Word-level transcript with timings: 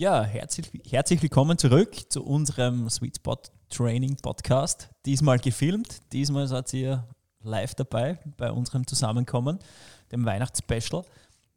Ja, 0.00 0.24
herzlich, 0.24 0.70
herzlich 0.88 1.20
willkommen 1.20 1.58
zurück 1.58 1.94
zu 2.08 2.24
unserem 2.24 2.88
Sweet 2.88 3.16
Spot 3.16 3.36
Training 3.68 4.16
Podcast. 4.16 4.88
Diesmal 5.04 5.38
gefilmt, 5.38 6.00
diesmal 6.10 6.46
seid 6.46 6.72
ihr 6.72 7.06
live 7.42 7.74
dabei 7.74 8.18
bei 8.38 8.50
unserem 8.50 8.86
Zusammenkommen, 8.86 9.58
dem 10.10 10.24
Weihnachtsspecial. 10.24 11.04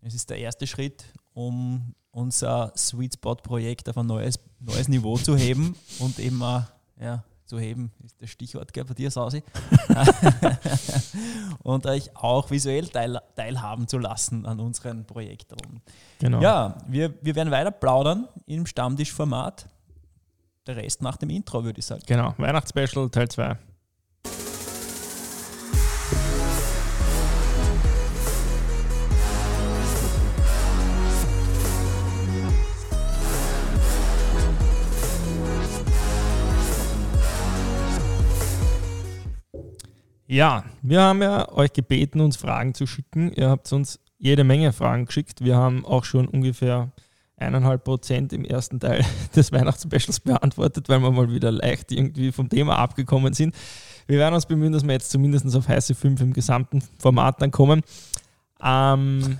Es 0.01 0.13
ist 0.13 0.29
der 0.29 0.39
erste 0.39 0.67
Schritt, 0.67 1.05
um 1.31 1.95
unser 2.11 2.73
Sweet 2.75 3.13
Spot 3.13 3.35
Projekt 3.35 3.87
auf 3.87 3.97
ein 3.97 4.07
neues, 4.07 4.37
neues 4.59 4.89
Niveau 4.89 5.17
zu 5.17 5.37
heben 5.37 5.77
und 5.99 6.19
eben 6.19 6.43
auch, 6.43 6.63
ja, 6.99 7.23
zu 7.53 7.59
heben, 7.59 7.91
ist 8.03 8.19
das 8.19 8.31
Stichwort 8.31 8.73
gell, 8.73 8.83
bei 8.83 8.95
dir, 8.95 9.11
Sausi. 9.11 9.43
und 11.63 11.85
euch 11.85 12.15
auch 12.15 12.49
visuell 12.49 12.87
teil, 12.87 13.19
teilhaben 13.35 13.87
zu 13.87 13.99
lassen 13.99 14.47
an 14.47 14.59
unseren 14.59 15.05
Projekten. 15.05 15.57
Genau. 16.17 16.41
Ja, 16.41 16.79
wir, 16.87 17.13
wir 17.21 17.35
werden 17.35 17.51
weiter 17.51 17.69
plaudern 17.69 18.27
im 18.47 18.65
Stammtischformat. 18.65 19.67
Der 20.65 20.77
Rest 20.77 21.03
nach 21.03 21.17
dem 21.17 21.29
Intro, 21.29 21.63
würde 21.63 21.79
ich 21.79 21.85
sagen. 21.85 22.01
Genau, 22.07 22.33
Weihnachtsspecial 22.37 23.09
Teil 23.09 23.27
2. 23.27 23.55
Ja, 40.33 40.63
wir 40.81 40.99
haben 40.99 41.21
ja 41.21 41.47
euch 41.51 41.73
gebeten, 41.73 42.19
uns 42.19 42.37
Fragen 42.37 42.73
zu 42.73 42.87
schicken. 42.87 43.31
Ihr 43.33 43.51
habt 43.51 43.71
uns 43.71 43.99
jede 44.17 44.43
Menge 44.43 44.73
Fragen 44.73 45.05
geschickt. 45.05 45.43
Wir 45.43 45.57
haben 45.57 45.85
auch 45.85 46.05
schon 46.05 46.27
ungefähr 46.27 46.91
eineinhalb 47.37 47.83
Prozent 47.83 48.33
im 48.33 48.43
ersten 48.43 48.79
Teil 48.79 49.05
des 49.35 49.51
Weihnachtsspecials 49.51 50.21
beantwortet, 50.21 50.89
weil 50.89 51.01
wir 51.01 51.11
mal 51.11 51.31
wieder 51.31 51.51
leicht 51.51 51.91
irgendwie 51.91 52.31
vom 52.31 52.49
Thema 52.49 52.79
abgekommen 52.79 53.33
sind. 53.33 53.53
Wir 54.07 54.17
werden 54.17 54.33
uns 54.33 54.47
bemühen, 54.47 54.73
dass 54.73 54.83
wir 54.83 54.93
jetzt 54.93 55.11
zumindest 55.11 55.55
auf 55.55 55.67
heiße 55.67 55.93
5 55.93 56.19
im 56.21 56.33
gesamten 56.33 56.81
Format 56.97 57.39
dann 57.39 57.51
kommen. 57.51 57.83
Ähm, 58.59 59.37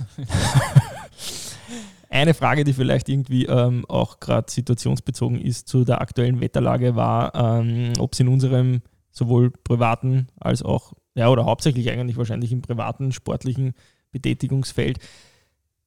eine 2.11 2.35
Frage, 2.35 2.65
die 2.65 2.73
vielleicht 2.73 3.09
irgendwie 3.09 3.47
ähm, 3.47 3.83
auch 3.89 4.19
gerade 4.19 4.51
situationsbezogen 4.51 5.41
ist 5.41 5.67
zu 5.67 5.85
der 5.85 6.01
aktuellen 6.01 6.39
Wetterlage, 6.39 6.95
war, 6.95 7.33
ähm, 7.33 7.93
ob 7.97 8.13
es 8.13 8.19
in 8.19 8.27
unserem 8.27 8.83
sowohl 9.13 9.51
privaten 9.51 10.27
als 10.39 10.63
auch, 10.63 10.93
ja, 11.15 11.29
oder 11.29 11.45
hauptsächlich 11.45 11.89
eigentlich 11.89 12.17
wahrscheinlich 12.17 12.51
im 12.51 12.61
privaten 12.61 13.13
sportlichen 13.13 13.73
Betätigungsfeld 14.11 14.99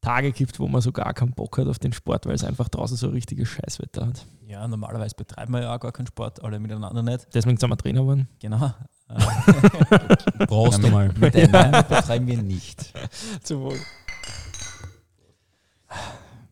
Tage 0.00 0.30
gibt, 0.30 0.60
wo 0.60 0.68
man 0.68 0.80
so 0.80 0.92
gar 0.92 1.12
keinen 1.14 1.32
Bock 1.32 1.58
hat 1.58 1.66
auf 1.66 1.80
den 1.80 1.92
Sport, 1.92 2.26
weil 2.26 2.34
es 2.34 2.44
einfach 2.44 2.68
draußen 2.68 2.96
so 2.96 3.08
richtiges 3.08 3.48
Scheißwetter 3.48 4.06
hat. 4.06 4.24
Ja, 4.46 4.66
normalerweise 4.68 5.16
betreiben 5.16 5.52
wir 5.52 5.62
ja 5.62 5.74
auch 5.74 5.80
gar 5.80 5.90
keinen 5.90 6.06
Sport, 6.06 6.44
alle 6.44 6.60
miteinander 6.60 7.02
nicht. 7.02 7.26
Deswegen 7.34 7.56
sind 7.56 7.68
wir 7.68 7.76
Trainer 7.76 8.02
geworden. 8.02 8.28
Genau. 8.38 8.72
Brauchst 10.46 10.80
du 10.82 10.88
mal. 10.88 11.12
Miteinander 11.18 11.82
betreiben 11.82 12.26
wir 12.28 12.40
nicht. 12.40 12.92
Zum 13.42 13.62
Wohl. 13.62 13.78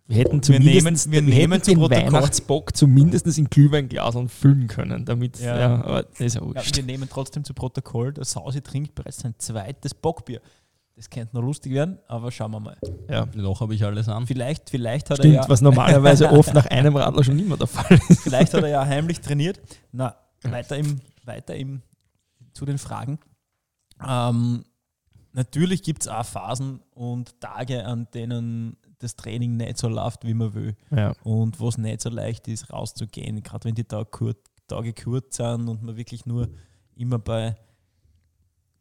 Wir 0.06 0.16
hätten 0.18 0.42
zumindest 0.42 1.10
wir 1.10 1.22
nehmen, 1.22 1.30
wir 1.30 1.34
nehmen 1.34 1.62
den 1.62 1.80
Weihnachtsbock 1.80 2.76
zumindest 2.76 3.26
in 3.38 3.48
Glühweinglasern 3.48 4.28
füllen 4.28 4.68
können, 4.68 5.06
damit 5.06 5.40
ja. 5.40 5.58
ja 5.58 5.84
aber 5.84 6.02
das 6.02 6.20
ist 6.20 6.34
ja, 6.34 6.42
ja 6.42 6.62
Wir 6.76 6.82
nehmen 6.82 7.08
trotzdem 7.10 7.42
zu 7.42 7.54
Protokoll, 7.54 8.12
der 8.12 8.24
Sausi 8.24 8.60
trinkt 8.60 8.94
bereits 8.94 9.20
sein 9.20 9.34
zweites 9.38 9.94
Bockbier. 9.94 10.42
Das 10.96 11.10
könnte 11.10 11.34
noch 11.34 11.42
lustig 11.42 11.72
werden, 11.72 11.98
aber 12.06 12.30
schauen 12.30 12.52
wir 12.52 12.60
mal. 12.60 12.76
Ja, 13.08 13.26
noch 13.34 13.60
habe 13.60 13.74
ich 13.74 13.84
alles 13.84 14.08
an. 14.08 14.26
Vielleicht, 14.26 14.70
vielleicht 14.70 15.10
hat 15.10 15.18
Stimmt, 15.18 15.34
er 15.34 15.42
ja 15.42 15.48
was 15.48 15.60
normalerweise 15.60 16.30
oft 16.30 16.54
nach 16.54 16.66
einem 16.66 16.94
Radler 16.94 17.24
schon 17.24 17.38
immer 17.38 17.56
der 17.56 17.66
Fall 17.66 17.98
ist. 18.08 18.20
Vielleicht 18.20 18.54
hat 18.54 18.62
er 18.62 18.68
ja 18.68 18.86
heimlich 18.86 19.20
trainiert. 19.20 19.60
Na, 19.90 20.14
weiter 20.42 20.76
im, 20.76 21.00
weiter 21.24 21.56
im, 21.56 21.82
zu 22.52 22.64
den 22.64 22.78
Fragen. 22.78 23.18
Ähm, 24.06 24.64
natürlich 25.32 25.82
gibt 25.82 26.02
es 26.02 26.08
auch 26.08 26.24
Phasen 26.24 26.80
und 26.92 27.40
Tage, 27.40 27.84
an 27.86 28.06
denen 28.14 28.76
das 29.04 29.16
Training 29.16 29.56
nicht 29.56 29.78
so 29.78 29.88
läuft, 29.88 30.24
wie 30.26 30.34
man 30.34 30.54
will. 30.54 30.76
Ja. 30.90 31.14
Und 31.22 31.60
wo 31.60 31.68
es 31.68 31.78
nicht 31.78 32.00
so 32.00 32.10
leicht 32.10 32.48
ist, 32.48 32.72
rauszugehen. 32.72 33.42
Gerade 33.42 33.64
wenn 33.64 33.74
die 33.74 33.84
Tage, 33.84 34.06
kur 34.06 34.34
Tage 34.66 34.94
kurz 34.94 35.36
sind 35.36 35.68
und 35.68 35.82
man 35.82 35.96
wirklich 35.96 36.24
nur 36.24 36.48
immer 36.96 37.18
bei 37.18 37.54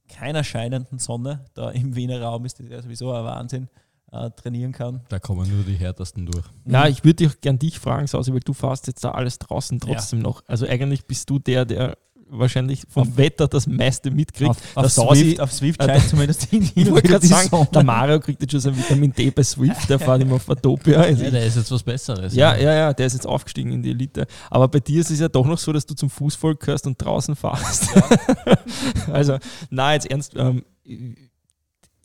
keiner 0.07 0.43
scheinenden 0.43 0.99
Sonne, 0.99 1.45
da 1.53 1.71
im 1.71 1.95
Wiener 1.95 2.21
Raum 2.21 2.45
ist 2.45 2.59
das 2.59 2.67
ja 2.69 2.81
sowieso 2.81 3.11
ein 3.11 3.23
Wahnsinn, 3.23 3.67
äh, 4.11 4.29
trainieren 4.31 4.71
kann. 4.71 5.01
Da 5.09 5.19
kommen 5.19 5.49
nur 5.49 5.63
die 5.63 5.75
härtesten 5.75 6.25
durch. 6.25 6.45
Ja, 6.65 6.87
ich 6.87 7.03
würde 7.03 7.27
dich 7.27 7.41
gern 7.41 7.59
dich 7.59 7.79
fragen, 7.79 8.07
Sausi, 8.07 8.31
weil 8.31 8.39
du 8.39 8.53
fährst 8.53 8.87
jetzt 8.87 9.03
da 9.03 9.11
alles 9.11 9.39
draußen 9.39 9.79
trotzdem 9.79 10.19
ja. 10.19 10.23
noch. 10.23 10.43
Also 10.47 10.67
eigentlich 10.67 11.05
bist 11.05 11.29
du 11.29 11.39
der, 11.39 11.65
der 11.65 11.97
wahrscheinlich 12.29 12.83
vom 12.89 13.09
auf, 13.09 13.17
Wetter 13.17 13.47
das 13.47 13.67
meiste 13.67 14.11
mitkriegt. 14.11 14.51
Auf, 14.75 14.77
auf 14.77 14.91
Swift, 14.91 15.39
auf 15.39 15.51
Swift 15.51 15.81
äh, 15.81 15.85
scheint 15.85 16.09
zumindest 16.09 16.43
hin. 16.49 16.69
Ich 16.75 16.89
wollte 16.89 17.07
gerade 17.07 17.25
sagen, 17.25 17.67
der 17.73 17.83
Mario 17.83 18.19
kriegt 18.19 18.41
jetzt 18.41 18.51
schon 18.51 18.59
sein 18.59 18.77
Vitamin 18.77 19.13
D 19.13 19.29
bei 19.31 19.43
Swift, 19.43 19.89
der 19.89 19.99
fährt 19.99 20.21
immer 20.21 20.35
auf 20.35 20.49
Atopia. 20.49 20.99
Also 21.01 21.23
ja, 21.23 21.31
der 21.31 21.45
ist 21.45 21.57
jetzt 21.57 21.71
was 21.71 21.83
Besseres. 21.83 22.33
Ja, 22.33 22.55
ja, 22.55 22.73
ja, 22.73 22.93
der 22.93 23.05
ist 23.05 23.13
jetzt 23.13 23.27
aufgestiegen 23.27 23.71
in 23.71 23.83
die 23.83 23.91
Elite. 23.91 24.27
Aber 24.49 24.67
bei 24.67 24.79
dir 24.79 25.01
ist 25.01 25.11
es 25.11 25.19
ja 25.19 25.29
doch 25.29 25.45
noch 25.45 25.57
so, 25.57 25.71
dass 25.71 25.85
du 25.85 25.93
zum 25.93 26.09
Fußvolk 26.09 26.59
gehörst 26.59 26.87
und 26.87 27.01
draußen 27.01 27.35
fahrst. 27.35 27.89
Ja. 27.95 28.57
also, 29.13 29.37
na, 29.69 29.93
jetzt 29.93 30.09
ernst. 30.09 30.33
Ähm, 30.35 30.63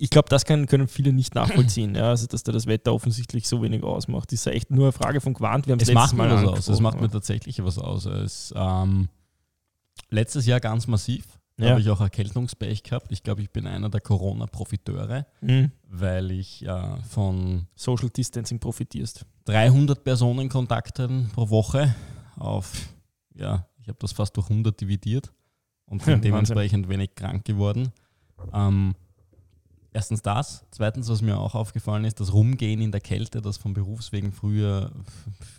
ich 0.00 0.10
glaube, 0.10 0.28
das 0.28 0.44
kann, 0.44 0.66
können 0.66 0.86
viele 0.86 1.12
nicht 1.12 1.34
nachvollziehen, 1.34 1.96
ja, 1.96 2.10
also 2.10 2.28
dass 2.28 2.44
da 2.44 2.52
das 2.52 2.66
Wetter 2.66 2.94
offensichtlich 2.94 3.48
so 3.48 3.62
wenig 3.62 3.82
ausmacht. 3.82 4.30
Das 4.30 4.40
ist 4.40 4.44
ja 4.44 4.52
echt 4.52 4.70
nur 4.70 4.86
eine 4.86 4.92
Frage 4.92 5.20
von 5.20 5.34
Quant. 5.34 5.66
Wir 5.66 5.72
haben 5.72 5.80
es 5.80 5.92
macht 5.92 6.14
mir 6.14 6.30
was 6.30 6.44
aus. 6.44 6.68
Es 6.68 6.80
macht 6.80 7.00
mir 7.00 7.10
tatsächlich 7.10 7.62
was 7.64 7.78
aus. 7.78 8.06
Es, 8.06 8.54
ähm, 8.56 9.08
letztes 10.10 10.46
Jahr 10.46 10.60
ganz 10.60 10.86
massiv. 10.86 11.38
Da 11.56 11.64
ja. 11.64 11.70
habe 11.72 11.80
ich 11.80 11.90
auch 11.90 12.00
Erkältungspech 12.00 12.84
gehabt. 12.84 13.10
Ich 13.10 13.24
glaube, 13.24 13.42
ich 13.42 13.50
bin 13.50 13.66
einer 13.66 13.88
der 13.88 14.00
Corona-Profiteure, 14.00 15.26
mhm. 15.40 15.72
weil 15.88 16.30
ich 16.30 16.64
äh, 16.64 17.02
von 17.02 17.66
Social 17.74 18.10
Distancing 18.10 18.60
profitierst. 18.60 19.26
300 19.46 20.04
Personenkontakten 20.04 21.30
pro 21.34 21.50
Woche 21.50 21.94
auf, 22.36 22.88
ja, 23.34 23.66
ich 23.80 23.88
habe 23.88 23.98
das 24.00 24.12
fast 24.12 24.36
durch 24.36 24.48
100 24.48 24.80
dividiert 24.80 25.32
und 25.86 26.04
bin 26.06 26.20
dementsprechend 26.20 26.88
wenig 26.88 27.16
krank 27.16 27.44
geworden. 27.44 27.92
Ähm, 28.52 28.94
Erstens 29.92 30.22
das. 30.22 30.64
Zweitens, 30.70 31.08
was 31.08 31.22
mir 31.22 31.38
auch 31.38 31.54
aufgefallen 31.54 32.04
ist, 32.04 32.20
das 32.20 32.32
Rumgehen 32.32 32.80
in 32.80 32.92
der 32.92 33.00
Kälte, 33.00 33.40
das 33.40 33.56
von 33.56 33.72
Berufswegen 33.72 34.32
früher 34.32 34.92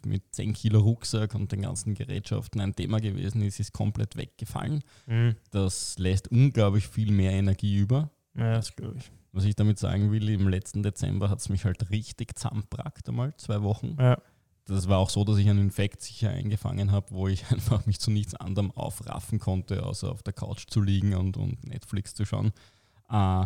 mit 0.05 0.23
10 0.31 0.53
Kilo 0.53 0.79
Rucksack 0.79 1.33
und 1.35 1.51
den 1.51 1.63
ganzen 1.63 1.95
Gerätschaften 1.95 2.61
ein 2.61 2.75
Thema 2.75 2.99
gewesen 2.99 3.41
ist, 3.41 3.59
ist 3.59 3.73
komplett 3.73 4.15
weggefallen. 4.15 4.83
Mhm. 5.07 5.35
Das 5.51 5.97
lässt 5.97 6.29
unglaublich 6.29 6.87
viel 6.87 7.11
mehr 7.11 7.31
Energie 7.31 7.77
über. 7.77 8.11
Ja, 8.35 8.53
das 8.53 8.75
glaube 8.75 8.97
ich. 8.97 9.11
Was 9.31 9.43
ich 9.43 9.55
damit 9.55 9.77
sagen 9.77 10.11
will, 10.11 10.29
im 10.29 10.47
letzten 10.47 10.83
Dezember 10.83 11.29
hat 11.29 11.39
es 11.39 11.49
mich 11.49 11.65
halt 11.65 11.89
richtig 11.89 12.37
zusammengebracht 12.37 13.07
einmal, 13.09 13.35
zwei 13.37 13.61
Wochen. 13.61 13.95
Ja. 13.99 14.17
Das 14.65 14.87
war 14.87 14.99
auch 14.99 15.09
so, 15.09 15.23
dass 15.23 15.37
ich 15.37 15.49
einen 15.49 15.59
Infekt 15.59 16.01
sicher 16.01 16.29
eingefangen 16.29 16.91
habe, 16.91 17.07
wo 17.11 17.27
ich 17.27 17.45
einfach 17.51 17.85
mich 17.85 17.99
zu 17.99 18.11
nichts 18.11 18.35
anderem 18.35 18.71
aufraffen 18.71 19.39
konnte, 19.39 19.83
außer 19.83 20.11
auf 20.11 20.23
der 20.23 20.33
Couch 20.33 20.65
zu 20.67 20.81
liegen 20.81 21.15
und, 21.15 21.37
und 21.37 21.67
Netflix 21.67 22.13
zu 22.13 22.25
schauen. 22.25 22.51
Äh, 23.09 23.45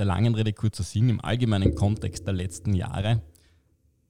der 0.00 0.06
langen 0.06 0.34
Rede 0.34 0.54
kurzer 0.54 0.82
Sinn, 0.82 1.10
im 1.10 1.20
allgemeinen 1.20 1.74
Kontext 1.74 2.26
der 2.26 2.32
letzten 2.32 2.72
Jahre 2.72 3.20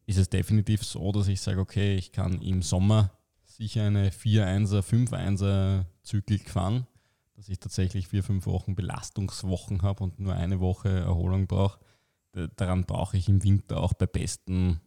ist 0.06 0.18
es 0.18 0.30
definitiv 0.30 0.84
so, 0.84 1.10
dass 1.10 1.26
ich 1.26 1.40
sage, 1.40 1.60
okay, 1.60 1.96
ich 1.96 2.12
kann 2.12 2.40
im 2.40 2.62
Sommer 2.62 3.10
sicher 3.42 3.84
eine 3.84 4.10
4-1er, 4.10 4.82
5-1er 4.82 5.86
Zyklik 6.04 6.48
fahren, 6.48 6.86
dass 7.34 7.48
ich 7.48 7.58
tatsächlich 7.58 8.06
vier, 8.06 8.22
fünf 8.22 8.46
Wochen 8.46 8.76
Belastungswochen 8.76 9.82
habe 9.82 10.04
und 10.04 10.20
nur 10.20 10.34
eine 10.34 10.60
Woche 10.60 10.88
Erholung 10.88 11.48
brauche. 11.48 11.80
Daran 12.54 12.86
brauche 12.86 13.16
ich 13.16 13.28
im 13.28 13.42
Winter 13.42 13.78
auch 13.78 13.92
bei 13.92 14.06
besten 14.06 14.80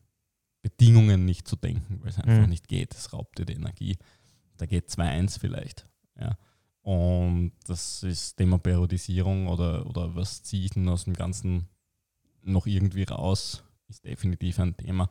Bedingungen 0.61 1.25
nicht 1.25 1.49
zu 1.49 1.57
denken, 1.57 1.99
weil 2.01 2.11
es 2.11 2.17
einfach 2.17 2.45
mhm. 2.45 2.49
nicht 2.49 2.69
geht. 2.69 2.95
Es 2.95 3.11
raubt 3.11 3.39
dir 3.39 3.45
die 3.45 3.53
Energie. 3.53 3.97
Da 4.55 4.65
geht 4.65 4.87
2-1 4.87 5.37
vielleicht. 5.37 5.85
Ja. 6.17 6.37
Und 6.83 7.53
das 7.65 8.03
ist 8.03 8.35
Thema 8.35 8.59
Periodisierung 8.59 9.47
oder, 9.47 9.85
oder 9.85 10.13
was 10.15 10.43
ziehe 10.43 10.65
ich 10.65 10.71
denn 10.71 10.87
aus 10.89 11.05
dem 11.05 11.13
Ganzen 11.13 11.69
noch 12.43 12.67
irgendwie 12.67 13.03
raus, 13.03 13.63
ist 13.87 14.03
definitiv 14.03 14.59
ein 14.59 14.75
Thema. 14.75 15.09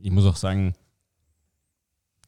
Ich 0.00 0.12
muss 0.12 0.24
auch 0.26 0.36
sagen, 0.36 0.74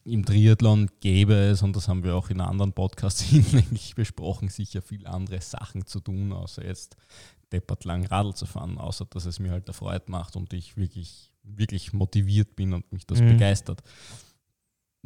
im 0.04 0.24
Triathlon 0.24 0.90
gäbe 1.00 1.34
es, 1.34 1.62
und 1.62 1.74
das 1.76 1.88
haben 1.88 2.02
wir 2.02 2.16
auch 2.16 2.30
in 2.30 2.40
anderen 2.40 2.72
Podcasts 2.72 3.20
hinlänglich 3.22 3.94
besprochen, 3.94 4.48
sicher 4.48 4.82
viele 4.82 5.08
andere 5.08 5.40
Sachen 5.40 5.86
zu 5.86 6.00
tun, 6.00 6.32
außer 6.32 6.64
jetzt 6.64 6.96
deppert 7.52 7.84
lang 7.84 8.04
Radl 8.06 8.34
zu 8.34 8.44
fahren, 8.46 8.78
außer 8.78 9.06
dass 9.06 9.24
es 9.24 9.38
mir 9.38 9.52
halt 9.52 9.68
erfreut 9.68 10.08
macht 10.08 10.34
und 10.36 10.52
ich 10.52 10.76
wirklich, 10.76 11.32
wirklich 11.44 11.92
motiviert 11.92 12.56
bin 12.56 12.72
und 12.72 12.92
mich 12.92 13.06
das 13.06 13.20
mhm. 13.20 13.28
begeistert. 13.28 13.82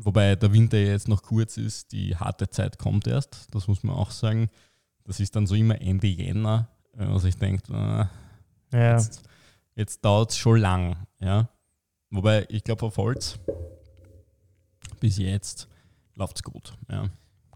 Wobei 0.00 0.36
der 0.36 0.52
Winter 0.52 0.78
jetzt 0.78 1.08
noch 1.08 1.22
kurz 1.22 1.56
ist, 1.56 1.90
die 1.90 2.14
harte 2.14 2.48
Zeit 2.48 2.78
kommt 2.78 3.08
erst, 3.08 3.48
das 3.50 3.66
muss 3.66 3.82
man 3.82 3.96
auch 3.96 4.12
sagen. 4.12 4.48
Das 5.02 5.18
ist 5.18 5.34
dann 5.34 5.48
so 5.48 5.56
immer 5.56 5.80
Ende 5.80 6.06
Jänner, 6.06 6.68
wenn 6.92 7.08
man 7.08 7.18
sich 7.18 7.36
denkt, 7.36 7.68
äh, 7.68 7.72
ja. 7.72 8.92
jetzt, 8.92 9.22
jetzt 9.74 10.04
dauert 10.04 10.30
es 10.30 10.36
schon 10.36 10.60
lang. 10.60 10.96
Ja? 11.18 11.48
Wobei, 12.10 12.46
ich 12.48 12.62
glaube, 12.62 12.86
auf 12.86 12.96
Holz, 12.96 13.40
bis 15.00 15.18
jetzt 15.18 15.66
läuft 16.14 16.36
es 16.36 16.42
gut. 16.44 16.76
Ja. 16.88 17.10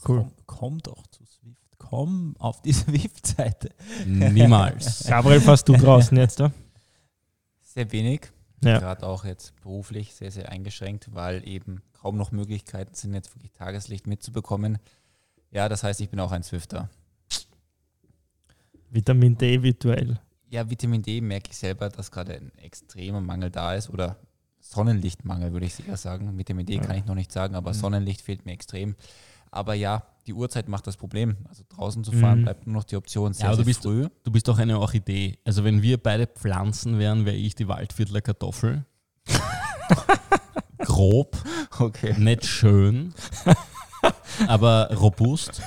Cool. 0.05 0.23
Komm, 0.23 0.33
komm, 0.47 0.79
doch 0.81 1.07
zu 1.07 1.25
Swift. 1.25 1.63
Komm 1.79 2.35
auf 2.41 2.61
die 2.63 2.73
Swift-Seite. 2.73 3.71
Niemals. 4.05 5.05
Gabriel, 5.07 5.41
fast 5.41 5.69
du 5.69 5.75
draußen 5.75 6.17
jetzt 6.17 6.41
da? 6.41 6.51
Sehr 7.61 7.91
wenig. 7.93 8.33
Ja. 8.63 8.79
Gerade 8.79 9.07
auch 9.07 9.25
jetzt 9.25 9.61
beruflich 9.63 10.15
sehr, 10.15 10.31
sehr 10.31 10.51
eingeschränkt, 10.51 11.15
weil 11.15 11.47
eben 11.47 11.83
kaum 11.93 12.17
noch 12.17 12.33
Möglichkeiten 12.33 12.95
sind, 12.95 13.15
jetzt 13.15 13.35
wirklich 13.35 13.53
Tageslicht 13.53 14.07
mitzubekommen. 14.07 14.79
Ja, 15.51 15.69
das 15.69 15.83
heißt, 15.83 16.01
ich 16.01 16.11
bin 16.11 16.21
auch 16.21 16.33
ein 16.33 16.43
Swifter. 16.43 16.89
Vitamin 18.91 19.37
D 19.37 19.63
virtuell. 19.63 20.21
Ja, 20.49 20.69
Vitamin 20.69 21.03
D 21.03 21.21
merke 21.21 21.51
ich 21.51 21.57
selber, 21.57 21.89
dass 21.89 22.11
gerade 22.11 22.35
ein 22.35 22.53
extremer 22.59 23.21
Mangel 23.21 23.51
da 23.51 23.75
ist 23.75 23.89
oder 23.89 24.17
Sonnenlichtmangel, 24.61 25.53
würde 25.53 25.67
ich 25.67 25.87
eher 25.87 25.97
sagen. 25.97 26.39
Vitamin 26.39 26.67
D 26.67 26.75
ja. 26.75 26.83
kann 26.83 26.97
ich 26.97 27.07
noch 27.07 27.15
nicht 27.15 27.33
sagen, 27.33 27.55
aber 27.55 27.71
mhm. 27.71 27.77
Sonnenlicht 27.77 28.21
fehlt 28.21 28.47
mir 28.47 28.53
extrem. 28.53 28.95
Aber 29.53 29.75
ja, 29.75 30.03
die 30.27 30.33
Uhrzeit 30.33 30.69
macht 30.69 30.87
das 30.87 30.97
Problem. 30.97 31.37
Also 31.49 31.63
draußen 31.69 32.03
zu 32.03 32.13
fahren 32.13 32.41
mhm. 32.41 32.45
bleibt 32.45 32.67
nur 32.67 32.77
noch 32.77 32.85
die 32.85 32.97
Option 32.97 33.35
sehr, 33.35 33.51
ja, 33.51 33.55
du 33.57 33.65
bist, 33.65 33.83
früh. 33.83 34.09
Du 34.25 34.33
bist 34.33 34.49
doch 34.49 34.59
eine 34.59 34.81
Orchidee. 34.81 35.39
Also 35.45 35.63
wenn 35.63 35.83
wir 35.83 36.03
beide 36.03 36.27
Pflanzen 36.27 36.99
wären, 36.99 37.27
wäre 37.27 37.37
ich 37.37 37.55
die 37.55 37.69
Waldviertler 37.69 38.23
Kartoffel. 38.23 38.85
Grob, 40.79 41.37
okay. 41.79 42.19
nicht 42.19 42.45
schön, 42.45 43.15
aber 44.49 44.91
robust. 44.97 45.63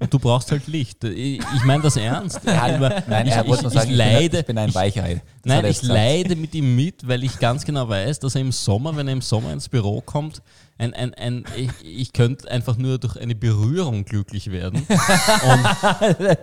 Und 0.00 0.14
du 0.14 0.18
brauchst 0.20 0.52
halt 0.52 0.68
Licht. 0.68 1.02
Ich, 1.02 1.40
ich 1.40 1.64
meine 1.64 1.82
das 1.82 1.96
ernst. 1.96 2.40
Nein 2.44 3.00
ich, 3.26 3.34
ich, 3.34 3.64
ich, 3.64 3.68
sagen, 3.72 3.90
leide, 3.90 4.40
ich 4.40 4.46
bin 4.46 4.56
ein 4.56 4.72
Weichei. 4.72 5.22
Nein, 5.44 5.64
ich 5.64 5.82
leide 5.82 6.36
mit 6.36 6.54
ihm 6.54 6.76
mit, 6.76 7.06
weil 7.08 7.24
ich 7.24 7.38
ganz 7.40 7.64
genau 7.64 7.88
weiß, 7.88 8.20
dass 8.20 8.36
er 8.36 8.42
im 8.42 8.52
Sommer, 8.52 8.96
wenn 8.96 9.08
er 9.08 9.14
im 9.14 9.22
Sommer 9.22 9.52
ins 9.52 9.68
Büro 9.68 10.00
kommt, 10.00 10.40
ein, 10.80 10.94
ein, 10.94 11.14
ein, 11.14 11.44
ich, 11.56 11.70
ich 11.82 12.12
könnte 12.12 12.48
einfach 12.48 12.76
nur 12.76 12.98
durch 12.98 13.16
eine 13.16 13.34
Berührung 13.34 14.04
glücklich 14.04 14.52
werden. 14.52 14.86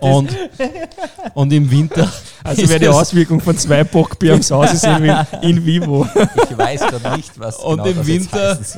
und, 0.00 0.36
und 1.32 1.52
im 1.54 1.70
Winter. 1.70 2.12
Also 2.44 2.68
wäre 2.68 2.80
die 2.80 2.88
Auswirkung 2.88 3.40
von 3.40 3.56
zwei 3.56 3.84
Bockbier 3.84 4.34
am 4.34 4.42
Haus 4.42 4.74
ist 4.74 4.84
in, 4.84 5.04
in 5.42 5.64
vivo. 5.64 6.06
Ich 6.50 6.58
weiß 6.58 6.80
gerade 6.80 7.16
nicht, 7.16 7.40
was 7.40 7.56
Und 7.56 7.82
genau 7.82 8.00
im 8.00 8.06
Winter 8.06 8.60
ist 8.60 8.76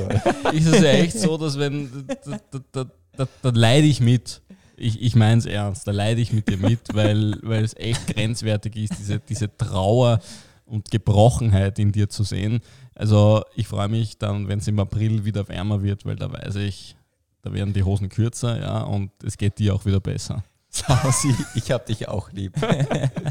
es 0.66 0.80
ja 0.80 0.90
echt 0.90 1.18
so, 1.18 1.36
dass 1.36 1.58
wenn, 1.58 2.06
da, 2.24 2.60
da, 2.70 2.84
da, 3.16 3.28
da 3.42 3.50
leide 3.52 3.88
ich 3.88 4.00
mit. 4.00 4.40
Ich, 4.78 5.02
ich 5.02 5.16
meine 5.16 5.38
es 5.38 5.46
ernst, 5.46 5.86
da 5.86 5.92
leide 5.92 6.20
ich 6.20 6.32
mit 6.32 6.48
dir 6.48 6.56
mit, 6.56 6.80
weil, 6.94 7.38
weil 7.42 7.64
es 7.64 7.74
echt 7.76 8.06
grenzwertig 8.06 8.76
ist, 8.76 8.98
diese, 8.98 9.20
diese 9.20 9.56
Trauer 9.56 10.20
und 10.64 10.90
Gebrochenheit 10.90 11.78
in 11.78 11.92
dir 11.92 12.08
zu 12.08 12.22
sehen. 12.22 12.60
Also 12.94 13.42
ich 13.54 13.66
freue 13.66 13.88
mich 13.88 14.18
dann, 14.18 14.48
wenn 14.48 14.58
es 14.58 14.68
im 14.68 14.78
April 14.78 15.24
wieder 15.24 15.48
wärmer 15.48 15.82
wird, 15.82 16.04
weil 16.04 16.16
da 16.16 16.32
weiß 16.32 16.56
ich, 16.56 16.96
da 17.42 17.52
werden 17.52 17.72
die 17.72 17.82
Hosen 17.82 18.08
kürzer, 18.08 18.60
ja, 18.60 18.82
und 18.82 19.10
es 19.22 19.38
geht 19.38 19.58
dir 19.58 19.74
auch 19.74 19.84
wieder 19.84 20.00
besser. 20.00 20.42
Sausi, 20.70 21.34
ich 21.54 21.70
hab 21.70 21.86
dich 21.86 22.08
auch 22.08 22.30
lieb. 22.32 22.54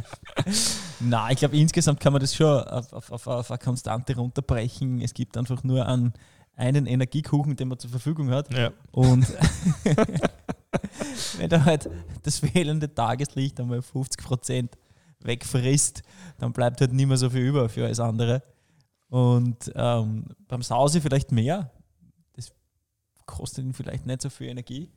Na, 1.00 1.30
ich 1.30 1.38
glaube, 1.38 1.56
insgesamt 1.56 2.00
kann 2.00 2.14
man 2.14 2.22
das 2.22 2.34
schon 2.34 2.64
auf, 2.64 2.92
auf, 2.94 3.12
auf, 3.12 3.28
auf 3.28 3.52
eine 3.52 3.60
Konstante 3.60 4.16
runterbrechen. 4.16 5.02
Es 5.02 5.14
gibt 5.14 5.38
einfach 5.38 5.64
nur 5.64 5.86
einen, 5.86 6.14
einen 6.56 6.88
Energiekuchen, 6.88 7.56
den 7.56 7.68
man 7.68 7.78
zur 7.78 7.92
Verfügung 7.92 8.32
hat. 8.32 8.52
Ja. 8.52 8.72
Und 8.92 9.28
wenn 11.38 11.50
du 11.50 11.64
halt 11.64 11.90
das 12.24 12.40
fehlende 12.40 12.94
Tageslicht 12.94 13.60
einmal 13.60 13.82
50 13.82 14.26
Prozent 14.26 14.78
wegfrisst, 15.22 16.04
dann 16.38 16.54
bleibt 16.54 16.82
halt 16.82 16.94
nicht 16.94 17.08
mehr 17.08 17.18
so 17.18 17.30
viel 17.30 17.42
über 17.42 17.70
für 17.70 17.86
alles 17.86 18.00
andere. 18.00 18.44
Und 19.10 19.72
ähm, 19.76 20.26
beim 20.48 20.62
Sausi 20.62 21.02
vielleicht 21.02 21.32
mehr. 21.32 21.72
Das 22.34 22.52
kostet 23.26 23.66
ihn 23.66 23.74
vielleicht 23.74 24.06
nicht 24.06 24.22
so 24.22 24.30
viel 24.30 24.48
Energie. 24.48 24.90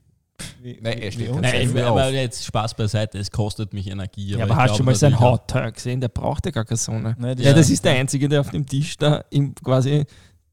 Wie, 0.63 0.79
Nein, 0.81 0.99
er 0.99 1.13
steht 1.13 1.35
Nein, 1.35 1.79
aber 1.79 2.11
jetzt 2.11 2.45
Spaß 2.47 2.75
beiseite, 2.75 3.19
es 3.19 3.31
kostet 3.31 3.75
mich 3.75 3.89
Energie. 3.89 4.35
Aber 4.35 4.47
ja, 4.47 4.51
aber 4.51 4.57
hast 4.57 4.73
du 4.73 4.77
schon 4.79 4.87
mal 4.87 4.95
seinen 4.95 5.21
Hauttag 5.21 5.75
gesehen? 5.75 6.01
Der 6.01 6.09
braucht 6.09 6.47
ja 6.47 6.53
gar 6.53 6.65
keine 6.65 6.79
Sonne. 6.79 7.15
Nein, 7.19 7.39
ja, 7.39 7.53
das 7.53 7.69
ist 7.69 7.85
der 7.85 7.93
Einzige, 7.93 8.29
der 8.29 8.41
auf 8.41 8.51
dem 8.51 8.67
Tisch 8.67 8.97
da 8.97 9.23
im, 9.31 9.55
quasi, 9.55 10.07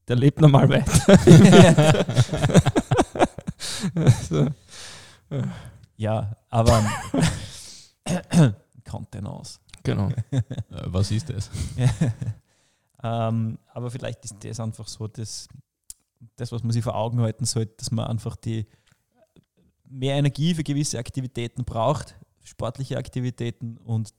der 0.07 0.17
lebt 0.17 0.41
normal 0.41 0.67
weiter. 0.69 1.17
so. 4.29 4.47
Ja, 5.97 6.35
aber 6.49 6.83
Contenance. 8.89 9.59
Genau. 9.83 10.09
Äh, 10.31 10.41
was 10.69 11.11
ist 11.11 11.29
das? 11.29 11.49
Ähm, 13.03 13.59
aber 13.75 13.91
vielleicht 13.91 14.25
ist 14.25 14.43
das 14.43 14.59
einfach 14.59 14.87
so 14.87 15.07
das, 15.07 15.47
das, 16.35 16.51
was 16.51 16.63
man 16.63 16.71
sich 16.71 16.83
vor 16.83 16.95
Augen 16.95 17.21
halten 17.21 17.45
sollte, 17.45 17.75
dass 17.77 17.91
man 17.91 18.07
einfach 18.07 18.35
die 18.35 18.65
mehr 19.85 20.15
Energie 20.15 20.55
für 20.55 20.63
gewisse 20.63 20.97
Aktivitäten 20.97 21.63
braucht, 21.63 22.15
sportliche 22.43 22.97
Aktivitäten 22.97 23.77
und 23.77 24.15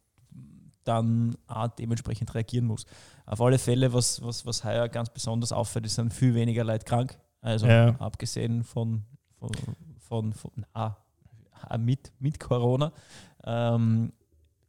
dann 0.84 1.36
auch 1.48 1.66
dementsprechend 1.68 2.32
reagieren 2.36 2.66
muss. 2.66 2.86
Auf 3.26 3.40
alle 3.40 3.58
Fälle, 3.58 3.92
was, 3.92 4.22
was, 4.22 4.46
was 4.46 4.62
heuer 4.62 4.88
ganz 4.88 5.10
besonders 5.10 5.50
auffällt, 5.50 5.84
ist, 5.84 5.96
sind 5.96 6.14
viel 6.14 6.34
weniger 6.34 6.62
Leute 6.62 6.84
krank. 6.84 7.18
Also 7.40 7.66
ja. 7.66 7.96
abgesehen 7.98 8.62
von, 8.62 9.02
von, 9.40 9.50
von, 10.08 10.32
von 10.32 10.50
ah, 10.72 10.96
mit, 11.78 12.12
mit 12.18 12.40
Corona. 12.40 12.92
Ähm, 13.44 14.12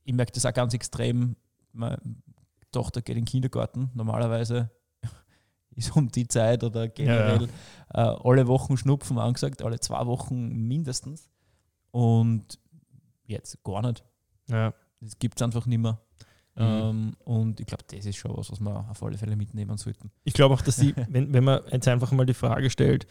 ich 0.03 0.13
merke 0.13 0.31
das 0.31 0.45
auch 0.45 0.53
ganz 0.53 0.74
extrem. 0.74 1.36
Tochter 2.71 3.01
geht 3.01 3.15
in 3.15 3.24
den 3.24 3.25
Kindergarten. 3.25 3.89
Normalerweise 3.94 4.69
ist 5.75 5.95
um 5.95 6.09
die 6.09 6.27
Zeit 6.27 6.63
oder 6.63 6.88
generell 6.88 7.50
ja, 7.94 8.03
ja. 8.03 8.13
Äh, 8.13 8.18
alle 8.24 8.47
Wochen 8.47 8.77
Schnupfen 8.77 9.18
angesagt, 9.18 9.62
alle 9.62 9.80
zwei 9.80 10.06
Wochen 10.06 10.68
mindestens. 10.68 11.30
Und 11.91 12.59
jetzt 13.25 13.63
gar 13.63 13.81
nicht. 13.81 14.03
Ja. 14.47 14.74
Das 15.00 15.18
gibt 15.18 15.39
es 15.39 15.44
einfach 15.44 15.65
nicht 15.65 15.80
mehr. 15.80 16.00
Mhm. 16.56 16.65
Ähm, 16.65 17.15
und 17.24 17.59
ich 17.59 17.65
glaube, 17.65 17.83
das 17.88 18.06
ist 18.06 18.18
schon 18.18 18.36
was, 18.36 18.51
was 18.51 18.59
wir 18.59 18.89
auf 18.89 19.01
alle 19.01 19.18
Fälle 19.18 19.36
mitnehmen 19.36 19.77
sollten. 19.77 20.12
Ich 20.24 20.33
glaube 20.33 20.56
auch, 20.56 20.62
dass 20.62 20.77
die, 20.77 20.94
wenn, 21.09 21.31
wenn 21.33 21.44
man 21.44 21.62
jetzt 21.71 21.88
einfach 21.88 22.12
mal 22.12 22.25
die 22.25 22.33
Frage 22.33 22.69
stellt, 22.69 23.07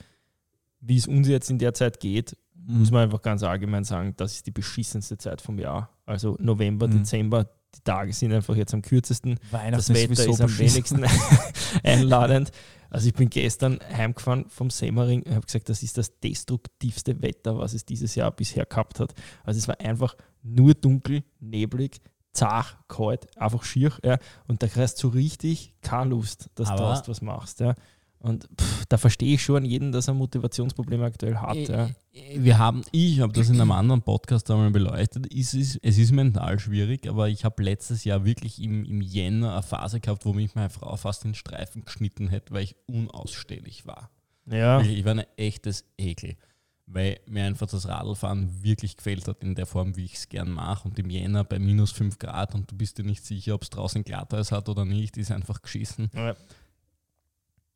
wie 0.81 0.97
es 0.97 1.07
uns 1.07 1.29
jetzt 1.29 1.51
in 1.51 1.59
der 1.59 1.75
Zeit 1.75 2.01
geht, 2.01 2.37
mhm. 2.55 2.81
muss 2.81 2.91
man 2.91 3.03
einfach 3.03 3.23
ganz 3.23 3.43
allgemein 3.43 3.85
sagen, 3.85 4.15
das 4.17 4.35
ist 4.35 4.47
die 4.47 4.51
beschissenste 4.51 5.19
Zeit 5.19 5.41
vom 5.41 5.59
Jahr. 5.59 5.91
Also 6.07 6.37
November, 6.41 6.87
mhm. 6.87 6.99
Dezember, 6.99 7.51
die 7.75 7.81
Tage 7.85 8.13
sind 8.13 8.33
einfach 8.33 8.57
jetzt 8.57 8.75
am 8.75 8.83
kürzesten. 8.83 9.39
das 9.51 9.89
Wetter 9.91 10.13
ist, 10.13 10.27
ist 10.27 10.41
am 10.41 10.59
wenigsten 10.59 11.05
einladend. 11.83 12.51
Also 12.91 13.09
ich 13.09 13.15
bin 13.15 13.29
gestern 13.29 13.79
heimgefahren 13.93 14.47
vom 14.49 14.71
Semmering 14.71 15.23
und 15.23 15.35
habe 15.35 15.45
gesagt, 15.45 15.69
das 15.69 15.83
ist 15.83 15.99
das 15.99 16.19
destruktivste 16.21 17.21
Wetter, 17.21 17.59
was 17.59 17.75
es 17.75 17.85
dieses 17.85 18.15
Jahr 18.15 18.31
bisher 18.31 18.65
gehabt 18.65 18.99
hat. 18.99 19.15
Also 19.45 19.59
es 19.59 19.69
war 19.69 19.79
einfach 19.81 20.17
nur 20.43 20.73
dunkel, 20.75 21.23
neblig, 21.41 22.01
zart, 22.33 22.79
kalt, 22.89 23.27
einfach 23.37 23.65
schier. 23.65 23.93
Ja. 24.03 24.19
Und 24.47 24.63
da 24.63 24.69
kriegst 24.69 25.03
du 25.03 25.09
so 25.09 25.15
richtig 25.15 25.75
keine 25.83 26.11
Lust, 26.11 26.49
dass 26.55 26.69
Aber 26.69 27.01
du 27.05 27.11
was 27.11 27.21
machst. 27.21 27.61
Ja. 27.61 27.75
Und 28.21 28.49
pff, 28.61 28.87
da 28.87 28.99
verstehe 28.99 29.35
ich 29.35 29.43
schon 29.43 29.65
jeden, 29.65 29.93
dass 29.93 30.09
er 30.09 30.15
Motivationsprobleme 30.15 31.05
aktuell 31.05 31.37
hat. 31.37 31.57
Äh, 31.57 31.73
ja. 31.73 31.91
Wir 32.37 32.59
haben, 32.59 32.83
ich 32.91 33.21
habe 33.21 33.33
das 33.33 33.49
in 33.49 33.61
einem 33.61 33.71
anderen 33.71 34.03
Podcast 34.03 34.51
einmal 34.51 34.71
beleuchtet. 34.71 35.33
Es 35.33 35.55
ist, 35.55 35.79
es 35.83 35.99
ist 35.99 36.11
mental 36.11 36.59
schwierig, 36.59 37.09
aber 37.09 37.29
ich 37.29 37.45
habe 37.45 37.63
letztes 37.63 38.03
Jahr 38.05 38.25
wirklich 38.25 38.61
im, 38.61 38.85
im 38.85 39.01
Jänner 39.03 39.53
eine 39.53 39.63
Phase 39.63 40.01
gehabt, 40.01 40.25
wo 40.25 40.33
mich 40.33 40.55
meine 40.57 40.71
Frau 40.71 40.97
fast 40.97 41.25
in 41.25 41.35
Streifen 41.35 41.85
geschnitten 41.85 42.29
hätte, 42.29 42.53
weil 42.53 42.65
ich 42.65 42.77
unausstehlich 42.87 43.87
war. 43.87 44.11
Ja. 44.47 44.81
Ich 44.81 45.05
war 45.05 45.13
ein 45.13 45.25
echtes 45.37 45.85
Ekel, 45.97 46.35
weil 46.87 47.21
mir 47.27 47.45
einfach 47.45 47.69
das 47.69 47.87
Radlfahren 47.87 48.65
wirklich 48.65 48.97
gefällt 48.97 49.29
hat 49.29 49.45
in 49.45 49.55
der 49.55 49.67
Form, 49.67 49.97
wie 49.97 50.07
ich 50.07 50.15
es 50.15 50.29
gern 50.29 50.51
mache. 50.51 50.89
Und 50.89 50.99
im 50.99 51.09
Jänner 51.09 51.45
bei 51.45 51.61
minus 51.61 51.93
5 51.93 52.19
Grad 52.19 52.57
und 52.57 52.73
du 52.73 52.77
bist 52.77 52.99
dir 52.99 53.05
nicht 53.05 53.25
sicher, 53.25 53.55
ob 53.55 53.63
es 53.63 53.71
draußen 53.71 54.03
Glatteis 54.03 54.51
hat 54.51 54.69
oder 54.69 54.85
nicht, 54.85 55.17
ist 55.19 55.31
einfach 55.31 55.63
geschissen. 55.63 56.11
Ja. 56.15 56.35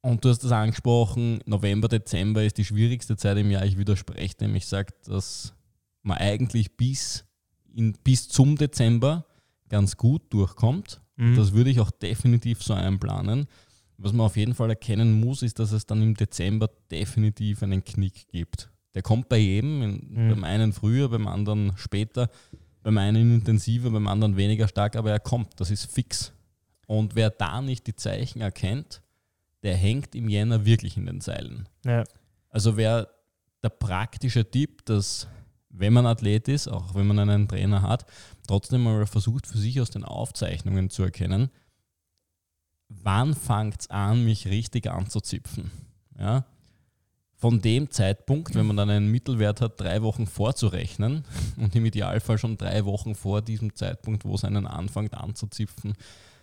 Und 0.03 0.25
du 0.25 0.29
hast 0.29 0.43
das 0.43 0.51
angesprochen, 0.51 1.41
November, 1.47 1.87
Dezember 1.87 2.43
ist 2.43 2.59
die 2.59 2.65
schwierigste 2.65 3.17
Zeit 3.17 3.39
im 3.39 3.51
Jahr. 3.51 3.65
Ich 3.65 3.79
widerspreche 3.79 4.37
dem. 4.37 4.57
Ich 4.57 4.67
sage, 4.67 4.93
dass 5.05 5.55
man 6.03 6.19
eigentlich 6.19 6.77
bis, 6.77 7.25
in, 7.73 7.93
bis 8.03 8.29
zum 8.29 8.57
Dezember 8.57 9.25
ganz 9.69 9.97
gut 9.97 10.23
durchkommt. 10.31 11.01
Mhm. 11.17 11.37
Das 11.37 11.53
würde 11.53 11.71
ich 11.71 11.81
auch 11.81 11.93
definitiv 11.93 12.63
so 12.63 12.75
einplanen. 12.75 13.47
Was 13.97 14.13
man 14.13 14.27
auf 14.27 14.37
jeden 14.37 14.55
Fall 14.55 14.71
erkennen 14.71 15.21
muss, 15.21 15.43
ist, 15.43 15.61
dass 15.61 15.71
es 15.71 15.87
dann 15.87 16.03
im 16.03 16.15
Dezember 16.15 16.69
definitiv 16.91 17.63
einen 17.63 17.85
Knick 17.85 18.27
gibt. 18.27 18.71
Der 18.95 19.03
kommt 19.03 19.29
bei 19.29 19.39
jedem, 19.39 19.83
in, 19.83 20.09
mhm. 20.11 20.29
beim 20.31 20.45
einen 20.45 20.73
früher, 20.73 21.09
beim 21.09 21.29
anderen 21.29 21.73
später, 21.77 22.29
beim 22.83 22.99
einen 22.99 23.33
intensiver, 23.33 23.91
beim 23.91 24.09
anderen 24.09 24.37
weniger 24.37 24.67
stark, 24.67 24.97
aber 24.97 25.13
er 25.13 25.21
kommt, 25.21 25.61
das 25.61 25.71
ist 25.71 25.91
fix. 25.91 26.33
Und 26.89 27.15
wer 27.15 27.31
da 27.31 27.63
nicht 27.63 27.87
die 27.87 27.95
Zeichen 27.95 28.41
erkennt, 28.41 29.03
der 29.63 29.77
hängt 29.77 30.15
im 30.15 30.29
Jänner 30.29 30.65
wirklich 30.65 30.97
in 30.97 31.07
den 31.07 31.21
Zeilen. 31.21 31.69
Ja. 31.85 32.05
Also 32.49 32.77
wäre 32.77 33.09
der 33.63 33.71
praktische 33.71 34.51
Tipp, 34.51 34.85
dass 34.85 35.29
wenn 35.71 35.93
man 35.93 36.07
Athlet 36.07 36.49
ist, 36.49 36.69
auch 36.69 36.95
wenn 36.95 37.07
man 37.07 37.19
einen 37.19 37.49
Trainer 37.49 37.83
hat, 37.83 38.05
trotzdem 38.47 38.83
mal 38.83 39.07
versucht 39.07 39.47
für 39.47 39.59
sich 39.59 39.81
aus 39.81 39.91
den 39.91 40.05
Aufzeichnungen 40.05 40.91
zu 40.91 41.03
erkennen, 41.03 41.51
wann 42.89 43.35
fängt 43.35 43.81
es 43.81 43.91
an, 43.91 44.25
mich 44.25 44.47
richtig 44.49 44.91
anzuzipfen. 44.91 45.71
Ja? 46.19 46.45
von 47.43 47.61
dem 47.61 47.91
Zeitpunkt, 47.91 48.55
wenn 48.55 48.67
man 48.67 48.77
dann 48.77 48.89
einen 48.89 49.11
Mittelwert 49.11 49.61
hat, 49.61 49.81
drei 49.81 50.01
Wochen 50.03 50.29
vorzurechnen 50.29 51.25
und 51.57 51.75
im 51.75 51.85
Idealfall 51.85 52.39
schon 52.39 52.57
drei 52.57 52.85
Wochen 52.85 53.17
vor 53.17 53.43
diesem 53.43 53.75
Zeitpunkt, 53.75 54.25
wo 54.25 54.37
es 54.37 54.45
einen 54.45 54.65
anfängt 54.65 55.15
anzuzipfen, 55.15 55.95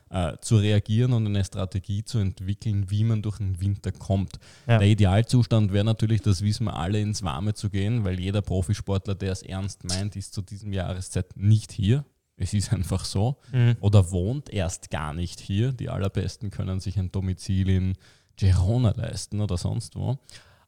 äh, 0.10 0.38
zu 0.42 0.58
reagieren 0.58 1.14
und 1.14 1.26
eine 1.26 1.44
Strategie 1.44 2.04
zu 2.04 2.20
entwickeln, 2.20 2.90
wie 2.90 3.04
man 3.04 3.22
durch 3.22 3.38
den 3.38 3.62
Winter 3.62 3.92
kommt. 3.92 4.40
Ja. 4.68 4.80
Der 4.80 4.88
Idealzustand 4.88 5.72
wäre 5.72 5.86
natürlich, 5.86 6.22
das 6.22 6.42
wissen 6.42 6.66
wir 6.66 6.76
alle, 6.76 7.00
ins 7.00 7.24
Warme 7.24 7.54
zu 7.54 7.70
gehen, 7.70 8.04
weil 8.04 8.20
jeder 8.20 8.42
Profisportler, 8.42 9.16
der 9.16 9.32
es 9.32 9.42
ernst 9.42 9.84
meint, 9.84 10.16
ist 10.16 10.34
zu 10.34 10.42
diesem 10.42 10.74
Jahreszeit 10.74 11.36
nicht 11.36 11.72
hier. 11.72 12.06
Es 12.38 12.54
ist 12.54 12.72
einfach 12.72 13.06
so. 13.06 13.38
Mhm. 13.52 13.76
Oder 13.82 14.12
wohnt 14.12 14.50
erst 14.50 14.90
gar 14.90 15.14
nicht 15.14 15.40
hier. 15.40 15.74
Die 15.74 15.90
allerbesten 15.90 16.52
können 16.52 16.80
sich 16.80 16.98
ein 16.98 17.12
Domizil 17.12 17.70
in 17.70 17.94
Girona 18.38 18.92
leisten 18.96 19.42
oder 19.42 19.58
sonst 19.58 19.96
wo. 19.96 20.18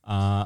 Äh, 0.06 0.46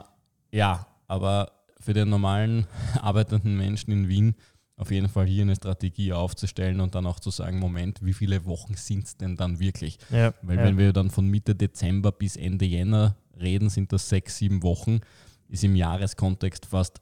ja, 0.51 0.87
aber 1.07 1.51
für 1.79 1.93
den 1.93 2.09
normalen 2.09 2.67
arbeitenden 3.01 3.57
Menschen 3.57 3.91
in 3.91 4.07
Wien 4.07 4.35
auf 4.77 4.91
jeden 4.91 5.07
Fall 5.07 5.25
hier 5.25 5.43
eine 5.43 5.55
Strategie 5.55 6.11
aufzustellen 6.11 6.81
und 6.81 6.95
dann 6.95 7.05
auch 7.05 7.19
zu 7.19 7.31
sagen, 7.31 7.59
Moment, 7.59 8.03
wie 8.03 8.13
viele 8.13 8.45
Wochen 8.45 8.73
sind 8.75 9.05
es 9.05 9.17
denn 9.17 9.37
dann 9.37 9.59
wirklich? 9.59 9.97
Ja, 10.09 10.33
Weil 10.41 10.57
ja. 10.57 10.63
wenn 10.65 10.77
wir 10.77 10.91
dann 10.91 11.09
von 11.09 11.27
Mitte 11.27 11.55
Dezember 11.55 12.11
bis 12.11 12.35
Ende 12.35 12.65
Jänner 12.65 13.15
reden, 13.39 13.69
sind 13.69 13.93
das 13.93 14.09
sechs, 14.09 14.37
sieben 14.37 14.63
Wochen, 14.63 14.99
ist 15.47 15.63
im 15.63 15.75
Jahreskontext 15.75 16.65
fast, 16.65 17.01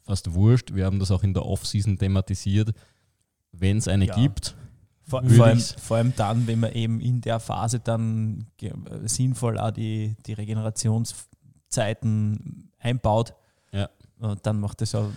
fast 0.00 0.34
wurscht. 0.34 0.74
Wir 0.74 0.84
haben 0.84 0.98
das 0.98 1.12
auch 1.12 1.22
in 1.22 1.34
der 1.34 1.46
Off-Season 1.46 1.96
thematisiert. 1.96 2.72
Wenn 3.52 3.76
es 3.76 3.86
eine 3.86 4.06
ja. 4.06 4.16
gibt, 4.16 4.56
vor, 5.04 5.22
vor, 5.24 5.46
allem, 5.46 5.60
vor, 5.60 5.98
allem, 5.98 6.14
dann, 6.16 6.46
wenn 6.46 6.60
man 6.60 6.72
eben 6.72 7.00
in 7.00 7.20
der 7.20 7.40
Phase 7.40 7.80
dann 7.80 8.46
sinnvoll 9.04 9.58
auch 9.58 9.72
die, 9.72 10.16
die 10.26 10.32
Regenerationszeiten 10.32 12.70
einbaut, 12.78 13.34
ja. 13.72 13.90
Dann 14.42 14.60
macht 14.60 14.80
das 14.80 14.94
auch 14.94 15.08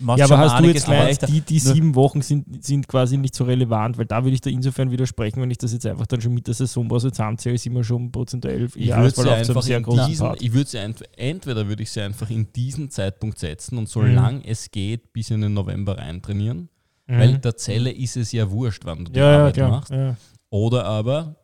macht 0.00 0.18
Ja, 0.18 0.24
aber 0.24 0.38
hast 0.38 0.60
du 0.60 0.68
jetzt 0.68 0.86
gemeint, 0.86 1.28
die, 1.28 1.40
die 1.40 1.58
sieben 1.58 1.94
Wochen 1.94 2.22
sind, 2.22 2.64
sind 2.64 2.88
quasi 2.88 3.16
nicht 3.16 3.34
so 3.34 3.44
relevant, 3.44 3.98
weil 3.98 4.06
da 4.06 4.24
würde 4.24 4.34
ich 4.34 4.40
da 4.40 4.50
insofern 4.50 4.90
widersprechen, 4.90 5.42
wenn 5.42 5.50
ich 5.50 5.58
das 5.58 5.72
jetzt 5.72 5.86
einfach 5.86 6.06
dann 6.06 6.20
schon 6.20 6.34
mit 6.34 6.46
der 6.46 6.54
Saison 6.54 6.88
so 6.88 7.10
zusammenzähle, 7.10 7.58
sind 7.58 7.74
wir 7.74 7.84
schon 7.84 8.10
prozentuell 8.10 8.68
ich 8.74 8.88
würde 8.94 9.62
sehr 9.62 9.80
großen 9.80 10.34
Ich 10.40 10.52
würde 10.52 10.70
sie 10.70 10.78
entweder 11.16 11.68
würde 11.68 11.82
ich 11.82 11.90
sie 11.90 12.00
einfach 12.00 12.30
in 12.30 12.52
diesen 12.52 12.90
Zeitpunkt 12.90 13.38
setzen 13.38 13.78
und 13.78 13.88
solange 13.88 14.38
mhm. 14.38 14.44
es 14.46 14.70
geht, 14.70 15.12
bis 15.12 15.30
in 15.30 15.42
den 15.42 15.54
November 15.54 15.98
rein 15.98 16.22
trainieren 16.22 16.68
Mhm. 17.06 17.18
Weil 17.18 17.38
der 17.38 17.56
Zelle 17.56 17.90
ist 17.92 18.16
es 18.16 18.32
ja 18.32 18.50
wurscht, 18.50 18.84
wann 18.84 19.04
du 19.04 19.12
die 19.12 19.20
ja, 19.20 19.38
Arbeit 19.38 19.56
ja, 19.56 19.68
machst. 19.68 19.90
Ja. 19.90 20.16
Oder 20.50 20.84
aber, 20.84 21.36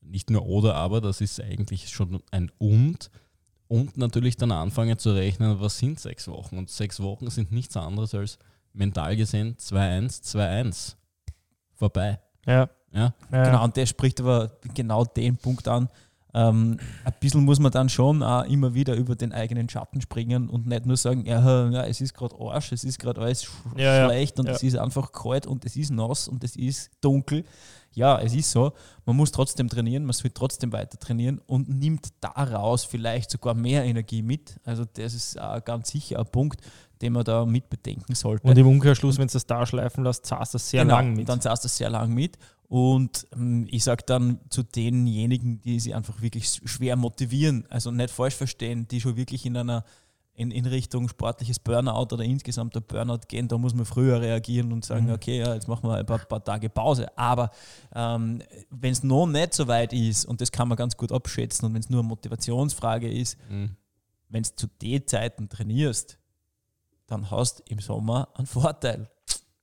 nicht 0.00 0.30
nur 0.30 0.46
oder 0.46 0.74
aber, 0.74 1.00
das 1.00 1.20
ist 1.20 1.40
eigentlich 1.40 1.88
schon 1.88 2.22
ein 2.30 2.50
und. 2.58 3.10
Und 3.68 3.98
natürlich 3.98 4.36
dann 4.36 4.50
anfangen 4.50 4.98
zu 4.98 5.12
rechnen, 5.12 5.60
was 5.60 5.78
sind 5.78 6.00
sechs 6.00 6.26
Wochen. 6.26 6.56
Und 6.56 6.70
sechs 6.70 7.00
Wochen 7.00 7.28
sind 7.30 7.52
nichts 7.52 7.76
anderes 7.76 8.14
als 8.14 8.38
mental 8.72 9.16
gesehen 9.16 9.56
2-1, 9.58 10.22
2-1. 10.22 10.94
Vorbei. 11.74 12.18
Ja. 12.46 12.68
ja. 12.92 13.12
Genau, 13.30 13.64
und 13.64 13.76
der 13.76 13.86
spricht 13.86 14.20
aber 14.20 14.52
genau 14.74 15.04
den 15.04 15.36
Punkt 15.36 15.68
an, 15.68 15.88
ähm, 16.34 16.78
ein 17.04 17.14
bisschen 17.20 17.44
muss 17.44 17.58
man 17.58 17.72
dann 17.72 17.88
schon 17.88 18.22
auch 18.22 18.44
immer 18.44 18.74
wieder 18.74 18.94
über 18.94 19.16
den 19.16 19.32
eigenen 19.32 19.68
Schatten 19.68 20.00
springen 20.00 20.48
und 20.48 20.66
nicht 20.66 20.84
nur 20.84 20.96
sagen, 20.96 21.24
ja, 21.24 21.68
ja 21.70 21.84
es 21.84 22.00
ist 22.00 22.14
gerade 22.14 22.36
Arsch, 22.38 22.72
es 22.72 22.84
ist 22.84 22.98
gerade 22.98 23.20
alles 23.20 23.44
sch 23.44 23.50
ja, 23.76 24.06
schlecht 24.06 24.38
ja. 24.38 24.44
und 24.44 24.50
es 24.50 24.62
ist 24.62 24.76
einfach 24.76 25.10
kalt 25.10 25.46
und 25.46 25.64
es 25.64 25.76
ist 25.76 25.90
nass 25.90 26.28
und 26.28 26.44
es 26.44 26.54
ist 26.56 26.90
dunkel. 27.00 27.44
Ja, 27.98 28.20
es 28.20 28.32
ist 28.32 28.52
so. 28.52 28.72
Man 29.06 29.16
muss 29.16 29.32
trotzdem 29.32 29.68
trainieren, 29.68 30.04
man 30.04 30.12
soll 30.12 30.30
trotzdem 30.32 30.72
weiter 30.72 30.98
trainieren 30.98 31.40
und 31.46 31.68
nimmt 31.68 32.08
daraus 32.20 32.84
vielleicht 32.84 33.30
sogar 33.30 33.54
mehr 33.54 33.84
Energie 33.84 34.22
mit. 34.22 34.60
Also 34.64 34.84
das 34.84 35.14
ist 35.14 35.40
auch 35.40 35.64
ganz 35.64 35.90
sicher 35.90 36.20
ein 36.20 36.26
Punkt, 36.26 36.60
den 37.02 37.12
man 37.12 37.24
da 37.24 37.44
mitbedenken 37.44 38.14
sollte. 38.14 38.46
Und 38.46 38.56
im 38.56 38.68
Umkehrschluss, 38.68 39.18
wenn 39.18 39.26
es 39.26 39.32
das 39.32 39.46
da 39.46 39.66
schleifen 39.66 40.04
lässt, 40.04 40.26
zahlst 40.26 40.54
das 40.54 40.70
sehr 40.70 40.84
genau, 40.84 40.96
lang 40.96 41.14
mit. 41.14 41.28
Dann 41.28 41.40
zahlst 41.40 41.64
du 41.64 41.68
sehr 41.68 41.90
lang 41.90 42.14
mit. 42.14 42.38
Und 42.68 43.26
ähm, 43.34 43.66
ich 43.68 43.82
sage 43.82 44.04
dann 44.06 44.38
zu 44.48 44.62
denjenigen, 44.62 45.60
die 45.60 45.80
sich 45.80 45.94
einfach 45.94 46.22
wirklich 46.22 46.48
schwer 46.66 46.94
motivieren, 46.94 47.64
also 47.68 47.90
nicht 47.90 48.10
falsch 48.10 48.36
verstehen, 48.36 48.86
die 48.86 49.00
schon 49.00 49.16
wirklich 49.16 49.44
in 49.44 49.56
einer 49.56 49.84
in, 50.38 50.52
in 50.52 50.66
Richtung 50.66 51.08
sportliches 51.08 51.58
Burnout 51.58 52.14
oder 52.14 52.22
insgesamt 52.22 52.76
der 52.76 52.80
Burnout 52.80 53.26
gehen, 53.26 53.48
da 53.48 53.58
muss 53.58 53.74
man 53.74 53.84
früher 53.84 54.20
reagieren 54.20 54.72
und 54.72 54.84
sagen, 54.84 55.06
mhm. 55.06 55.12
okay, 55.12 55.40
ja, 55.40 55.52
jetzt 55.52 55.66
machen 55.66 55.88
wir 55.88 55.96
ein 55.96 56.06
paar, 56.06 56.20
paar 56.20 56.44
Tage 56.44 56.68
Pause. 56.70 57.08
Aber 57.18 57.50
ähm, 57.92 58.40
wenn 58.70 58.92
es 58.92 59.02
noch 59.02 59.26
nicht 59.26 59.52
so 59.52 59.66
weit 59.66 59.92
ist, 59.92 60.26
und 60.26 60.40
das 60.40 60.52
kann 60.52 60.68
man 60.68 60.76
ganz 60.78 60.96
gut 60.96 61.10
abschätzen, 61.10 61.66
und 61.66 61.74
wenn 61.74 61.80
es 61.80 61.90
nur 61.90 62.00
eine 62.00 62.08
Motivationsfrage 62.08 63.10
ist, 63.10 63.36
mhm. 63.50 63.76
wenn 64.28 64.44
du 64.44 64.50
zu 64.54 64.68
den 64.80 65.04
Zeiten 65.08 65.48
trainierst, 65.48 66.18
dann 67.08 67.28
hast 67.32 67.58
du 67.58 67.62
im 67.72 67.80
Sommer 67.80 68.28
einen 68.34 68.46
Vorteil 68.46 69.10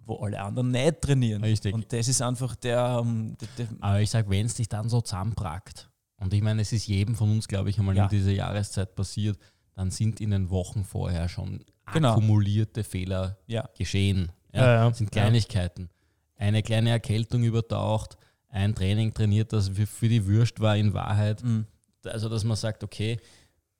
wo 0.07 0.17
alle 0.17 0.39
anderen 0.39 0.69
nicht 0.69 1.01
trainieren. 1.01 1.43
Richtig. 1.43 1.73
Und 1.73 1.91
das 1.91 2.07
ist 2.07 2.21
einfach 2.21 2.55
der. 2.55 2.99
Um, 2.99 3.35
der, 3.39 3.47
der 3.57 3.67
Aber 3.79 4.01
ich 4.01 4.11
sage, 4.11 4.29
wenn 4.29 4.45
es 4.45 4.53
dich 4.53 4.69
dann 4.69 4.87
so 4.87 5.01
zusammenprackt, 5.01 5.89
und 6.17 6.31
ich 6.31 6.43
meine, 6.43 6.61
es 6.61 6.71
ist 6.71 6.85
jedem 6.85 7.15
von 7.15 7.31
uns, 7.31 7.47
glaube 7.47 7.71
ich, 7.71 7.79
einmal 7.79 7.97
ja. 7.97 8.03
in 8.03 8.09
dieser 8.09 8.31
Jahreszeit 8.31 8.95
passiert, 8.95 9.39
dann 9.75 9.91
sind 9.91 10.21
in 10.21 10.31
den 10.31 10.49
Wochen 10.49 10.83
vorher 10.83 11.29
schon 11.29 11.63
genau. 11.93 12.11
akkumulierte 12.11 12.83
Fehler 12.83 13.37
ja. 13.47 13.69
geschehen. 13.77 14.31
Ja, 14.53 14.87
Das 14.87 14.97
sind 14.97 15.11
Kleinigkeiten. 15.11 15.89
Eine 16.37 16.63
kleine 16.63 16.89
Erkältung 16.89 17.43
übertaucht, 17.43 18.17
ein 18.49 18.73
Training 18.73 19.13
trainiert, 19.13 19.53
das 19.53 19.69
für 19.69 20.09
die 20.09 20.25
Würst 20.25 20.59
war 20.59 20.77
in 20.77 20.93
Wahrheit. 20.93 21.43
Mhm. 21.43 21.65
Also, 22.05 22.29
dass 22.29 22.43
man 22.43 22.55
sagt, 22.55 22.83
okay, 22.83 23.19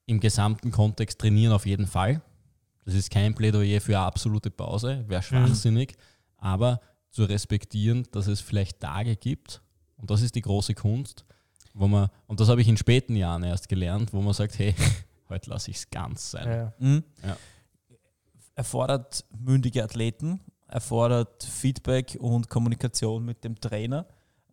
im 0.06 0.20
gesamten 0.20 0.70
Kontext 0.70 1.18
trainieren 1.18 1.52
auf 1.52 1.66
jeden 1.66 1.86
Fall. 1.86 2.20
Das 2.84 2.94
ist 2.94 3.10
kein 3.10 3.34
Plädoyer 3.34 3.80
für 3.80 3.96
eine 3.96 4.06
absolute 4.06 4.50
Pause, 4.50 5.04
wäre 5.08 5.20
mhm. 5.20 5.24
schwachsinnig. 5.24 5.96
Mhm 5.96 6.16
aber 6.38 6.80
zu 7.10 7.24
respektieren, 7.24 8.06
dass 8.12 8.26
es 8.26 8.40
vielleicht 8.40 8.80
Tage 8.80 9.16
gibt, 9.16 9.62
und 9.96 10.10
das 10.10 10.22
ist 10.22 10.34
die 10.34 10.42
große 10.42 10.74
Kunst, 10.74 11.24
wo 11.72 11.88
man, 11.88 12.08
und 12.26 12.40
das 12.40 12.48
habe 12.48 12.60
ich 12.60 12.68
in 12.68 12.76
späten 12.76 13.16
Jahren 13.16 13.42
erst 13.42 13.68
gelernt, 13.68 14.12
wo 14.12 14.20
man 14.20 14.34
sagt, 14.34 14.58
hey, 14.58 14.74
heute 15.28 15.50
lasse 15.50 15.70
ich 15.70 15.78
es 15.78 15.90
ganz 15.90 16.30
sein. 16.30 16.48
Ja. 16.48 16.72
Mhm. 16.78 17.04
Ja. 17.22 17.36
Erfordert 18.54 19.24
mündige 19.38 19.84
Athleten, 19.84 20.40
erfordert 20.66 21.44
Feedback 21.44 22.16
und 22.20 22.48
Kommunikation 22.48 23.24
mit 23.24 23.44
dem 23.44 23.60
Trainer, 23.60 24.06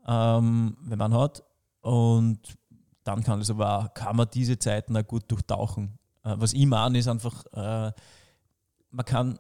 ähm, 0.08 0.78
wenn 0.82 1.00
man 1.00 1.14
hat. 1.14 1.44
Und 1.82 2.40
dann 3.04 3.24
kann 3.24 3.42
es 3.42 3.50
aber 3.50 3.92
kann 3.94 4.16
man 4.16 4.28
diese 4.34 4.60
Zeiten 4.60 4.96
auch 4.98 5.08
gut 5.08 5.24
durchtauchen. 5.30 5.98
Äh, 6.24 6.36
was 6.38 6.54
ich 6.54 6.66
meine, 6.66 6.98
ist 6.98 7.08
einfach, 7.08 7.46
äh, 7.54 7.92
man 8.92 9.06
kann 9.06 9.40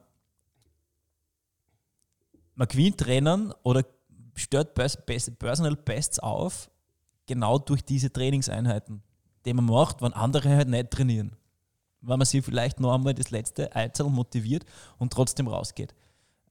man 2.56 2.68
gewinnt 2.68 3.06
Rennen 3.08 3.54
oder 3.64 3.84
stört 4.36 4.74
Personal 4.74 5.76
Bests 5.76 6.20
auf, 6.20 6.70
genau 7.26 7.60
durch 7.60 7.84
diese 7.84 8.12
Trainingseinheiten, 8.12 9.04
die 9.46 9.54
man 9.54 9.66
macht, 9.66 10.02
wenn 10.02 10.14
andere 10.14 10.50
halt 10.50 10.70
nicht 10.70 10.92
trainieren. 10.92 11.36
Weil 12.02 12.18
man 12.18 12.26
sich 12.26 12.44
vielleicht 12.44 12.80
noch 12.80 12.94
einmal 12.94 13.14
das 13.14 13.32
letzte 13.32 13.76
Einzel 13.76 14.10
motiviert 14.10 14.66
und 14.98 15.14
trotzdem 15.14 15.48
rausgeht. 15.48 15.94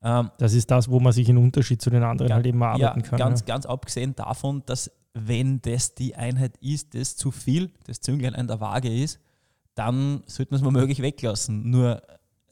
Ähm, 0.03 0.31
das 0.39 0.55
ist 0.55 0.71
das, 0.71 0.91
wo 0.91 0.99
man 0.99 1.13
sich 1.13 1.29
in 1.29 1.37
Unterschied 1.37 1.81
zu 1.81 1.91
den 1.91 2.03
anderen 2.03 2.31
ja, 2.31 2.37
halt 2.37 2.47
eben 2.47 2.63
arbeiten 2.63 3.01
ja, 3.01 3.07
kann. 3.07 3.19
Ganz, 3.19 3.41
ja. 3.41 3.47
ganz 3.47 3.67
abgesehen 3.67 4.17
davon, 4.17 4.63
dass 4.67 4.91
wenn 5.15 5.61
das 5.61 5.95
die 5.95 6.17
Einheit 6.17 6.57
ist, 6.59 6.95
das 6.95 7.17
zu 7.17 7.31
viel, 7.31 7.71
das 7.85 8.01
Zünglein 8.01 8.35
an 8.35 8.47
der 8.47 8.61
Waage 8.61 8.93
ist, 8.93 9.21
dann 9.75 10.23
sollte 10.27 10.53
man 10.53 10.61
es 10.61 10.65
mal 10.65 10.73
möglich 10.73 11.03
weglassen. 11.03 11.71
Nur 11.71 12.03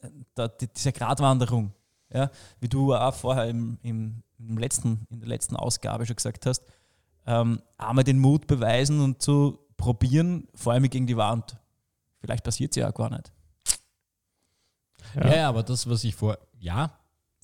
äh, 0.01 0.09
da, 0.35 0.47
diese 0.47 0.91
Gratwanderung, 0.91 1.73
ja, 2.13 2.29
wie 2.59 2.69
du 2.69 2.93
auch 2.93 3.13
vorher 3.13 3.47
im, 3.47 3.77
im, 3.83 4.23
im, 4.37 4.57
letzten, 4.57 5.05
in 5.09 5.19
der 5.19 5.29
letzten 5.29 5.55
Ausgabe 5.55 6.05
schon 6.05 6.15
gesagt 6.15 6.45
hast, 6.45 6.63
ähm, 7.25 7.61
einmal 7.77 8.03
den 8.03 8.19
Mut 8.19 8.47
beweisen 8.47 9.01
und 9.01 9.21
zu 9.21 9.59
probieren, 9.81 10.47
vor 10.55 10.73
allem 10.73 10.89
gegen 10.89 11.07
die 11.07 11.17
Wand. 11.17 11.57
Vielleicht 12.19 12.43
passiert 12.43 12.71
es 12.71 12.77
ja 12.77 12.89
auch 12.89 12.93
gar 12.93 13.09
nicht. 13.09 13.31
Ja. 15.15 15.35
ja, 15.35 15.49
aber 15.49 15.63
das, 15.63 15.89
was 15.89 16.03
ich 16.03 16.15
vor, 16.15 16.37
ja, 16.57 16.97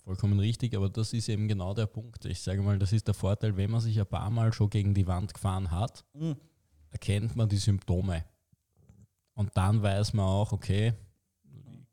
vollkommen 0.03 0.39
richtig, 0.39 0.75
aber 0.75 0.89
das 0.89 1.11
ist 1.11 1.27
eben 1.27 1.47
genau 1.47 1.73
der 1.73 1.87
Punkt. 1.87 2.23
Ich 2.25 2.41
sage 2.41 2.61
mal, 2.61 2.79
das 2.79 2.93
ist 2.93 3.07
der 3.07 3.13
Vorteil, 3.13 3.57
wenn 3.57 3.71
man 3.71 3.81
sich 3.81 3.99
ein 3.99 4.05
paar 4.05 4.29
Mal 4.29 4.53
schon 4.53 4.69
gegen 4.69 4.93
die 4.93 5.07
Wand 5.07 5.33
gefahren 5.33 5.69
hat, 5.71 6.05
mhm. 6.13 6.37
erkennt 6.91 7.35
man 7.35 7.49
die 7.49 7.57
Symptome. 7.57 8.23
Und 9.33 9.55
dann 9.57 9.81
weiß 9.81 10.13
man 10.13 10.25
auch, 10.25 10.53
okay, 10.53 10.93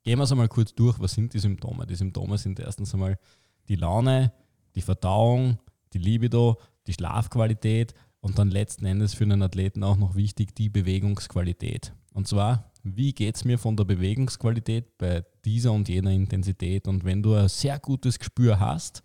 Gehen 0.05 0.19
wir 0.19 0.25
es 0.25 0.33
einmal 0.33 0.49
kurz 0.49 0.75
durch, 0.75 1.01
was 1.01 1.15
sind 1.15 1.33
die 1.33 1.39
Symptome? 1.39 1.87
Die 1.87 1.95
Symptome 1.95 2.37
sind 2.37 2.61
erstens 2.61 2.93
einmal 2.93 3.19
die 3.69 3.77
Laune, 3.77 4.33
die 4.75 4.83
Verdauung, 4.83 5.59
die 5.95 5.99
Libido, 5.99 6.61
die 6.87 6.93
Schlafqualität 6.93 7.95
und 8.25 8.39
dann 8.39 8.51
letzten 8.51 8.87
Endes 8.87 9.13
für 9.13 9.25
einen 9.25 9.43
Athleten 9.43 9.85
auch 9.85 9.99
noch 9.99 10.15
wichtig 10.15 10.55
die 10.55 10.71
Bewegungsqualität. 10.71 11.93
Und 12.15 12.27
zwar, 12.27 12.73
wie 12.83 13.13
geht 13.13 13.37
es 13.37 13.45
mir 13.45 13.59
von 13.59 13.77
der 13.77 13.85
Bewegungsqualität 13.85 14.97
bei 14.97 15.27
dieser 15.45 15.73
und 15.73 15.91
jener 15.91 16.11
Intensität? 16.11 16.89
Und 16.89 17.05
wenn 17.05 17.23
du 17.23 17.35
ein 17.35 17.51
sehr 17.51 17.79
gutes 17.79 18.19
Gespür 18.19 18.59
hast 18.59 19.03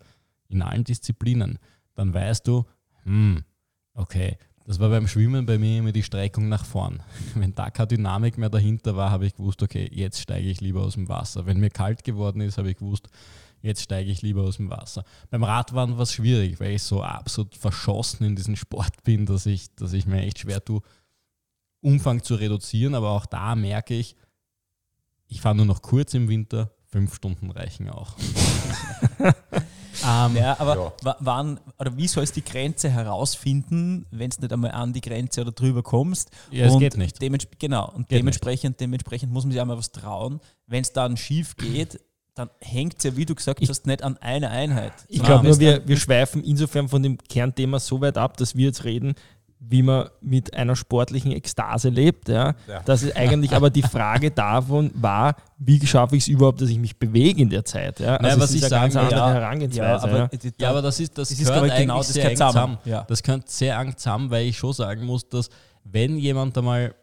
in 0.48 0.62
allen 0.62 0.84
Disziplinen, 0.84 1.58
dann 1.94 2.14
weißt 2.14 2.48
du, 2.48 2.64
hm, 3.02 3.44
okay, 3.92 4.38
Das 4.66 4.78
war 4.78 4.88
beim 4.88 5.08
Schwimmen 5.08 5.46
bei 5.46 5.58
mir 5.58 5.80
immer 5.80 5.92
die 5.92 6.02
Streckung 6.02 6.48
nach 6.48 6.64
vorn. 6.64 7.02
Wenn 7.34 7.54
da 7.54 7.70
keine 7.70 7.88
Dynamik 7.88 8.38
mehr 8.38 8.50
dahinter 8.50 8.96
war, 8.96 9.10
habe 9.10 9.26
ich 9.26 9.34
gewusst, 9.34 9.62
okay, 9.62 9.90
jetzt 9.92 10.20
steige 10.20 10.48
ich 10.48 10.60
lieber 10.60 10.82
aus 10.82 10.94
dem 10.94 11.08
Wasser. 11.08 11.44
Wenn 11.44 11.60
mir 11.60 11.70
kalt 11.70 12.04
geworden 12.04 12.40
ist, 12.40 12.56
habe 12.56 12.70
ich 12.70 12.76
gewusst, 12.76 13.08
jetzt 13.62 13.82
steige 13.82 14.10
ich 14.10 14.22
lieber 14.22 14.42
aus 14.42 14.56
dem 14.56 14.70
Wasser. 14.70 15.04
Beim 15.30 15.44
Radfahren 15.44 15.96
war 15.96 16.02
es 16.02 16.12
schwierig, 16.12 16.60
weil 16.60 16.72
ich 16.72 16.82
so 16.82 17.02
absolut 17.02 17.54
verschossen 17.54 18.26
in 18.26 18.36
diesen 18.36 18.56
Sport 18.56 19.02
bin, 19.04 19.26
dass 19.26 19.46
ich, 19.46 19.74
dass 19.74 19.92
ich 19.92 20.06
mir 20.06 20.22
echt 20.22 20.40
schwer 20.40 20.64
tue, 20.64 20.80
Umfang 21.80 22.22
zu 22.22 22.34
reduzieren. 22.34 22.94
Aber 22.94 23.10
auch 23.10 23.26
da 23.26 23.54
merke 23.54 23.94
ich, 23.94 24.16
ich 25.28 25.40
fahre 25.40 25.54
nur 25.54 25.66
noch 25.66 25.82
kurz 25.82 26.14
im 26.14 26.28
Winter, 26.28 26.72
fünf 26.86 27.14
Stunden 27.14 27.50
reichen 27.50 27.88
auch. 27.88 28.16
Ähm, 30.04 30.36
ja, 30.36 30.58
aber 30.58 30.92
ja. 31.04 31.16
wann 31.20 31.60
oder 31.78 31.96
wie 31.96 32.08
sollst 32.08 32.36
du 32.36 32.40
die 32.40 32.50
Grenze 32.50 32.90
herausfinden, 32.90 34.06
wenn 34.10 34.30
es 34.30 34.38
nicht 34.38 34.52
einmal 34.52 34.72
an 34.72 34.92
die 34.92 35.00
Grenze 35.00 35.42
oder 35.42 35.52
drüber 35.52 35.82
kommst? 35.82 36.30
Ja, 36.50 36.66
es 36.66 36.78
geht 36.78 36.96
nicht. 36.96 37.18
genau, 37.58 37.90
und 37.90 38.10
dementsprechend, 38.10 38.80
dementsprechend 38.80 39.32
muss 39.32 39.44
man 39.44 39.52
sich 39.52 39.60
einmal 39.60 39.76
was 39.76 39.92
trauen. 39.92 40.40
Wenn 40.66 40.82
es 40.82 40.92
dann 40.92 41.16
schief 41.16 41.56
geht, 41.56 42.00
dann 42.40 42.50
hängt 42.60 42.96
es 42.98 43.04
ja, 43.04 43.16
wie 43.16 43.26
du 43.26 43.34
gesagt 43.34 43.60
hast, 43.68 43.86
nicht 43.86 44.02
an 44.02 44.16
einer 44.18 44.50
Einheit. 44.50 44.92
Ich 45.08 45.22
glaube 45.22 45.46
nur, 45.46 45.58
wir, 45.60 45.86
wir 45.86 45.96
schweifen 45.98 46.42
insofern 46.42 46.88
von 46.88 47.02
dem 47.02 47.18
Kernthema 47.18 47.78
so 47.78 48.00
weit 48.00 48.16
ab, 48.16 48.38
dass 48.38 48.56
wir 48.56 48.66
jetzt 48.66 48.84
reden, 48.84 49.14
wie 49.58 49.82
man 49.82 50.08
mit 50.22 50.54
einer 50.54 50.74
sportlichen 50.74 51.32
Ekstase 51.32 51.90
lebt. 51.90 52.30
Ja. 52.30 52.54
ja. 52.66 52.80
Das 52.86 53.02
ist 53.02 53.14
eigentlich 53.14 53.52
aber 53.52 53.68
die 53.68 53.82
Frage 53.82 54.30
davon 54.30 54.90
war, 54.94 55.36
wie 55.58 55.86
schaffe 55.86 56.16
ich 56.16 56.22
es 56.22 56.28
überhaupt, 56.28 56.62
dass 56.62 56.70
ich 56.70 56.78
mich 56.78 56.98
bewege 56.98 57.42
in 57.42 57.50
der 57.50 57.62
Zeit. 57.66 58.00
Ja. 58.00 58.16
Also 58.16 58.30
Nein, 58.30 58.40
was 58.40 58.54
ich 58.54 58.64
sagen 58.64 58.94
will, 58.94 59.10
ja, 59.10 59.32
Herangehensweise. 59.32 60.06
Ja, 60.06 60.12
aber, 60.14 60.30
ja. 60.58 60.70
aber 60.70 60.80
das 60.80 60.98
ist 60.98 61.18
das, 61.18 61.28
das 61.28 61.38
ist 61.38 61.46
gehört 61.46 61.76
genau 61.76 61.98
das 61.98 62.08
sehr 62.08 62.24
eng 62.24 62.36
zusammen. 62.36 62.52
zusammen. 62.52 62.78
Ja. 62.86 63.04
Das 63.06 63.22
gehört 63.22 63.50
sehr 63.50 63.78
eng 63.78 63.94
zusammen, 63.98 64.30
weil 64.30 64.46
ich 64.46 64.56
schon 64.56 64.72
sagen 64.72 65.04
muss, 65.04 65.28
dass 65.28 65.50
wenn 65.84 66.16
jemand 66.16 66.56
einmal 66.56 66.94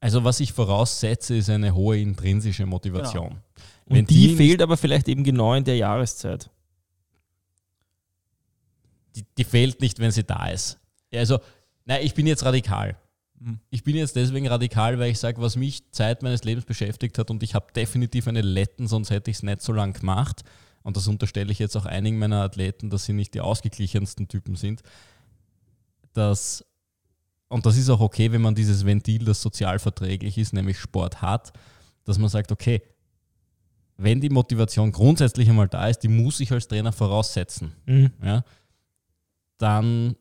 also 0.00 0.24
was 0.24 0.40
ich 0.40 0.52
voraussetze, 0.52 1.36
ist 1.36 1.50
eine 1.50 1.74
hohe 1.74 1.98
intrinsische 1.98 2.66
Motivation. 2.66 3.40
Und 3.88 4.10
die, 4.10 4.28
die 4.28 4.36
fehlt 4.36 4.62
aber 4.62 4.76
vielleicht 4.76 5.08
eben 5.08 5.24
genau 5.24 5.54
in 5.54 5.64
der 5.64 5.76
Jahreszeit. 5.76 6.50
Die, 9.14 9.24
die 9.38 9.44
fehlt 9.44 9.80
nicht, 9.80 9.98
wenn 9.98 10.10
sie 10.10 10.24
da 10.24 10.48
ist. 10.48 10.78
Also, 11.14 11.38
nein, 11.84 12.00
ich 12.04 12.14
bin 12.14 12.26
jetzt 12.26 12.44
radikal. 12.44 12.96
Mhm. 13.38 13.60
Ich 13.70 13.84
bin 13.84 13.96
jetzt 13.96 14.16
deswegen 14.16 14.48
radikal, 14.48 14.98
weil 14.98 15.10
ich 15.10 15.18
sage, 15.18 15.40
was 15.40 15.56
mich 15.56 15.90
Zeit 15.92 16.22
meines 16.22 16.44
Lebens 16.44 16.64
beschäftigt 16.64 17.18
hat 17.18 17.30
und 17.30 17.42
ich 17.42 17.54
habe 17.54 17.72
definitiv 17.72 18.26
eine 18.28 18.42
Letten, 18.42 18.88
sonst 18.88 19.10
hätte 19.10 19.30
ich 19.30 19.38
es 19.38 19.42
nicht 19.42 19.62
so 19.62 19.72
lange 19.72 19.92
gemacht. 19.92 20.42
Und 20.82 20.96
das 20.96 21.08
unterstelle 21.08 21.50
ich 21.50 21.58
jetzt 21.58 21.76
auch 21.76 21.86
einigen 21.86 22.18
meiner 22.18 22.42
Athleten, 22.42 22.90
dass 22.90 23.04
sie 23.04 23.12
nicht 23.12 23.34
die 23.34 23.40
ausgeglichensten 23.40 24.28
Typen 24.28 24.56
sind. 24.56 24.82
Dass, 26.12 26.64
und 27.48 27.66
das 27.66 27.76
ist 27.76 27.90
auch 27.90 28.00
okay, 28.00 28.30
wenn 28.32 28.42
man 28.42 28.54
dieses 28.54 28.84
Ventil, 28.84 29.24
das 29.24 29.42
sozial 29.42 29.78
verträglich 29.78 30.38
ist, 30.38 30.52
nämlich 30.52 30.78
Sport 30.78 31.22
hat, 31.22 31.52
dass 32.04 32.18
man 32.18 32.28
sagt, 32.28 32.52
okay, 32.52 32.82
wenn 33.96 34.20
die 34.20 34.30
Motivation 34.30 34.92
grundsätzlich 34.92 35.48
einmal 35.48 35.68
da 35.68 35.88
ist, 35.88 36.00
die 36.00 36.08
muss 36.08 36.40
ich 36.40 36.52
als 36.52 36.68
Trainer 36.68 36.92
voraussetzen. 36.92 37.72
Mhm. 37.86 38.10
Ja, 38.22 38.44
dann 39.58 40.16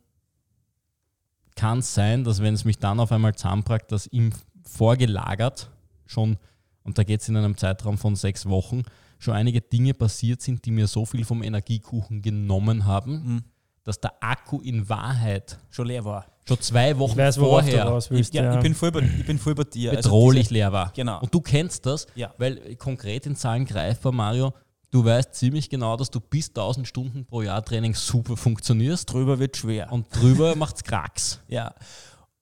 kann 1.55 1.79
es 1.79 1.93
sein, 1.93 2.23
dass 2.23 2.41
wenn 2.41 2.53
es 2.53 2.65
mich 2.65 2.79
dann 2.79 2.99
auf 2.99 3.11
einmal 3.11 3.35
zusammenpackt, 3.35 3.91
dass 3.91 4.07
ihm 4.07 4.31
vorgelagert 4.63 5.69
schon, 6.05 6.37
und 6.83 6.97
da 6.97 7.03
geht 7.03 7.21
es 7.21 7.29
in 7.29 7.37
einem 7.37 7.57
Zeitraum 7.57 7.97
von 7.97 8.15
sechs 8.15 8.45
Wochen, 8.45 8.83
schon 9.19 9.33
einige 9.33 9.61
Dinge 9.61 9.93
passiert 9.93 10.41
sind, 10.41 10.65
die 10.65 10.71
mir 10.71 10.87
so 10.87 11.05
viel 11.05 11.25
vom 11.25 11.41
Energiekuchen 11.43 12.21
genommen 12.21 12.85
haben, 12.85 13.11
mhm. 13.11 13.43
Dass 13.85 14.01
der 14.01 14.11
Akku 14.19 14.59
in 14.59 14.89
Wahrheit 14.89 15.57
schon 15.69 15.87
leer 15.87 16.03
war. 16.03 16.25
Schon 16.47 16.59
zwei 16.59 16.97
Wochen 16.99 17.17
weiß, 17.17 17.37
vorher. 17.37 17.85
Willst, 18.09 18.33
ja, 18.33 18.43
ja. 18.43 18.55
Ich, 18.55 18.61
bin 18.61 18.75
voll 18.75 18.91
bei, 18.91 18.99
ich 18.99 19.25
bin 19.25 19.39
voll 19.39 19.55
bei 19.55 19.63
dir. 19.63 19.91
Also 19.91 20.09
bedrohlich 20.09 20.39
also 20.39 20.49
diese, 20.49 20.53
leer 20.53 20.71
war. 20.73 20.91
Genau. 20.93 21.21
Und 21.21 21.33
du 21.33 21.39
kennst 21.39 21.85
das, 21.85 22.05
ja. 22.15 22.33
weil 22.37 22.75
konkret 22.75 23.25
in 23.25 23.35
Zahlen 23.35 23.65
greifbar, 23.65 24.11
Mario, 24.11 24.53
Du 24.95 25.03
weißt 25.03 25.33
ziemlich 25.33 25.69
genau, 25.69 25.97
dass 25.97 26.09
du 26.09 26.21
bis 26.21 26.47
1000 26.47 26.87
Stunden 26.87 27.25
pro 27.25 27.41
Jahr 27.41 27.65
Training 27.65 27.93
super 27.93 28.37
funktionierst. 28.37 29.11
Drüber 29.11 29.39
wird 29.39 29.57
schwer. 29.57 29.91
Und 29.91 30.07
drüber 30.15 30.55
macht 30.55 30.77
es 30.77 30.83
Kracks. 30.85 31.41
Ja. 31.49 31.75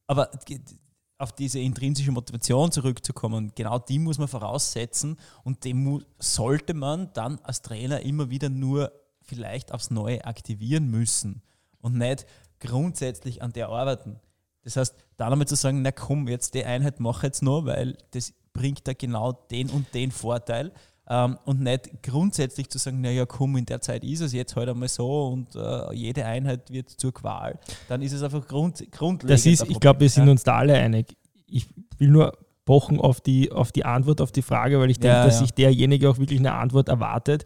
Aber 0.06 0.30
auf 1.18 1.32
diese 1.32 1.58
intrinsische 1.58 2.12
Motivation 2.12 2.72
zurückzukommen, 2.72 3.52
genau 3.56 3.80
die 3.80 3.98
muss 3.98 4.20
man 4.20 4.28
voraussetzen 4.28 5.18
und 5.44 5.64
dem 5.66 6.06
sollte 6.20 6.76
man 6.76 7.12
dann 7.14 7.40
als 7.42 7.64
Trainer 7.64 8.02
immer 8.02 8.30
wieder 8.30 8.50
nur 8.50 8.92
vielleicht 9.24 9.72
aufs 9.72 9.92
Neue 9.92 10.26
aktivieren 10.26 10.90
müssen 10.90 11.42
und 11.80 11.98
nicht 11.98 12.26
grundsätzlich 12.60 13.42
an 13.42 13.52
der 13.54 13.70
arbeiten. 13.70 14.20
Das 14.64 14.78
heißt, 14.78 14.96
dann 15.18 15.32
einmal 15.32 15.48
zu 15.48 15.56
sagen, 15.56 15.82
na 15.82 15.92
komm, 15.92 16.28
jetzt 16.28 16.54
die 16.54 16.64
Einheit 16.64 17.00
mache 17.00 17.28
jetzt 17.28 17.42
noch, 17.42 17.66
weil 17.66 17.98
das 18.12 18.34
bringt 18.54 18.88
da 18.88 18.94
genau 18.94 19.34
den 19.34 19.70
und 19.70 19.94
den 19.94 20.12
Vorteil 20.12 20.72
ähm, 21.10 21.38
und 21.46 21.62
nicht 21.62 22.02
grundsätzlich 22.02 22.70
zu 22.70 22.78
sagen, 22.78 23.02
naja, 23.02 23.26
komm, 23.26 23.58
in 23.58 23.66
der 23.66 23.82
Zeit 23.82 24.04
ist 24.04 24.22
es 24.22 24.32
jetzt 24.32 24.56
halt 24.56 24.70
einmal 24.70 24.88
so 24.88 25.28
und 25.28 25.56
äh, 25.56 25.94
jede 25.94 26.26
Einheit 26.26 26.70
wird 26.70 26.90
zur 26.90 27.14
Qual, 27.14 27.60
dann 27.90 28.02
ist 28.02 28.14
es 28.14 28.24
einfach 28.24 28.48
grund, 28.48 28.80
grundlegend. 28.92 29.30
Das 29.30 29.46
ist, 29.46 29.70
ich 29.70 29.80
glaube, 29.80 30.00
wir 30.00 30.10
sind 30.10 30.30
uns 30.30 30.44
da 30.44 30.58
alle 30.58 30.76
einig. 30.76 31.18
Ich 31.46 31.68
will 31.98 32.10
nur 32.10 32.38
pochen 32.66 33.00
auf 33.00 33.20
die, 33.20 33.52
auf 33.52 33.72
die 33.74 33.84
Antwort 33.84 34.22
auf 34.22 34.32
die 34.32 34.42
Frage, 34.42 34.80
weil 34.80 34.90
ich 34.90 35.00
denke, 35.00 35.18
ja, 35.18 35.26
dass 35.26 35.36
ja. 35.36 35.42
sich 35.42 35.52
derjenige 35.52 36.10
auch 36.10 36.18
wirklich 36.18 36.40
eine 36.40 36.54
Antwort 36.54 36.88
erwartet. 36.88 37.44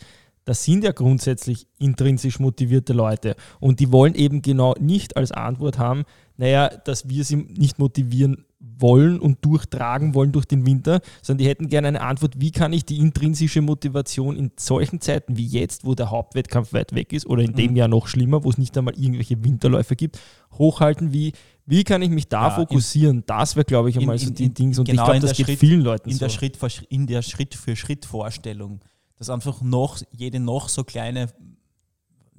Das 0.48 0.64
sind 0.64 0.86
ja 0.86 0.94
grundsätzlich 0.94 1.68
intrinsisch 1.78 2.40
motivierte 2.40 2.94
Leute 2.94 3.36
und 3.60 3.82
die 3.82 3.92
wollen 3.92 4.16
eben 4.16 4.42
genau 4.42 4.76
nicht 4.80 5.18
als 5.18 5.34
Antwort 5.34 5.78
haben, 5.78 6.06
naja, 6.38 6.70
dass 6.70 7.10
wir 7.10 7.26
sie 7.26 7.36
nicht 7.36 7.80
motivieren 7.80 8.46
wollen 8.60 9.20
und 9.20 9.44
durchtragen 9.44 10.16
wollen 10.16 10.32
durch 10.32 10.46
den 10.46 10.66
Winter, 10.66 11.02
sondern 11.22 11.40
die 11.40 11.50
hätten 11.50 11.68
gerne 11.68 11.90
eine 11.90 12.00
Antwort, 12.02 12.36
wie 12.38 12.52
kann 12.52 12.72
ich 12.72 12.86
die 12.86 13.00
intrinsische 13.00 13.62
Motivation 13.62 14.38
in 14.38 14.52
solchen 14.58 15.02
Zeiten 15.02 15.36
wie 15.36 15.46
jetzt, 15.46 15.84
wo 15.84 15.96
der 15.96 16.12
Hauptwettkampf 16.12 16.72
weit 16.72 16.96
weg 16.96 17.12
ist 17.12 17.26
oder 17.26 17.44
in 17.44 17.52
dem 17.52 17.72
mhm. 17.72 17.78
Jahr 17.78 17.90
noch 17.90 18.08
schlimmer, 18.08 18.46
wo 18.46 18.50
es 18.50 18.58
nicht 18.58 18.78
einmal 18.78 18.98
irgendwelche 18.98 19.44
Winterläufe 19.44 19.98
gibt, 19.98 20.18
hochhalten, 20.54 21.12
wie 21.12 21.34
wie 21.66 21.84
kann 21.84 22.02
ich 22.02 22.10
mich 22.10 22.30
da 22.30 22.48
ja, 22.48 22.52
fokussieren? 22.52 23.18
In, 23.18 23.24
das 23.26 23.58
wäre, 23.58 23.66
glaube 23.66 23.90
ich, 23.90 24.00
einmal 24.00 24.16
in, 24.16 24.22
so 24.22 24.30
die 24.30 24.54
Dinge. 24.54 24.80
Und 24.80 24.86
genau 24.86 25.02
ich 25.02 25.10
glaube, 25.10 25.20
das 25.20 25.36
geht 25.36 25.48
Schritt, 25.48 25.60
vielen 25.60 25.82
Leuten 25.82 26.10
in 26.10 26.16
so. 26.16 26.20
Der 26.20 26.30
Schritt, 26.30 26.58
in 26.88 27.06
der 27.06 27.22
Schritt-für-Schritt-Vorstellung, 27.22 28.80
dass 29.18 29.30
einfach 29.30 29.62
noch 29.62 30.00
jede 30.12 30.40
noch 30.40 30.70
so 30.70 30.84
kleine, 30.84 31.34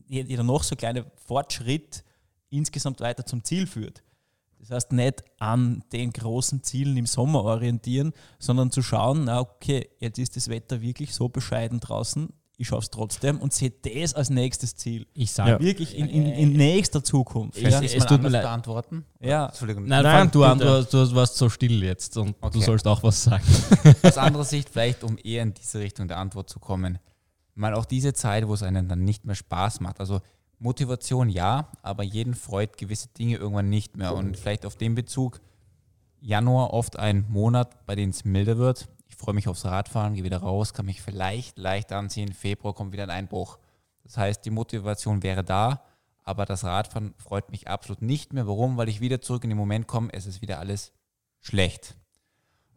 jeder 0.09 0.43
noch 0.43 0.62
so 0.62 0.77
kleine 0.77 1.05
Fortschritt 1.17 2.05
insgesamt 2.51 3.01
weiter 3.01 3.27
zum 3.27 3.45
Ziel 3.45 3.67
führt. 3.67 4.03
Das 4.59 4.71
heißt, 4.71 4.93
nicht 4.93 5.23
an 5.38 5.85
den 5.93 6.12
großen 6.12 6.62
Zielen 6.62 6.97
im 6.97 7.07
Sommer 7.07 7.45
orientieren, 7.45 8.12
sondern 8.38 8.71
zu 8.71 8.83
schauen, 8.83 9.25
na 9.25 9.41
okay, 9.41 9.88
jetzt 10.01 10.19
ist 10.19 10.37
das 10.37 10.49
Wetter 10.49 10.81
wirklich 10.81 11.14
so 11.14 11.29
bescheiden 11.29 11.81
draußen, 11.81 12.33
ich 12.61 12.66
schaffe 12.66 12.83
es 12.83 12.90
trotzdem 12.90 13.38
und 13.38 13.53
sehe 13.53 13.71
das 13.71 14.14
als 14.14 14.31
nächstes 14.31 14.75
Ziel. 14.75 15.07
Ich 15.14 15.31
sage 15.31 15.53
ja. 15.53 15.61
wirklich 15.61 15.97
in, 15.97 16.09
in, 16.09 16.27
in, 16.27 16.53
nächster 16.55 17.05
Zukunft. 17.05 17.57
Ich 17.57 17.62
ja. 17.62 17.81
es 17.81 18.05
tut 18.05 18.21
mir 18.21 18.31
leid. 18.31 18.42
beantworten? 18.42 19.05
Ja. 19.21 19.47
Entschuldigung. 19.47 19.87
Nein, 19.87 20.03
Nein 20.03 20.31
du 20.33 20.42
an, 20.42 20.59
du, 20.59 20.85
du, 20.85 21.14
warst 21.14 21.37
so 21.37 21.49
still 21.49 21.85
jetzt 21.85 22.16
und 22.16 22.35
okay. 22.40 22.59
du 22.59 22.61
sollst 22.61 22.88
auch 22.88 23.01
was 23.05 23.23
sagen. 23.23 23.44
Aus 24.03 24.18
anderer 24.18 24.42
Sicht, 24.44 24.71
vielleicht 24.71 25.05
um 25.05 25.16
eher 25.23 25.44
in 25.44 25.55
diese 25.55 25.79
Richtung 25.79 26.09
der 26.09 26.18
Antwort 26.18 26.51
zu 26.51 26.59
kommen, 26.59 26.99
mal 27.55 27.75
auch 27.75 27.85
diese 27.85 28.12
Zeit, 28.12 28.49
wo 28.49 28.55
es 28.55 28.64
einem 28.64 28.88
dann 28.88 29.05
nicht 29.05 29.25
mehr 29.25 29.37
Spaß 29.37 29.79
macht. 29.79 30.01
Also 30.01 30.21
Motivation 30.59 31.29
ja, 31.29 31.71
aber 31.83 32.03
jeden 32.03 32.35
freut 32.35 32.77
gewisse 32.77 33.09
Dinge 33.11 33.37
irgendwann 33.37 33.68
nicht 33.68 33.97
mehr. 33.97 34.16
Und 34.16 34.37
vielleicht 34.37 34.66
auf 34.66 34.75
den 34.75 34.97
Bezug, 34.97 35.40
Januar 36.21 36.73
oft 36.73 36.99
ein 36.99 37.25
Monat, 37.29 37.87
bei 37.87 37.94
dem 37.94 38.11
es 38.11 38.25
milder 38.25 38.59
wird. 38.59 38.88
Ich 39.19 39.25
freue 39.25 39.35
mich 39.35 39.49
aufs 39.49 39.65
Radfahren, 39.65 40.15
gehe 40.15 40.23
wieder 40.23 40.39
raus, 40.39 40.73
kann 40.73 40.87
mich 40.87 41.03
vielleicht 41.03 41.59
leicht 41.59 41.93
anziehen. 41.93 42.33
Februar 42.33 42.73
kommt 42.73 42.93
wieder 42.93 43.03
ein 43.03 43.11
Einbruch. 43.11 43.59
Das 44.05 44.17
heißt, 44.17 44.45
die 44.45 44.51
Motivation 44.51 45.25
wäre 45.25 45.43
da, 45.43 45.83
aber 46.23 46.47
das 46.47 46.63
Radfahren 46.63 47.15
freut 47.19 47.51
mich 47.51 47.67
absolut 47.67 48.01
nicht 48.01 48.33
mehr. 48.33 48.47
Warum? 48.47 48.77
Weil 48.77 48.89
ich 48.89 49.01
wieder 49.01 49.21
zurück 49.21 49.43
in 49.43 49.51
den 49.51 49.59
Moment 49.59 49.89
komme, 49.89 50.11
es 50.13 50.27
ist 50.27 50.41
wieder 50.41 50.61
alles 50.61 50.93
schlecht. 51.41 51.97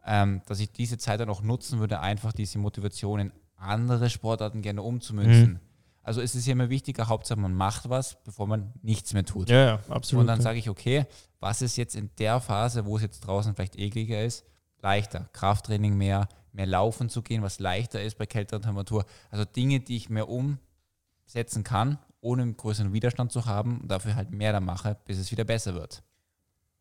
Ähm, 0.04 0.42
dass 0.46 0.58
ich 0.58 0.72
diese 0.72 0.98
Zeit 0.98 1.20
dann 1.20 1.30
auch 1.30 1.42
nutzen 1.42 1.78
würde, 1.78 2.00
einfach 2.00 2.32
diese 2.32 2.58
Motivation 2.58 3.20
in 3.20 3.32
andere 3.56 4.10
Sportarten 4.10 4.62
gerne 4.62 4.82
umzumünzen. 4.82 5.52
Mhm 5.52 5.60
also 6.02 6.20
es 6.20 6.34
ist 6.34 6.46
ja 6.46 6.52
immer 6.52 6.68
wichtiger, 6.68 7.08
Hauptsache 7.08 7.38
man 7.38 7.54
macht 7.54 7.88
was, 7.88 8.16
bevor 8.24 8.46
man 8.46 8.72
nichts 8.82 9.12
mehr 9.12 9.24
tut. 9.24 9.48
Ja, 9.48 9.64
ja 9.64 9.80
absolut. 9.88 10.22
Und 10.22 10.26
dann 10.26 10.40
sage 10.40 10.58
ich, 10.58 10.68
okay, 10.68 11.06
was 11.38 11.62
ist 11.62 11.76
jetzt 11.76 11.94
in 11.94 12.10
der 12.18 12.40
Phase, 12.40 12.84
wo 12.86 12.96
es 12.96 13.02
jetzt 13.02 13.20
draußen 13.20 13.54
vielleicht 13.54 13.78
ekliger 13.78 14.22
ist, 14.22 14.44
leichter? 14.82 15.28
Krafttraining 15.32 15.96
mehr, 15.96 16.28
mehr 16.52 16.66
laufen 16.66 17.08
zu 17.08 17.22
gehen, 17.22 17.42
was 17.42 17.58
leichter 17.58 18.02
ist 18.02 18.18
bei 18.18 18.26
kälterer 18.26 18.60
Temperatur. 18.60 19.04
Also 19.30 19.44
Dinge, 19.44 19.80
die 19.80 19.96
ich 19.96 20.10
mehr 20.10 20.28
umsetzen 20.28 21.64
kann, 21.64 21.98
ohne 22.20 22.52
größeren 22.52 22.92
Widerstand 22.92 23.32
zu 23.32 23.46
haben 23.46 23.80
und 23.80 23.88
dafür 23.88 24.14
halt 24.14 24.30
mehr 24.30 24.52
da 24.52 24.60
mache, 24.60 24.96
bis 25.04 25.18
es 25.18 25.30
wieder 25.30 25.44
besser 25.44 25.74
wird. 25.74 26.02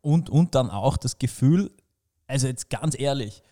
Und, 0.01 0.29
und 0.29 0.55
dann 0.55 0.69
auch 0.69 0.97
das 0.97 1.19
Gefühl, 1.19 1.71
also 2.27 2.47
jetzt 2.47 2.69
ganz 2.69 2.99
ehrlich, 2.99 3.43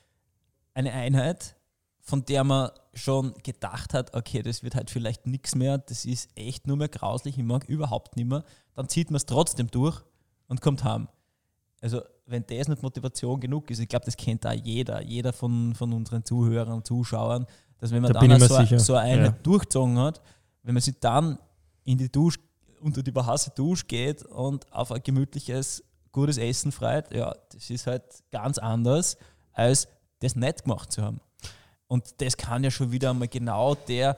eine 0.74 0.94
Einheit, 0.94 1.56
von 2.02 2.26
der 2.26 2.44
man 2.44 2.72
schon 2.94 3.34
gedacht 3.44 3.94
hat, 3.94 4.16
okay, 4.16 4.42
das 4.42 4.64
wird 4.64 4.76
halt 4.76 4.90
vielleicht 4.90 5.28
nichts 5.28 5.56
mehr, 5.56 5.78
das 5.78 6.06
ist 6.06 6.30
echt 6.36 6.66
nur 6.68 6.78
mehr 6.78 6.88
grauslich, 6.90 7.38
ich 7.38 7.44
mag 7.44 7.66
überhaupt 7.66 8.16
nicht 8.16 8.28
mehr, 8.28 8.44
dann 8.74 8.90
zieht 8.90 9.12
man 9.12 9.18
es 9.18 9.26
trotzdem 9.26 9.70
durch 9.70 10.02
und 10.48 10.62
kommt 10.62 10.84
heim. 10.84 11.08
Also, 11.82 12.02
wenn 12.30 12.46
das 12.46 12.68
nicht 12.68 12.82
Motivation 12.84 13.40
genug 13.40 13.70
ist, 13.72 13.80
ich 13.80 13.88
glaube, 13.88 14.06
das 14.06 14.16
kennt 14.16 14.46
auch 14.46 14.54
jeder, 14.54 15.02
jeder 15.02 15.34
von, 15.34 15.74
von 15.74 15.92
unseren 15.94 16.24
Zuhörern 16.24 16.74
und 16.74 16.86
Zuschauern, 16.86 17.46
dass 17.80 17.92
wenn 17.92 18.02
man 18.02 18.14
Da 18.14 18.20
dann 18.20 18.40
so, 18.40 18.78
so 18.78 18.96
eine 18.96 19.26
Ja. 19.26 19.32
durchgezogen 19.44 19.98
hat, 19.98 20.22
wenn 20.64 20.74
man 20.74 20.82
sich 20.82 20.96
dann 21.00 21.40
in 21.86 21.98
die 21.98 22.12
Dusche, 22.12 22.40
unter 22.82 23.02
die 23.02 23.10
überhasse 23.10 23.52
Dusche 23.56 23.86
geht 23.86 24.24
und 24.24 24.72
auf 24.72 24.92
ein 24.92 25.02
gemütliches, 25.04 25.84
gutes 26.12 26.38
Essen 26.38 26.72
freut, 26.72 27.14
ja, 27.14 27.34
das 27.52 27.70
ist 27.70 27.88
halt 27.88 28.04
ganz 28.32 28.58
anders, 28.58 29.18
als 29.54 29.88
das 30.20 30.36
nicht 30.36 30.64
gemacht 30.64 30.92
zu 30.92 31.02
haben. 31.02 31.20
Und 31.88 32.22
das 32.22 32.38
kann 32.38 32.64
ja 32.64 32.70
schon 32.70 32.92
wieder 32.92 33.10
einmal 33.10 33.28
genau 33.28 33.74
der, 33.76 34.16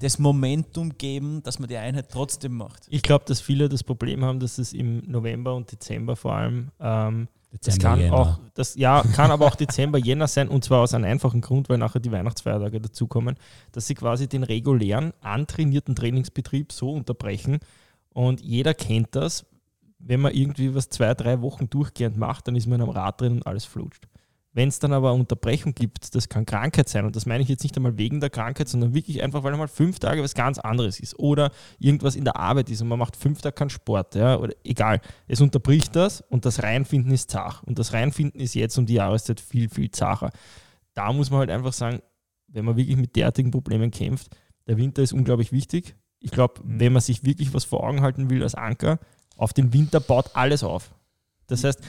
das 0.00 0.18
Momentum 0.18 0.98
geben, 0.98 1.42
dass 1.44 1.60
man 1.60 1.68
die 1.68 1.76
Einheit 1.76 2.08
trotzdem 2.10 2.54
macht. 2.56 2.86
Ich 2.88 3.02
glaube, 3.02 3.24
dass 3.26 3.40
viele 3.40 3.68
das 3.68 3.84
Problem 3.84 4.24
haben, 4.24 4.40
dass 4.40 4.58
es 4.58 4.72
im 4.72 4.98
November 5.08 5.54
und 5.54 5.70
Dezember 5.70 6.16
vor 6.16 6.34
allem, 6.34 6.72
ähm, 6.80 7.28
das 7.52 7.76
Dezember, 7.76 7.88
kann 7.88 8.00
Jänner. 8.00 8.14
auch, 8.16 8.40
das, 8.54 8.74
ja, 8.74 9.02
kann 9.14 9.30
aber 9.30 9.46
auch 9.46 9.54
Dezember, 9.54 9.98
Jänner 9.98 10.26
sein 10.26 10.48
und 10.48 10.64
zwar 10.64 10.80
aus 10.80 10.94
einem 10.94 11.04
einfachen 11.04 11.40
Grund, 11.40 11.68
weil 11.68 11.78
nachher 11.78 12.00
die 12.00 12.12
Weihnachtsfeiertage 12.12 12.80
dazukommen, 12.80 13.36
dass 13.72 13.86
sie 13.86 13.94
quasi 13.94 14.28
den 14.28 14.42
regulären, 14.42 15.12
antrainierten 15.20 15.94
Trainingsbetrieb 15.94 16.72
so 16.72 16.92
unterbrechen 16.92 17.60
und 18.10 18.40
jeder 18.40 18.74
kennt 18.74 19.08
das, 19.12 19.44
wenn 19.98 20.20
man 20.20 20.32
irgendwie 20.34 20.74
was 20.74 20.88
zwei, 20.88 21.14
drei 21.14 21.40
Wochen 21.42 21.70
durchgehend 21.70 22.16
macht, 22.16 22.48
dann 22.48 22.56
ist 22.56 22.66
man 22.66 22.80
am 22.80 22.90
Rad 22.90 23.20
drin 23.20 23.34
und 23.34 23.46
alles 23.46 23.64
flutscht. 23.64 24.08
Wenn 24.54 24.68
es 24.68 24.78
dann 24.78 24.92
aber 24.92 25.14
Unterbrechung 25.14 25.74
gibt, 25.74 26.14
das 26.14 26.28
kann 26.28 26.44
Krankheit 26.44 26.86
sein 26.88 27.06
und 27.06 27.16
das 27.16 27.24
meine 27.24 27.42
ich 27.42 27.48
jetzt 27.48 27.62
nicht 27.62 27.74
einmal 27.76 27.96
wegen 27.96 28.20
der 28.20 28.28
Krankheit, 28.28 28.68
sondern 28.68 28.94
wirklich 28.94 29.22
einfach, 29.22 29.42
weil 29.42 29.52
einmal 29.52 29.68
fünf 29.68 29.98
Tage 29.98 30.22
was 30.22 30.34
ganz 30.34 30.58
anderes 30.58 31.00
ist 31.00 31.18
oder 31.18 31.50
irgendwas 31.78 32.16
in 32.16 32.24
der 32.24 32.36
Arbeit 32.36 32.68
ist 32.68 32.82
und 32.82 32.88
man 32.88 32.98
macht 32.98 33.16
fünf 33.16 33.40
Tage 33.40 33.54
keinen 33.54 33.70
Sport, 33.70 34.14
ja, 34.14 34.36
oder 34.38 34.52
egal. 34.62 35.00
Es 35.26 35.40
unterbricht 35.40 35.96
das 35.96 36.20
und 36.20 36.44
das 36.44 36.62
Reinfinden 36.62 37.12
ist 37.12 37.30
zach. 37.30 37.62
Und 37.62 37.78
das 37.78 37.94
Reinfinden 37.94 38.40
ist 38.40 38.54
jetzt 38.54 38.76
um 38.76 38.84
die 38.84 38.94
Jahreszeit 38.94 39.40
viel, 39.40 39.70
viel 39.70 39.90
zacher. 39.90 40.30
Da 40.92 41.12
muss 41.14 41.30
man 41.30 41.40
halt 41.40 41.50
einfach 41.50 41.72
sagen, 41.72 42.00
wenn 42.48 42.66
man 42.66 42.76
wirklich 42.76 42.98
mit 42.98 43.16
derartigen 43.16 43.50
Problemen 43.50 43.90
kämpft, 43.90 44.36
der 44.66 44.76
Winter 44.76 45.02
ist 45.02 45.14
unglaublich 45.14 45.52
wichtig. 45.52 45.96
Ich 46.20 46.30
glaube, 46.30 46.60
wenn 46.62 46.92
man 46.92 47.00
sich 47.00 47.24
wirklich 47.24 47.54
was 47.54 47.64
vor 47.64 47.82
Augen 47.84 48.02
halten 48.02 48.28
will 48.28 48.42
als 48.42 48.54
Anker, 48.54 48.98
auf 49.36 49.54
den 49.54 49.72
Winter 49.72 49.98
baut 49.98 50.30
alles 50.34 50.62
auf. 50.62 50.94
Das 51.46 51.64
heißt, 51.64 51.80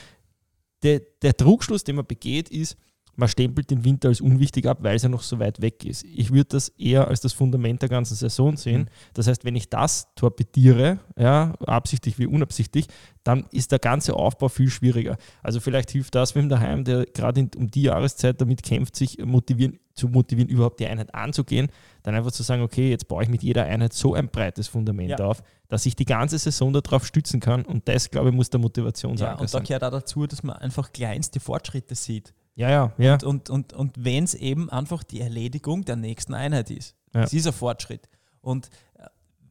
der, 0.84 1.00
der 1.22 1.36
Trugschluss, 1.36 1.82
den 1.82 1.96
man 1.96 2.06
begeht, 2.06 2.48
ist, 2.48 2.76
man 3.16 3.28
stempelt 3.28 3.70
den 3.70 3.84
Winter 3.84 4.08
als 4.08 4.20
unwichtig 4.20 4.66
ab, 4.66 4.78
weil 4.82 4.96
es 4.96 5.02
ja 5.02 5.08
noch 5.08 5.22
so 5.22 5.38
weit 5.38 5.60
weg 5.62 5.84
ist. 5.84 6.04
Ich 6.04 6.32
würde 6.32 6.48
das 6.50 6.68
eher 6.70 7.08
als 7.08 7.20
das 7.20 7.32
Fundament 7.32 7.82
der 7.82 7.88
ganzen 7.88 8.14
Saison 8.14 8.56
sehen. 8.56 8.90
Das 9.14 9.26
heißt, 9.26 9.44
wenn 9.44 9.56
ich 9.56 9.68
das 9.70 10.08
torpediere, 10.14 10.98
ja, 11.18 11.54
absichtlich 11.66 12.18
wie 12.18 12.26
unabsichtlich, 12.26 12.86
dann 13.22 13.46
ist 13.52 13.72
der 13.72 13.78
ganze 13.78 14.14
Aufbau 14.14 14.48
viel 14.48 14.68
schwieriger. 14.70 15.16
Also 15.42 15.60
vielleicht 15.60 15.90
hilft 15.90 16.14
das, 16.14 16.34
wenn 16.34 16.48
daheim, 16.48 16.84
der 16.84 17.06
gerade 17.06 17.48
um 17.56 17.70
die 17.70 17.82
Jahreszeit 17.82 18.40
damit 18.40 18.62
kämpft, 18.62 18.96
sich 18.96 19.18
motivieren, 19.24 19.78
zu 19.94 20.08
motivieren, 20.08 20.48
überhaupt 20.50 20.80
die 20.80 20.86
Einheit 20.86 21.14
anzugehen, 21.14 21.68
dann 22.02 22.14
einfach 22.16 22.32
zu 22.32 22.42
sagen, 22.42 22.62
okay, 22.62 22.90
jetzt 22.90 23.06
baue 23.08 23.22
ich 23.22 23.28
mit 23.28 23.42
jeder 23.42 23.64
Einheit 23.64 23.92
so 23.92 24.14
ein 24.14 24.28
breites 24.28 24.66
Fundament 24.68 25.10
Ja. 25.10 25.18
auf, 25.18 25.42
dass 25.68 25.86
ich 25.86 25.94
die 25.96 26.04
ganze 26.04 26.36
Saison 26.38 26.72
darauf 26.72 27.06
stützen 27.06 27.38
kann. 27.40 27.64
Und 27.64 27.88
das, 27.88 28.10
glaube 28.10 28.30
ich, 28.30 28.34
muss 28.34 28.50
der 28.50 28.58
Ja, 28.58 28.62
Motivationsanker 28.62 29.34
und 29.40 29.42
da 29.44 29.48
sein. 29.48 29.64
gehört 29.64 29.84
auch 29.84 29.90
dazu, 29.90 30.26
dass 30.26 30.42
man 30.42 30.56
einfach 30.56 30.92
kleinste 30.92 31.38
Fortschritte 31.40 31.94
sieht. 31.94 32.34
Ja, 32.56 32.70
ja, 32.70 32.92
ja. 32.98 33.14
Und, 33.14 33.24
und, 33.24 33.50
und, 33.50 33.72
und 33.72 34.04
wenn 34.04 34.24
es 34.24 34.34
eben 34.34 34.70
einfach 34.70 35.02
die 35.02 35.20
Erledigung 35.20 35.84
der 35.84 35.96
nächsten 35.96 36.34
Einheit 36.34 36.70
ist. 36.70 36.94
Ja. 37.12 37.22
Das 37.22 37.32
ist 37.32 37.46
ein 37.46 37.52
Fortschritt. 37.52 38.08
Und 38.40 38.68
äh, 38.94 39.06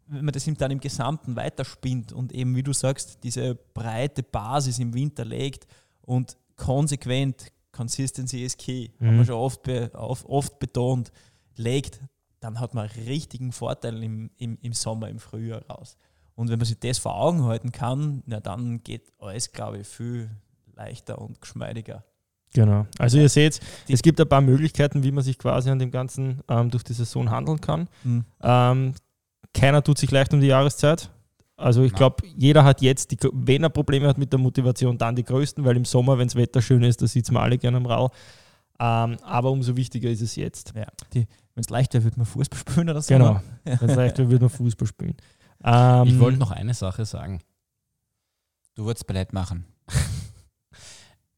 wenn 0.07 0.25
man 0.25 0.33
das 0.33 0.45
dann 0.45 0.71
im 0.71 0.79
Gesamten 0.79 1.35
weiterspinnt 1.35 2.13
und 2.13 2.31
eben, 2.33 2.55
wie 2.55 2.63
du 2.63 2.73
sagst, 2.73 3.23
diese 3.23 3.55
breite 3.55 4.23
Basis 4.23 4.79
im 4.79 4.93
Winter 4.93 5.25
legt 5.25 5.67
und 6.01 6.37
konsequent, 6.55 7.51
Consistency 7.71 8.43
is 8.43 8.55
key, 8.55 8.89
haben 8.99 9.15
Mhm. 9.15 9.17
wir 9.19 9.25
schon 9.25 9.35
oft, 9.35 9.63
be, 9.63 9.89
oft, 9.95 10.25
oft 10.27 10.59
betont, 10.59 11.11
legt, 11.55 11.99
dann 12.39 12.59
hat 12.59 12.73
man 12.73 12.87
einen 12.89 13.07
richtigen 13.07 13.51
Vorteil 13.51 14.03
im, 14.03 14.29
im, 14.37 14.57
im 14.61 14.73
Sommer, 14.73 15.09
im 15.09 15.19
Frühjahr 15.19 15.65
raus. 15.67 15.97
Und 16.35 16.49
wenn 16.49 16.59
man 16.59 16.65
sich 16.65 16.79
das 16.79 16.99
vor 16.99 17.15
Augen 17.15 17.43
halten 17.43 17.71
kann, 17.71 18.21
na, 18.25 18.39
dann 18.39 18.83
geht 18.83 19.11
alles, 19.19 19.51
glaube 19.51 19.79
ich, 19.79 19.87
viel 19.87 20.29
leichter 20.75 21.19
und 21.19 21.41
geschmeidiger. 21.41 22.03
Genau. 22.53 22.85
Also 22.99 23.17
ihr 23.17 23.29
seht, 23.29 23.59
Die- 23.87 23.93
es 23.93 24.01
gibt 24.01 24.19
ein 24.21 24.29
paar 24.29 24.41
Möglichkeiten, 24.41 25.03
wie 25.03 25.11
man 25.11 25.23
sich 25.23 25.37
quasi 25.39 25.69
an 25.69 25.79
dem 25.79 25.89
Ganzen 25.91 26.41
ähm, 26.47 26.69
durch 26.69 26.83
die 26.83 26.93
Saison 26.93 27.29
handeln 27.31 27.59
kann. 27.59 27.87
Mhm. 28.03 28.25
Ähm, 28.41 28.93
keiner 29.53 29.83
tut 29.83 29.97
sich 29.97 30.09
leicht 30.11 30.33
um 30.33 30.39
die 30.41 30.47
Jahreszeit. 30.47 31.09
Also 31.55 31.83
ich 31.83 31.93
glaube, 31.93 32.27
jeder 32.35 32.63
hat 32.63 32.81
jetzt, 32.81 33.11
die, 33.11 33.17
wenn 33.31 33.63
er 33.63 33.69
Probleme 33.69 34.07
hat 34.07 34.17
mit 34.17 34.31
der 34.33 34.39
Motivation, 34.39 34.97
dann 34.97 35.15
die 35.15 35.23
größten, 35.23 35.63
weil 35.63 35.77
im 35.77 35.85
Sommer, 35.85 36.17
wenn 36.17 36.27
das 36.27 36.35
Wetter 36.35 36.61
schön 36.61 36.83
ist, 36.83 37.01
da 37.01 37.07
sitzen 37.07 37.33
wir 37.35 37.41
alle 37.41 37.57
gerne 37.57 37.77
am 37.77 37.85
Rau. 37.85 38.11
Ähm, 38.79 39.17
aber 39.23 39.51
umso 39.51 39.75
wichtiger 39.75 40.09
ist 40.09 40.21
es 40.21 40.35
jetzt. 40.35 40.73
Ja, 40.75 40.87
wenn 41.13 41.27
es 41.55 41.69
leicht 41.69 41.93
wäre, 41.93 42.03
würde 42.03 42.17
man 42.17 42.25
Fußball 42.25 42.59
spielen 42.59 42.89
oder 42.89 43.01
so. 43.01 43.13
Genau. 43.13 43.33
ne? 43.65 43.77
Wenn 43.79 43.89
es 43.89 43.95
leicht 43.95 44.17
wäre, 44.17 44.29
würde 44.29 44.45
man 44.45 44.49
Fußball 44.49 44.87
spielen. 44.87 45.15
Ähm, 45.63 46.07
Ich 46.07 46.19
wollte 46.19 46.39
noch 46.39 46.51
eine 46.51 46.73
Sache 46.73 47.05
sagen. 47.05 47.39
Du 48.75 48.85
würdest 48.85 49.05
Ballett 49.05 49.31
machen. 49.31 49.65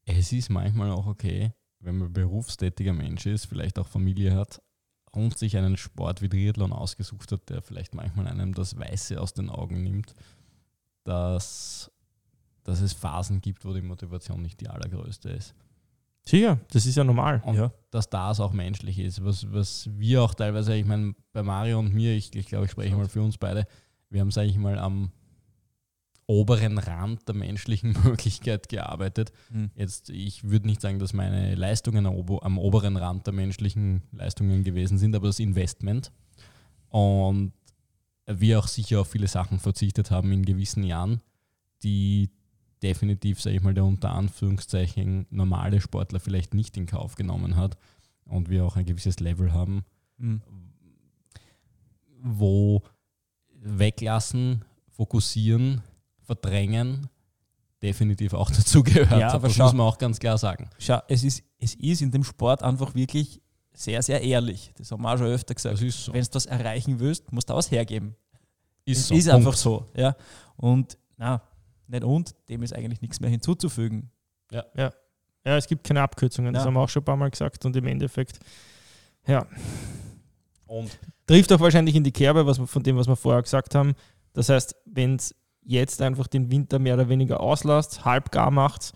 Es 0.06 0.32
ist 0.32 0.48
manchmal 0.50 0.90
auch 0.90 1.06
okay, 1.06 1.52
wenn 1.80 1.98
man 1.98 2.12
berufstätiger 2.12 2.92
Mensch 2.92 3.26
ist, 3.26 3.46
vielleicht 3.46 3.78
auch 3.78 3.88
Familie 3.88 4.34
hat 4.34 4.62
und 5.10 5.36
sich 5.36 5.56
einen 5.56 5.76
Sport 5.76 6.22
wie 6.22 6.28
Triathlon 6.28 6.72
ausgesucht 6.72 7.32
hat, 7.32 7.48
der 7.50 7.60
vielleicht 7.60 7.94
manchmal 7.94 8.28
einem 8.28 8.54
das 8.54 8.78
Weiße 8.78 9.20
aus 9.20 9.34
den 9.34 9.50
Augen 9.50 9.82
nimmt, 9.82 10.14
dass, 11.04 11.90
dass 12.64 12.80
es 12.80 12.92
Phasen 12.92 13.40
gibt, 13.40 13.64
wo 13.64 13.72
die 13.74 13.82
Motivation 13.82 14.42
nicht 14.42 14.60
die 14.60 14.68
allergrößte 14.68 15.30
ist. 15.30 15.54
Sicher, 16.24 16.58
das 16.72 16.86
ist 16.86 16.96
ja 16.96 17.04
normal. 17.04 17.40
Und 17.44 17.54
Ja. 17.56 17.72
dass 17.90 18.10
das 18.10 18.40
auch 18.40 18.52
menschlich 18.52 18.98
ist. 18.98 19.24
Was, 19.24 19.52
was 19.52 19.88
wir 19.92 20.22
auch 20.22 20.34
teilweise, 20.34 20.74
ich 20.74 20.84
meine, 20.84 21.14
bei 21.32 21.42
Mario 21.42 21.78
und 21.78 21.94
mir, 21.94 22.14
ich, 22.14 22.34
ich 22.34 22.46
glaube, 22.46 22.64
ich 22.64 22.70
spreche 22.72 22.96
mal 22.96 23.08
für 23.08 23.22
uns 23.22 23.38
beide, 23.38 23.66
wir 24.10 24.20
haben, 24.20 24.30
sage 24.32 24.48
ich 24.48 24.56
mal, 24.56 24.78
am 24.78 25.12
oberen 26.26 26.78
Rand 26.78 27.26
der 27.28 27.34
menschlichen 27.34 27.92
Möglichkeit 28.04 28.68
gearbeitet. 28.68 29.32
Mhm. 29.50 29.70
Jetzt, 29.74 30.10
ich 30.10 30.44
würde 30.44 30.66
nicht 30.66 30.80
sagen, 30.80 30.98
dass 30.98 31.12
meine 31.12 31.54
Leistungen 31.54 32.06
am, 32.06 32.58
oberen 32.58 32.96
Rand 32.96 33.26
der 33.26 33.34
menschlichen 33.34 34.02
Leistungen 34.12 34.64
gewesen 34.64 34.98
sind, 34.98 35.14
aber 35.14 35.28
das 35.28 35.38
Investment. 35.38 36.12
Und 36.88 37.52
wir 38.26 38.58
auch 38.58 38.66
sicher 38.66 39.00
auf 39.00 39.10
viele 39.10 39.28
Sachen 39.28 39.58
verzichtet 39.60 40.10
haben 40.10 40.32
in 40.32 40.44
gewissen 40.44 40.82
Jahren, 40.82 41.20
die 41.82 42.30
definitiv, 42.82 43.40
sage 43.40 43.56
ich 43.56 43.62
mal, 43.62 43.74
der 43.74 43.84
unter 43.84 44.10
Anführungszeichen 44.10 45.26
normale 45.30 45.80
Sportler 45.80 46.20
vielleicht 46.20 46.54
nicht 46.54 46.76
in 46.76 46.86
Kauf 46.86 47.14
genommen 47.14 47.56
hat. 47.56 47.78
Und 48.24 48.48
wir 48.50 48.64
auch 48.64 48.76
ein 48.76 48.84
gewisses 48.86 49.20
Level 49.20 49.52
haben, 49.52 49.84
Mhm. 50.18 50.40
wo 52.22 52.82
weglassen, 53.60 54.64
fokussieren, 54.90 55.82
verdrängen 56.26 57.08
definitiv 57.82 58.32
auch 58.34 58.50
dazu 58.50 58.82
gehört. 58.82 59.10
Ja, 59.20 59.32
aber 59.32 59.48
das 59.48 59.56
schau- 59.56 59.64
muss 59.64 59.72
man 59.74 59.86
auch 59.86 59.98
ganz 59.98 60.18
klar 60.18 60.38
sagen. 60.38 60.68
Schau, 60.78 60.98
es 61.08 61.22
ist, 61.24 61.42
es 61.58 61.74
ist 61.74 62.02
in 62.02 62.10
dem 62.10 62.24
Sport 62.24 62.62
einfach 62.62 62.94
wirklich 62.94 63.40
sehr, 63.72 64.02
sehr 64.02 64.22
ehrlich. 64.22 64.72
Das 64.78 64.90
haben 64.90 65.02
wir 65.02 65.12
auch 65.12 65.18
schon 65.18 65.26
öfter 65.26 65.54
gesagt. 65.54 65.80
Das 65.82 66.04
so. 66.04 66.12
Wenn 66.12 66.22
du 66.24 66.28
was 66.32 66.46
erreichen 66.46 66.98
willst, 66.98 67.30
musst 67.32 67.48
du 67.50 67.54
was 67.54 67.70
hergeben. 67.70 68.16
Ist, 68.86 68.98
Es 69.00 69.08
so. 69.08 69.14
ist 69.14 69.28
einfach 69.28 69.54
so. 69.54 69.86
Ja. 69.94 70.16
Und 70.56 70.96
na, 71.16 71.42
nicht 71.86 72.02
und, 72.04 72.34
dem 72.48 72.62
ist 72.62 72.72
eigentlich 72.74 73.00
nichts 73.02 73.20
mehr 73.20 73.30
hinzuzufügen. 73.30 74.10
Ja, 74.50 74.64
es 75.44 75.66
gibt 75.68 75.84
keine 75.84 76.00
Abkürzungen, 76.02 76.52
das 76.54 76.62
Ja. 76.62 76.66
haben 76.66 76.74
wir 76.74 76.80
auch 76.80 76.88
schon 76.88 77.02
ein 77.02 77.04
paar 77.04 77.16
Mal 77.16 77.30
gesagt 77.30 77.64
und 77.66 77.76
im 77.76 77.86
Endeffekt, 77.86 78.38
ja, 79.26 79.46
Und 80.66 80.98
trifft 81.26 81.52
auch 81.52 81.60
wahrscheinlich 81.60 81.94
in 81.94 82.02
die 82.02 82.10
Kerbe, 82.12 82.44
was 82.46 82.58
wir, 82.58 82.66
von 82.66 82.82
dem, 82.82 82.96
was 82.96 83.06
wir 83.06 83.14
vorher 83.16 83.42
gesagt 83.42 83.74
haben. 83.74 83.94
Das 84.32 84.48
heißt, 84.48 84.74
wenn 84.86 85.16
es 85.16 85.34
jetzt 85.66 86.00
einfach 86.02 86.26
den 86.26 86.50
Winter 86.50 86.78
mehr 86.78 86.94
oder 86.94 87.08
weniger 87.08 87.40
auslasst, 87.40 88.04
halb 88.04 88.30
gar 88.30 88.50
macht, 88.50 88.92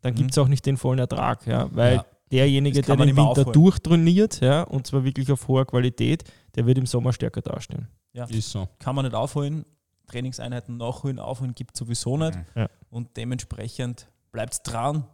dann 0.00 0.12
Mhm. 0.12 0.16
gibt 0.16 0.30
es 0.32 0.38
auch 0.38 0.48
nicht 0.48 0.64
den 0.66 0.76
vollen 0.76 0.98
Ertrag, 0.98 1.46
ja, 1.46 1.68
weil 1.74 1.96
Ja. 1.96 2.06
derjenige, 2.30 2.82
der 2.82 2.96
den 2.96 3.08
Winter 3.08 3.22
aufholen. 3.22 3.52
durchtrainiert, 3.52 4.40
ja, 4.40 4.62
und 4.62 4.86
zwar 4.86 5.04
wirklich 5.04 5.30
auf 5.32 5.46
hoher 5.48 5.66
Qualität, 5.66 6.24
der 6.54 6.66
wird 6.66 6.78
im 6.78 6.86
Sommer 6.86 7.12
stärker 7.12 7.42
dastehen. 7.42 7.88
ist 8.12 8.50
so. 8.50 8.68
Kann 8.78 8.94
man 8.94 9.04
nicht 9.04 9.14
aufholen. 9.14 9.64
Trainingseinheiten 10.06 10.76
nachholen, 10.76 11.18
aufholen 11.18 11.54
gibt 11.54 11.74
es 11.74 11.78
sowieso 11.80 12.16
nicht. 12.16 12.38
Mhm. 12.54 12.66
Und 12.90 13.16
dementsprechend 13.16 14.08
bleibt 14.32 14.60
dran, 14.64 15.04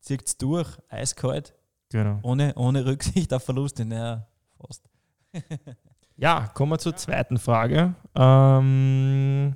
zieht 0.00 0.22
es 0.26 0.38
durch, 0.38 0.68
eiskalt, 0.88 1.54
Genau. 1.90 2.18
ohne, 2.22 2.54
ohne 2.54 2.86
Rücksicht 2.86 3.32
auf 3.34 3.42
Verluste. 3.44 3.84
Naja, 3.84 4.26
fast. 4.58 4.88
Ja, 6.18 6.46
kommen 6.54 6.72
wir 6.72 6.78
zur 6.78 6.96
zweiten 6.96 7.36
Frage. 7.38 7.94
Ähm, 8.14 9.54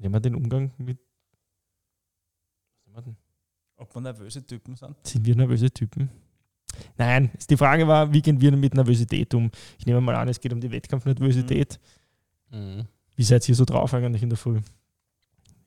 nehmen 0.00 0.14
wir 0.14 0.20
den 0.20 0.34
Umgang 0.34 0.72
mit. 0.78 0.98
Was 2.74 2.86
nehmen 2.86 2.96
wir 2.96 3.02
denn? 3.02 3.16
Ob 3.76 3.94
wir 3.94 4.00
nervöse 4.00 4.46
Typen 4.46 4.76
sind. 4.76 4.96
Sind 5.02 5.24
wir 5.24 5.36
nervöse 5.36 5.70
Typen? 5.70 6.10
Nein, 6.96 7.30
die 7.48 7.56
Frage 7.56 7.86
war, 7.86 8.12
wie 8.12 8.22
gehen 8.22 8.40
wir 8.40 8.50
denn 8.50 8.60
mit 8.60 8.74
Nervosität 8.74 9.32
um? 9.34 9.50
Ich 9.78 9.86
nehme 9.86 10.00
mal 10.00 10.14
an, 10.16 10.28
es 10.28 10.40
geht 10.40 10.52
um 10.52 10.60
die 10.60 10.70
Wettkampfnervosität. 10.70 11.78
Mhm. 12.50 12.86
Wie 13.14 13.22
seid 13.22 13.48
ihr 13.48 13.54
so 13.54 13.64
drauf 13.64 13.92
eigentlich 13.94 14.22
in 14.22 14.28
der 14.28 14.38
Früh? 14.38 14.60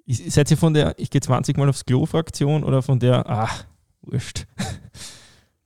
seid 0.08 0.50
ihr 0.50 0.58
von 0.58 0.74
der 0.74 0.98
Ich 0.98 1.10
gehe 1.12 1.22
20 1.22 1.56
Mal 1.58 1.70
aufs 1.70 1.86
Klo-Fraktion 1.86 2.64
oder 2.64 2.82
von 2.82 3.00
der, 3.00 3.30
ach, 3.30 3.66
wurscht? 4.02 4.46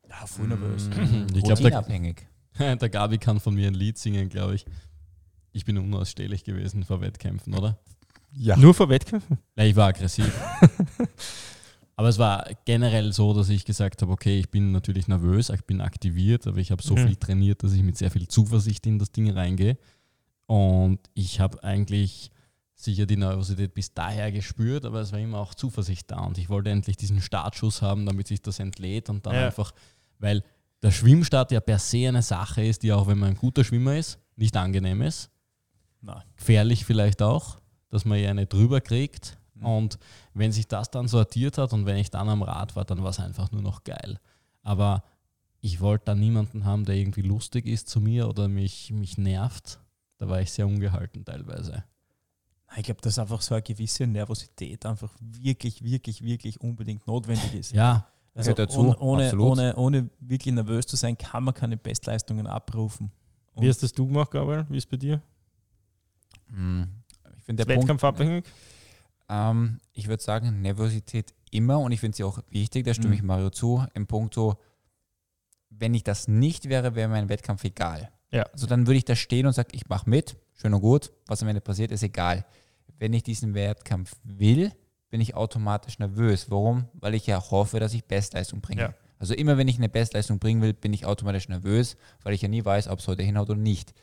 Ja, 0.10 0.28
voll 0.28 0.48
nervös. 0.48 0.90
Ich 1.36 1.44
glaube, 1.44 1.62
der, 2.58 2.76
der 2.78 2.90
Gabi 2.90 3.18
kann 3.18 3.42
von 3.42 3.56
mir 3.56 3.68
ein 3.68 3.74
Lied 3.74 3.98
singen, 3.98 4.30
glaube 4.30 4.56
ich. 4.56 4.66
Ich 5.52 5.66
bin 5.66 5.78
unausstehlich 5.78 6.46
gewesen 6.46 6.86
vor 6.86 7.02
Wettkämpfen, 7.02 7.54
oder? 7.54 7.80
Ja. 8.36 8.58
Nur 8.58 8.74
vor 8.74 8.90
Wettkämpfen? 8.90 9.38
Ja, 9.56 9.64
ich 9.64 9.76
war 9.76 9.88
aggressiv. 9.90 10.32
aber 11.96 12.10
es 12.10 12.18
war 12.18 12.48
generell 12.66 13.14
so, 13.14 13.34
dass 13.34 13.50
ich 13.50 13.66
gesagt 13.66 14.02
habe, 14.02 14.12
okay, 14.12 14.40
ich 14.40 14.50
bin 14.50 14.72
natürlich 14.72 15.08
nervös, 15.08 15.50
ich 15.50 15.64
bin 15.64 15.82
aktiviert, 15.82 16.48
aber 16.48 16.58
ich 16.58 16.72
habe 16.72 16.82
so 16.82 16.96
mhm. 16.96 17.08
viel 17.08 17.16
trainiert, 17.16 17.64
dass 17.64 17.74
ich 17.74 17.84
mit 17.84 17.98
sehr 17.98 18.12
viel 18.12 18.28
Zuversicht 18.28 18.86
in 18.88 19.00
das 19.00 19.12
Ding 19.12 19.30
reingehe. 19.30 19.78
Und 20.48 21.00
ich 21.14 21.40
habe 21.40 21.64
eigentlich 21.64 22.32
sicher 22.76 23.06
die 23.06 23.18
Nervosität 23.18 23.74
bis 23.74 23.94
daher 23.94 24.32
gespürt, 24.32 24.86
aber 24.86 25.02
es 25.02 25.12
war 25.12 25.20
immer 25.20 25.40
auch 25.40 25.54
Zuversicht 25.54 26.12
da 26.12 26.20
und 26.20 26.38
ich 26.38 26.50
wollte 26.50 26.70
endlich 26.70 26.98
diesen 26.98 27.22
Startschuss 27.22 27.82
haben, 27.82 28.06
damit 28.06 28.28
sich 28.28 28.42
das 28.42 28.60
entlädt 28.60 29.10
und 29.10 29.26
dann 29.26 29.36
ja. 29.36 29.46
einfach, 29.46 29.74
weil 30.20 30.44
der 30.82 30.92
Schwimmstart 30.92 31.52
ja 31.52 31.62
per 31.62 31.80
se 31.80 32.08
eine 32.08 32.22
Sache 32.22 32.64
ist, 32.64 32.84
die 32.84 32.92
auch, 32.92 33.08
wenn 33.08 33.18
man 33.18 33.30
ein 33.30 33.38
guter 33.38 33.64
Schwimmer 33.64 33.96
ist, 33.96 34.20
nicht 34.36 34.58
angenehm 34.58 35.02
ist. 35.02 35.30
Nein. 36.02 36.22
Gefährlich 36.36 36.84
vielleicht 36.84 37.22
auch, 37.22 37.58
dass 37.94 38.06
man 38.06 38.20
ja 38.20 38.32
eine 38.32 38.48
drüber 38.48 38.82
kriegt. 38.82 39.38
Mhm. 39.54 39.66
Und 39.66 40.00
wenn 40.34 40.52
sich 40.52 40.68
das 40.68 40.90
dann 40.90 41.08
sortiert 41.08 41.60
hat 41.60 41.74
und 41.74 41.86
wenn 41.86 41.98
ich 41.98 42.10
dann 42.10 42.28
am 42.28 42.42
Rad 42.42 42.76
war, 42.76 42.86
dann 42.86 43.04
war 43.04 43.12
es 43.12 43.20
einfach 43.20 43.52
nur 43.52 43.62
noch 43.62 43.84
geil. 43.84 44.20
Aber 44.64 45.04
ich 45.62 45.80
wollte 45.80 46.06
da 46.06 46.16
niemanden 46.16 46.66
haben, 46.66 46.86
der 46.86 46.96
irgendwie 46.96 47.22
lustig 47.22 47.68
ist 47.68 47.88
zu 47.88 48.02
mir 48.02 48.28
oder 48.28 48.48
mich, 48.48 48.92
mich 48.92 49.18
nervt. 49.18 49.80
Da 50.18 50.28
war 50.28 50.42
ich 50.42 50.52
sehr 50.52 50.66
ungehalten 50.66 51.24
teilweise. 51.24 51.84
Ich 52.76 52.84
glaube, 52.84 53.02
dass 53.02 53.20
einfach 53.20 53.42
so 53.42 53.54
eine 53.54 53.62
gewisse 53.62 54.08
Nervosität 54.08 54.84
einfach 54.88 55.14
wirklich, 55.20 55.84
wirklich, 55.84 56.24
wirklich 56.24 56.60
unbedingt 56.60 57.06
notwendig 57.06 57.54
ist. 57.54 57.74
Ja, 57.74 58.08
also 58.34 58.54
dazu, 58.54 58.96
ohne, 59.00 59.38
ohne, 59.38 59.76
ohne, 59.76 60.10
wirklich 60.20 60.56
nervös 60.56 60.88
zu 60.88 60.96
sein, 60.96 61.16
kann 61.16 61.44
man 61.44 61.54
keine 61.54 61.78
Bestleistungen 61.78 62.48
abrufen. 62.48 63.12
Und 63.54 63.64
Wie 63.64 63.70
hast 63.70 63.84
das 63.84 63.94
du 63.94 64.08
gemacht, 64.08 64.32
Gabriel? 64.32 64.66
Wie 64.70 64.78
ist 64.78 64.86
es 64.86 64.90
bei 64.90 64.98
dir? 64.98 65.22
Hm, 66.48 66.88
ich 67.44 67.46
finde 67.46 67.66
der 67.66 67.76
Wettkampfabhängig? 67.76 68.46
Ähm, 69.28 69.82
ich 69.92 70.08
würde 70.08 70.24
sagen, 70.24 70.62
Nervosität 70.62 71.34
immer 71.52 71.80
und 71.80 71.92
ich 71.92 72.00
finde 72.00 72.16
sie 72.16 72.24
auch 72.24 72.40
wichtig, 72.50 72.86
da 72.86 72.94
stimme 72.94 73.10
mhm. 73.10 73.14
ich 73.16 73.24
Mario 73.24 73.50
zu, 73.50 73.86
im 73.94 74.08
Punkt 74.08 74.34
so, 74.34 74.56
wenn 75.70 75.94
ich 75.94 76.06
das 76.06 76.30
nicht 76.30 76.70
wäre, 76.70 76.96
wäre 76.96 77.10
mein 77.10 77.28
Wettkampf 77.28 77.66
egal. 77.66 78.10
Ja. 78.32 78.44
Also 78.54 78.66
dann 78.66 78.88
würde 78.88 78.98
ich 78.98 79.04
da 79.04 79.16
stehen 79.16 79.46
und 79.46 79.52
sagen, 79.52 79.72
ich 79.74 79.90
mache 79.90 80.10
mit, 80.10 80.38
schön 80.54 80.74
und 80.74 80.80
gut, 80.80 81.12
was 81.28 81.42
am 81.42 81.50
Ende 81.50 81.60
passiert, 81.60 81.92
ist 81.92 82.02
egal. 82.02 82.46
Wenn 82.98 83.12
ich 83.12 83.24
diesen 83.24 83.54
Wettkampf 83.54 84.16
will, 84.24 84.72
bin 85.10 85.20
ich 85.20 85.36
automatisch 85.36 86.00
nervös. 86.00 86.50
Warum? 86.50 86.86
Weil 86.94 87.14
ich 87.14 87.28
ja 87.28 87.44
hoffe, 87.52 87.82
dass 87.82 87.94
ich 87.94 88.06
Bestleistung 88.06 88.62
bringe. 88.62 88.82
Ja. 88.82 88.94
Also 89.20 89.34
immer 89.34 89.58
wenn 89.58 89.68
ich 89.68 89.78
eine 89.78 89.90
Bestleistung 89.90 90.40
bringen 90.40 90.62
will, 90.62 90.74
bin 90.74 90.94
ich 90.94 91.06
automatisch 91.06 91.50
nervös, 91.50 91.98
weil 92.24 92.34
ich 92.34 92.42
ja 92.42 92.48
nie 92.48 92.64
weiß, 92.64 92.88
ob 92.88 93.00
es 93.00 93.08
heute 93.08 93.24
hinhaut 93.24 93.50
oder 93.50 93.60
nicht. 93.60 93.94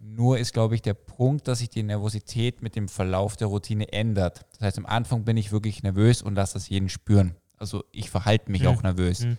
Nur 0.00 0.38
ist, 0.38 0.52
glaube 0.52 0.74
ich, 0.74 0.82
der 0.82 0.94
Punkt, 0.94 1.48
dass 1.48 1.58
sich 1.58 1.70
die 1.70 1.82
Nervosität 1.82 2.62
mit 2.62 2.76
dem 2.76 2.88
Verlauf 2.88 3.36
der 3.36 3.48
Routine 3.48 3.92
ändert. 3.92 4.46
Das 4.52 4.60
heißt, 4.62 4.78
am 4.78 4.86
Anfang 4.86 5.24
bin 5.24 5.36
ich 5.36 5.52
wirklich 5.52 5.82
nervös 5.82 6.22
und 6.22 6.34
lasse 6.34 6.54
das 6.54 6.68
jeden 6.68 6.88
spüren. 6.88 7.36
Also 7.56 7.84
ich 7.92 8.10
verhalte 8.10 8.50
mich 8.50 8.62
mhm. 8.62 8.68
auch 8.68 8.82
nervös. 8.82 9.24
Mhm. 9.24 9.38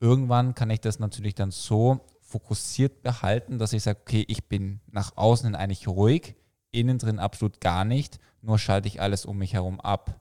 Irgendwann 0.00 0.54
kann 0.54 0.70
ich 0.70 0.80
das 0.80 0.98
natürlich 0.98 1.34
dann 1.34 1.50
so 1.50 2.00
fokussiert 2.20 3.02
behalten, 3.02 3.58
dass 3.58 3.72
ich 3.72 3.82
sage, 3.82 4.00
okay, 4.02 4.24
ich 4.28 4.48
bin 4.48 4.80
nach 4.90 5.16
außen 5.16 5.54
eigentlich 5.54 5.88
ruhig, 5.88 6.36
innen 6.70 6.98
drin 6.98 7.18
absolut 7.18 7.60
gar 7.60 7.84
nicht, 7.84 8.18
nur 8.42 8.58
schalte 8.58 8.86
ich 8.86 9.00
alles 9.00 9.24
um 9.24 9.38
mich 9.38 9.54
herum 9.54 9.80
ab. 9.80 10.20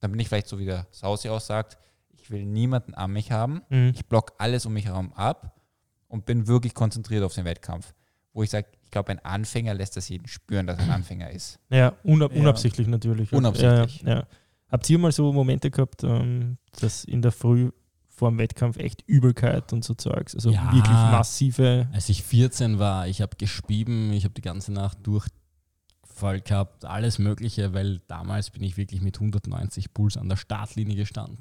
Dann 0.00 0.10
bin 0.10 0.20
ich 0.20 0.28
vielleicht 0.28 0.48
so 0.48 0.58
wie 0.58 0.64
der 0.64 0.86
Sausi 0.90 1.28
auch 1.28 1.40
sagt, 1.40 1.78
ich 2.12 2.30
will 2.30 2.44
niemanden 2.44 2.94
an 2.94 3.12
mich 3.12 3.30
haben, 3.30 3.62
mhm. 3.68 3.92
ich 3.94 4.06
block 4.06 4.32
alles 4.38 4.64
um 4.66 4.72
mich 4.72 4.86
herum 4.86 5.12
ab 5.12 5.60
und 6.08 6.24
bin 6.24 6.46
wirklich 6.46 6.74
konzentriert 6.74 7.22
auf 7.22 7.34
den 7.34 7.44
Wettkampf. 7.44 7.92
Wo 8.34 8.42
ich 8.42 8.50
sage, 8.50 8.66
ich 8.82 8.90
glaube, 8.90 9.10
ein 9.10 9.24
Anfänger 9.24 9.74
lässt 9.74 9.96
das 9.96 10.08
jeden 10.08 10.28
spüren, 10.28 10.66
dass 10.66 10.78
er 10.78 10.84
ein 10.84 10.90
Anfänger 10.90 11.30
ist. 11.30 11.58
Ja, 11.70 11.94
unab 12.02 12.34
unabsichtlich 12.34 12.86
ja. 12.86 12.90
natürlich. 12.90 13.32
Unabsichtlich. 13.32 14.02
Ja, 14.02 14.16
ja. 14.16 14.26
Habt 14.68 14.90
ihr 14.90 14.98
mal 14.98 15.12
so 15.12 15.32
Momente 15.32 15.70
gehabt, 15.70 16.02
ähm, 16.02 16.58
dass 16.80 17.04
in 17.04 17.22
der 17.22 17.32
Früh 17.32 17.70
vor 18.08 18.30
dem 18.30 18.38
Wettkampf 18.38 18.76
echt 18.76 19.02
Übelkeit 19.06 19.72
und 19.72 19.84
so 19.84 19.94
Zeugs. 19.94 20.34
Also 20.34 20.50
ja, 20.50 20.72
wirklich 20.72 20.92
massive. 20.92 21.88
Als 21.92 22.08
ich 22.08 22.22
14 22.22 22.78
war, 22.78 23.08
ich 23.08 23.20
habe 23.20 23.36
gespieben, 23.36 24.12
ich 24.12 24.24
habe 24.24 24.34
die 24.34 24.40
ganze 24.40 24.72
Nacht 24.72 24.98
durchfall 25.02 26.40
gehabt, 26.40 26.84
alles 26.84 27.18
Mögliche, 27.18 27.74
weil 27.74 28.00
damals 28.06 28.50
bin 28.50 28.62
ich 28.62 28.76
wirklich 28.76 29.00
mit 29.00 29.16
190 29.16 29.92
Puls 29.92 30.16
an 30.16 30.28
der 30.28 30.36
Startlinie 30.36 30.96
gestanden. 30.96 31.38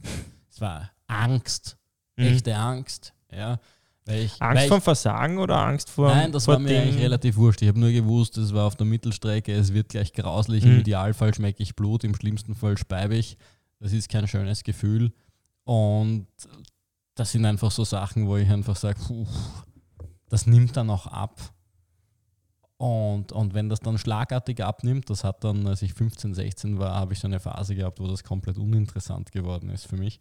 Es 0.50 0.62
war 0.62 0.92
Angst, 1.08 1.78
mhm. 2.18 2.26
echte 2.26 2.56
Angst. 2.56 3.14
Ja. 3.32 3.60
Ich, 4.06 4.42
Angst 4.42 4.68
vor 4.68 4.82
Versagen 4.82 5.38
oder 5.38 5.58
Angst 5.66 5.90
vor. 5.90 6.10
Nein, 6.10 6.32
das 6.32 6.46
vor 6.46 6.56
war 6.56 6.60
mir 6.60 6.82
eigentlich 6.82 7.02
relativ 7.02 7.38
wurscht. 7.38 7.62
Ich 7.62 7.70
habe 7.70 7.80
nur 7.80 7.92
gewusst, 7.92 8.38
es 8.38 8.54
war 8.54 8.66
auf 8.66 8.76
der 8.76 8.86
Mittelstrecke, 8.86 9.54
es 9.54 9.74
wird 9.74 9.90
gleich 9.90 10.12
grauslich. 10.12 10.66
Mhm. 10.66 10.72
Im 10.72 10.80
Idealfall 10.80 11.34
schmecke 11.34 11.64
ich 11.64 11.76
Blut, 11.76 12.04
im 12.04 12.14
schlimmsten 12.14 12.54
Fall 12.54 12.78
speibe 12.78 13.16
ich. 13.16 13.38
Das 13.80 13.94
ist 13.94 14.10
kein 14.10 14.28
schönes 14.28 14.64
Gefühl. 14.64 15.14
Und 15.64 16.28
das 17.16 17.32
sind 17.32 17.46
einfach 17.46 17.72
so 17.72 17.86
Sachen, 17.86 18.28
wo 18.28 18.36
ich 18.36 18.50
einfach 18.50 18.76
sage, 18.76 19.00
das 20.30 20.48
nimmt 20.48 20.76
dann 20.76 20.90
auch 20.90 21.08
ab. 21.08 21.40
Und, 22.78 23.32
und 23.32 23.54
wenn 23.54 23.70
das 23.70 23.80
dann 23.80 23.98
schlagartig 23.98 24.62
abnimmt, 24.62 25.10
das 25.10 25.24
hat 25.24 25.44
dann, 25.46 25.66
als 25.68 25.82
ich 25.82 25.94
15, 25.94 26.34
16 26.34 26.80
war, 26.80 26.96
habe 26.96 27.14
ich 27.14 27.20
so 27.20 27.28
eine 27.28 27.40
Phase 27.40 27.76
gehabt, 27.76 28.00
wo 28.02 28.08
das 28.08 28.26
komplett 28.26 28.58
uninteressant 28.58 29.32
geworden 29.32 29.70
ist 29.70 29.88
für 29.88 29.96
mich. 29.96 30.20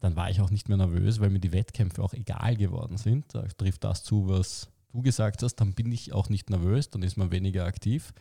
Dann 0.00 0.16
war 0.16 0.30
ich 0.30 0.40
auch 0.40 0.50
nicht 0.50 0.68
mehr 0.68 0.76
nervös, 0.76 1.20
weil 1.20 1.30
mir 1.30 1.40
die 1.40 1.52
Wettkämpfe 1.52 2.02
auch 2.02 2.12
egal 2.12 2.56
geworden 2.56 2.96
sind. 2.96 3.34
Da 3.34 3.42
trifft 3.42 3.84
das 3.84 4.04
zu, 4.04 4.28
was 4.28 4.68
du 4.92 5.02
gesagt 5.02 5.42
hast, 5.42 5.56
dann 5.56 5.74
bin 5.74 5.90
ich 5.92 6.12
auch 6.12 6.28
nicht 6.28 6.50
nervös, 6.50 6.90
dann 6.90 7.02
ist 7.02 7.16
man 7.16 7.30
weniger 7.30 7.64
aktiv. 7.64 8.12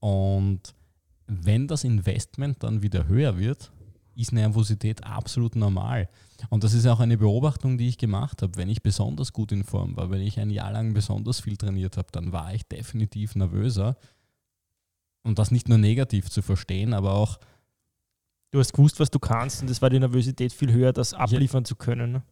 Und 0.00 0.74
wenn 1.26 1.68
das 1.68 1.84
Investment 1.84 2.62
dann 2.62 2.82
wieder 2.82 3.06
höher 3.06 3.38
wird, 3.38 3.70
ist 4.16 4.32
Nervosität 4.32 5.04
absolut 5.04 5.56
normal. 5.56 6.08
Und 6.50 6.64
das 6.64 6.74
ist 6.74 6.86
auch 6.86 7.00
eine 7.00 7.18
Beobachtung, 7.18 7.78
die 7.78 7.88
ich 7.88 7.98
gemacht 7.98 8.42
habe. 8.42 8.56
Wenn 8.56 8.68
ich 8.68 8.82
besonders 8.82 9.32
gut 9.32 9.52
in 9.52 9.64
Form 9.64 9.96
war, 9.96 10.10
wenn 10.10 10.20
ich 10.20 10.38
ein 10.38 10.50
Jahr 10.50 10.72
lang 10.72 10.94
besonders 10.94 11.40
viel 11.40 11.56
trainiert 11.56 11.96
habe, 11.96 12.08
dann 12.12 12.32
war 12.32 12.54
ich 12.54 12.66
definitiv 12.68 13.34
nervöser. 13.34 13.96
Und 15.22 15.38
das 15.38 15.50
nicht 15.50 15.68
nur 15.68 15.78
negativ 15.78 16.30
zu 16.30 16.42
verstehen, 16.42 16.92
aber 16.94 17.14
auch. 17.14 17.38
Du 18.54 18.60
hast 18.60 18.72
gewusst, 18.72 19.00
was 19.00 19.10
du 19.10 19.18
kannst, 19.18 19.62
und 19.62 19.68
es 19.68 19.82
war 19.82 19.90
die 19.90 19.98
Nervosität 19.98 20.52
viel 20.52 20.72
höher, 20.72 20.92
das 20.92 21.12
abliefern 21.12 21.64
ja, 21.64 21.64
zu 21.64 21.74
können. 21.74 22.12
Ne? 22.12 22.22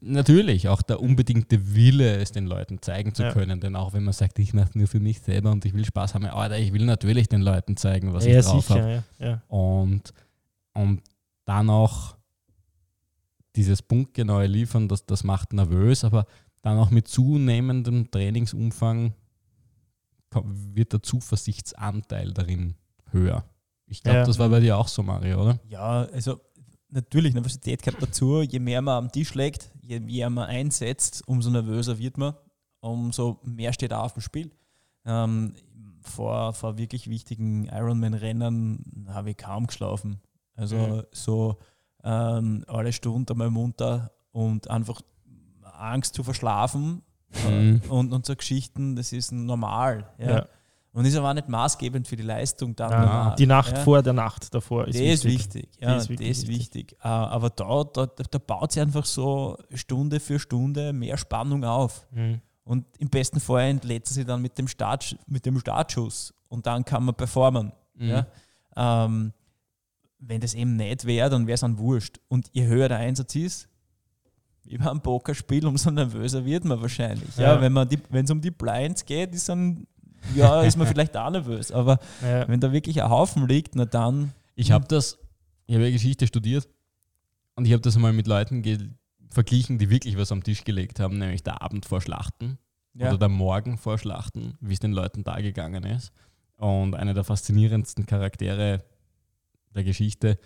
Natürlich, 0.00 0.70
auch 0.70 0.80
der 0.80 1.02
unbedingte 1.02 1.74
Wille, 1.74 2.16
es 2.16 2.32
den 2.32 2.46
Leuten 2.46 2.80
zeigen 2.80 3.14
zu 3.14 3.24
ja. 3.24 3.32
können. 3.34 3.60
Denn 3.60 3.76
auch 3.76 3.92
wenn 3.92 4.02
man 4.02 4.14
sagt, 4.14 4.38
ich 4.38 4.54
mache 4.54 4.70
nur 4.78 4.86
für 4.86 5.00
mich 5.00 5.20
selber 5.20 5.52
und 5.52 5.66
ich 5.66 5.74
will 5.74 5.84
Spaß 5.84 6.14
haben, 6.14 6.24
Alter, 6.24 6.58
ich 6.58 6.72
will 6.72 6.86
natürlich 6.86 7.28
den 7.28 7.42
Leuten 7.42 7.76
zeigen, 7.76 8.14
was 8.14 8.24
ja, 8.24 8.38
ich 8.38 8.46
drauf 8.46 8.70
habe. 8.70 9.04
Und, 9.48 10.14
und 10.72 11.02
dann 11.44 11.68
auch 11.68 12.16
dieses 13.54 13.82
punktgenaue 13.82 14.46
Liefern, 14.46 14.88
das, 14.88 15.04
das 15.04 15.24
macht 15.24 15.52
nervös, 15.52 16.04
aber 16.04 16.24
dann 16.62 16.78
auch 16.78 16.90
mit 16.90 17.06
zunehmendem 17.06 18.10
Trainingsumfang 18.10 19.12
wird 20.32 20.94
der 20.94 21.02
Zuversichtsanteil 21.02 22.32
darin 22.32 22.76
höher. 23.10 23.44
Ich 23.86 24.02
glaube, 24.02 24.18
ja. 24.18 24.24
das 24.24 24.38
war 24.38 24.48
bei 24.48 24.60
dir 24.60 24.76
auch 24.76 24.88
so, 24.88 25.02
Mario, 25.02 25.42
oder? 25.42 25.60
Ja, 25.68 26.06
also 26.12 26.40
natürlich, 26.88 27.34
Nervosität 27.34 27.82
gehört 27.82 28.02
dazu. 28.02 28.42
Je 28.42 28.58
mehr 28.58 28.82
man 28.82 29.04
am 29.04 29.12
Tisch 29.12 29.34
legt, 29.34 29.70
je 29.80 30.00
mehr 30.00 30.30
man 30.30 30.48
einsetzt, 30.48 31.22
umso 31.26 31.50
nervöser 31.50 31.98
wird 31.98 32.18
man, 32.18 32.34
umso 32.80 33.40
mehr 33.44 33.72
steht 33.72 33.92
auch 33.92 34.04
auf 34.04 34.12
dem 34.14 34.22
Spiel. 34.22 34.50
Ähm, 35.04 35.54
vor, 36.02 36.52
vor 36.52 36.78
wirklich 36.78 37.08
wichtigen 37.08 37.66
Ironman-Rennen 37.66 39.06
habe 39.08 39.30
ich 39.30 39.36
kaum 39.36 39.66
geschlafen. 39.66 40.20
Also 40.54 40.76
mhm. 40.76 41.02
so 41.12 41.58
ähm, 42.02 42.64
alle 42.66 42.92
Stunden 42.92 43.30
einmal 43.30 43.50
munter 43.50 44.12
und 44.32 44.70
einfach 44.70 45.02
Angst 45.62 46.14
zu 46.14 46.22
verschlafen 46.22 47.02
mhm. 47.46 47.82
äh, 47.84 47.88
und, 47.88 48.12
und 48.12 48.26
so 48.26 48.34
Geschichten, 48.34 48.96
das 48.96 49.12
ist 49.12 49.32
normal. 49.32 50.10
Ja. 50.18 50.30
ja. 50.30 50.48
Und 50.96 51.04
ist 51.04 51.14
aber 51.14 51.28
auch 51.28 51.34
nicht 51.34 51.50
maßgebend 51.50 52.08
für 52.08 52.16
die 52.16 52.22
Leistung 52.22 52.74
dann. 52.74 52.90
Ja, 52.90 53.34
die 53.34 53.44
Nacht 53.44 53.76
ja. 53.76 53.84
vor 53.84 54.02
der 54.02 54.14
Nacht 54.14 54.54
davor 54.54 54.88
ist 54.88 54.94
wichtig. 54.94 55.12
Ist 55.12 55.24
wichtig. 55.26 55.68
Ja, 55.78 55.96
ist, 55.96 56.08
das 56.08 56.20
ist 56.20 56.48
wichtig. 56.48 56.96
Uh, 57.04 57.08
aber 57.08 57.50
da, 57.50 57.84
da, 57.84 58.06
da 58.06 58.38
baut 58.38 58.72
sich 58.72 58.80
einfach 58.80 59.04
so 59.04 59.58
Stunde 59.74 60.20
für 60.20 60.38
Stunde 60.38 60.94
mehr 60.94 61.18
Spannung 61.18 61.64
auf. 61.64 62.06
Mhm. 62.12 62.40
Und 62.64 62.86
im 62.96 63.10
besten 63.10 63.40
Fall 63.40 63.68
entlädt 63.68 64.06
sie 64.06 64.24
dann 64.24 64.40
mit 64.40 64.56
dem, 64.56 64.68
Start, 64.68 65.18
mit 65.26 65.44
dem 65.44 65.58
Startschuss 65.58 66.32
und 66.48 66.66
dann 66.66 66.82
kann 66.82 67.04
man 67.04 67.14
performen. 67.14 67.72
Mhm. 67.94 68.08
Ja? 68.08 68.26
Ähm, 68.74 69.34
wenn 70.18 70.40
das 70.40 70.54
eben 70.54 70.76
nicht 70.76 71.04
wäre, 71.04 71.28
dann 71.28 71.46
wäre 71.46 71.56
es 71.56 71.60
dann 71.60 71.76
wurscht. 71.76 72.20
Und 72.28 72.48
je 72.52 72.64
höher 72.64 72.88
der 72.88 73.00
Einsatz 73.00 73.34
ist, 73.34 73.68
wie 74.64 74.78
beim 74.78 75.02
Pokerspiel, 75.02 75.66
umso 75.66 75.90
nervöser 75.90 76.42
wird 76.46 76.64
man 76.64 76.80
wahrscheinlich. 76.80 77.36
Ja, 77.36 77.60
ja 77.60 77.60
wenn 77.60 78.24
es 78.24 78.30
um 78.30 78.40
die 78.40 78.50
Blinds 78.50 79.04
geht, 79.04 79.34
ist 79.34 79.50
dann, 79.50 79.86
ja, 80.34 80.62
ist 80.62 80.76
man 80.76 80.86
vielleicht 80.86 81.16
auch 81.16 81.30
nervös. 81.30 81.70
Aber 81.70 81.98
ja. 82.22 82.48
wenn 82.48 82.60
da 82.60 82.72
wirklich 82.72 83.02
ein 83.02 83.10
Haufen 83.10 83.46
liegt, 83.46 83.74
na 83.74 83.84
dann. 83.84 84.32
Ich 84.54 84.72
habe 84.72 84.86
das, 84.88 85.18
ich 85.66 85.74
habe 85.74 85.84
ja 85.84 85.90
Geschichte 85.90 86.26
studiert 86.26 86.68
und 87.54 87.66
ich 87.66 87.72
habe 87.72 87.82
das 87.82 87.96
mal 87.98 88.12
mit 88.12 88.26
Leuten 88.26 88.62
verglichen, 89.30 89.78
die 89.78 89.90
wirklich 89.90 90.16
was 90.16 90.32
am 90.32 90.42
Tisch 90.42 90.64
gelegt 90.64 91.00
haben, 91.00 91.18
nämlich 91.18 91.42
der 91.42 91.62
Abend 91.62 91.84
vor 91.84 92.00
Schlachten 92.00 92.58
ja. 92.94 93.08
oder 93.08 93.18
der 93.18 93.28
Morgen 93.28 93.78
vor 93.78 93.98
Schlachten, 93.98 94.54
wie 94.60 94.72
es 94.72 94.80
den 94.80 94.92
Leuten 94.92 95.24
da 95.24 95.40
gegangen 95.40 95.84
ist. 95.84 96.12
Und 96.56 96.94
einer 96.94 97.14
der 97.14 97.24
faszinierendsten 97.24 98.06
Charaktere 98.06 98.82
der 99.74 99.84
Geschichte 99.84 100.38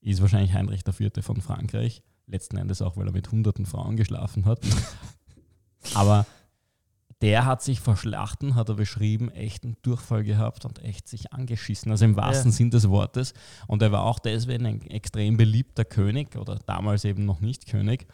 ist 0.00 0.20
wahrscheinlich 0.20 0.52
Heinrich 0.54 0.82
IV. 0.86 1.10
von 1.24 1.40
Frankreich. 1.40 2.02
Letzten 2.26 2.56
Endes 2.56 2.82
auch, 2.82 2.96
weil 2.96 3.06
er 3.06 3.12
mit 3.12 3.30
hunderten 3.30 3.66
Frauen 3.66 3.96
geschlafen 3.96 4.44
hat. 4.44 4.60
Aber 5.94 6.26
der 7.22 7.46
hat 7.46 7.62
sich 7.62 7.80
vor 7.80 7.96
Schlachten, 7.96 8.54
hat 8.54 8.68
er 8.68 8.74
beschrieben, 8.74 9.30
echten 9.30 9.76
Durchfall 9.82 10.22
gehabt 10.22 10.64
und 10.64 10.82
echt 10.82 11.08
sich 11.08 11.32
angeschissen. 11.32 11.90
Also 11.90 12.04
im 12.04 12.16
wahrsten 12.16 12.50
ja. 12.50 12.56
Sinn 12.56 12.70
des 12.70 12.90
Wortes. 12.90 13.32
Und 13.66 13.82
er 13.82 13.90
war 13.90 14.02
auch 14.02 14.18
deswegen 14.18 14.66
ein 14.66 14.82
extrem 14.82 15.36
beliebter 15.36 15.84
König 15.84 16.36
oder 16.36 16.58
damals 16.66 17.04
eben 17.04 17.24
noch 17.24 17.40
nicht 17.40 17.66
König, 17.66 18.06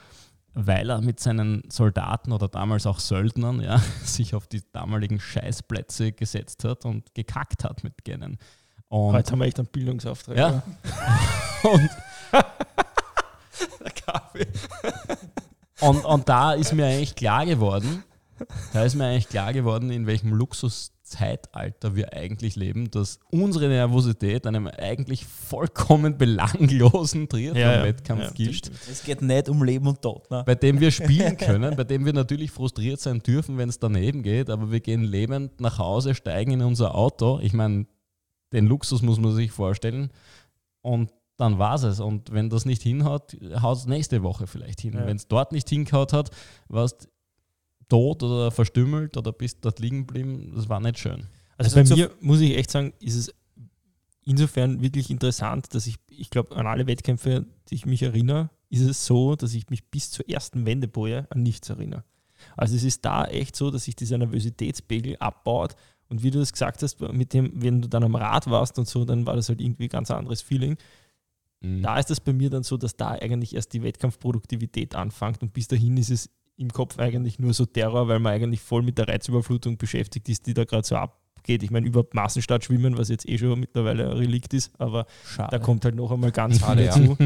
weil 0.55 0.91
er 0.91 1.01
mit 1.01 1.19
seinen 1.19 1.63
Soldaten 1.69 2.31
oder 2.31 2.47
damals 2.47 2.87
auch 2.87 3.01
Söldnern 3.01 3.61
ja, 3.61 3.79
sich 4.05 4.37
auf 4.37 4.47
die 4.47 4.63
damaligen 4.73 5.19
Scheißplätze 5.19 6.13
gesetzt 6.13 6.63
hat 6.65 6.85
und 6.85 7.13
gekackt 7.15 7.65
hat 7.65 7.83
mit 7.83 8.07
denen. 8.07 8.39
Und 8.89 9.15
Heute 9.15 9.33
haben 9.33 9.39
wir 9.41 9.47
echt 9.47 9.59
einen 9.59 9.69
Bildungsauftrag. 9.69 10.37
Ja. 10.37 10.63
und, 11.63 11.91
und, 15.81 16.05
und 16.05 16.29
da 16.29 16.53
ist 16.53 16.73
mir 16.73 16.87
eigentlich 16.87 17.15
klar 17.15 17.47
geworden, 17.47 18.05
da 18.73 18.85
ist 18.85 18.95
mir 18.95 19.07
eigentlich 19.07 19.29
klar 19.29 19.53
geworden, 19.53 19.91
in 19.91 20.07
welchem 20.07 20.33
Luxuszeitalter 20.33 21.95
wir 21.95 22.13
eigentlich 22.13 22.57
leben, 22.57 22.91
dass 22.91 23.19
unsere 23.31 23.69
Nervosität 23.69 24.47
einem 24.47 24.67
eigentlich 24.67 25.27
vollkommen 25.27 26.19
belanglosen 26.19 27.29
Triathlon-Wettkampf 27.29 28.21
ja, 28.21 28.27
ja. 28.29 28.33
gilt. 28.35 28.71
Es 28.91 29.05
geht 29.05 29.23
nicht 29.23 29.49
um 29.49 29.63
Leben 29.63 29.87
und 29.87 30.03
Tod. 30.03 30.31
Ne? 30.31 30.43
Bei 30.47 30.55
dem 30.55 30.81
wir 30.81 30.91
spielen 30.91 31.37
können, 31.39 31.77
bei 31.77 31.85
dem 31.85 32.05
wir 32.05 32.13
natürlich 32.13 32.51
frustriert 32.51 33.01
sein 33.01 33.21
dürfen, 33.21 33.59
wenn 33.59 33.69
es 33.69 33.79
daneben 33.79 34.23
geht, 34.23 34.51
aber 34.51 34.71
wir 34.71 34.81
gehen 34.81 35.05
lebend 35.05 35.61
nach 35.61 35.79
Hause, 35.79 36.15
steigen 36.15 36.53
in 36.53 36.63
unser 36.63 36.95
Auto. 36.95 37.39
Ich 37.43 37.53
meine, 37.53 37.87
den 38.53 38.67
Luxus 38.67 39.03
muss 39.03 39.19
man 39.19 39.35
sich 39.35 39.51
vorstellen. 39.51 40.11
Und 40.83 41.11
dann 41.37 41.59
war 41.59 41.83
es. 41.83 42.01
Und 42.01 42.33
wenn 42.33 42.51
das 42.51 42.65
nicht 42.65 42.83
hinhaut, 42.83 43.37
haut 43.61 43.79
es 43.79 43.87
nächste 43.87 44.23
Woche 44.23 44.47
vielleicht 44.47 44.81
hin. 44.81 44.95
Ja. 44.95 45.07
Wenn 45.07 45.17
es 45.17 45.29
dort 45.29 45.53
nicht 45.53 45.69
hingehaut 45.69 46.13
hat, 46.13 46.31
warst 46.69 47.09
tot 47.93 48.23
oder 48.23 48.51
verstümmelt 48.51 49.19
oder 49.19 49.33
bist 49.33 49.59
dort 49.61 49.79
liegen 49.79 50.07
geblieben. 50.07 50.53
Das 50.57 50.71
war 50.71 50.81
nicht 50.81 50.99
schön. 50.99 51.27
Also, 51.59 51.77
also 51.79 51.95
bei 51.95 51.97
mir 51.97 52.11
muss 52.23 52.41
ich 52.41 52.57
echt 52.57 52.71
sagen, 52.71 52.95
ist 53.01 53.17
es 53.17 53.35
insofern 54.25 54.81
wirklich 54.81 55.11
interessant, 55.11 55.75
dass 55.75 55.87
ich, 55.87 55.97
ich 56.09 56.31
glaube, 56.31 56.57
an 56.57 56.67
alle 56.67 56.87
Wettkämpfe, 56.87 57.45
die 57.69 57.75
ich 57.75 57.85
mich 57.85 58.03
erinnere, 58.03 58.49
ist 58.71 58.81
es 58.81 59.05
so, 59.05 59.37
dass 59.37 59.53
ich 59.53 59.69
mich 59.69 59.85
bis 59.91 60.11
zur 60.11 60.27
ersten 60.27 60.65
Wendeboje 60.65 61.27
an 61.29 61.43
nichts 61.43 61.69
erinnere. 61.69 62.03
Also 62.57 62.75
es 62.75 62.83
ist 62.83 63.05
da 63.05 63.27
echt 63.27 63.57
so, 63.57 63.71
dass 63.71 63.85
sich 63.85 63.95
dieser 63.95 64.17
Nervositätspegel 64.17 65.17
abbaut 65.19 65.77
und 66.09 66.23
wie 66.23 66.31
du 66.31 66.39
das 66.39 66.53
gesagt 66.53 66.83
hast, 66.83 66.99
mit 67.13 67.35
dem, 67.35 67.53
wenn 67.63 67.83
du 67.83 67.89
dann 67.89 68.05
am 68.05 68.15
Rad 68.15 68.49
warst 68.49 68.79
und 68.79 68.89
so, 68.89 69.05
dann 69.05 69.27
war 69.27 69.37
das 69.37 69.51
halt 69.51 69.61
irgendwie 69.61 69.85
ein 69.85 69.91
ganz 69.91 70.11
anderes 70.11 70.41
Feeling. 70.41 70.79
Mhm. 71.61 71.83
Da 71.83 71.99
ist 71.99 72.11
es 72.11 72.21
bei 72.21 72.33
mir 72.33 72.49
dann 72.49 72.63
so, 72.63 72.79
dass 72.79 72.97
da 72.97 73.11
eigentlich 73.11 73.55
erst 73.55 73.75
die 73.75 73.83
Wettkampfproduktivität 73.83 74.95
anfängt 74.95 75.43
und 75.43 75.53
bis 75.53 75.69
dahin 75.69 75.99
ist 75.99 76.11
es 76.11 76.31
im 76.63 76.73
Kopf 76.73 76.99
eigentlich 76.99 77.39
nur 77.39 77.53
so 77.53 77.67
Terror, 77.67 78.09
weil 78.09 78.19
man 78.19 78.33
eigentlich 78.33 78.61
voll 78.61 78.83
mit 78.83 78.99
der 78.99 79.09
Reizüberflutung 79.09 79.77
beschäftigt 79.77 80.29
ist, 80.29 80.47
die 80.47 80.55
da 80.55 80.65
gerade 80.65 80.87
so 80.87 80.97
abgeht. 80.97 81.63
Ich 81.63 81.71
meine, 81.71 81.87
über 81.87 82.05
Massenstart 82.13 82.65
schwimmen, 82.65 82.97
was 82.97 83.09
jetzt 83.09 83.29
eh 83.29 83.37
schon 83.37 83.61
mittlerweile 83.61 84.11
ein 84.11 84.17
Relikt 84.17 84.55
ist, 84.55 84.73
aber 84.79 85.07
Schade. 85.27 85.51
da 85.51 85.59
kommt 85.59 85.85
halt 85.85 85.97
noch 85.97 86.11
einmal 86.11 86.31
ganz 86.31 86.65
viel 86.65 86.87
dazu. 86.87 87.17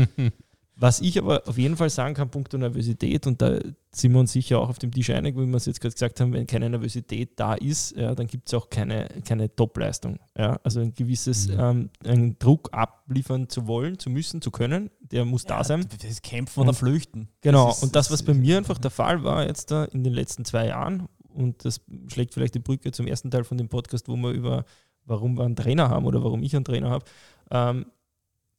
Was 0.78 1.00
ich 1.00 1.18
aber 1.18 1.42
auf 1.48 1.56
jeden 1.56 1.76
Fall 1.76 1.88
sagen 1.88 2.14
kann, 2.14 2.28
punkto 2.28 2.58
Nervosität, 2.58 3.26
und 3.26 3.40
da 3.40 3.58
sind 3.90 4.12
wir 4.12 4.20
uns 4.20 4.32
sicher 4.32 4.60
auch 4.60 4.68
auf 4.68 4.78
dem 4.78 4.92
Tisch 4.92 5.08
einig, 5.08 5.34
wie 5.34 5.46
wir 5.46 5.56
es 5.56 5.64
jetzt 5.64 5.80
gerade 5.80 5.94
gesagt 5.94 6.20
haben, 6.20 6.34
wenn 6.34 6.46
keine 6.46 6.68
Nervosität 6.68 7.40
da 7.40 7.54
ist, 7.54 7.96
ja, 7.96 8.14
dann 8.14 8.26
gibt 8.26 8.48
es 8.48 8.54
auch 8.54 8.68
keine, 8.68 9.08
keine 9.24 9.54
Top-Leistung. 9.54 10.18
Ja, 10.36 10.60
also 10.62 10.80
ein 10.80 10.92
gewisses 10.92 11.46
ja. 11.46 11.70
ähm, 11.70 11.88
einen 12.04 12.38
Druck 12.38 12.68
abliefern 12.72 13.48
zu 13.48 13.66
wollen, 13.66 13.98
zu 13.98 14.10
müssen, 14.10 14.42
zu 14.42 14.50
können, 14.50 14.90
der 15.00 15.24
muss 15.24 15.44
ja, 15.44 15.56
da 15.56 15.64
sein. 15.64 15.86
Das 16.02 16.20
Kämpfen 16.20 16.60
oder 16.60 16.74
Flüchten. 16.74 17.28
Genau, 17.40 17.70
ist, 17.70 17.82
und 17.82 17.96
das, 17.96 18.10
was 18.10 18.22
bei 18.22 18.34
mir 18.34 18.58
einfach 18.58 18.76
der 18.76 18.90
Fall 18.90 19.24
war 19.24 19.46
jetzt 19.46 19.70
da 19.70 19.84
in 19.86 20.04
den 20.04 20.12
letzten 20.12 20.44
zwei 20.44 20.66
Jahren, 20.66 21.08
und 21.32 21.64
das 21.64 21.80
schlägt 22.08 22.34
vielleicht 22.34 22.54
die 22.54 22.60
Brücke 22.60 22.92
zum 22.92 23.06
ersten 23.06 23.30
Teil 23.30 23.44
von 23.44 23.56
dem 23.56 23.68
Podcast, 23.68 24.08
wo 24.08 24.16
wir 24.16 24.30
über 24.30 24.66
warum 25.06 25.38
wir 25.38 25.44
einen 25.44 25.56
Trainer 25.56 25.88
haben 25.88 26.04
oder 26.04 26.22
warum 26.22 26.42
ich 26.42 26.54
einen 26.54 26.64
Trainer 26.64 26.90
habe. 26.90 27.04
Ähm, 27.50 27.86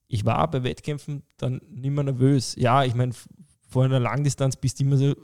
ich 0.08 0.26
war 0.26 0.50
bei 0.50 0.63
Wettkämpfen 0.63 1.24
dann 1.38 1.62
nicht 1.70 1.91
mehr 1.91 2.04
nervös. 2.04 2.56
Ja, 2.58 2.84
ich 2.84 2.96
meine, 2.96 3.13
vor 3.70 3.84
einer 3.84 4.00
Langdistanz 4.00 4.56
bist 4.56 4.80
du 4.80 4.84
immer 4.84 4.98
so 4.98 5.15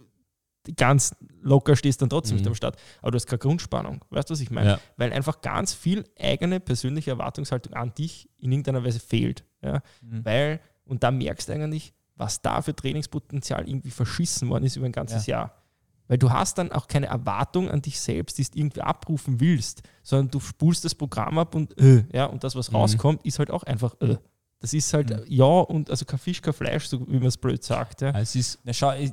ganz 0.77 1.15
locker, 1.41 1.75
stehst 1.75 2.01
dann 2.01 2.09
trotzdem 2.09 2.35
mhm. 2.35 2.41
nicht 2.41 2.47
am 2.47 2.55
Start. 2.55 2.77
Aber 3.01 3.11
du 3.11 3.15
hast 3.15 3.27
keine 3.27 3.39
Grundspannung. 3.39 4.03
Weißt 4.09 4.29
du, 4.29 4.33
was 4.33 4.39
ich 4.39 4.51
meine? 4.51 4.71
Ja. 4.71 4.79
Weil 4.97 5.11
einfach 5.11 5.41
ganz 5.41 5.73
viel 5.73 6.05
eigene 6.19 6.59
persönliche 6.59 7.11
Erwartungshaltung 7.11 7.73
an 7.73 7.93
dich 7.93 8.29
in 8.37 8.51
irgendeiner 8.51 8.83
Weise 8.83 8.99
fehlt. 8.99 9.45
Ja? 9.61 9.81
Mhm. 10.01 10.25
Weil, 10.25 10.59
und 10.85 11.03
da 11.03 11.11
merkst 11.11 11.49
du 11.49 11.53
eigentlich, 11.53 11.93
was 12.15 12.41
da 12.41 12.61
für 12.61 12.75
Trainingspotenzial 12.75 13.67
irgendwie 13.67 13.91
verschissen 13.91 14.49
worden 14.49 14.63
ist 14.65 14.75
über 14.75 14.85
ein 14.85 14.91
ganzes 14.91 15.25
ja. 15.25 15.39
Jahr. 15.39 15.63
Weil 16.07 16.17
du 16.17 16.31
hast 16.31 16.57
dann 16.57 16.71
auch 16.71 16.87
keine 16.87 17.07
Erwartung 17.07 17.69
an 17.69 17.81
dich 17.81 17.99
selbst, 17.99 18.37
die 18.37 18.43
du 18.43 18.59
irgendwie 18.59 18.81
abrufen 18.81 19.39
willst, 19.39 19.83
sondern 20.03 20.31
du 20.31 20.39
spulst 20.39 20.83
das 20.85 20.93
Programm 20.95 21.37
ab 21.37 21.55
und 21.55 21.77
äh, 21.79 22.05
ja, 22.11 22.25
und 22.25 22.43
das, 22.43 22.55
was 22.55 22.69
mhm. 22.69 22.77
rauskommt, 22.77 23.25
ist 23.25 23.39
halt 23.39 23.49
auch 23.51 23.63
einfach 23.63 23.95
äh. 24.01 24.17
Das 24.63 24.71
ist 24.71 24.93
halt, 24.93 25.09
mhm. 25.09 25.25
ja, 25.27 25.43
und 25.43 25.89
also 25.89 26.05
kein 26.05 26.17
Fisch, 26.17 26.41
kein 26.41 26.53
Fleisch, 26.53 26.85
so 26.85 27.05
wie 27.09 27.17
man 27.17 27.25
es 27.25 27.35
blöd 27.35 27.61
sagt. 27.61 27.99
Ja. 27.99 28.17
Es 28.17 28.33
ist, 28.33 28.59
na 28.63 28.71
schau, 28.71 28.91
es, 28.91 29.11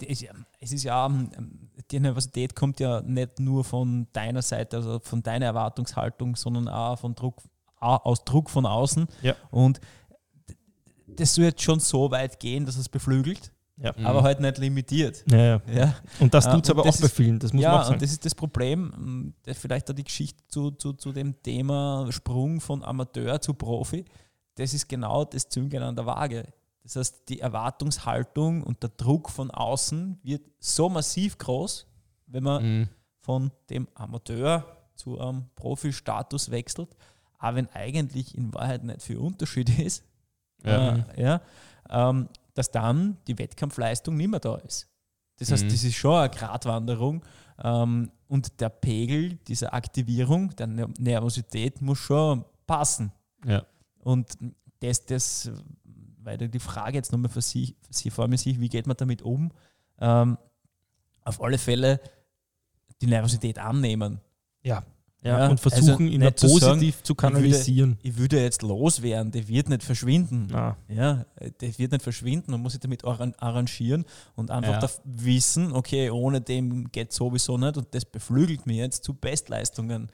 es 0.60 0.72
ist 0.72 0.84
ja, 0.84 1.06
ähm, 1.06 1.28
die 1.90 1.96
Universität 1.96 2.54
kommt 2.54 2.78
ja 2.78 3.00
nicht 3.00 3.40
nur 3.40 3.64
von 3.64 4.06
deiner 4.12 4.42
Seite, 4.42 4.76
also 4.76 5.00
von 5.02 5.24
deiner 5.24 5.46
Erwartungshaltung, 5.46 6.36
sondern 6.36 6.68
auch 6.68 7.00
von 7.00 7.16
Druck, 7.16 7.42
auch 7.80 8.04
aus 8.04 8.22
Druck 8.22 8.48
von 8.48 8.64
außen. 8.64 9.08
Ja. 9.22 9.34
Und 9.50 9.80
das 11.08 11.34
soll 11.34 11.46
jetzt 11.46 11.62
schon 11.62 11.80
so 11.80 12.12
weit 12.12 12.38
gehen, 12.38 12.64
dass 12.64 12.76
es 12.76 12.88
beflügelt. 12.88 13.50
Ja. 13.82 13.92
aber 14.04 14.20
mhm. 14.20 14.24
halt 14.24 14.40
nicht 14.40 14.58
limitiert. 14.58 15.24
Ja, 15.28 15.38
ja. 15.38 15.60
ja. 15.66 15.96
Und 16.20 16.32
das 16.32 16.48
tut 16.48 16.62
es 16.62 16.70
aber 16.70 16.82
auch 16.82 17.00
bei 17.00 17.08
vielen, 17.08 17.38
das 17.40 17.52
muss 17.52 17.62
ja, 17.62 17.70
man 17.70 17.80
auch 17.80 17.84
sagen. 17.84 17.94
und 17.94 18.02
das 18.02 18.12
ist 18.12 18.24
das 18.24 18.34
Problem, 18.34 19.32
vielleicht 19.54 19.90
auch 19.90 19.94
die 19.94 20.04
Geschichte 20.04 20.44
zu, 20.48 20.70
zu, 20.72 20.92
zu 20.92 21.12
dem 21.12 21.42
Thema 21.42 22.06
Sprung 22.10 22.60
von 22.60 22.84
Amateur 22.84 23.40
zu 23.40 23.54
Profi 23.54 24.04
das 24.60 24.74
ist 24.74 24.88
genau 24.88 25.24
das 25.24 25.48
Züngeln 25.48 25.82
an 25.82 25.96
der 25.96 26.04
Waage. 26.04 26.46
Das 26.82 26.96
heißt, 26.96 27.28
die 27.28 27.40
Erwartungshaltung 27.40 28.62
und 28.62 28.82
der 28.82 28.90
Druck 28.90 29.30
von 29.30 29.50
außen 29.50 30.18
wird 30.22 30.42
so 30.58 30.88
massiv 30.88 31.38
groß, 31.38 31.86
wenn 32.26 32.42
man 32.42 32.62
mhm. 32.62 32.88
von 33.20 33.50
dem 33.70 33.88
Amateur 33.94 34.76
zu 34.94 35.18
einem 35.18 35.46
Profi-Status 35.54 36.50
wechselt, 36.50 36.94
aber 37.38 37.56
wenn 37.56 37.68
eigentlich 37.70 38.36
in 38.36 38.52
Wahrheit 38.52 38.84
nicht 38.84 39.02
viel 39.02 39.16
Unterschied 39.16 39.78
ist, 39.78 40.04
ja. 40.62 40.96
Äh, 40.96 41.22
ja 41.22 41.40
ähm, 41.88 42.28
dass 42.54 42.70
dann 42.70 43.16
die 43.26 43.38
Wettkampfleistung 43.38 44.16
nicht 44.16 44.28
mehr 44.28 44.40
da 44.40 44.56
ist. 44.56 44.88
Das 45.38 45.50
heißt, 45.50 45.64
mhm. 45.64 45.68
das 45.68 45.84
ist 45.84 45.94
schon 45.94 46.16
eine 46.16 46.28
Gratwanderung 46.28 47.24
ähm, 47.62 48.10
und 48.28 48.60
der 48.60 48.68
Pegel 48.68 49.36
dieser 49.48 49.72
Aktivierung, 49.72 50.54
der 50.56 50.66
Nervosität 50.66 51.80
muss 51.80 51.98
schon 51.98 52.44
passen. 52.66 53.10
Ja. 53.46 53.64
Und 54.02 54.36
das, 54.80 55.04
das, 55.04 55.50
weil 56.22 56.38
die 56.38 56.58
Frage 56.58 56.96
jetzt 56.96 57.12
nochmal 57.12 57.30
für 57.30 57.42
sich, 57.42 57.74
für 57.82 57.92
sie 57.92 58.10
vor 58.10 58.28
mir 58.28 58.38
sich, 58.38 58.60
wie 58.60 58.68
geht 58.68 58.86
man 58.86 58.96
damit 58.96 59.22
um? 59.22 59.50
Ähm, 60.00 60.38
auf 61.24 61.42
alle 61.42 61.58
Fälle 61.58 62.00
die 63.00 63.06
Nervosität 63.06 63.58
annehmen. 63.58 64.20
Ja. 64.62 64.84
Ja, 65.22 65.48
und 65.48 65.60
versuchen, 65.60 66.06
also 66.06 66.14
ihn 66.14 66.20
positiv 66.20 66.40
zu, 66.40 66.58
sagen, 66.58 66.94
zu 67.02 67.14
kanalisieren. 67.14 67.98
Ich 68.00 68.04
würde, 68.04 68.08
ich 68.14 68.18
würde, 68.18 68.42
jetzt 68.42 68.62
loswerden, 68.62 69.30
der 69.30 69.46
wird 69.48 69.68
nicht 69.68 69.82
verschwinden. 69.82 70.48
Ah. 70.54 70.78
Ja, 70.88 71.26
der 71.60 71.78
wird 71.78 71.92
nicht 71.92 72.02
verschwinden, 72.02 72.52
man 72.52 72.62
muss 72.62 72.72
sich 72.72 72.80
damit 72.80 73.04
arrangieren 73.04 74.06
und 74.34 74.50
einfach 74.50 74.82
ja. 74.82 74.88
wissen, 75.04 75.72
okay, 75.72 76.08
ohne 76.08 76.40
dem 76.40 76.90
geht 76.90 77.12
sowieso 77.12 77.58
nicht 77.58 77.76
und 77.76 77.94
das 77.94 78.06
beflügelt 78.06 78.64
mich 78.64 78.78
jetzt 78.78 79.04
zu 79.04 79.12
Bestleistungen 79.12 80.08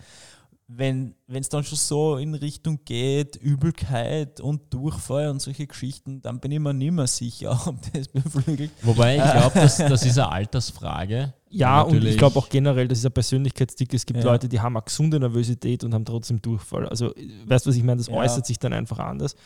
wenn 0.68 1.14
es 1.28 1.48
dann 1.48 1.62
schon 1.62 1.78
so 1.78 2.16
in 2.16 2.34
Richtung 2.34 2.80
geht, 2.84 3.36
Übelkeit 3.36 4.40
und 4.40 4.74
Durchfall 4.74 5.28
und 5.28 5.40
solche 5.40 5.66
Geschichten, 5.66 6.20
dann 6.22 6.40
bin 6.40 6.50
ich 6.50 6.58
mir 6.58 6.74
nicht 6.74 6.90
mehr 6.90 7.06
sicher, 7.06 7.60
ob 7.66 7.76
das 7.92 8.08
beflügelt. 8.08 8.72
Wobei 8.82 9.16
ich 9.16 9.22
glaube, 9.22 9.52
das, 9.54 9.76
das 9.78 10.04
ist 10.04 10.18
eine 10.18 10.30
Altersfrage. 10.30 11.34
Ja, 11.50 11.82
und 11.82 12.04
ich 12.04 12.18
glaube 12.18 12.38
auch 12.38 12.48
generell, 12.48 12.88
das 12.88 12.98
ist 12.98 13.06
ein 13.06 13.12
Persönlichkeitstick. 13.12 13.94
Es 13.94 14.04
gibt 14.04 14.18
ja. 14.18 14.24
Leute, 14.24 14.48
die 14.48 14.60
haben 14.60 14.76
eine 14.76 14.84
gesunde 14.84 15.20
Nervosität 15.20 15.84
und 15.84 15.94
haben 15.94 16.04
trotzdem 16.04 16.42
Durchfall. 16.42 16.88
Also, 16.88 17.14
weißt 17.46 17.64
du, 17.64 17.70
was 17.70 17.76
ich 17.76 17.84
meine? 17.84 17.98
Das 17.98 18.08
ja. 18.08 18.14
äußert 18.14 18.44
sich 18.44 18.58
dann 18.58 18.72
einfach 18.72 18.98
anders. 18.98 19.36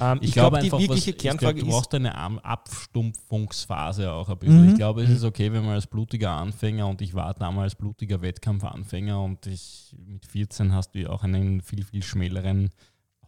Ähm, 0.00 0.18
ich, 0.20 0.28
ich 0.28 0.34
glaube, 0.34 0.58
glaub, 0.58 0.78
die 0.78 0.88
wirkliche 0.88 1.12
was, 1.12 1.18
Kernfrage 1.18 1.54
glaub, 1.56 1.68
du 1.68 1.72
brauchst 1.72 1.94
eine 1.94 2.14
Abstumpfungsphase 2.44 4.10
auch 4.12 4.28
ein 4.28 4.38
bisschen. 4.38 4.62
Mhm. 4.62 4.68
Ich 4.70 4.74
glaube, 4.76 5.02
es 5.02 5.08
mhm. 5.10 5.16
ist 5.16 5.24
okay, 5.24 5.52
wenn 5.52 5.64
man 5.64 5.74
als 5.74 5.86
blutiger 5.86 6.32
Anfänger 6.32 6.88
und 6.88 7.02
ich 7.02 7.14
war 7.14 7.34
damals 7.34 7.74
blutiger 7.74 8.22
Wettkampfanfänger 8.22 9.22
und 9.22 9.46
ich, 9.46 9.94
mit 10.06 10.24
14 10.26 10.72
hast 10.72 10.94
du 10.94 11.00
ja 11.00 11.10
auch 11.10 11.22
einen 11.22 11.60
viel, 11.60 11.84
viel 11.84 12.02
schmäleren 12.02 12.70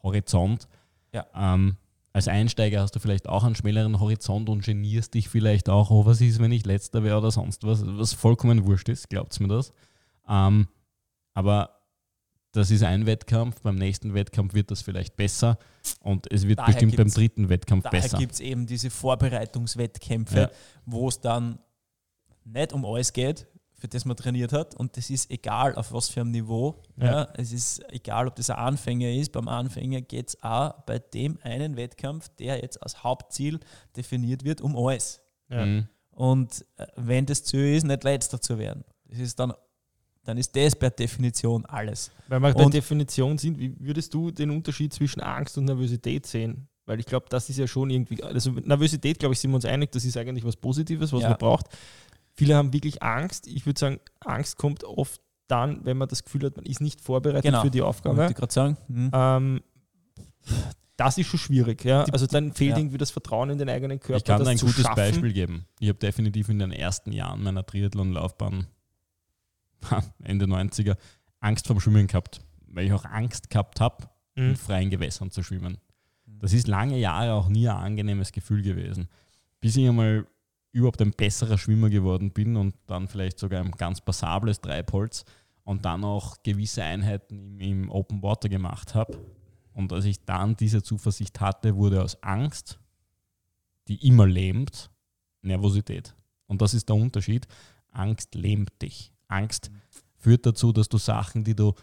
Horizont. 0.02 0.66
Ja. 1.12 1.26
Ähm, 1.34 1.76
als 2.14 2.28
Einsteiger 2.28 2.80
hast 2.80 2.94
du 2.94 3.00
vielleicht 3.00 3.28
auch 3.28 3.44
einen 3.44 3.54
schmäleren 3.54 3.98
Horizont 3.98 4.48
und 4.48 4.64
genierst 4.64 5.14
dich 5.14 5.28
vielleicht 5.28 5.68
auch, 5.68 5.90
oh, 5.90 6.04
was 6.04 6.20
ist, 6.20 6.40
wenn 6.40 6.52
ich 6.52 6.66
letzter 6.66 7.02
wäre 7.04 7.18
oder 7.18 7.30
sonst 7.30 7.64
was, 7.64 7.84
was 7.86 8.12
vollkommen 8.12 8.66
wurscht 8.66 8.88
ist, 8.88 9.08
glaubt 9.08 9.38
mir 9.40 9.48
das. 9.48 9.72
Ähm, 10.28 10.68
aber 11.34 11.81
das 12.52 12.70
ist 12.70 12.82
ein 12.82 13.06
Wettkampf, 13.06 13.60
beim 13.62 13.76
nächsten 13.76 14.14
Wettkampf 14.14 14.54
wird 14.54 14.70
das 14.70 14.82
vielleicht 14.82 15.16
besser 15.16 15.58
und 16.00 16.30
es 16.30 16.46
wird 16.46 16.58
daher 16.58 16.72
bestimmt 16.72 16.96
beim 16.96 17.08
dritten 17.08 17.48
Wettkampf 17.48 17.84
daher 17.84 18.00
besser. 18.00 18.12
Daher 18.12 18.20
gibt 18.20 18.34
es 18.34 18.40
eben 18.40 18.66
diese 18.66 18.90
Vorbereitungswettkämpfe, 18.90 20.38
ja. 20.38 20.50
wo 20.84 21.08
es 21.08 21.20
dann 21.20 21.58
nicht 22.44 22.72
um 22.72 22.84
alles 22.84 23.12
geht, 23.12 23.46
für 23.72 23.88
das 23.88 24.04
man 24.04 24.16
trainiert 24.16 24.52
hat. 24.52 24.74
Und 24.74 24.96
das 24.96 25.10
ist 25.10 25.30
egal, 25.30 25.74
auf 25.74 25.92
was 25.92 26.08
für 26.08 26.20
einem 26.20 26.30
Niveau. 26.30 26.82
Ja. 26.96 27.06
ja 27.06 27.28
es 27.34 27.52
ist 27.52 27.82
egal, 27.90 28.28
ob 28.28 28.36
das 28.36 28.50
ein 28.50 28.56
Anfänger 28.56 29.10
ist. 29.10 29.32
Beim 29.32 29.48
Anfänger 29.48 30.02
geht 30.02 30.28
es 30.28 30.42
auch 30.42 30.72
bei 30.82 30.98
dem 30.98 31.38
einen 31.42 31.76
Wettkampf, 31.76 32.28
der 32.38 32.60
jetzt 32.60 32.82
als 32.82 33.02
Hauptziel 33.02 33.60
definiert 33.96 34.44
wird, 34.44 34.60
um 34.60 34.76
alles. 34.76 35.22
Ja. 35.48 35.64
Mhm. 35.64 35.88
Und 36.10 36.64
äh, 36.76 36.86
wenn 36.96 37.24
das 37.26 37.44
Ziel 37.44 37.74
ist, 37.74 37.84
nicht 37.84 38.04
letzter 38.04 38.40
zu 38.40 38.58
werden. 38.58 38.84
Das 39.06 39.18
ist 39.18 39.38
dann 39.38 39.52
dann 40.24 40.38
ist 40.38 40.54
das 40.54 40.76
per 40.76 40.90
Definition 40.90 41.64
alles. 41.66 42.10
Weil 42.28 42.40
wir 42.40 42.52
bei 42.52 42.64
Definition 42.66 43.38
sind, 43.38 43.58
wie 43.58 43.74
würdest 43.80 44.14
du 44.14 44.30
den 44.30 44.50
Unterschied 44.50 44.92
zwischen 44.92 45.20
Angst 45.20 45.58
und 45.58 45.64
Nervosität 45.64 46.26
sehen? 46.26 46.68
Weil 46.86 47.00
ich 47.00 47.06
glaube, 47.06 47.26
das 47.28 47.48
ist 47.48 47.58
ja 47.58 47.66
schon 47.66 47.90
irgendwie, 47.90 48.22
also 48.22 48.50
Nervosität, 48.50 49.18
glaube 49.18 49.34
ich, 49.34 49.40
sind 49.40 49.50
wir 49.50 49.56
uns 49.56 49.64
einig, 49.64 49.92
das 49.92 50.04
ist 50.04 50.16
eigentlich 50.16 50.44
was 50.44 50.56
Positives, 50.56 51.12
was 51.12 51.22
ja. 51.22 51.30
man 51.30 51.38
braucht. 51.38 51.66
Viele 52.34 52.56
haben 52.56 52.72
wirklich 52.72 53.02
Angst. 53.02 53.46
Ich 53.46 53.66
würde 53.66 53.78
sagen, 53.78 54.00
Angst 54.20 54.56
kommt 54.56 54.84
oft 54.84 55.20
dann, 55.48 55.84
wenn 55.84 55.98
man 55.98 56.08
das 56.08 56.24
Gefühl 56.24 56.44
hat, 56.46 56.56
man 56.56 56.64
ist 56.64 56.80
nicht 56.80 57.00
vorbereitet 57.00 57.44
genau. 57.44 57.62
für 57.62 57.70
die 57.70 57.82
Aufgabe. 57.82 58.26
Ich 58.30 58.36
gerade 58.36 58.52
sagen. 58.52 58.76
Mhm. 58.88 59.10
Ähm, 59.12 59.60
das 60.96 61.18
ist 61.18 61.26
schon 61.26 61.38
schwierig. 61.38 61.84
Ja? 61.84 62.04
Also 62.04 62.26
dann 62.26 62.52
fehlt 62.52 62.72
ja. 62.72 62.78
irgendwie 62.78 62.98
das 62.98 63.10
Vertrauen 63.10 63.50
in 63.50 63.58
den 63.58 63.68
eigenen 63.68 64.00
Körper. 64.00 64.16
Ich 64.16 64.24
kann 64.24 64.46
ein 64.46 64.56
gutes 64.56 64.82
schaffen. 64.82 64.96
Beispiel 64.96 65.32
geben. 65.32 65.66
Ich 65.78 65.88
habe 65.88 65.98
definitiv 65.98 66.48
in 66.48 66.58
den 66.58 66.72
ersten 66.72 67.12
Jahren 67.12 67.42
meiner 67.42 67.66
Triathlon-Laufbahn, 67.66 68.66
Ende 70.22 70.46
90er, 70.46 70.96
Angst 71.40 71.66
vorm 71.66 71.80
Schwimmen 71.80 72.06
gehabt, 72.06 72.40
weil 72.66 72.86
ich 72.86 72.92
auch 72.92 73.04
Angst 73.04 73.50
gehabt 73.50 73.80
habe, 73.80 74.08
mhm. 74.34 74.50
in 74.50 74.56
freien 74.56 74.90
Gewässern 74.90 75.30
zu 75.30 75.42
schwimmen. 75.42 75.78
Das 76.26 76.52
ist 76.52 76.66
lange 76.66 76.98
Jahre 76.98 77.34
auch 77.34 77.48
nie 77.48 77.68
ein 77.68 77.76
angenehmes 77.76 78.32
Gefühl 78.32 78.62
gewesen. 78.62 79.08
Bis 79.60 79.76
ich 79.76 79.88
einmal 79.88 80.26
überhaupt 80.72 81.00
ein 81.02 81.12
besserer 81.12 81.58
Schwimmer 81.58 81.90
geworden 81.90 82.32
bin 82.32 82.56
und 82.56 82.74
dann 82.86 83.06
vielleicht 83.06 83.38
sogar 83.38 83.62
ein 83.62 83.70
ganz 83.72 84.00
passables 84.00 84.60
Treibholz 84.60 85.24
und 85.64 85.84
dann 85.84 86.02
auch 86.02 86.42
gewisse 86.42 86.82
Einheiten 86.82 87.60
im, 87.60 87.82
im 87.84 87.90
Open 87.90 88.22
Water 88.22 88.48
gemacht 88.48 88.94
habe. 88.94 89.18
Und 89.74 89.92
als 89.92 90.04
ich 90.04 90.24
dann 90.24 90.56
diese 90.56 90.82
Zuversicht 90.82 91.40
hatte, 91.40 91.76
wurde 91.76 92.02
aus 92.02 92.20
Angst, 92.22 92.78
die 93.88 94.06
immer 94.06 94.26
lähmt, 94.26 94.90
Nervosität. 95.42 96.14
Und 96.46 96.60
das 96.62 96.74
ist 96.74 96.88
der 96.88 96.96
Unterschied. 96.96 97.46
Angst 97.90 98.34
lähmt 98.34 98.70
dich. 98.82 99.12
Angst 99.32 99.70
führt 100.16 100.46
dazu, 100.46 100.72
dass 100.72 100.88
du 100.88 100.98
Sachen, 100.98 101.44
die 101.44 101.56
du 101.56 101.74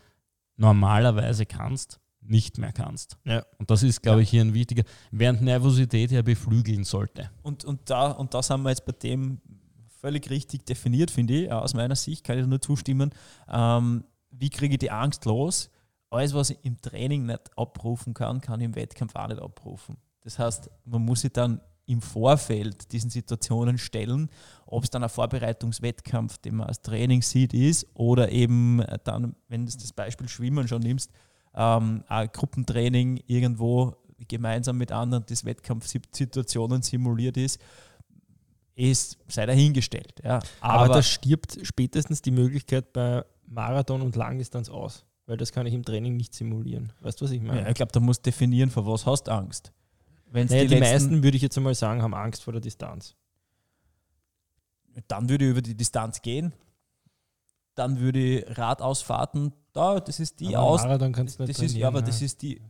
normalerweise 0.55 1.45
kannst, 1.45 1.99
nicht 2.21 2.57
mehr 2.57 2.71
kannst. 2.71 3.17
Ja. 3.25 3.45
Und 3.57 3.69
das 3.71 3.83
ist, 3.83 4.01
glaube 4.01 4.21
ich, 4.21 4.29
hier 4.29 4.41
ein 4.41 4.53
wichtiger, 4.53 4.83
während 5.11 5.41
Nervosität 5.41 6.11
ja 6.11 6.21
beflügeln 6.21 6.83
sollte. 6.83 7.29
Und, 7.41 7.65
und, 7.65 7.89
da, 7.89 8.11
und 8.11 8.33
das 8.33 8.49
haben 8.49 8.63
wir 8.63 8.69
jetzt 8.69 8.85
bei 8.85 8.91
dem 8.91 9.41
völlig 9.99 10.29
richtig 10.29 10.65
definiert, 10.65 11.11
finde 11.11 11.33
ich. 11.45 11.51
Aus 11.51 11.73
meiner 11.73 11.95
Sicht 11.95 12.23
kann 12.23 12.37
ich 12.37 12.45
nur 12.45 12.61
zustimmen. 12.61 13.11
Ähm, 13.49 14.03
wie 14.31 14.49
kriege 14.49 14.75
ich 14.75 14.79
die 14.79 14.91
Angst 14.91 15.25
los? 15.25 15.69
Alles, 16.09 16.33
was 16.33 16.49
ich 16.51 16.57
im 16.63 16.79
Training 16.81 17.25
nicht 17.25 17.51
abrufen 17.57 18.13
kann, 18.13 18.41
kann 18.41 18.59
ich 18.59 18.65
im 18.65 18.75
Wettkampf 18.75 19.15
auch 19.15 19.27
nicht 19.27 19.41
abrufen. 19.41 19.97
Das 20.21 20.39
heißt, 20.39 20.69
man 20.85 21.03
muss 21.03 21.21
sich 21.21 21.31
dann 21.31 21.61
im 21.89 22.01
Vorfeld 22.01 22.91
diesen 22.91 23.09
Situationen 23.09 23.79
stellen, 23.79 24.29
ob 24.67 24.83
es 24.83 24.91
dann 24.91 25.03
ein 25.03 25.09
Vorbereitungswettkampf, 25.09 26.37
den 26.37 26.57
man 26.57 26.67
als 26.67 26.81
Training 26.81 27.23
sieht, 27.23 27.53
ist, 27.53 27.87
oder 27.95 28.31
eben 28.31 28.83
dann, 29.03 29.35
wenn 29.47 29.65
du 29.65 29.71
das 29.71 29.91
Beispiel 29.91 30.29
Schwimmen 30.29 30.67
schon 30.67 30.83
nimmst, 30.83 31.11
ähm, 31.55 32.03
ein 32.07 32.29
Gruppentraining 32.31 33.23
irgendwo 33.25 33.95
gemeinsam 34.27 34.77
mit 34.77 34.91
anderen 34.91 35.25
das 35.27 35.45
Wettkampfsituationen 35.45 36.83
simuliert 36.83 37.37
ist, 37.37 37.59
ist 38.75 39.17
sei 39.27 39.47
dahingestellt. 39.47 40.13
Ja. 40.23 40.39
Aber, 40.61 40.85
Aber 40.85 40.93
das 40.93 41.09
stirbt 41.09 41.57
spätestens 41.63 42.21
die 42.21 42.31
Möglichkeit 42.31 42.93
bei 42.93 43.25
Marathon 43.47 44.03
und 44.03 44.15
Langdistanz 44.15 44.69
aus, 44.69 45.05
weil 45.25 45.37
das 45.37 45.51
kann 45.51 45.65
ich 45.65 45.73
im 45.73 45.83
Training 45.83 46.15
nicht 46.15 46.35
simulieren. 46.35 46.93
Weißt 47.01 47.19
du, 47.19 47.25
was 47.25 47.31
ich 47.31 47.41
meine? 47.41 47.61
Ja, 47.61 47.69
ich 47.69 47.73
glaube, 47.73 47.91
da 47.91 47.99
musst 47.99 48.25
du 48.25 48.29
definieren, 48.29 48.69
vor 48.69 48.85
was 48.85 49.07
hast 49.07 49.23
du 49.23 49.31
Angst. 49.31 49.73
Wenn's 50.31 50.51
naja, 50.51 50.63
die, 50.63 50.69
die 50.75 50.79
meisten, 50.79 51.23
würde 51.23 51.37
ich 51.37 51.43
jetzt 51.43 51.57
einmal 51.57 51.75
sagen, 51.75 52.01
haben 52.01 52.13
Angst 52.13 52.43
vor 52.43 52.53
der 52.53 52.61
Distanz. 52.61 53.15
Dann 55.07 55.29
würde 55.29 55.45
ich 55.45 55.51
über 55.51 55.61
die 55.61 55.75
Distanz 55.75 56.21
gehen. 56.21 56.53
Dann 57.75 57.99
würde 57.99 58.19
ich 58.19 58.57
Radausfahrten 58.57 59.53
da, 59.73 59.99
das 59.99 60.19
ist 60.19 60.39
die 60.39 60.47
Ausnahme. 60.57 60.97
Das 61.47 61.59
ist, 61.59 61.75
ja, 61.75 61.87
aber 61.87 62.01
das 62.01 62.21
ist 62.21 62.41
die, 62.41 62.61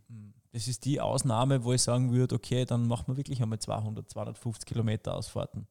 das 0.52 0.68
ist 0.68 0.86
die 0.86 1.00
Ausnahme, 1.02 1.64
wo 1.64 1.74
ich 1.74 1.82
sagen 1.82 2.12
würde, 2.12 2.36
okay, 2.36 2.66
dann 2.66 2.88
machen 2.88 3.08
wir 3.08 3.18
wirklich 3.18 3.42
einmal 3.42 3.60
200, 3.60 4.10
250 4.10 4.66
Kilometer 4.68 5.16
Ausfahrten. 5.16 5.68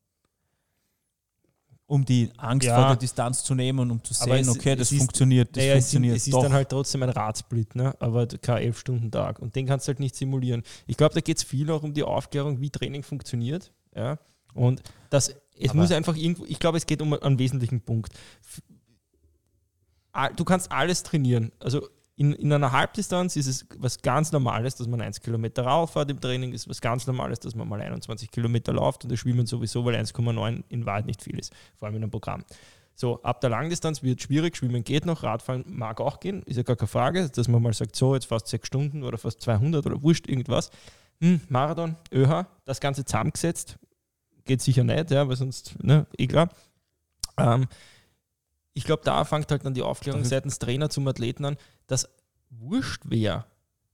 Um 1.88 2.04
die 2.04 2.30
Angst 2.36 2.66
ja. 2.66 2.76
vor 2.76 2.86
der 2.88 2.96
Distanz 2.96 3.42
zu 3.42 3.54
nehmen 3.54 3.78
und 3.78 3.90
um 3.90 4.04
zu 4.04 4.14
sehen, 4.14 4.40
es, 4.40 4.48
okay, 4.48 4.76
das 4.76 4.90
funktioniert. 4.90 5.56
Das 5.56 5.64
ja, 5.64 5.72
funktioniert 5.72 6.16
es, 6.16 6.22
ist, 6.22 6.28
es 6.28 6.34
ist 6.34 6.42
dann 6.42 6.52
halt 6.52 6.68
trotzdem 6.68 7.02
ein 7.02 7.08
Radsplit, 7.08 7.74
ne? 7.74 7.94
aber 7.98 8.26
kein 8.26 8.72
11-Stunden-Tag. 8.72 9.40
Und 9.40 9.56
den 9.56 9.66
kannst 9.66 9.88
du 9.88 9.90
halt 9.90 10.00
nicht 10.00 10.14
simulieren. 10.14 10.62
Ich 10.86 10.96
glaube, 10.98 11.14
da 11.14 11.20
geht 11.20 11.38
es 11.38 11.44
viel 11.44 11.70
auch 11.70 11.82
um 11.82 11.94
die 11.94 12.02
Aufklärung, 12.02 12.60
wie 12.60 12.68
Training 12.68 13.02
funktioniert. 13.02 13.72
Ja? 13.96 14.18
Und 14.52 14.82
das, 15.08 15.34
es 15.58 15.70
aber 15.70 15.80
muss 15.80 15.90
einfach 15.90 16.14
irgendwo, 16.14 16.44
ich 16.44 16.58
glaube, 16.58 16.76
es 16.76 16.84
geht 16.84 17.00
um 17.00 17.14
einen 17.14 17.38
wesentlichen 17.38 17.80
Punkt 17.80 18.12
du 20.36 20.44
kannst 20.44 20.72
alles 20.72 21.02
trainieren. 21.02 21.52
Also 21.60 21.88
in, 22.18 22.32
in 22.32 22.52
einer 22.52 22.72
Halbdistanz 22.72 23.36
ist 23.36 23.46
es 23.46 23.64
was 23.78 24.02
ganz 24.02 24.32
Normales, 24.32 24.74
dass 24.74 24.88
man 24.88 25.00
1 25.00 25.20
Kilometer 25.20 25.62
rauffahrt 25.62 26.10
im 26.10 26.20
Training, 26.20 26.52
ist 26.52 26.68
was 26.68 26.80
ganz 26.80 27.06
Normales, 27.06 27.38
dass 27.38 27.54
man 27.54 27.68
mal 27.68 27.80
21 27.80 28.32
Kilometer 28.32 28.72
läuft 28.72 29.04
und 29.04 29.12
das 29.12 29.20
Schwimmen 29.20 29.46
sowieso, 29.46 29.84
weil 29.84 29.94
1,9 29.94 30.64
in 30.68 30.84
Wahrheit 30.84 31.06
nicht 31.06 31.22
viel 31.22 31.38
ist, 31.38 31.52
vor 31.76 31.86
allem 31.86 31.94
in 31.94 32.02
einem 32.02 32.10
Programm. 32.10 32.44
So, 32.96 33.22
ab 33.22 33.40
der 33.40 33.50
Langdistanz 33.50 34.02
wird 34.02 34.18
es 34.18 34.24
schwierig, 34.24 34.56
Schwimmen 34.56 34.82
geht 34.82 35.06
noch, 35.06 35.22
Radfahren 35.22 35.64
mag 35.68 36.00
auch 36.00 36.18
gehen, 36.18 36.42
ist 36.42 36.56
ja 36.56 36.64
gar 36.64 36.74
keine 36.74 36.88
Frage, 36.88 37.28
dass 37.28 37.46
man 37.46 37.62
mal 37.62 37.72
sagt, 37.72 37.94
so, 37.94 38.16
jetzt 38.16 38.26
fast 38.26 38.48
sechs 38.48 38.66
Stunden 38.66 39.04
oder 39.04 39.16
fast 39.16 39.40
200 39.40 39.86
oder 39.86 40.02
wurscht, 40.02 40.26
irgendwas. 40.26 40.72
Hm, 41.20 41.40
Marathon, 41.48 41.94
ÖH, 42.12 42.46
das 42.64 42.80
Ganze 42.80 43.04
zusammengesetzt, 43.04 43.78
geht 44.44 44.60
sicher 44.60 44.82
nicht, 44.82 45.12
ja, 45.12 45.28
weil 45.28 45.36
sonst, 45.36 45.76
ne, 45.84 46.08
eh 46.18 46.26
klar. 46.26 46.48
Ähm, 47.38 47.68
ich 48.78 48.84
glaube, 48.84 49.02
da 49.04 49.24
fängt 49.24 49.50
halt 49.50 49.64
dann 49.64 49.74
die 49.74 49.82
Aufklärung 49.82 50.24
seitens 50.24 50.60
Trainer 50.60 50.88
zum 50.88 51.08
Athleten 51.08 51.44
an, 51.44 51.56
dass 51.88 52.08
wurscht 52.48 53.02
wer 53.06 53.44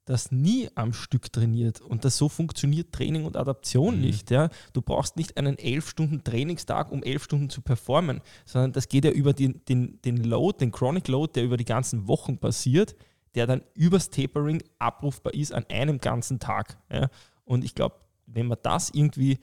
das 0.05 0.31
nie 0.31 0.69
am 0.75 0.93
Stück 0.93 1.33
trainiert 1.33 1.81
und 1.81 2.05
das 2.05 2.19
so 2.19 2.29
funktioniert 2.29 2.93
Training 2.93 3.25
und 3.25 3.39
Adaption 3.39 3.97
mhm. 3.97 4.03
nicht. 4.03 4.31
Ja. 4.31 4.51
Du 4.75 4.83
brauchst 4.83 5.17
nicht 5.17 5.39
einen 5.39 5.59
elf 5.59 5.89
Stunden 5.89 6.23
Trainingstag, 6.23 6.93
um 6.93 7.03
elf 7.03 7.25
Stunden 7.25 7.49
zu 7.49 7.63
performen, 7.63 8.21
sondern 8.45 8.73
das 8.73 8.89
geht 8.89 9.07
ja 9.07 9.11
über 9.11 9.33
den, 9.33 9.65
den, 9.65 10.03
den 10.03 10.23
Load, 10.23 10.59
den 10.59 10.71
Chronic 10.71 11.09
Load, 11.09 11.33
der 11.35 11.45
über 11.45 11.57
die 11.57 11.65
ganzen 11.65 12.07
Wochen 12.07 12.37
passiert, 12.37 12.95
der 13.35 13.47
dann 13.47 13.63
übers 13.73 14.11
Tapering 14.11 14.63
abrufbar 14.79 15.33
ist 15.33 15.55
an 15.55 15.65
einem 15.71 15.99
ganzen 15.99 16.39
Tag. 16.39 16.77
Ja. 16.93 17.09
Und 17.47 17.65
ich 17.65 17.75
glaube, 17.75 17.97
wenn 18.27 18.47
man 18.47 18.59
das 18.63 18.91
irgendwie 18.91 19.39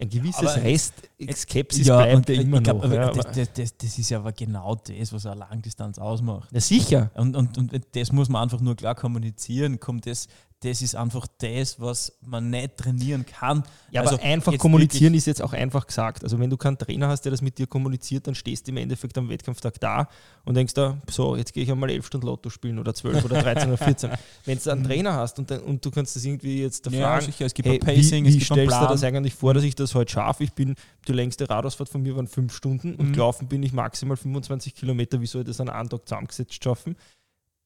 ein 0.00 0.08
gewisses 0.08 0.48
aber 0.48 0.62
Rest 0.62 0.94
Skepsis 1.34 1.86
ja, 1.86 1.96
bleibt 1.96 2.28
ja 2.28 2.40
immer 2.40 2.60
glaub, 2.60 2.82
noch. 2.82 2.92
Ja, 2.92 3.10
das, 3.10 3.26
das, 3.26 3.52
das, 3.52 3.76
das, 3.76 3.98
ist 3.98 4.10
ja 4.10 4.18
aber 4.18 4.32
genau 4.32 4.74
das, 4.74 5.12
was 5.12 5.26
eine 5.26 5.40
Langdistanz 5.40 5.98
ausmacht. 5.98 6.50
Ja, 6.52 6.60
sicher. 6.60 7.10
Und, 7.14 7.36
und, 7.36 7.58
und 7.58 7.72
das 7.92 8.12
muss 8.12 8.28
man 8.28 8.42
einfach 8.42 8.60
nur 8.60 8.76
klar 8.76 8.94
kommunizieren. 8.94 9.78
Kommt 9.78 10.06
das, 10.06 10.28
das 10.62 10.82
ist 10.82 10.94
einfach 10.94 11.26
das, 11.38 11.80
was 11.80 12.12
man 12.20 12.50
nicht 12.50 12.76
trainieren 12.76 13.24
kann. 13.24 13.62
Ja, 13.90 14.02
also 14.02 14.16
aber 14.16 14.24
einfach 14.24 14.58
kommunizieren 14.58 15.14
ist 15.14 15.26
jetzt 15.26 15.40
auch 15.40 15.54
einfach 15.54 15.86
gesagt. 15.86 16.22
Also 16.22 16.38
wenn 16.38 16.50
du 16.50 16.58
keinen 16.58 16.76
Trainer 16.76 17.08
hast, 17.08 17.22
der 17.22 17.30
das 17.30 17.40
mit 17.40 17.56
dir 17.56 17.66
kommuniziert, 17.66 18.26
dann 18.26 18.34
stehst 18.34 18.66
du 18.66 18.72
im 18.72 18.76
Endeffekt 18.76 19.16
am 19.16 19.30
Wettkampftag 19.30 19.80
da 19.80 20.08
und 20.44 20.54
denkst 20.54 20.74
da, 20.74 20.98
so, 21.08 21.34
jetzt 21.34 21.54
gehe 21.54 21.62
ich 21.62 21.70
einmal 21.70 21.88
elf 21.88 22.06
Stunden 22.06 22.26
Lotto 22.26 22.50
spielen 22.50 22.78
oder 22.78 22.92
zwölf 22.92 23.24
oder 23.24 23.40
13 23.40 23.68
oder 23.68 23.78
14. 23.78 24.10
Wenn 24.44 24.58
du 24.58 24.70
einen 24.70 24.84
Trainer 24.84 25.14
hast 25.14 25.38
und, 25.38 25.50
dann, 25.50 25.60
und 25.60 25.82
du 25.82 25.90
kannst 25.90 26.14
das 26.14 26.24
irgendwie 26.24 26.60
jetzt 26.60 26.86
da 26.86 26.90
ja, 26.90 27.18
fragen, 27.18 27.32
es 27.38 27.54
gibt 27.54 27.66
hey, 27.66 27.78
Pacing, 27.78 28.26
wie, 28.26 28.34
wie 28.34 28.40
stellst 28.44 28.80
du 28.80 28.86
das 28.86 29.02
eigentlich 29.02 29.34
vor, 29.34 29.54
dass 29.54 29.64
ich 29.64 29.74
das 29.74 29.94
heute 29.94 30.12
schaffe? 30.12 30.44
Ich 30.44 30.52
bin, 30.52 30.74
die 31.08 31.12
längste 31.12 31.48
Radausfahrt 31.48 31.88
von 31.88 32.02
mir 32.02 32.16
waren 32.16 32.26
fünf 32.26 32.54
Stunden 32.54 32.96
und 32.96 33.08
mhm. 33.08 33.12
gelaufen 33.14 33.48
bin 33.48 33.62
ich 33.62 33.72
maximal 33.72 34.18
25 34.18 34.74
Kilometer. 34.74 35.22
Wie 35.22 35.26
soll 35.26 35.40
ich 35.40 35.46
das 35.46 35.60
an 35.60 35.70
einem 35.70 35.88
Tag 35.88 36.06
zusammengesetzt 36.06 36.62
schaffen? 36.62 36.96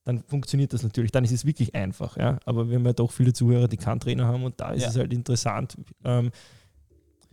Dann 0.05 0.23
funktioniert 0.23 0.73
das 0.73 0.83
natürlich. 0.83 1.11
Dann 1.11 1.25
ist 1.25 1.33
es 1.33 1.45
wirklich 1.45 1.75
einfach. 1.75 2.17
Ja? 2.17 2.39
Aber 2.45 2.69
wir 2.69 2.77
haben 2.77 2.85
ja 2.85 2.93
doch 2.93 3.11
viele 3.11 3.33
Zuhörer, 3.33 3.69
die 3.69 3.79
keinen 3.79 4.01
Trainer 4.01 4.27
haben 4.27 4.45
und 4.45 4.61
da 4.61 4.71
ist 4.73 4.83
ja. 4.83 4.89
es 4.91 4.97
halt 4.97 5.13
interessant. 5.13 5.77
Ähm, 6.05 6.31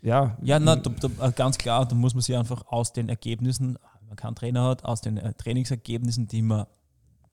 ja, 0.01 0.37
ja 0.41 0.59
na, 0.59 0.77
da, 0.77 0.89
da, 0.89 1.27
äh, 1.27 1.31
ganz 1.33 1.57
klar, 1.57 1.85
da 1.85 1.95
muss 1.95 2.13
man 2.13 2.21
sich 2.21 2.35
einfach 2.35 2.65
aus 2.67 2.93
den 2.93 3.09
Ergebnissen, 3.09 3.77
wenn 3.99 4.07
man 4.07 4.15
keinen 4.15 4.35
Trainer 4.35 4.63
hat, 4.63 4.85
aus 4.85 5.01
den 5.01 5.17
äh, 5.17 5.33
Trainingsergebnissen, 5.33 6.27
die 6.27 6.41
man 6.41 6.65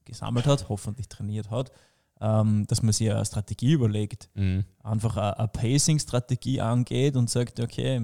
gesammelt 0.05 0.45
hat, 0.45 0.67
hoffentlich 0.69 1.07
trainiert 1.07 1.49
hat, 1.49 1.71
ähm, 2.19 2.65
dass 2.67 2.83
man 2.83 2.91
sich 2.91 3.09
eine 3.09 3.25
Strategie 3.25 3.71
überlegt. 3.71 4.29
Mhm. 4.35 4.65
Einfach 4.83 5.15
eine, 5.15 5.39
eine 5.39 5.47
Pacing-Strategie 5.47 6.59
angeht 6.59 7.15
und 7.15 7.29
sagt, 7.29 7.59
okay, 7.59 8.01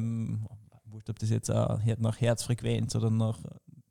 wurscht, 0.85 1.09
ob 1.09 1.19
das 1.19 1.29
jetzt 1.29 1.49
nach 1.49 2.21
Herzfrequenz 2.21 2.95
oder 2.95 3.09
nach 3.09 3.39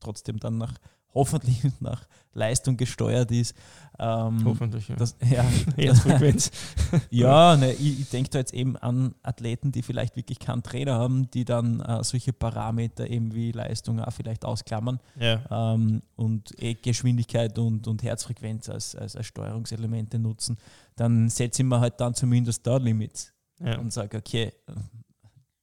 trotzdem 0.00 0.38
dann 0.38 0.58
nach 0.58 0.74
hoffentlich 1.14 1.62
nach 1.80 2.06
Leistung 2.32 2.76
gesteuert 2.76 3.30
ist. 3.30 3.54
Ähm, 3.98 4.44
hoffentlich, 4.44 4.88
ja. 4.88 4.96
Das, 4.96 5.16
ja, 5.20 5.44
Herzfrequenz. 5.76 6.50
ja, 7.10 7.56
ne, 7.56 7.72
ich, 7.72 8.00
ich 8.00 8.10
denke 8.10 8.30
da 8.30 8.40
jetzt 8.40 8.52
eben 8.52 8.76
an 8.76 9.14
Athleten, 9.22 9.70
die 9.70 9.82
vielleicht 9.82 10.16
wirklich 10.16 10.40
keinen 10.40 10.64
Trainer 10.64 10.94
haben, 10.94 11.30
die 11.30 11.44
dann 11.44 11.80
äh, 11.80 12.02
solche 12.02 12.32
Parameter 12.32 13.08
eben 13.08 13.34
wie 13.34 13.52
Leistung 13.52 14.00
auch 14.00 14.12
vielleicht 14.12 14.44
ausklammern 14.44 14.98
ja. 15.18 15.74
ähm, 15.74 16.02
und 16.16 16.60
eh 16.60 16.74
Geschwindigkeit 16.74 17.56
und, 17.58 17.86
und 17.86 18.02
Herzfrequenz 18.02 18.68
als, 18.68 18.96
als, 18.96 19.14
als 19.14 19.26
Steuerungselemente 19.26 20.18
nutzen. 20.18 20.58
Dann 20.96 21.30
setze 21.30 21.62
ich 21.62 21.68
mir 21.68 21.78
halt 21.78 22.00
dann 22.00 22.14
zumindest 22.14 22.66
da 22.66 22.76
Limits 22.78 23.32
ja. 23.60 23.78
und 23.78 23.92
sage, 23.92 24.18
okay, 24.18 24.52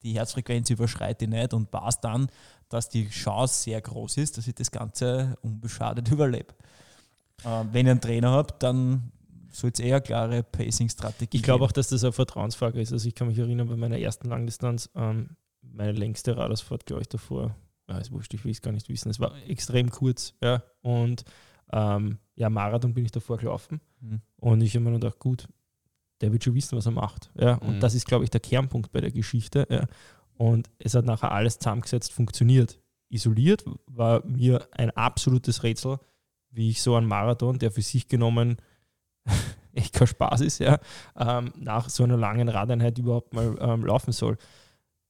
die 0.03 0.13
Herzfrequenz 0.13 0.69
überschreite 0.69 1.25
ich 1.25 1.31
nicht 1.31 1.53
und 1.53 1.69
passt 1.69 2.03
dann, 2.03 2.27
dass 2.73 2.89
die 2.89 3.09
Chance 3.09 3.63
sehr 3.63 3.81
groß 3.81 4.17
ist, 4.17 4.37
dass 4.37 4.47
ich 4.47 4.55
das 4.55 4.71
Ganze 4.71 5.37
unbeschadet 5.41 6.07
überlebe. 6.11 6.53
Äh, 7.43 7.65
wenn 7.71 7.85
ich 7.85 7.91
einen 7.91 8.01
Trainer 8.01 8.31
habe, 8.31 8.53
dann 8.59 9.11
soll 9.49 9.71
es 9.73 9.79
eher 9.79 10.01
klare 10.01 10.43
Pacing-Strategie 10.43 11.37
Ich 11.37 11.43
glaube 11.43 11.65
auch, 11.65 11.71
dass 11.71 11.89
das 11.89 12.03
eine 12.03 12.13
Vertrauensfrage 12.13 12.79
ist. 12.79 12.93
Also 12.93 13.07
ich 13.07 13.15
kann 13.15 13.27
mich 13.27 13.37
erinnern, 13.37 13.67
bei 13.67 13.75
meiner 13.75 13.99
ersten 13.99 14.29
Langdistanz, 14.29 14.89
ähm, 14.95 15.35
meine 15.61 15.91
längste 15.91 16.37
Radarsfahrt, 16.37 16.85
glaube 16.85 17.01
ich, 17.01 17.09
davor, 17.09 17.55
ja, 17.89 17.97
ist 17.97 18.11
wurscht, 18.11 18.33
ich 18.33 18.43
will 18.43 18.51
es 18.51 18.61
gar 18.61 18.71
nicht 18.71 18.89
wissen, 18.89 19.09
es 19.09 19.19
war 19.19 19.33
extrem 19.47 19.89
kurz, 19.89 20.33
ja, 20.41 20.63
und 20.81 21.23
ähm, 21.71 22.19
ja, 22.35 22.49
Marathon 22.49 22.93
bin 22.93 23.05
ich 23.05 23.11
davor 23.11 23.37
gelaufen 23.37 23.81
mhm. 23.99 24.21
und 24.37 24.61
ich 24.61 24.75
habe 24.75 24.85
mir 24.85 24.93
gedacht, 24.93 25.19
gut, 25.19 25.47
der 26.21 26.31
wird 26.31 26.43
schon 26.43 26.55
wissen, 26.55 26.77
was 26.77 26.85
er 26.85 26.91
macht, 26.91 27.31
ja, 27.35 27.55
und 27.55 27.75
mhm. 27.75 27.79
das 27.79 27.93
ist, 27.93 28.07
glaube 28.07 28.23
ich, 28.23 28.29
der 28.29 28.41
Kernpunkt 28.41 28.91
bei 28.91 29.01
der 29.01 29.11
Geschichte, 29.11 29.67
ja, 29.69 29.87
und 30.41 30.71
es 30.79 30.95
hat 30.95 31.05
nachher 31.05 31.31
alles 31.31 31.59
zusammengesetzt 31.59 32.11
funktioniert. 32.11 32.79
Isoliert 33.09 33.63
war 33.85 34.25
mir 34.25 34.67
ein 34.71 34.89
absolutes 34.89 35.61
Rätsel, 35.61 35.99
wie 36.49 36.71
ich 36.71 36.81
so 36.81 36.95
einen 36.95 37.05
Marathon, 37.05 37.59
der 37.59 37.69
für 37.69 37.83
sich 37.83 38.07
genommen 38.07 38.57
echt 39.75 39.93
kein 39.93 40.07
Spaß 40.07 40.41
ist, 40.41 40.57
ja, 40.57 40.79
ähm, 41.15 41.53
nach 41.59 41.89
so 41.89 42.03
einer 42.03 42.17
langen 42.17 42.49
Radeinheit 42.49 42.97
überhaupt 42.97 43.35
mal 43.35 43.55
ähm, 43.59 43.85
laufen 43.85 44.13
soll. 44.13 44.35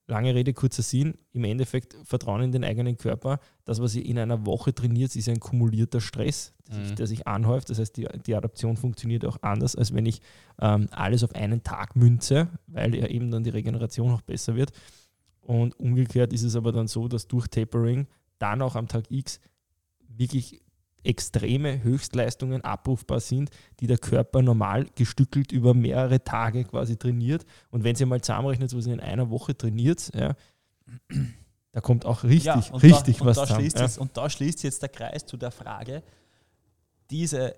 Lange 0.05 0.35
Rede, 0.35 0.51
kurzer 0.53 0.81
Sinn. 0.81 1.17
Im 1.31 1.45
Endeffekt 1.45 1.95
Vertrauen 2.03 2.41
in 2.41 2.51
den 2.51 2.65
eigenen 2.65 2.97
Körper. 2.97 3.39
Das, 3.63 3.81
was 3.81 3.95
ihr 3.95 4.05
in 4.05 4.19
einer 4.19 4.45
Woche 4.45 4.75
trainiert, 4.75 5.15
ist 5.15 5.29
ein 5.29 5.39
kumulierter 5.39 6.01
Stress, 6.01 6.53
der, 6.67 6.77
mhm. 6.77 6.85
sich, 6.87 6.95
der 6.95 7.07
sich 7.07 7.27
anhäuft. 7.27 7.69
Das 7.69 7.79
heißt, 7.79 7.95
die, 7.95 8.09
die, 8.25 8.35
Adaption 8.35 8.75
funktioniert 8.75 9.23
auch 9.23 9.37
anders, 9.41 9.77
als 9.77 9.93
wenn 9.93 10.05
ich 10.05 10.21
ähm, 10.59 10.87
alles 10.91 11.23
auf 11.23 11.33
einen 11.35 11.63
Tag 11.63 11.95
münze, 11.95 12.49
weil 12.67 12.93
ja 12.95 13.07
eben 13.07 13.31
dann 13.31 13.45
die 13.45 13.51
Regeneration 13.51 14.11
auch 14.11 14.21
besser 14.21 14.57
wird. 14.57 14.73
Und 15.51 15.77
umgekehrt 15.81 16.31
ist 16.31 16.43
es 16.43 16.55
aber 16.55 16.71
dann 16.71 16.87
so, 16.87 17.09
dass 17.09 17.27
durch 17.27 17.45
Tapering 17.49 18.07
dann 18.39 18.61
auch 18.61 18.77
am 18.77 18.87
Tag 18.87 19.11
X 19.11 19.41
wirklich 20.07 20.61
extreme 21.03 21.83
Höchstleistungen 21.83 22.61
abrufbar 22.63 23.19
sind, 23.19 23.49
die 23.81 23.87
der 23.87 23.97
Körper 23.97 24.41
normal 24.41 24.85
gestückelt 24.95 25.51
über 25.51 25.73
mehrere 25.73 26.23
Tage 26.23 26.63
quasi 26.63 26.95
trainiert. 26.95 27.45
Und 27.69 27.83
wenn 27.83 27.97
Sie 27.97 28.05
mal 28.05 28.21
zusammenrechnet, 28.21 28.73
was 28.73 28.85
Sie 28.85 28.93
in 28.93 29.01
einer 29.01 29.29
Woche 29.29 29.57
trainiert, 29.57 30.09
ja, 30.15 30.35
da 31.73 31.81
kommt 31.81 32.05
auch 32.05 32.23
richtig, 32.23 32.45
ja, 32.69 32.75
richtig 32.77 33.17
da, 33.17 33.25
was 33.25 33.35
da 33.35 33.45
zusammen. 33.47 33.65
Jetzt, 33.65 33.97
und 33.97 34.15
da 34.15 34.29
schließt 34.29 34.63
jetzt 34.63 34.81
der 34.81 34.89
Kreis 34.89 35.25
zu 35.25 35.35
der 35.35 35.51
Frage, 35.51 36.01
diese 37.09 37.55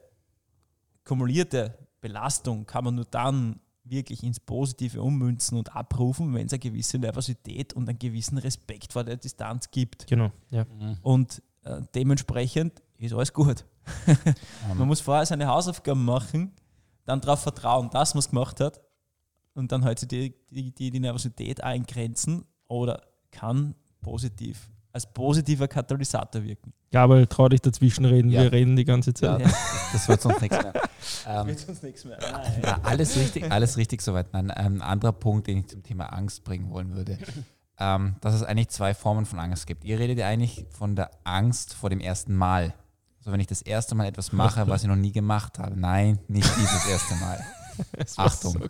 kumulierte 1.04 1.78
Belastung 2.02 2.66
kann 2.66 2.86
man 2.86 2.96
nur 2.96 3.06
dann 3.06 3.60
wirklich 3.84 4.24
ins 4.24 4.40
Positive 4.40 5.02
ummünzen 5.02 5.58
und 5.58 5.76
abrufen, 5.76 6.34
wenn 6.34 6.46
es 6.46 6.54
eine 6.54 6.60
gewisse 6.60 6.98
Nervosität 6.98 7.74
und 7.74 7.88
einen 7.90 8.00
gewissen 8.00 8.38
Respekt 8.38 8.94
vor 8.94 9.04
der 9.04 9.18
Distanz 9.18 9.70
gibt. 9.72 10.08
Genau. 10.08 10.32
Ja. 10.50 10.66
Mhm. 10.66 10.98
Und 11.02 11.42
äh, 11.64 11.82
dementsprechend 11.94 12.82
ist 12.98 13.14
alles 13.14 13.34
gut. 13.34 13.66
man 14.78 14.88
muss 14.88 15.02
vorher 15.02 15.26
seine 15.26 15.48
Hausaufgaben 15.48 16.06
machen, 16.06 16.54
dann 17.06 17.20
darauf 17.20 17.42
vertrauen, 17.42 17.90
dass 17.90 18.14
man 18.14 18.20
es 18.20 18.30
gemacht 18.30 18.60
hat 18.62 18.82
und 19.54 19.72
dann 19.72 19.84
halt 19.84 20.10
die, 20.10 20.34
die, 20.50 20.74
die, 20.74 20.92
die 20.92 21.00
Nervosität 21.00 21.62
eingrenzen 21.62 22.46
oder 22.68 23.02
kann 23.32 23.76
positiv 24.02 24.70
als 24.94 25.12
positiver 25.12 25.68
Katalysator 25.68 26.44
wirken. 26.44 26.72
Gabel, 26.94 27.26
trau 27.26 27.50
dich 27.50 27.60
dazwischen 27.60 28.06
reden, 28.06 28.30
ja. 28.30 28.44
wir 28.44 28.52
reden 28.52 28.76
die 28.76 28.86
ganze 28.86 29.16
Zeit. 29.16 29.42
Ja, 29.42 29.52
das 29.92 30.08
wird 30.08 30.22
sonst 30.22 30.42
nichts 30.42 30.62
mehr. 30.62 30.74
Ähm, 31.28 31.48
wird 31.48 31.60
sonst 31.60 31.84
nichts 31.84 32.06
mehr. 32.06 32.18
Nein. 32.22 32.62
Ja, 32.64 32.80
alles 32.84 33.18
richtig, 33.18 33.52
alles 33.52 33.76
richtig 33.76 34.02
soweit. 34.02 34.34
Ein 34.34 34.54
ähm, 34.56 34.82
anderer 34.82 35.12
Punkt, 35.12 35.48
den 35.48 35.60
ich 35.60 35.68
zum 35.68 35.84
Thema 35.84 36.06
Angst 36.06 36.46
bringen 36.46 36.70
wollen 36.70 36.96
würde, 36.96 37.18
ähm, 37.78 38.16
dass 38.22 38.34
es 38.34 38.44
eigentlich 38.44 38.70
zwei 38.70 38.94
Formen 38.94 39.26
von 39.26 39.40
Angst 39.40 39.68
gibt. 39.68 39.84
Ihr 39.84 40.00
redet 40.00 40.18
ja 40.18 40.28
eigentlich 40.28 40.66
von 40.70 40.96
der 40.96 41.12
Angst 41.26 41.74
vor 41.74 41.90
dem 41.90 42.00
ersten 42.00 42.36
Mal. 42.36 42.74
Also 43.20 43.32
wenn 43.34 43.40
ich 43.42 43.48
das 43.48 43.62
erste 43.62 43.96
Mal 43.96 44.06
etwas 44.06 44.32
mache, 44.32 44.68
was 44.68 44.84
ich 44.84 44.88
noch 44.88 44.96
nie 44.96 45.12
gemacht 45.12 45.60
habe. 45.60 45.78
Nein, 45.78 46.20
nicht 46.28 46.50
dieses 46.58 46.86
erste 46.88 47.16
Mal. 47.16 47.40
Achtung. 48.16 48.54
So 48.54 48.70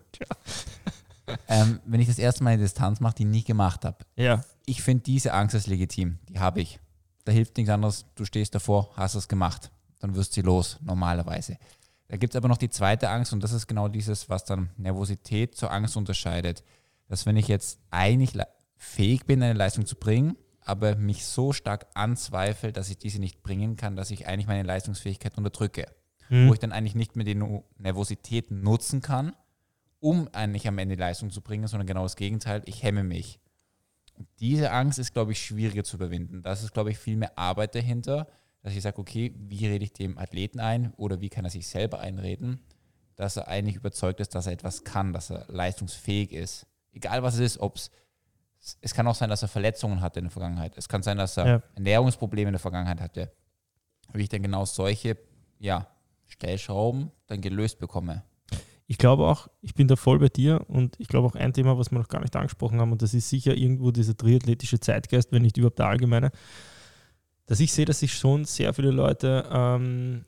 ähm, 1.48 1.80
wenn 1.86 2.00
ich 2.00 2.08
das 2.08 2.20
erste 2.20 2.44
Mal 2.44 2.52
eine 2.52 2.64
Distanz 2.64 3.00
mache, 3.00 3.16
die 3.16 3.24
ich 3.24 3.30
nie 3.30 3.44
gemacht 3.44 3.86
habe. 3.86 3.98
Ja. 4.16 4.44
Ich 4.66 4.82
finde 4.82 5.04
diese 5.04 5.34
Angst 5.34 5.56
ist 5.56 5.68
legitim. 5.68 6.18
Die 6.30 6.40
habe 6.40 6.62
ich. 6.62 6.80
Da 7.26 7.32
hilft 7.32 7.58
nichts 7.58 7.72
anderes. 7.72 8.06
Du 8.16 8.26
stehst 8.26 8.54
davor, 8.56 8.92
hast 8.96 9.16
es 9.16 9.28
gemacht. 9.28 9.72
Dann 10.00 10.16
wirst 10.16 10.36
du 10.36 10.42
los, 10.42 10.80
normalerweise. 10.82 11.58
Da 12.10 12.18
gibt 12.18 12.34
es 12.34 12.38
aber 12.38 12.50
noch 12.50 12.58
die 12.58 12.70
zweite 12.70 13.10
Angst 13.10 13.34
und 13.34 13.44
das 13.44 13.54
ist 13.54 13.68
genau 13.68 13.88
dieses, 13.88 14.30
was 14.30 14.46
dann 14.46 14.70
Nervosität 14.78 15.56
zur 15.56 15.72
Angst 15.72 15.96
unterscheidet. 15.98 16.64
Dass 17.08 17.26
wenn 17.26 17.38
ich 17.38 17.48
jetzt 17.48 17.80
eigentlich 17.90 18.34
fähig 18.76 19.26
bin, 19.26 19.42
eine 19.42 19.54
Leistung 19.54 19.86
zu 19.86 19.96
bringen, 19.96 20.38
aber 20.62 20.96
mich 20.96 21.26
so 21.26 21.54
stark 21.54 21.88
anzweifelt, 21.94 22.78
dass 22.78 22.90
ich 22.90 22.98
diese 22.98 23.20
nicht 23.20 23.44
bringen 23.44 23.76
kann, 23.76 23.96
dass 23.96 24.12
ich 24.12 24.28
eigentlich 24.28 24.48
meine 24.48 24.64
Leistungsfähigkeit 24.64 25.38
unterdrücke. 25.38 25.88
Mhm. 26.30 26.48
Wo 26.48 26.54
ich 26.54 26.60
dann 26.60 26.72
eigentlich 26.72 26.96
nicht 26.96 27.16
mehr 27.16 27.26
die 27.26 27.42
Nervosität 27.78 28.52
nutzen 28.52 29.02
kann, 29.02 29.34
um 30.00 30.28
eigentlich 30.34 30.68
am 30.68 30.78
Ende 30.78 30.96
Leistung 30.96 31.32
zu 31.32 31.42
bringen, 31.42 31.68
sondern 31.68 31.88
genau 31.88 32.04
das 32.04 32.16
Gegenteil, 32.16 32.62
ich 32.66 32.84
hemme 32.84 33.04
mich. 33.04 33.40
Diese 34.40 34.72
Angst 34.72 35.00
ist, 35.00 35.14
glaube 35.14 35.32
ich, 35.32 35.44
schwieriger 35.44 35.84
zu 35.84 35.98
überwinden. 35.98 36.44
Das 36.44 36.64
ist, 36.64 36.74
glaube 36.74 36.92
ich, 36.92 36.98
viel 36.98 37.18
mehr 37.18 37.38
Arbeit 37.38 37.76
dahinter, 37.76 38.28
dass 38.62 38.74
ich 38.74 38.82
sage, 38.82 39.00
okay, 39.00 39.34
wie 39.38 39.68
rede 39.68 39.84
ich 39.84 39.94
dem 39.94 40.18
Athleten 40.18 40.60
ein 40.60 40.94
oder 40.98 41.20
wie 41.22 41.30
kann 41.30 41.46
er 41.46 41.52
sich 41.52 41.68
selber 41.68 42.00
einreden, 42.00 42.60
dass 43.16 43.38
er 43.38 43.48
eigentlich 43.48 43.76
überzeugt 43.76 44.20
ist, 44.20 44.36
dass 44.36 44.48
er 44.48 44.54
etwas 44.54 44.84
kann, 44.84 45.14
dass 45.14 45.30
er 45.30 45.46
leistungsfähig 45.48 46.32
ist. 46.32 46.68
Egal 46.92 47.24
was 47.24 47.36
es 47.36 47.40
ist, 47.42 47.60
ob 47.60 47.76
es 47.76 47.92
es 48.80 48.94
kann 48.94 49.06
auch 49.08 49.16
sein, 49.16 49.30
dass 49.30 49.42
er 49.42 49.50
Verletzungen 49.50 50.00
hatte 50.00 50.20
in 50.20 50.26
der 50.26 50.32
Vergangenheit. 50.32 50.78
Es 50.78 50.88
kann 50.88 51.04
sein, 51.04 51.18
dass 51.18 51.36
er 51.36 51.46
ja. 51.46 51.64
Ernährungsprobleme 51.76 52.48
in 52.48 52.54
der 52.54 52.62
Vergangenheit 52.62 53.02
hatte. 53.02 53.30
Wie 54.14 54.24
ich 54.24 54.30
dann 54.30 54.42
genau 54.42 54.64
solche 54.64 55.18
ja, 55.60 55.90
Stellschrauben 56.28 57.12
dann 57.28 57.42
gelöst 57.42 57.80
bekomme 57.80 58.24
ich 58.88 58.98
glaube 58.98 59.26
auch, 59.26 59.48
ich 59.62 59.74
bin 59.74 59.88
da 59.88 59.96
voll 59.96 60.20
bei 60.20 60.30
dir 60.30 60.66
und 60.68 60.96
ich 61.00 61.08
glaube 61.08 61.28
auch 61.28 61.36
ein 61.36 61.54
Thema, 61.54 61.78
was 61.78 61.92
wir 61.92 62.00
noch 62.00 62.10
gar 62.10 62.22
nicht 62.22 62.36
angesprochen 62.36 62.80
haben, 62.80 62.92
und 62.92 63.02
das 63.02 63.14
ist 63.14 63.30
sicher 63.30 63.56
irgendwo 63.56 63.92
dieser 63.92 64.16
triathletische 64.16 64.80
Zeitgeist, 64.80 65.32
wenn 65.32 65.42
nicht 65.42 65.58
überhaupt 65.58 65.80
der 65.80 65.88
allgemeine, 65.88 66.32
dass 67.46 67.60
ich 67.60 67.72
sehe, 67.72 67.86
dass 67.86 68.00
sich 68.00 68.14
schon 68.14 68.46
sehr 68.46 68.74
viele 68.74 68.92
Leute 68.92 69.48
ähm, 69.52 70.26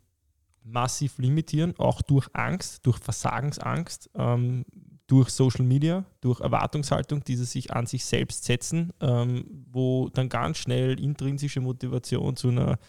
massiv 0.63 1.17
limitieren, 1.17 1.73
auch 1.77 2.01
durch 2.01 2.27
Angst, 2.33 2.85
durch 2.85 2.97
Versagensangst, 2.97 4.09
ähm, 4.15 4.65
durch 5.07 5.29
Social 5.29 5.65
Media, 5.65 6.05
durch 6.21 6.39
Erwartungshaltung, 6.39 7.23
die 7.23 7.35
sie 7.35 7.45
sich 7.45 7.71
an 7.71 7.85
sich 7.85 8.05
selbst 8.05 8.45
setzen, 8.45 8.91
ähm, 9.01 9.45
wo 9.71 10.09
dann 10.09 10.29
ganz 10.29 10.57
schnell 10.57 10.99
intrinsische 10.99 11.61
Motivation 11.61 12.35
zu 12.35 12.49
einer 12.49 12.79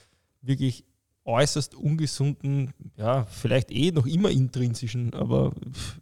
wirklich 0.40 0.84
äußerst 1.26 1.74
ungesunden, 1.74 2.72
ja, 2.96 3.24
vielleicht 3.24 3.72
eh 3.72 3.90
noch 3.90 4.06
immer 4.06 4.30
intrinsischen, 4.30 5.12
aber 5.12 5.52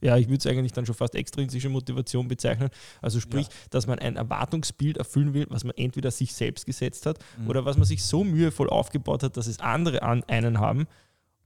ja, 0.02 0.16
ich 0.18 0.28
würde 0.28 0.38
es 0.38 0.46
eigentlich 0.46 0.72
dann 0.72 0.84
schon 0.84 0.94
fast 0.94 1.14
extrinsische 1.14 1.70
Motivation 1.70 2.28
bezeichnen. 2.28 2.68
Also 3.00 3.20
sprich, 3.20 3.46
ja. 3.46 3.52
dass 3.70 3.86
man 3.86 3.98
ein 3.98 4.16
Erwartungsbild 4.16 4.98
erfüllen 4.98 5.32
will, 5.32 5.46
was 5.48 5.64
man 5.64 5.74
entweder 5.76 6.10
sich 6.10 6.34
selbst 6.34 6.66
gesetzt 6.66 7.06
hat 7.06 7.18
mhm. 7.38 7.48
oder 7.48 7.64
was 7.64 7.76
man 7.76 7.86
sich 7.86 8.04
so 8.04 8.22
mühevoll 8.22 8.68
aufgebaut 8.68 9.22
hat, 9.22 9.36
dass 9.36 9.46
es 9.46 9.60
andere 9.60 10.02
an 10.02 10.22
einen 10.24 10.60
haben. 10.60 10.86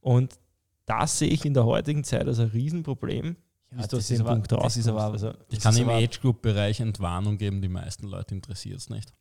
Und 0.01 0.39
das 0.87 1.19
sehe 1.19 1.29
ich 1.29 1.45
in 1.45 1.55
der 1.55 1.65
heutigen 1.65 2.03
Zeit 2.03 2.27
als 2.27 2.41
ein 2.41 2.49
Riesenproblem. 2.49 3.37
Ja, 3.77 3.87
das, 3.87 4.11
ist 4.11 4.21
aber, 4.21 4.39
das 4.39 4.77
ist 4.77 4.89
aber, 4.89 5.05
also, 5.05 5.35
ich 5.51 5.61
kann 5.61 5.77
im 5.77 5.91
Age-Group-Bereich 5.91 6.81
Entwarnung 6.81 7.37
geben, 7.37 7.61
die 7.61 7.69
meisten 7.69 8.07
Leute 8.07 8.35
interessiert 8.35 8.79
es 8.79 8.89
nicht. 8.89 9.13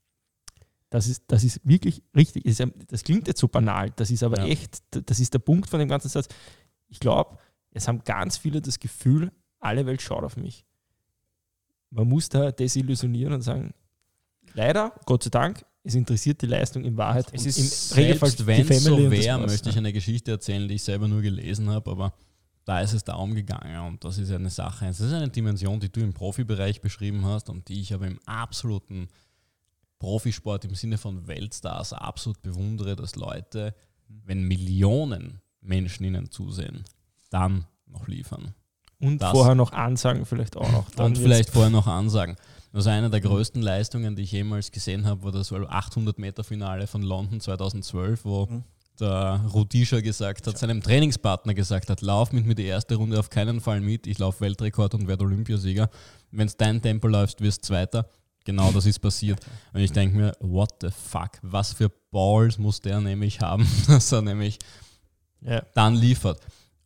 Das 0.89 1.07
ist, 1.07 1.23
das 1.27 1.43
ist 1.43 1.59
wirklich 1.63 2.01
richtig. 2.15 2.43
Das 2.87 3.03
klingt 3.03 3.27
jetzt 3.27 3.39
so 3.39 3.47
banal, 3.47 3.91
das 3.95 4.09
ist 4.09 4.23
aber 4.23 4.39
ja. 4.39 4.47
echt, 4.47 4.81
das 4.91 5.19
ist 5.19 5.33
der 5.33 5.39
Punkt 5.39 5.69
von 5.69 5.79
dem 5.79 5.89
ganzen 5.89 6.09
Satz. 6.09 6.27
Ich 6.87 6.99
glaube, 6.99 7.37
es 7.71 7.87
haben 7.87 8.03
ganz 8.03 8.37
viele 8.37 8.61
das 8.61 8.79
Gefühl, 8.79 9.31
alle 9.59 9.85
Welt 9.85 10.01
schaut 10.01 10.23
auf 10.23 10.37
mich. 10.37 10.65
Man 11.89 12.07
muss 12.07 12.29
da 12.29 12.51
desillusionieren 12.51 13.33
und 13.33 13.41
sagen, 13.41 13.73
leider, 14.53 14.93
Gott 15.05 15.23
sei 15.23 15.29
Dank, 15.29 15.65
es 15.83 15.95
interessiert 15.95 16.41
die 16.41 16.47
Leistung 16.47 16.83
in 16.83 16.97
Wahrheit. 16.97 17.27
Es 17.31 17.45
ist 17.45 17.91
im 17.91 17.97
Regelfall, 17.97 18.33
wenn 18.45 18.69
es 18.69 18.83
so 18.83 19.11
wäre, 19.11 19.39
möchte 19.39 19.69
ich 19.69 19.77
eine 19.77 19.93
Geschichte 19.93 20.31
erzählen, 20.31 20.67
die 20.67 20.75
ich 20.75 20.83
selber 20.83 21.07
nur 21.07 21.21
gelesen 21.21 21.69
habe, 21.69 21.91
aber 21.91 22.13
da 22.65 22.81
ist 22.81 22.93
es 22.93 23.03
darum 23.03 23.33
gegangen 23.33 23.87
und 23.87 24.03
das 24.03 24.17
ist 24.17 24.29
eine 24.31 24.49
Sache, 24.49 24.87
es 24.87 24.99
ist 24.99 25.13
eine 25.13 25.29
Dimension, 25.29 25.79
die 25.79 25.89
du 25.89 26.01
im 26.01 26.13
Profibereich 26.13 26.81
beschrieben 26.81 27.25
hast 27.25 27.49
und 27.49 27.69
die 27.69 27.79
ich 27.79 27.93
aber 27.93 28.07
im 28.07 28.19
absoluten 28.25 29.07
Profisport 29.99 30.65
im 30.65 30.75
Sinne 30.75 30.97
von 30.97 31.27
Weltstars 31.27 31.93
absolut 31.93 32.41
bewundere, 32.41 32.95
dass 32.95 33.15
Leute, 33.15 33.73
wenn 34.07 34.43
Millionen 34.43 35.41
Menschen 35.61 36.05
ihnen 36.05 36.29
zusehen, 36.31 36.83
dann 37.29 37.65
noch 37.87 38.07
liefern. 38.07 38.53
Und 38.99 39.21
das 39.21 39.31
vorher 39.31 39.55
noch 39.55 39.73
ansagen, 39.73 40.25
vielleicht 40.25 40.57
auch 40.57 40.71
noch. 40.71 40.95
und 40.97 41.17
vielleicht 41.17 41.51
vorher 41.51 41.69
noch 41.69 41.87
ansagen. 41.87 42.35
Also 42.73 42.89
eine 42.89 43.09
der 43.09 43.21
größten 43.21 43.61
Leistungen, 43.61 44.15
die 44.15 44.23
ich 44.23 44.31
jemals 44.31 44.71
gesehen 44.71 45.05
habe, 45.05 45.23
war 45.23 45.31
das 45.31 45.51
800 45.51 46.17
Meter 46.19 46.43
Finale 46.43 46.87
von 46.87 47.01
London 47.01 47.39
2012, 47.39 48.25
wo 48.25 48.45
mhm. 48.45 48.63
der 48.99 49.41
Rudisha 49.53 50.01
gesagt 50.01 50.47
hat, 50.47 50.57
seinem 50.57 50.81
Trainingspartner 50.81 51.53
gesagt 51.53 51.89
hat, 51.89 52.01
lauf 52.01 52.31
mit 52.31 52.45
mir 52.45 52.55
die 52.55 52.65
erste 52.65 52.95
Runde 52.95 53.19
auf 53.19 53.29
keinen 53.29 53.61
Fall 53.61 53.81
mit, 53.81 54.07
ich 54.07 54.17
laufe 54.19 54.41
Weltrekord 54.41 54.95
und 54.95 55.07
werde 55.07 55.25
Olympiasieger. 55.25 55.89
Wenn 56.31 56.47
es 56.47 56.57
dein 56.57 56.81
Tempo 56.81 57.07
läufst, 57.07 57.41
wirst 57.41 57.63
du 57.63 57.67
Zweiter. 57.67 58.09
Genau 58.47 58.71
das 58.71 58.85
ist 58.85 58.99
passiert. 58.99 59.45
Und 59.73 59.81
ich 59.81 59.91
denke 59.91 60.15
mir, 60.15 60.37
what 60.39 60.75
the 60.79 60.87
fuck, 60.89 61.31
was 61.41 61.73
für 61.73 61.91
Balls 62.11 62.57
muss 62.57 62.79
der 62.79 63.01
nämlich 63.01 63.41
haben, 63.41 63.67
dass 63.87 64.13
er 64.13 64.21
nämlich 64.21 64.57
ja. 65.41 65.61
dann 65.73 65.95
liefert. 65.95 66.39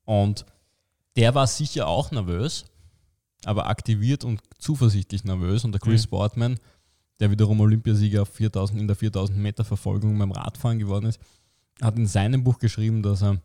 Und 0.03 0.43
der 1.16 1.36
war 1.36 1.45
sicher 1.45 1.88
auch 1.88 2.09
nervös, 2.09 2.66
aber 3.45 3.68
aktiviert 3.68 4.24
und 4.24 4.41
zuversichtlich 4.57 5.24
nervös. 5.24 5.64
Und 5.64 5.74
der 5.74 5.80
Chris 5.80 6.01
mhm. 6.01 6.05
Sportman, 6.05 6.59
der 7.20 7.30
wiederum 7.30 7.59
Olympiasieger 7.59 8.24
auf 8.24 8.30
4000, 8.30 8.82
in 8.82 8.88
der 8.88 8.95
4000 8.95 9.38
Meter 9.38 9.64
Verfolgung 9.64 10.18
beim 10.18 10.32
Radfahren 10.32 10.80
geworden 10.80 11.05
ist, 11.05 11.20
hat 11.80 11.95
in 11.95 12.07
seinem 12.07 12.43
Buch 12.43 12.57
geschrieben, 12.57 13.03
dass 13.03 13.22
er 13.22 13.39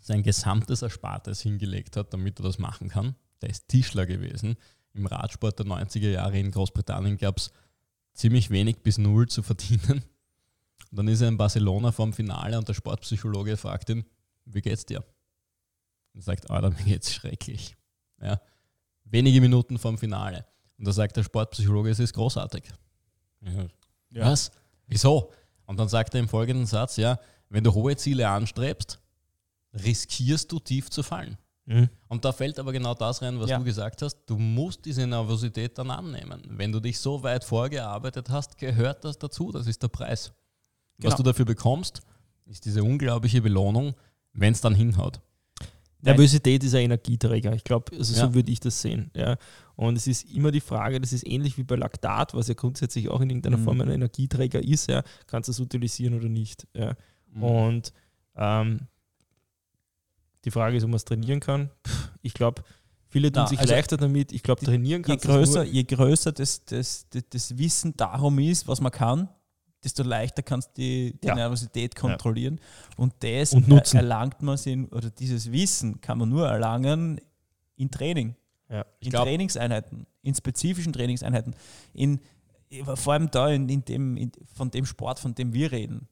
sein 0.00 0.22
gesamtes 0.22 0.82
Erspartes 0.82 1.40
hingelegt 1.40 1.96
hat, 1.96 2.12
damit 2.12 2.40
er 2.40 2.42
das 2.42 2.58
machen 2.58 2.90
kann. 2.90 3.14
Der 3.40 3.48
ist 3.48 3.68
Tischler 3.68 4.04
gewesen. 4.04 4.56
Im 4.96 5.06
Radsport 5.06 5.58
der 5.58 5.66
90er 5.66 6.10
Jahre 6.10 6.38
in 6.38 6.50
Großbritannien 6.50 7.18
gab 7.18 7.36
es 7.36 7.50
ziemlich 8.14 8.50
wenig 8.50 8.78
bis 8.82 8.98
null 8.98 9.28
zu 9.28 9.42
verdienen. 9.42 10.02
Und 10.90 10.98
dann 10.98 11.08
ist 11.08 11.20
er 11.20 11.28
in 11.28 11.36
Barcelona 11.36 11.92
vorm 11.92 12.12
Finale 12.12 12.56
und 12.56 12.68
der 12.68 12.74
Sportpsychologe 12.74 13.56
fragt 13.56 13.90
ihn, 13.90 14.04
wie 14.46 14.62
geht's 14.62 14.86
dir? 14.86 15.04
Und 16.14 16.22
sagt, 16.22 16.50
Alter, 16.50 16.70
mir 16.78 16.84
geht's 16.84 17.12
schrecklich. 17.12 17.76
Ja. 18.20 18.40
Wenige 19.04 19.40
Minuten 19.40 19.78
vorm 19.78 19.98
Finale. 19.98 20.46
Und 20.78 20.86
da 20.86 20.92
sagt 20.92 21.16
der 21.16 21.24
Sportpsychologe, 21.24 21.90
es 21.90 21.98
ist 21.98 22.14
großartig. 22.14 22.64
Ja. 24.10 24.26
Was? 24.26 24.50
Wieso? 24.86 25.32
Und 25.66 25.78
dann 25.78 25.88
sagt 25.88 26.14
er 26.14 26.20
im 26.20 26.28
folgenden 26.28 26.66
Satz, 26.66 26.96
ja, 26.96 27.18
wenn 27.48 27.64
du 27.64 27.74
hohe 27.74 27.96
Ziele 27.96 28.28
anstrebst, 28.28 29.00
riskierst 29.74 30.50
du 30.50 30.58
tief 30.58 30.90
zu 30.90 31.02
fallen. 31.02 31.36
Mhm. 31.66 31.88
Und 32.08 32.24
da 32.24 32.32
fällt 32.32 32.58
aber 32.58 32.72
genau 32.72 32.94
das 32.94 33.20
rein, 33.22 33.38
was 33.40 33.50
ja. 33.50 33.58
du 33.58 33.64
gesagt 33.64 34.00
hast. 34.02 34.24
Du 34.26 34.38
musst 34.38 34.84
diese 34.84 35.06
Nervosität 35.06 35.76
dann 35.76 35.90
annehmen. 35.90 36.42
Wenn 36.48 36.72
du 36.72 36.80
dich 36.80 36.98
so 36.98 37.22
weit 37.22 37.44
vorgearbeitet 37.44 38.30
hast, 38.30 38.56
gehört 38.56 39.04
das 39.04 39.18
dazu. 39.18 39.50
Das 39.52 39.66
ist 39.66 39.82
der 39.82 39.88
Preis. 39.88 40.32
Genau. 40.98 41.10
Was 41.10 41.16
du 41.16 41.22
dafür 41.22 41.44
bekommst, 41.44 42.02
ist 42.46 42.64
diese 42.64 42.82
unglaubliche 42.82 43.42
Belohnung, 43.42 43.94
wenn 44.32 44.52
es 44.52 44.60
dann 44.60 44.74
hinhaut. 44.74 45.20
Nervosität 46.00 46.62
ist 46.62 46.74
ein 46.74 46.82
Energieträger. 46.82 47.52
Ich 47.54 47.64
glaube, 47.64 47.96
also 47.96 48.14
ja. 48.14 48.26
so 48.26 48.34
würde 48.34 48.52
ich 48.52 48.60
das 48.60 48.80
sehen. 48.80 49.10
Ja. 49.14 49.36
Und 49.74 49.96
es 49.96 50.06
ist 50.06 50.30
immer 50.32 50.52
die 50.52 50.60
Frage, 50.60 51.00
das 51.00 51.12
ist 51.12 51.26
ähnlich 51.26 51.58
wie 51.58 51.64
bei 51.64 51.74
Laktat, 51.74 52.32
was 52.34 52.46
ja 52.48 52.54
grundsätzlich 52.54 53.08
auch 53.08 53.20
in 53.20 53.30
irgendeiner 53.30 53.56
mhm. 53.56 53.64
Form 53.64 53.80
ein 53.80 53.90
Energieträger 53.90 54.62
ist. 54.62 54.88
Ja. 54.88 55.02
Kannst 55.26 55.48
du 55.48 55.52
es 55.52 55.60
utilisieren 55.60 56.14
oder 56.14 56.28
nicht? 56.28 56.66
Ja. 56.74 56.94
Mhm. 57.32 57.42
Und 57.42 57.92
ähm, 58.36 58.80
die 60.44 60.50
Frage 60.50 60.76
ist, 60.76 60.84
ob 60.84 60.90
man 60.90 60.96
es 60.96 61.04
trainieren 61.04 61.40
kann. 61.40 61.70
ich 62.22 62.34
glaube, 62.34 62.62
viele 63.08 63.32
tun 63.32 63.42
Na, 63.44 63.48
sich 63.48 63.58
also 63.58 63.72
leichter 63.72 63.96
damit. 63.96 64.32
Ich 64.32 64.42
glaube, 64.42 64.64
trainieren 64.64 65.02
kann 65.02 65.16
je 65.16 65.20
größer, 65.20 65.64
je 65.64 65.84
größer 65.84 66.32
das, 66.32 66.64
das, 66.64 67.06
das, 67.10 67.24
das 67.30 67.58
Wissen 67.58 67.96
darum 67.96 68.38
ist, 68.38 68.68
was 68.68 68.80
man 68.80 68.92
kann, 68.92 69.28
desto 69.82 70.02
leichter 70.02 70.42
kannst 70.42 70.70
du 70.70 70.82
die, 70.82 71.18
die 71.22 71.28
ja. 71.28 71.34
Nervosität 71.34 71.94
kontrollieren. 71.94 72.56
Ja. 72.56 72.94
Und 72.98 73.14
das 73.20 73.52
und 73.52 73.70
erlangt 73.94 74.42
man 74.42 74.56
sich, 74.56 74.76
oder 74.92 75.10
dieses 75.10 75.50
Wissen 75.50 76.00
kann 76.00 76.18
man 76.18 76.28
nur 76.28 76.46
erlangen 76.46 77.20
in 77.76 77.90
Training. 77.90 78.34
Ja. 78.68 78.84
in 78.98 79.10
glaub, 79.10 79.24
Trainingseinheiten, 79.24 80.06
in 80.22 80.34
spezifischen 80.34 80.92
Trainingseinheiten. 80.92 81.54
In, 81.92 82.20
vor 82.96 83.12
allem 83.12 83.30
da 83.30 83.48
in, 83.48 83.68
in 83.68 83.84
dem, 83.84 84.16
in, 84.16 84.32
von 84.54 84.70
dem 84.70 84.84
Sport, 84.86 85.20
von 85.20 85.34
dem 85.34 85.52
wir 85.52 85.70
reden. 85.70 86.08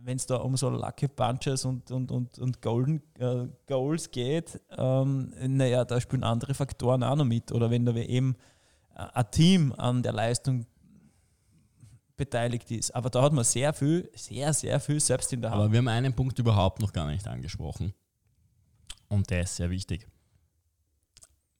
Wenn 0.00 0.16
es 0.16 0.26
da 0.26 0.36
um 0.36 0.56
so 0.56 0.70
Lucky 0.70 1.08
Punches 1.08 1.64
und, 1.64 1.90
und, 1.90 2.10
und, 2.10 2.38
und 2.38 2.62
Golden 2.62 3.02
äh, 3.18 3.48
Goals 3.66 4.10
geht, 4.10 4.60
ähm, 4.76 5.32
naja, 5.40 5.84
da 5.84 6.00
spielen 6.00 6.22
andere 6.22 6.54
Faktoren 6.54 7.02
auch 7.02 7.16
noch 7.16 7.24
mit. 7.24 7.50
Oder 7.52 7.70
wenn 7.70 7.84
da 7.84 7.94
eben 7.94 8.36
äh, 8.94 9.02
ein 9.12 9.30
Team 9.30 9.72
an 9.72 10.02
der 10.02 10.12
Leistung 10.12 10.66
beteiligt 12.18 12.70
ist. 12.70 12.94
Aber 12.94 13.08
da 13.08 13.22
hat 13.22 13.32
man 13.32 13.44
sehr 13.44 13.72
viel, 13.72 14.10
sehr, 14.14 14.52
sehr 14.52 14.78
viel 14.80 15.00
selbst 15.00 15.32
in 15.32 15.40
der 15.40 15.50
Hand. 15.50 15.62
Aber 15.62 15.72
wir 15.72 15.78
haben 15.78 15.88
einen 15.88 16.12
Punkt 16.12 16.38
überhaupt 16.38 16.80
noch 16.80 16.92
gar 16.92 17.06
nicht 17.06 17.26
angesprochen. 17.26 17.94
Und 19.08 19.30
der 19.30 19.42
ist 19.42 19.56
sehr 19.56 19.70
wichtig. 19.70 20.06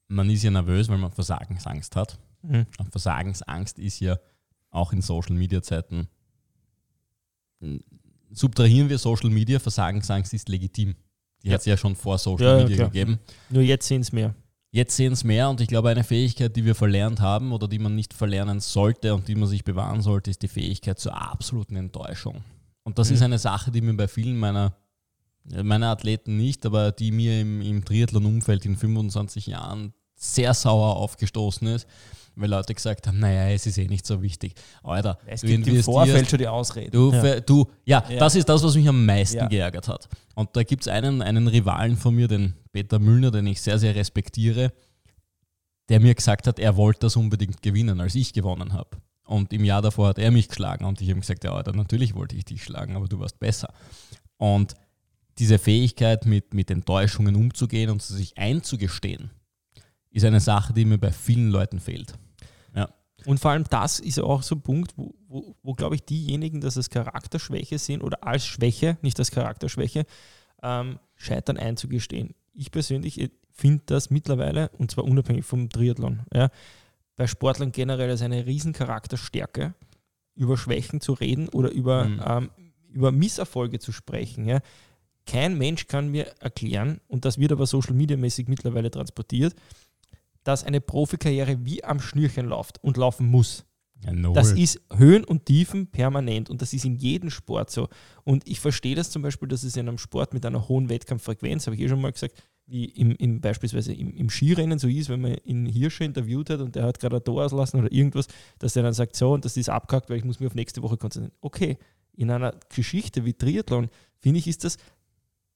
Man 0.08 0.28
ist 0.28 0.42
ja 0.42 0.50
nervös, 0.50 0.88
weil 0.88 0.98
man 0.98 1.10
Versagensangst 1.10 1.96
hat. 1.96 2.18
Mhm. 2.42 2.66
Und 2.78 2.90
Versagensangst 2.90 3.78
ist 3.78 4.00
ja 4.00 4.18
auch 4.70 4.92
in 4.92 5.00
Social 5.00 5.34
Media 5.34 5.62
Zeiten. 5.62 6.08
Subtrahieren 8.30 8.88
wir 8.88 8.98
Social 8.98 9.30
Media, 9.30 9.58
Versagensangst 9.58 10.34
ist 10.34 10.48
legitim. 10.48 10.94
Die 11.42 11.48
ja. 11.48 11.54
hat 11.54 11.60
es 11.60 11.66
ja 11.66 11.76
schon 11.76 11.96
vor 11.96 12.18
Social 12.18 12.58
ja, 12.58 12.62
Media 12.62 12.76
klar. 12.76 12.90
gegeben. 12.90 13.18
Nur 13.50 13.62
jetzt 13.62 13.86
sehen 13.86 14.00
es 14.00 14.12
mehr. 14.12 14.34
Jetzt 14.70 14.96
sehen 14.96 15.14
es 15.14 15.24
mehr 15.24 15.48
und 15.48 15.62
ich 15.62 15.68
glaube, 15.68 15.88
eine 15.88 16.04
Fähigkeit, 16.04 16.54
die 16.54 16.64
wir 16.64 16.74
verlernt 16.74 17.20
haben 17.20 17.52
oder 17.52 17.68
die 17.68 17.78
man 17.78 17.94
nicht 17.94 18.12
verlernen 18.12 18.60
sollte 18.60 19.14
und 19.14 19.26
die 19.26 19.34
man 19.34 19.48
sich 19.48 19.64
bewahren 19.64 20.02
sollte, 20.02 20.30
ist 20.30 20.42
die 20.42 20.48
Fähigkeit 20.48 20.98
zur 20.98 21.16
absoluten 21.16 21.76
Enttäuschung. 21.76 22.42
Und 22.82 22.98
das 22.98 23.08
mhm. 23.08 23.14
ist 23.14 23.22
eine 23.22 23.38
Sache, 23.38 23.70
die 23.70 23.80
mir 23.80 23.94
bei 23.94 24.08
vielen 24.08 24.36
meiner, 24.36 24.76
meiner 25.44 25.88
Athleten 25.88 26.36
nicht, 26.36 26.66
aber 26.66 26.92
die 26.92 27.12
mir 27.12 27.40
im, 27.40 27.62
im 27.62 27.82
Triathlon-Umfeld 27.82 28.66
in 28.66 28.76
25 28.76 29.46
Jahren 29.46 29.94
sehr 30.16 30.52
sauer 30.52 30.96
aufgestoßen 30.96 31.66
ist, 31.68 31.86
weil 32.40 32.50
Leute 32.50 32.74
gesagt 32.74 33.06
haben, 33.06 33.18
naja, 33.18 33.48
es 33.48 33.66
ist 33.66 33.78
eh 33.78 33.86
nicht 33.86 34.06
so 34.06 34.22
wichtig. 34.22 34.54
Alter, 34.82 35.18
es 35.26 35.42
gibt 35.42 35.66
im 35.66 35.82
Vorfeld 35.82 36.30
schon 36.30 36.38
die 36.38 36.48
Ausrede. 36.48 36.90
Du, 36.90 37.12
ja. 37.12 37.40
du 37.40 37.66
ja, 37.84 38.04
ja, 38.08 38.18
das 38.18 38.34
ist 38.34 38.48
das, 38.48 38.62
was 38.62 38.74
mich 38.74 38.88
am 38.88 39.04
meisten 39.04 39.38
ja. 39.38 39.46
geärgert 39.46 39.88
hat. 39.88 40.08
Und 40.34 40.54
da 40.54 40.62
gibt 40.62 40.82
es 40.82 40.88
einen, 40.88 41.22
einen 41.22 41.48
Rivalen 41.48 41.96
von 41.96 42.14
mir, 42.14 42.28
den 42.28 42.54
Peter 42.72 42.98
Müllner, 42.98 43.30
den 43.30 43.46
ich 43.46 43.60
sehr, 43.60 43.78
sehr 43.78 43.94
respektiere, 43.94 44.72
der 45.88 46.00
mir 46.00 46.14
gesagt 46.14 46.46
hat, 46.46 46.58
er 46.58 46.76
wollte 46.76 47.00
das 47.00 47.16
unbedingt 47.16 47.62
gewinnen, 47.62 48.00
als 48.00 48.14
ich 48.14 48.32
gewonnen 48.32 48.72
habe. 48.72 48.98
Und 49.24 49.52
im 49.52 49.64
Jahr 49.64 49.82
davor 49.82 50.08
hat 50.08 50.18
er 50.18 50.30
mich 50.30 50.48
geschlagen 50.48 50.84
und 50.84 51.00
ich 51.00 51.10
habe 51.10 51.20
gesagt, 51.20 51.44
ja, 51.44 51.52
Alter, 51.52 51.72
natürlich 51.72 52.14
wollte 52.14 52.36
ich 52.36 52.44
dich 52.44 52.62
schlagen, 52.64 52.96
aber 52.96 53.08
du 53.08 53.18
warst 53.20 53.38
besser. 53.38 53.72
Und 54.38 54.74
diese 55.38 55.58
Fähigkeit, 55.58 56.24
mit, 56.26 56.54
mit 56.54 56.70
Enttäuschungen 56.70 57.36
umzugehen 57.36 57.90
und 57.90 58.02
sich 58.02 58.36
einzugestehen, 58.38 59.30
ist 60.10 60.24
eine 60.24 60.40
Sache, 60.40 60.72
die 60.72 60.84
mir 60.84 60.98
bei 60.98 61.12
vielen 61.12 61.50
Leuten 61.50 61.78
fehlt. 61.78 62.14
Und 63.28 63.40
vor 63.40 63.50
allem 63.50 63.64
das 63.68 64.00
ist 64.00 64.18
auch 64.20 64.42
so 64.42 64.54
ein 64.54 64.62
Punkt, 64.62 64.94
wo, 64.96 65.14
wo, 65.28 65.54
wo 65.62 65.74
glaube 65.74 65.96
ich, 65.96 66.02
diejenigen 66.02 66.62
das 66.62 66.78
als 66.78 66.88
Charakterschwäche 66.88 67.78
sehen 67.78 68.00
oder 68.00 68.26
als 68.26 68.46
Schwäche, 68.46 68.96
nicht 69.02 69.18
als 69.18 69.30
Charakterschwäche, 69.30 70.06
ähm, 70.62 70.98
Scheitern 71.14 71.58
einzugestehen. 71.58 72.34
Ich 72.54 72.70
persönlich 72.70 73.30
finde 73.52 73.82
das 73.84 74.08
mittlerweile, 74.08 74.70
und 74.78 74.90
zwar 74.90 75.04
unabhängig 75.04 75.44
vom 75.44 75.68
Triathlon, 75.68 76.20
ja, 76.32 76.48
bei 77.16 77.26
Sportlern 77.26 77.70
generell 77.70 78.08
als 78.08 78.22
eine 78.22 78.46
riesen 78.46 78.72
Charakterstärke, 78.72 79.74
über 80.34 80.56
Schwächen 80.56 81.02
zu 81.02 81.12
reden 81.12 81.50
oder 81.50 81.70
über, 81.70 82.04
mhm. 82.04 82.22
ähm, 82.24 82.50
über 82.88 83.12
Misserfolge 83.12 83.78
zu 83.78 83.92
sprechen. 83.92 84.46
Ja. 84.46 84.60
Kein 85.26 85.58
Mensch 85.58 85.86
kann 85.86 86.08
mir 86.08 86.28
erklären, 86.40 87.02
und 87.08 87.26
das 87.26 87.36
wird 87.36 87.52
aber 87.52 87.66
social 87.66 87.92
media 87.92 88.16
mäßig 88.16 88.48
mittlerweile 88.48 88.90
transportiert, 88.90 89.54
dass 90.44 90.64
eine 90.64 90.80
Profikarriere 90.80 91.64
wie 91.64 91.84
am 91.84 92.00
Schnürchen 92.00 92.46
läuft 92.46 92.82
und 92.82 92.96
laufen 92.96 93.26
muss. 93.26 93.64
Ja, 94.04 94.12
no 94.12 94.32
das 94.32 94.52
ist 94.52 94.80
Höhen 94.94 95.24
und 95.24 95.46
Tiefen 95.46 95.88
permanent 95.88 96.50
und 96.50 96.62
das 96.62 96.72
ist 96.72 96.84
in 96.84 96.96
jedem 96.96 97.30
Sport 97.30 97.70
so. 97.70 97.88
Und 98.24 98.46
ich 98.48 98.60
verstehe 98.60 98.94
das 98.94 99.10
zum 99.10 99.22
Beispiel, 99.22 99.48
dass 99.48 99.64
es 99.64 99.76
in 99.76 99.88
einem 99.88 99.98
Sport 99.98 100.34
mit 100.34 100.46
einer 100.46 100.68
hohen 100.68 100.88
Wettkampffrequenz, 100.88 101.66
habe 101.66 101.74
ich 101.74 101.82
eh 101.82 101.88
schon 101.88 102.00
mal 102.00 102.12
gesagt, 102.12 102.34
wie 102.66 102.84
im, 102.84 103.12
im 103.12 103.40
beispielsweise 103.40 103.94
im, 103.94 104.14
im, 104.14 104.28
Skirennen 104.28 104.78
so 104.78 104.88
ist, 104.88 105.08
wenn 105.08 105.22
man 105.22 105.36
ihn 105.44 105.66
Hirsche 105.66 106.04
interviewt 106.04 106.50
hat 106.50 106.60
und 106.60 106.76
der 106.76 106.84
hat 106.84 107.00
gerade 107.00 107.16
ein 107.16 107.24
Tor 107.24 107.44
auslassen 107.44 107.80
oder 107.80 107.90
irgendwas, 107.90 108.28
dass 108.58 108.76
er 108.76 108.82
dann 108.82 108.92
sagt, 108.92 109.16
so, 109.16 109.32
und 109.32 109.44
das 109.44 109.56
ist 109.56 109.70
abgehakt, 109.70 110.10
weil 110.10 110.18
ich 110.18 110.24
muss 110.24 110.38
mich 110.38 110.46
auf 110.46 110.54
nächste 110.54 110.82
Woche 110.82 110.98
konzentrieren. 110.98 111.34
Okay, 111.40 111.78
in 112.12 112.30
einer 112.30 112.54
Geschichte 112.68 113.24
wie 113.24 113.32
Triathlon, 113.32 113.88
finde 114.18 114.38
ich, 114.38 114.46
ist 114.46 114.64
das 114.64 114.76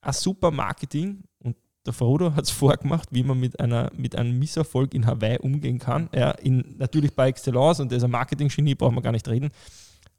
ein 0.01 0.13
super 0.13 0.51
Marketing 0.51 1.25
und 1.39 1.57
der 1.87 1.93
Frodo 1.93 2.35
hat 2.35 2.45
es 2.45 2.51
vorgemacht, 2.51 3.09
wie 3.11 3.25
man 3.25 3.41
mit, 3.41 3.59
einer, 3.59 3.91
mit 3.97 4.17
einem 4.17 4.39
Misserfolg 4.39 4.95
in 4.95 5.07
Hawaii 5.07 5.39
umgehen 5.39 5.79
kann. 5.79 6.09
Ja, 6.15 6.31
in, 6.31 6.77
natürlich 6.79 7.15
bei 7.15 7.29
Excellence 7.29 7.81
und 7.81 7.91
dieser 7.91 8.09
Marketing-Genie 8.09 8.75
brauchen 8.77 8.95
wir 8.95 9.03
gar 9.03 9.13
nicht 9.13 9.29
reden. 9.29 9.51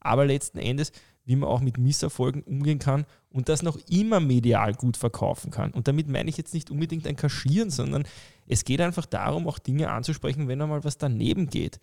Aber 0.02 0.26
letzten 0.26 0.58
Endes, 0.58 0.92
wie 1.26 1.38
man 1.38 1.48
auch 1.48 1.62
mit 1.62 1.78
Misserfolgen 1.78 2.44
umgehen 2.44 2.80
kann 2.80 3.06
und 3.30 3.48
das 3.48 3.64
noch 3.64 3.78
immer 3.90 4.20
medial 4.20 4.74
gut 4.74 4.98
verkaufen 4.98 5.52
kann. 5.52 5.72
Und 5.72 5.88
damit 5.88 6.10
meine 6.10 6.30
ich 6.30 6.38
jetzt 6.38 6.54
nicht 6.54 6.70
unbedingt 6.70 7.08
ein 7.08 7.16
Kaschieren, 7.16 7.70
sondern 7.70 8.04
es 8.46 8.66
geht 8.66 8.82
einfach 8.82 9.06
darum, 9.06 9.48
auch 9.48 9.60
Dinge 9.60 9.90
anzusprechen, 9.90 10.50
wenn 10.50 10.62
einmal 10.62 10.84
was 10.84 10.98
daneben 10.98 11.48
geht. 11.48 11.80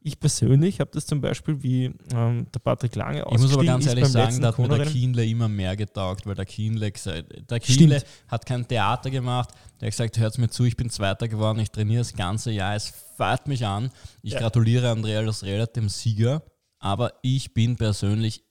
Ich 0.00 0.20
persönlich 0.20 0.78
habe 0.78 0.90
das 0.92 1.06
zum 1.06 1.20
Beispiel, 1.20 1.60
wie 1.62 1.92
ähm, 2.14 2.46
der 2.54 2.60
Patrick 2.60 2.94
Lange 2.94 3.24
Ich 3.32 3.38
muss 3.38 3.52
aber 3.52 3.64
ganz 3.64 3.86
ehrlich 3.86 4.06
sagen, 4.06 4.40
da 4.40 4.48
hat 4.48 4.58
mir 4.58 4.68
der 4.68 4.86
Kienle 4.86 5.26
immer 5.26 5.48
mehr 5.48 5.76
getaugt, 5.76 6.24
weil 6.24 6.36
der 6.36 6.46
Kienle, 6.46 6.92
der 6.92 7.60
Kienle 7.60 8.02
hat 8.28 8.46
kein 8.46 8.66
Theater 8.66 9.10
gemacht, 9.10 9.50
der 9.80 9.86
hat 9.86 9.92
gesagt, 9.92 10.18
hört 10.18 10.38
mir 10.38 10.48
zu, 10.48 10.64
ich 10.64 10.76
bin 10.76 10.88
Zweiter 10.88 11.26
geworden, 11.26 11.58
ich 11.58 11.70
trainiere 11.70 12.00
das 12.00 12.14
ganze 12.14 12.52
Jahr, 12.52 12.76
es 12.76 12.92
feiert 13.16 13.48
mich 13.48 13.66
an. 13.66 13.90
Ich 14.22 14.34
ja. 14.34 14.38
gratuliere 14.38 14.90
Andreas 14.90 15.42
Relat, 15.42 15.74
dem 15.74 15.88
Sieger, 15.88 16.42
aber 16.78 17.14
ich 17.22 17.52
bin 17.52 17.76
persönlich 17.76 18.44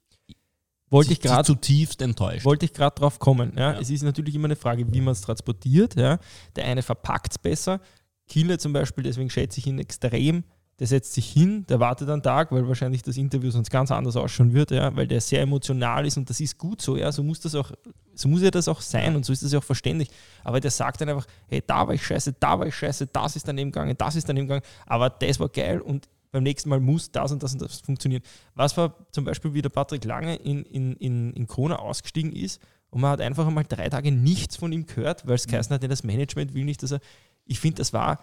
wollte 0.90 1.12
ich 1.12 1.20
gerade 1.20 1.46
zutiefst 1.46 2.02
enttäuscht. 2.02 2.46
Wollte 2.46 2.66
ich 2.66 2.74
gerade 2.74 2.96
drauf 2.96 3.20
kommen. 3.20 3.54
Ja. 3.58 3.74
ja. 3.74 3.80
Es 3.80 3.90
ist 3.90 4.04
natürlich 4.04 4.36
immer 4.36 4.46
eine 4.46 4.56
Frage, 4.56 4.86
wie 4.94 5.02
man 5.02 5.12
es 5.12 5.22
transportiert. 5.22 5.96
Ja. 5.96 6.18
Der 6.56 6.66
eine 6.66 6.82
verpackt 6.82 7.34
es 7.34 7.38
besser. 7.38 7.82
Kienle 8.28 8.58
zum 8.58 8.74
Beispiel, 8.74 9.04
deswegen 9.04 9.30
schätze 9.30 9.60
ich 9.60 9.68
ihn 9.68 9.80
extrem 9.80 10.44
der 10.80 10.86
setzt 10.86 11.14
sich 11.14 11.28
hin, 11.28 11.66
der 11.68 11.80
wartet 11.80 12.10
einen 12.10 12.22
Tag, 12.22 12.52
weil 12.52 12.68
wahrscheinlich 12.68 13.02
das 13.02 13.18
Interview 13.18 13.50
sonst 13.50 13.72
ganz 13.72 13.92
anders 13.92 14.16
ausschauen 14.16 14.54
wird, 14.54 14.72
ja, 14.72 14.96
weil 14.96 15.08
der 15.08 15.22
sehr 15.22 15.42
emotional 15.42 16.06
ist 16.06 16.18
und 16.18 16.30
das 16.30 16.40
ist 16.40 16.58
gut 16.58 16.82
so, 16.82 16.96
ja, 16.98 17.12
so 17.12 17.24
muss 17.24 17.40
das 17.40 17.56
auch, 17.56 17.72
so 18.14 18.28
muss 18.28 18.44
ja 18.44 18.52
das 18.52 18.68
auch 18.68 18.82
sein 18.82 19.16
und 19.16 19.26
so 19.26 19.34
ist 19.34 19.44
das 19.44 19.52
ja 19.52 19.60
auch 19.60 19.64
verständlich. 19.64 20.10
Aber 20.44 20.60
der 20.60 20.70
sagt 20.70 21.02
dann 21.02 21.10
einfach, 21.10 21.26
hey, 21.48 21.64
da 21.66 21.88
war 21.88 21.96
ich 21.96 22.06
scheiße, 22.06 22.36
da 22.40 22.60
war 22.60 22.68
ich 22.68 22.76
scheiße, 22.76 23.08
das 23.08 23.36
ist 23.36 23.48
daneben 23.48 23.72
gegangen, 23.72 23.96
das 23.98 24.16
ist 24.16 24.30
daneben 24.30 24.48
gegangen, 24.48 24.66
aber 24.86 25.10
das 25.10 25.40
war 25.40 25.50
geil 25.50 25.82
und 25.82 26.08
beim 26.32 26.44
nächsten 26.44 26.70
Mal 26.70 26.80
muss 26.80 27.12
das 27.12 27.32
und 27.32 27.42
das 27.42 27.54
und 27.54 27.62
das 27.62 27.80
funktionieren. 27.80 28.22
Was 28.54 28.78
war 28.78 28.94
zum 29.12 29.24
Beispiel, 29.24 29.54
wie 29.54 29.62
der 29.62 29.70
Patrick 29.70 30.04
Lange 30.06 30.36
in, 30.36 30.64
in, 30.64 30.94
in, 30.98 31.34
in 31.34 31.48
Krona 31.48 31.78
ausgestiegen 31.78 32.32
ist 32.34 32.62
und 32.92 33.02
man 33.02 33.12
hat 33.12 33.22
einfach 33.22 33.48
einmal 33.48 33.64
drei 33.64 33.90
Tage 33.90 34.12
nichts 34.12 34.58
von 34.58 34.72
ihm 34.72 34.86
gehört, 34.86 35.26
weil 35.26 35.36
es 35.36 35.48
mhm. 35.48 35.52
geheißen 35.52 35.74
hat, 35.74 35.90
das 35.90 36.04
Management 36.04 36.54
will 36.54 36.66
nicht, 36.66 36.84
dass 36.84 36.92
er, 36.92 37.00
ich 37.46 37.60
finde, 37.60 37.78
das 37.78 37.94
war 37.94 38.20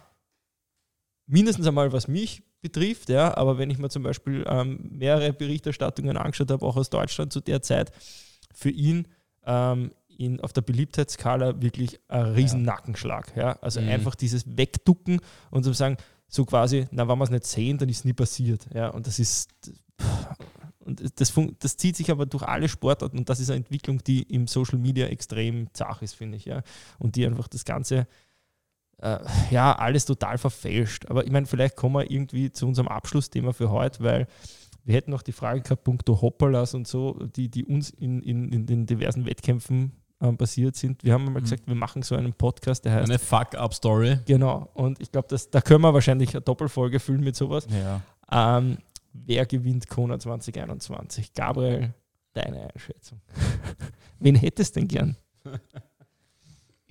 mindestens 1.27 1.67
einmal, 1.67 1.93
was 1.93 2.09
mich 2.09 2.43
betrifft, 2.61 3.09
ja, 3.09 3.37
aber 3.37 3.59
wenn 3.59 3.71
ich 3.71 3.79
mir 3.79 3.91
zum 3.91 4.03
Beispiel 4.03 4.45
ähm, 4.49 4.89
mehrere 4.91 5.33
Berichterstattungen 5.33 6.17
angeschaut 6.17 6.51
habe, 6.51 6.65
auch 6.65 6.77
aus 6.77 6.91
Deutschland 6.91 7.33
zu 7.33 7.41
der 7.41 7.63
Zeit, 7.63 7.93
für 8.55 8.71
ihn 8.71 9.09
ähm, 9.45 9.93
in, 10.17 10.41
auf 10.41 10.53
der 10.53 10.63
Beliebtheitsskala 10.63 11.61
wirklich 11.61 12.01
ein 12.09 12.27
riesen 12.27 12.61
ja. 12.61 12.73
Nackenschlag. 12.73 13.37
Ja? 13.37 13.59
Also 13.61 13.81
mhm. 13.81 13.89
einfach 13.89 14.15
dieses 14.15 14.57
Wegducken 14.57 15.21
und 15.51 15.65
zu 15.65 15.73
sagen, 15.73 15.97
so 16.29 16.45
quasi, 16.45 16.87
na, 16.91 17.09
wenn 17.09 17.19
wir 17.19 17.25
es 17.25 17.31
nicht 17.31 17.47
sehen, 17.47 17.79
dann 17.79 17.89
ist 17.89 17.99
es 17.99 18.05
nie 18.05 18.13
passiert. 18.13 18.67
Ja? 18.73 18.89
Und 18.89 19.07
das 19.07 19.19
ist, 19.19 19.51
und 20.81 21.21
das, 21.21 21.33
das 21.59 21.77
zieht 21.77 21.97
sich 21.97 22.11
aber 22.11 22.27
durch 22.27 22.45
alle 22.45 22.69
Sportarten 22.69 23.19
und 23.19 23.29
das 23.29 23.41
ist 23.41 23.51
eine 23.51 23.59
Entwicklung, 23.59 24.03
die 24.05 24.23
im 24.23 24.47
Social 24.47 24.79
Media 24.79 25.07
extrem 25.07 25.73
zach 25.73 26.03
ist, 26.03 26.15
finde 26.15 26.37
ich. 26.37 26.45
Ja? 26.45 26.63
Und 26.99 27.17
die 27.17 27.27
einfach 27.27 27.49
das 27.49 27.65
Ganze 27.65 28.07
äh, 28.99 29.19
ja, 29.51 29.73
alles 29.75 30.05
total 30.05 30.39
verfälscht. 30.39 31.07
Aber 31.11 31.25
ich 31.25 31.31
meine, 31.31 31.47
vielleicht 31.47 31.77
kommen 31.77 31.95
wir 31.97 32.11
irgendwie 32.11 32.51
zu 32.51 32.67
unserem 32.67 32.89
Abschlussthema 32.89 33.53
für 33.53 33.71
heute, 33.71 34.03
weil 34.03 34.27
wir 34.85 34.95
hätten 34.95 35.11
noch 35.11 35.23
die 35.23 35.33
Frage 35.33 35.63
gehabt, 35.63 35.85
punkto 35.85 36.21
Hopperlas 36.21 36.75
und 36.75 36.87
so, 36.87 37.15
die, 37.37 37.49
die 37.49 37.65
uns 37.65 37.91
in, 37.91 38.23
in, 38.23 38.53
in 38.53 38.67
den 38.67 38.87
diversen 38.87 39.27
Wettkämpfen 39.27 39.93
äh, 40.21 40.33
passiert 40.33 40.77
sind. 40.77 41.03
Wir 41.05 41.15
haben 41.15 41.25
mal 41.25 41.41
mhm. 41.41 41.45
gesagt, 41.45 41.67
wir 41.67 41.75
machen 41.75 42.03
so 42.03 42.15
einen 42.15 42.33
Podcast, 42.33 42.85
der 42.85 42.93
heißt. 42.93 43.11
Eine 43.11 43.19
Fuck-Up-Story. 43.19 44.19
Genau. 44.27 44.71
Und 44.75 45.01
ich 45.01 45.11
glaube, 45.11 45.29
da 45.51 45.61
können 45.61 45.83
wir 45.83 45.95
wahrscheinlich 45.95 46.35
eine 46.35 46.43
Doppelfolge 46.43 47.01
füllen 47.01 47.23
mit 47.23 47.35
sowas. 47.37 47.67
Ja. 47.71 48.01
Ähm, 48.59 48.79
wer 49.13 49.47
gewinnt 49.47 49.89
Kona 49.89 50.19
2021? 50.19 51.35
Gabriel, 51.35 51.95
deine 52.35 52.71
Einschätzung. 52.73 53.21
Wen 54.19 54.35
hättest 54.35 54.77
du 54.77 54.81
denn 54.81 54.89
gern? 54.89 55.17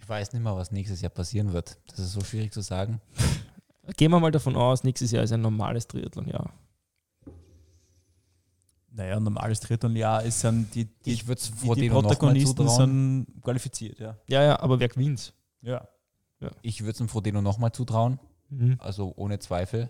Ich 0.03 0.09
weiß 0.09 0.33
nicht 0.33 0.41
mehr, 0.41 0.53
was 0.53 0.69
nächstes 0.69 0.99
Jahr 0.99 1.11
passieren 1.11 1.53
wird. 1.53 1.77
Das 1.87 1.99
ist 1.99 2.11
so 2.11 2.19
schwierig 2.19 2.51
zu 2.51 2.59
sagen. 2.59 2.99
Gehen 3.95 4.11
wir 4.11 4.19
mal 4.19 4.31
davon 4.31 4.57
aus, 4.57 4.83
nächstes 4.83 5.11
Jahr 5.11 5.23
ist 5.23 5.31
ein 5.31 5.39
normales 5.39 5.87
Triathlon-Jahr. 5.87 6.51
Naja, 8.91 9.15
ein 9.15 9.23
normales 9.23 9.61
Triathlon-Jahr 9.61 10.23
ist 10.23 10.43
dann 10.43 10.69
die, 10.71 10.85
die, 10.85 11.13
ich 11.13 11.25
die, 11.25 11.35
vor 11.35 11.75
die, 11.75 11.83
die 11.83 11.89
Protagonisten 11.89 12.67
sind 12.67 13.27
qualifiziert, 13.41 13.99
ja. 13.99 14.17
Ja, 14.27 14.43
ja, 14.43 14.59
aber 14.59 14.77
wer 14.81 14.89
gewinnt? 14.89 15.33
Ja. 15.61 15.87
ja. 16.41 16.51
Ich 16.61 16.81
würde 16.81 16.91
es 16.91 16.97
dem 16.97 17.07
Frodeno 17.07 17.41
nochmal 17.41 17.71
zutrauen. 17.71 18.19
Mhm. 18.49 18.75
Also 18.79 19.13
ohne 19.15 19.39
Zweifel. 19.39 19.89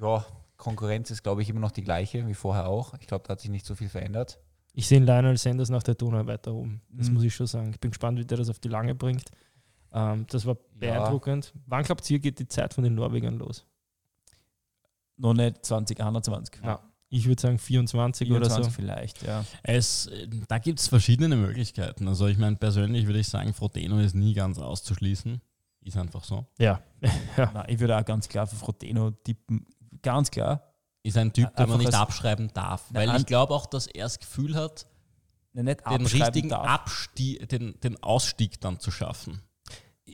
Ja, 0.00 0.26
Konkurrenz 0.56 1.12
ist, 1.12 1.22
glaube 1.22 1.42
ich, 1.42 1.48
immer 1.48 1.60
noch 1.60 1.70
die 1.70 1.84
gleiche 1.84 2.26
wie 2.26 2.34
vorher 2.34 2.66
auch. 2.66 2.92
Ich 2.94 3.06
glaube, 3.06 3.22
da 3.24 3.34
hat 3.34 3.40
sich 3.40 3.50
nicht 3.50 3.66
so 3.66 3.76
viel 3.76 3.88
verändert. 3.88 4.40
Ich 4.72 4.86
sehe 4.86 5.00
Lionel 5.00 5.36
Sanders 5.36 5.68
nach 5.68 5.82
der 5.82 5.94
Donau 5.94 6.26
weiter 6.26 6.54
oben. 6.54 6.80
Das 6.90 7.08
mhm. 7.08 7.14
muss 7.14 7.24
ich 7.24 7.34
schon 7.34 7.46
sagen. 7.46 7.70
Ich 7.70 7.80
bin 7.80 7.90
gespannt, 7.90 8.18
wie 8.18 8.24
der 8.24 8.38
das 8.38 8.48
auf 8.48 8.58
die 8.58 8.68
Lange 8.68 8.94
bringt. 8.94 9.30
Ähm, 9.92 10.26
das 10.30 10.46
war 10.46 10.56
beeindruckend. 10.74 11.52
Ja. 11.54 11.60
Wann 11.66 11.82
glaubt 11.82 12.08
ihr, 12.10 12.18
geht 12.18 12.38
die 12.38 12.48
Zeit 12.48 12.74
von 12.74 12.84
den 12.84 12.94
Norwegern 12.94 13.38
los? 13.38 13.66
Noch 15.16 15.34
nicht 15.34 15.64
2021. 15.64 16.62
Ja. 16.62 16.80
Ich 17.08 17.26
würde 17.26 17.42
sagen 17.42 17.58
24, 17.58 18.28
24 18.28 18.30
oder 18.30 18.64
so. 18.64 18.70
vielleicht, 18.70 19.22
ja. 19.24 19.44
Es, 19.64 20.08
da 20.46 20.58
gibt 20.58 20.78
es 20.78 20.86
verschiedene 20.86 21.34
Möglichkeiten. 21.34 22.06
Also 22.06 22.28
ich 22.28 22.38
meine, 22.38 22.54
persönlich 22.54 23.06
würde 23.06 23.18
ich 23.18 23.26
sagen, 23.26 23.52
Frodeno 23.52 23.98
ist 23.98 24.14
nie 24.14 24.32
ganz 24.32 24.58
auszuschließen. 24.58 25.40
Ist 25.82 25.96
einfach 25.96 26.22
so. 26.22 26.46
Ja. 26.58 26.80
ja. 27.36 27.50
Nein, 27.52 27.66
ich 27.68 27.80
würde 27.80 27.98
auch 27.98 28.04
ganz 28.04 28.28
klar 28.28 28.46
für 28.46 28.54
Frodeno 28.54 29.10
tippen. 29.10 29.66
Ganz 30.02 30.30
klar 30.30 30.69
ist 31.02 31.16
ein 31.16 31.32
Typ, 31.32 31.54
den 31.56 31.68
man 31.68 31.78
nicht 31.78 31.94
abschreiben 31.94 32.50
darf. 32.52 32.84
Weil 32.90 33.14
ich 33.16 33.26
glaube 33.26 33.54
auch, 33.54 33.66
dass 33.66 33.86
er 33.86 34.04
das 34.04 34.18
Gefühl 34.18 34.54
hat, 34.54 34.86
den 35.54 35.68
richtigen 35.68 36.52
Abstieg, 36.52 37.48
den, 37.48 37.78
den 37.80 38.02
Ausstieg 38.02 38.60
dann 38.60 38.78
zu 38.78 38.90
schaffen. 38.90 39.42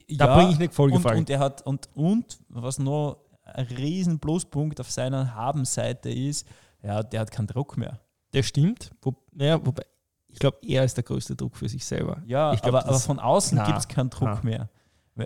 Da 0.09 0.27
ja, 0.27 0.37
bringe 0.37 0.53
ich 0.53 0.59
nicht 0.59 0.75
voll 0.75 0.93
und, 0.93 1.05
und, 1.05 1.31
er 1.31 1.39
hat 1.39 1.63
und, 1.63 1.89
und 1.95 2.39
was 2.49 2.79
noch 2.79 3.19
ein 3.45 3.67
riesen 3.67 4.19
Pluspunkt 4.19 4.81
auf 4.81 4.91
seiner 4.91 5.35
Habenseite 5.35 6.11
ist, 6.11 6.47
ja, 6.83 7.03
der 7.03 7.21
hat 7.21 7.31
keinen 7.31 7.47
Druck 7.47 7.77
mehr. 7.77 8.01
Der 8.33 8.43
stimmt, 8.43 8.91
wo, 9.03 9.15
naja, 9.33 9.65
wobei 9.65 9.85
ich 10.29 10.39
glaube, 10.39 10.59
er 10.63 10.85
ist 10.85 10.97
der 10.99 11.05
größte 11.05 11.35
Druck 11.35 11.57
für 11.57 11.69
sich 11.69 11.83
selber. 11.83 12.23
Ja, 12.27 12.55
glaub, 12.55 12.67
aber, 12.67 12.87
aber, 12.87 12.99
von 12.99 13.19
außen 13.19 13.65
gibt 13.65 13.79
es 13.79 13.89
keinen 13.89 14.11
Druck 14.11 14.29
na. 14.35 14.41
mehr. 14.43 14.69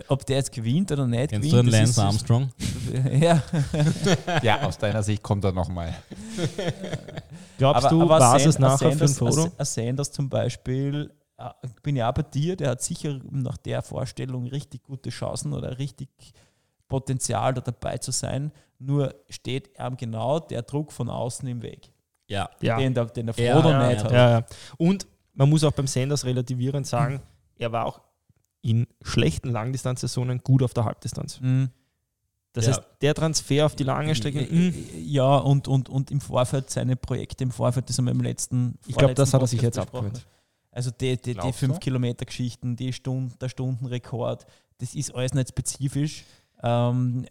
Ob 0.07 0.25
der 0.25 0.37
jetzt 0.37 0.53
gewinnt 0.53 0.91
oder 0.91 1.05
nicht 1.05 1.31
Kennst 1.31 1.49
gewinnt. 1.49 1.53
du 1.53 1.75
einen 1.75 1.83
Lance 1.85 2.01
Armstrong? 2.01 2.49
ja. 3.19 3.43
ja, 4.41 4.61
aus 4.61 4.77
deiner 4.77 5.03
Sicht 5.03 5.21
kommt 5.21 5.43
er 5.43 5.51
nochmal. 5.51 5.93
Glaubst 7.57 7.85
aber, 7.85 7.89
du, 7.89 8.09
war 8.09 8.35
es 8.37 8.57
nachher 8.57 8.93
für 8.93 9.03
ein 9.03 9.09
Foto? 9.09 9.51
Sanders 9.59 10.11
zum 10.11 10.29
Beispiel, 10.29 11.11
äh, 11.37 11.49
bin 11.83 11.97
ja 11.97 12.09
auch 12.09 12.13
bei 12.13 12.23
dir, 12.23 12.55
der 12.55 12.69
hat 12.69 12.81
sicher 12.81 13.19
nach 13.29 13.57
der 13.57 13.81
Vorstellung 13.81 14.47
richtig 14.47 14.83
gute 14.83 15.09
Chancen 15.09 15.53
oder 15.53 15.77
richtig 15.77 16.09
Potenzial, 16.87 17.53
da 17.53 17.61
dabei 17.61 17.97
zu 17.97 18.11
sein. 18.11 18.51
Nur 18.79 19.13
steht 19.29 19.71
ihm 19.77 19.97
genau 19.97 20.39
der 20.39 20.61
Druck 20.61 20.91
von 20.91 21.09
außen 21.09 21.47
im 21.47 21.61
Weg. 21.61 21.91
Ja. 22.27 22.49
ja. 22.61 22.77
Den, 22.77 22.93
der, 22.93 23.05
den 23.05 23.25
der 23.25 23.35
Frodo 23.35 23.69
ja, 23.69 23.89
nicht 23.89 24.03
ja, 24.03 24.03
hat. 24.05 24.11
Ja, 24.11 24.45
Und 24.77 25.05
man 25.33 25.49
muss 25.49 25.63
auch 25.63 25.71
beim 25.71 25.87
Sanders 25.87 26.25
relativierend 26.25 26.87
sagen, 26.87 27.21
er 27.57 27.71
war 27.71 27.85
auch 27.85 28.01
in 28.61 28.87
schlechten 29.01 29.49
Langdistanzsaisonen 29.49 30.39
gut 30.43 30.63
auf 30.63 30.73
der 30.73 30.85
Halbdistanz. 30.85 31.39
Mhm. 31.41 31.69
Das 32.53 32.65
ja. 32.65 32.71
heißt, 32.71 32.81
der 33.01 33.13
Transfer 33.13 33.65
auf 33.65 33.75
die 33.75 33.83
lange 33.83 34.13
Strecke. 34.13 34.41
Mh. 34.41 34.73
Ja, 34.97 35.37
und, 35.37 35.67
und, 35.67 35.87
und 35.87 36.11
im 36.11 36.19
Vorfeld 36.19 36.69
seine 36.69 36.95
Projekte, 36.95 37.43
im 37.43 37.51
Vorfeld, 37.51 37.89
das 37.89 37.97
haben 37.97 38.05
wir 38.05 38.11
im 38.11 38.21
letzten. 38.21 38.77
Ich 38.87 38.95
glaube, 38.95 39.13
das 39.13 39.33
hat 39.33 39.41
er 39.41 39.47
sich 39.47 39.61
jetzt 39.61 39.79
abgehört. 39.79 40.25
Also 40.71 40.91
die, 40.91 41.17
die, 41.17 41.33
die 41.33 41.39
5-Kilometer-Geschichten, 41.39 42.75
die 42.75 42.93
Stunde, 42.93 43.35
der 43.39 43.49
Stundenrekord, 43.49 44.45
das 44.77 44.95
ist 44.95 45.13
alles 45.13 45.33
nicht 45.33 45.49
spezifisch. 45.49 46.25
Ähm, 46.63 47.25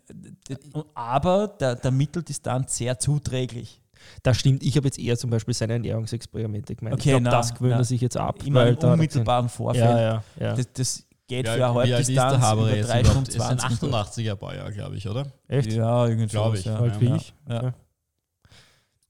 aber 0.94 1.48
der, 1.48 1.76
der 1.76 1.90
Mitteldistanz 1.90 2.76
sehr 2.76 2.98
zuträglich. 2.98 3.80
Das 4.22 4.38
stimmt. 4.38 4.62
Ich 4.62 4.76
habe 4.76 4.86
jetzt 4.86 4.98
eher 4.98 5.16
zum 5.16 5.30
Beispiel 5.30 5.54
seine 5.54 5.74
Ernährungsexperimente 5.74 6.74
gemeint. 6.74 6.94
Okay, 6.94 7.16
ich 7.16 7.22
glaube, 7.22 7.36
das 7.36 7.54
gewöhnt 7.54 7.74
er 7.74 7.84
sich 7.84 8.00
jetzt 8.00 8.16
ab. 8.16 8.44
Immer 8.44 8.66
im 8.66 8.76
unmittelbaren 8.76 9.48
Vorfeld. 9.48 9.84
Ja, 9.84 10.00
ja, 10.00 10.24
ja. 10.38 10.54
Das, 10.54 10.72
das 10.72 11.06
geht 11.30 11.46
ja, 11.46 11.54
für 11.54 11.66
eine 11.66 11.74
Halbdistanz 11.74 12.52
über 12.52 12.70
3 12.70 13.04
Stunden 13.04 13.30
20. 13.30 13.70
ist 13.70 13.84
ein 13.84 13.90
88er 13.90 14.34
Baujahr, 14.34 14.72
glaube 14.72 14.96
ich, 14.96 15.08
oder? 15.08 15.26
Echt? 15.48 15.72
Ja, 15.72 16.06
irgendwie 16.06 16.26
glaube 16.26 16.58
ich. 16.58 16.64
Ja. 16.64 16.78
Halt 16.78 17.00
wie 17.00 17.14
ich. 17.14 17.32
Ja. 17.48 17.72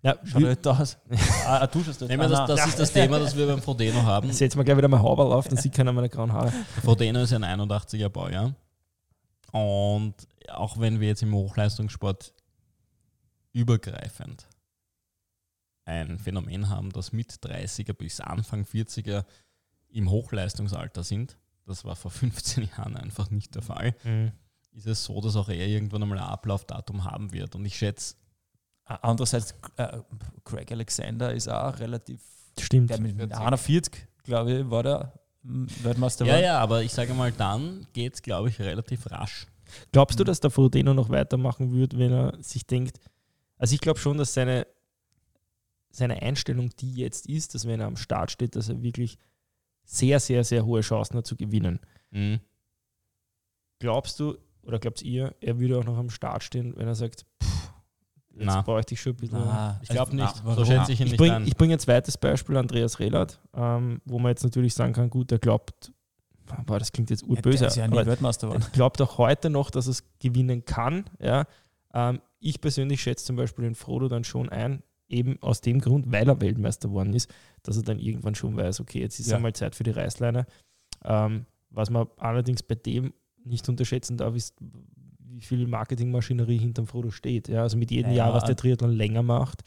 Ja, 0.02 0.16
schaut 0.24 0.42
nicht 0.42 0.66
aus. 0.66 0.98
ah, 1.46 1.66
du 1.66 1.82
schaust 1.82 2.00
nicht. 2.00 2.18
Das, 2.18 2.46
das 2.46 2.66
ist 2.68 2.78
das 2.78 2.92
Thema, 2.92 3.18
das 3.18 3.36
wir 3.36 3.46
beim 3.46 3.60
Frodeno 3.60 4.02
haben. 4.02 4.32
Setzen 4.32 4.58
wir 4.58 4.64
gleich 4.64 4.76
wieder 4.76 4.88
mal 4.88 5.02
Haberl 5.02 5.32
auf, 5.32 5.48
dann 5.48 5.58
sieht 5.58 5.74
keiner 5.74 5.92
meine 5.92 6.08
grauen 6.08 6.32
Haare. 6.32 6.52
Frodeno 6.82 7.20
ist 7.20 7.32
ein 7.32 7.44
81er 7.44 8.08
Baujahr. 8.08 8.54
Und 9.52 10.14
auch 10.48 10.78
wenn 10.78 11.00
wir 11.00 11.08
jetzt 11.08 11.22
im 11.22 11.34
Hochleistungssport 11.34 12.32
übergreifend 13.52 14.46
ein 15.84 16.18
Phänomen 16.18 16.68
haben, 16.68 16.90
dass 16.90 17.12
mit 17.12 17.32
30er 17.32 17.92
bis 17.92 18.20
Anfang 18.20 18.62
40er 18.62 19.24
im 19.88 20.10
Hochleistungsalter 20.10 21.02
sind, 21.02 21.36
das 21.70 21.84
war 21.84 21.96
vor 21.96 22.10
15 22.10 22.68
Jahren 22.76 22.96
einfach 22.96 23.30
nicht 23.30 23.54
der 23.54 23.62
Fall, 23.62 23.94
mhm. 24.04 24.32
ist 24.72 24.86
es 24.86 25.04
so, 25.04 25.20
dass 25.20 25.36
auch 25.36 25.48
er 25.48 25.66
irgendwann 25.66 26.02
einmal 26.02 26.18
ein 26.18 26.24
Ablaufdatum 26.24 27.04
haben 27.04 27.32
wird. 27.32 27.54
Und 27.54 27.64
ich 27.64 27.76
schätze, 27.76 28.14
Andererseits, 29.02 29.54
äh, 29.76 29.98
Craig 30.44 30.72
Alexander 30.72 31.32
ist 31.32 31.48
auch 31.48 31.78
relativ. 31.78 32.20
Stimmt. 32.58 32.90
Der 32.90 33.00
mit, 33.00 33.16
mit 33.16 33.32
41, 33.32 34.08
glaube 34.24 34.52
ich, 34.52 34.70
war 34.70 34.82
der 34.82 35.12
Weltmeister. 35.42 36.26
Ja, 36.26 36.32
war. 36.32 36.40
ja, 36.40 36.58
aber 36.58 36.82
ich 36.82 36.92
sage 36.92 37.14
mal, 37.14 37.30
dann 37.30 37.86
geht 37.92 38.14
es, 38.14 38.22
glaube 38.22 38.48
ich, 38.48 38.58
relativ 38.58 39.08
rasch. 39.10 39.46
Glaubst 39.92 40.18
du, 40.18 40.24
dass 40.24 40.40
der 40.40 40.50
Frodeno 40.50 40.92
noch 40.92 41.08
weitermachen 41.08 41.72
wird, 41.72 41.96
wenn 41.96 42.12
er 42.12 42.42
sich 42.42 42.66
denkt, 42.66 42.98
also 43.56 43.74
ich 43.74 43.80
glaube 43.80 44.00
schon, 44.00 44.18
dass 44.18 44.34
seine, 44.34 44.66
seine 45.90 46.20
Einstellung, 46.20 46.70
die 46.80 46.94
jetzt 46.94 47.26
ist, 47.26 47.54
dass 47.54 47.66
wenn 47.66 47.80
er 47.80 47.86
am 47.86 47.96
Start 47.96 48.32
steht, 48.32 48.56
dass 48.56 48.68
er 48.68 48.82
wirklich 48.82 49.18
sehr, 49.90 50.20
sehr, 50.20 50.44
sehr 50.44 50.64
hohe 50.64 50.82
Chancen 50.82 51.16
hat 51.16 51.26
zu 51.26 51.36
gewinnen. 51.36 51.80
Mhm. 52.10 52.40
Glaubst 53.80 54.20
du, 54.20 54.36
oder 54.62 54.78
glaubt 54.78 55.02
ihr, 55.02 55.34
er 55.40 55.58
würde 55.58 55.78
auch 55.78 55.84
noch 55.84 55.96
am 55.96 56.10
Start 56.10 56.44
stehen, 56.44 56.74
wenn 56.76 56.86
er 56.86 56.94
sagt, 56.94 57.26
pff, 57.42 57.72
jetzt 58.34 58.46
na. 58.46 58.62
bräuchte 58.62 58.94
ich 58.94 59.00
schon 59.00 59.14
ein 59.14 59.16
bisschen. 59.16 59.38
Na, 59.38 59.80
ich 59.82 59.88
glaube 59.88 60.14
nicht. 60.14 60.42
Na, 60.44 60.54
so 60.54 60.64
schätze 60.64 60.92
ich 60.92 61.00
ihn 61.00 61.06
ich 61.06 61.18
nicht 61.18 61.48
Ich 61.48 61.56
bringe 61.56 61.74
ein 61.74 61.80
zweites 61.80 62.16
Beispiel, 62.16 62.56
Andreas 62.56 63.00
Rehlert, 63.00 63.40
ähm, 63.54 64.00
wo 64.04 64.18
man 64.18 64.30
jetzt 64.30 64.44
natürlich 64.44 64.74
sagen 64.74 64.92
kann, 64.92 65.10
gut, 65.10 65.32
er 65.32 65.38
glaubt, 65.38 65.92
boah, 66.66 66.78
das 66.78 66.92
klingt 66.92 67.10
jetzt 67.10 67.24
urböse, 67.24 67.66
ja, 67.66 67.86
ja 67.86 68.06
Weltmeister 68.06 68.52
er 68.52 68.60
glaubt 68.72 69.00
auch 69.02 69.18
heute 69.18 69.50
noch, 69.50 69.70
dass 69.70 69.86
es 69.86 70.04
gewinnen 70.20 70.64
kann. 70.64 71.04
Ja. 71.18 71.46
Ähm, 71.92 72.20
ich 72.38 72.60
persönlich 72.60 73.02
schätze 73.02 73.24
zum 73.24 73.36
Beispiel 73.36 73.64
den 73.64 73.74
Frodo 73.74 74.08
dann 74.08 74.24
schon 74.24 74.48
ein, 74.50 74.82
eben 75.10 75.38
aus 75.42 75.60
dem 75.60 75.80
Grund, 75.80 76.10
weil 76.12 76.28
er 76.28 76.40
Weltmeister 76.40 76.88
geworden 76.88 77.12
ist, 77.12 77.32
dass 77.62 77.76
er 77.76 77.82
dann 77.82 77.98
irgendwann 77.98 78.34
schon 78.34 78.56
weiß, 78.56 78.80
okay, 78.80 79.00
jetzt 79.00 79.18
ist 79.18 79.30
ja. 79.30 79.36
einmal 79.36 79.52
Zeit 79.52 79.74
für 79.74 79.84
die 79.84 79.90
Reißleine. 79.90 80.46
Ähm, 81.04 81.46
was 81.70 81.90
man 81.90 82.06
allerdings 82.16 82.62
bei 82.62 82.74
dem 82.74 83.12
nicht 83.44 83.68
unterschätzen 83.68 84.16
darf, 84.16 84.34
ist, 84.34 84.56
wie 85.18 85.40
viel 85.40 85.66
Marketingmaschinerie 85.66 86.58
hinterm 86.58 86.86
Frodo 86.86 87.10
steht. 87.10 87.48
Ja, 87.48 87.62
also 87.62 87.76
mit 87.76 87.90
jedem 87.90 88.10
ja, 88.12 88.26
Jahr, 88.26 88.34
was 88.34 88.44
der 88.44 88.56
Triathlon 88.56 88.92
länger 88.92 89.22
macht. 89.22 89.62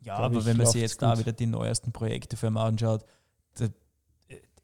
Ja, 0.00 0.16
aber 0.16 0.44
wenn 0.46 0.56
man 0.56 0.66
sich 0.66 0.80
jetzt 0.80 1.02
da 1.02 1.18
wieder 1.18 1.32
die 1.32 1.46
neuesten 1.46 1.92
Projekte 1.92 2.36
für 2.36 2.46
ihn 2.46 2.56
anschaut, 2.56 3.04
der, 3.58 3.70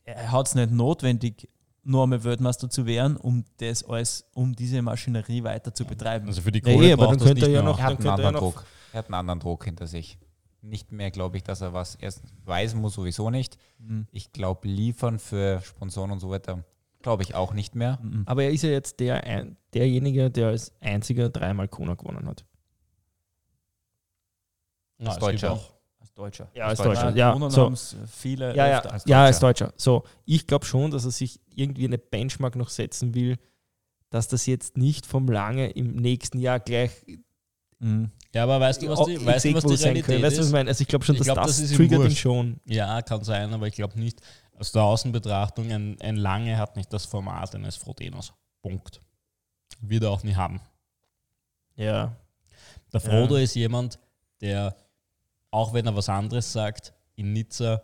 er 0.05 0.33
hat 0.33 0.47
es 0.47 0.55
nicht 0.55 0.71
notwendig, 0.71 1.49
nur 1.83 2.05
einmal 2.05 2.25
Weltmeister 2.25 2.71
zu 2.71 2.87
werden, 2.87 3.17
um 3.17 3.45
das 3.59 3.85
alles, 3.85 4.25
um 4.33 4.55
diese 4.55 4.81
Maschinerie 4.81 5.43
weiter 5.43 5.75
zu 5.75 5.85
betreiben. 5.85 6.29
Also 6.29 6.41
für 6.41 6.53
die 6.53 6.63
Kohle 6.63 6.89
ja, 6.89 6.95
aber 6.95 7.09
dann 7.09 7.19
könnte 7.19 7.47
er 7.47 7.53
ja 7.53 7.63
noch, 7.63 7.79
er 7.79 7.85
hat, 7.85 7.99
einen 7.99 8.09
anderen 8.09 8.35
Druck. 8.37 8.65
Er 8.95 8.99
hat 8.99 9.07
einen 9.07 9.15
anderen 9.15 9.41
Druck 9.41 9.65
hinter 9.65 9.87
sich. 9.87 10.19
Nicht 10.63 10.93
mehr, 10.93 11.11
glaube 11.11 11.37
ich, 11.37 11.43
dass 11.43 11.61
er 11.61 11.75
was 11.75 11.95
erst 11.97 12.23
weisen 12.45 12.81
muss, 12.81 12.95
sowieso 12.95 13.29
nicht. 13.29 13.59
Mhm. 13.79 14.07
Ich 14.13 14.33
glaube, 14.33 14.67
liefern 14.67 15.19
für 15.19 15.61
Sponsoren 15.61 16.11
und 16.11 16.21
so 16.21 16.31
weiter 16.31 16.65
Glaube 17.03 17.23
ich 17.23 17.35
auch 17.35 17.53
nicht 17.53 17.75
mehr. 17.75 17.99
Mhm. 18.03 18.23
Aber 18.25 18.45
er 18.45 18.51
ist 18.51 18.63
ja 18.63 18.71
jetzt 18.71 18.99
der, 18.99 19.47
derjenige, 19.75 20.31
der 20.31 20.49
als 20.49 20.73
einziger 20.81 21.29
dreimal 21.29 21.69
Kona 21.69 21.97
gewonnen 21.97 22.27
hat. 22.27 22.47
Ja, 24.97 25.11
als 25.11 25.19
Deutscher. 25.19 25.53
Auch. 25.53 25.75
Als 26.01 26.15
Deutscher. 26.15 26.49
Ja, 26.55 26.65
als, 26.65 26.81
als 26.81 26.89
Deutscher. 26.89 27.13
Deutscher. 27.13 27.19
Ja, 27.19 27.51
so. 27.51 28.07
viele 28.07 28.57
ja, 28.57 28.69
ja, 28.69 28.79
als 28.79 28.83
Deutscher. 29.05 29.09
Ja, 29.11 29.25
als 29.25 29.39
Deutscher. 29.39 29.75
So, 29.77 30.05
ich 30.25 30.47
glaube 30.47 30.65
schon, 30.65 30.93
dass 30.93 31.05
er 31.05 31.11
sich 31.11 31.41
irgendwie 31.55 31.85
eine 31.85 31.99
Benchmark 31.99 32.57
noch 32.57 32.71
setzen 32.71 33.15
will, 33.15 33.37
dass 34.09 34.29
das 34.29 34.47
jetzt 34.47 34.79
nicht 34.79 35.05
vom 35.05 35.29
Lange 35.29 35.73
im 35.73 35.97
nächsten 35.97 36.39
Jahr 36.39 36.59
gleich 36.59 37.05
Mhm. 37.85 38.11
Ja, 38.35 38.45
aber 38.45 38.59
weißt 38.59 38.81
du, 38.81 38.89
was 38.89 39.05
die, 39.05 39.25
weißt 39.25 39.45
du, 39.45 39.55
was 39.55 39.65
die 39.65 39.75
Realität 39.75 40.23
weißt, 40.23 40.33
ist? 40.33 40.39
Was 40.39 40.47
ich, 40.47 40.53
meine? 40.53 40.71
Also 40.71 40.81
ich 40.81 40.89
glaube 40.89 41.05
schon, 41.05 41.17
dass 41.17 41.27
glaub, 41.27 41.43
das, 41.43 41.61
das 41.61 41.73
triggert 41.73 42.03
ihn 42.05 42.17
schon. 42.17 42.61
Ja, 42.65 43.03
kann 43.03 43.23
sein, 43.23 43.53
aber 43.53 43.69
ich 43.69 43.75
glaube 43.75 44.01
nicht, 44.01 44.23
aus 44.59 44.73
der 44.73 44.83
Außenbetrachtung, 44.83 45.71
ein, 45.71 46.01
ein 46.01 46.17
Lange 46.17 46.57
hat 46.57 46.77
nicht 46.77 46.91
das 46.95 47.05
Format 47.05 47.55
eines 47.55 47.77
Frodenos. 47.77 48.33
Punkt. 48.63 49.03
Wird 49.83 50.03
er 50.03 50.13
auch 50.13 50.23
nie 50.23 50.35
haben. 50.35 50.63
Ja. 51.77 52.17
Der 52.91 53.01
Frodo 53.01 53.37
ja. 53.37 53.43
ist 53.43 53.55
jemand, 53.55 53.99
der, 54.41 54.75
auch 55.51 55.75
wenn 55.75 55.85
er 55.85 55.95
was 55.95 56.09
anderes 56.09 56.51
sagt, 56.51 56.95
in 57.17 57.35
Nizza 57.35 57.83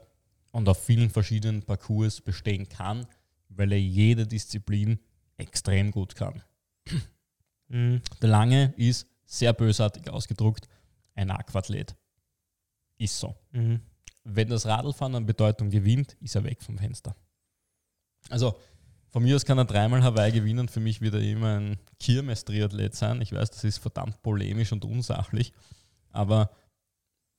und 0.51 0.67
auf 0.67 0.83
vielen 0.83 1.11
verschiedenen 1.11 1.63
Parcours 1.63 2.23
bestehen 2.23 2.67
kann, 2.71 3.07
weil 3.51 3.71
er 3.73 3.81
jede 3.81 4.27
Disziplin 4.27 4.99
extrem 5.37 5.91
gut 5.91 6.15
kann. 6.15 6.43
Mhm. 7.69 8.01
Der 8.23 8.29
Lange 8.29 8.73
ist, 8.79 9.07
sehr 9.31 9.53
bösartig 9.53 10.11
ausgedruckt, 10.11 10.69
ein 11.15 11.31
Aquathlet. 11.31 11.95
Ist 12.99 13.19
so. 13.19 13.35
Mhm 13.53 13.81
wenn 14.25 14.49
das 14.49 14.67
Radlfahren 14.67 15.15
an 15.15 15.27
Bedeutung 15.27 15.71
gewinnt, 15.71 16.17
ist 16.21 16.35
er 16.35 16.45
weg 16.45 16.63
vom 16.63 16.79
Fenster. 16.79 17.15
Also 18.29 18.59
von 19.09 19.23
mir 19.23 19.35
aus 19.35 19.45
kann 19.45 19.59
er 19.59 19.65
dreimal 19.65 20.03
Hawaii 20.03 20.31
gewinnen. 20.31 20.69
Für 20.69 20.81
mich 20.81 21.01
wird 21.01 21.15
er 21.15 21.21
immer 21.21 21.59
ein 21.59 21.79
Kirmes-Triathlet 21.99 22.95
sein. 22.95 23.21
Ich 23.23 23.33
weiß, 23.33 23.51
das 23.51 23.65
ist 23.65 23.79
verdammt 23.79 24.23
polemisch 24.23 24.73
und 24.73 24.85
unsachlich, 24.85 25.53
aber 26.11 26.51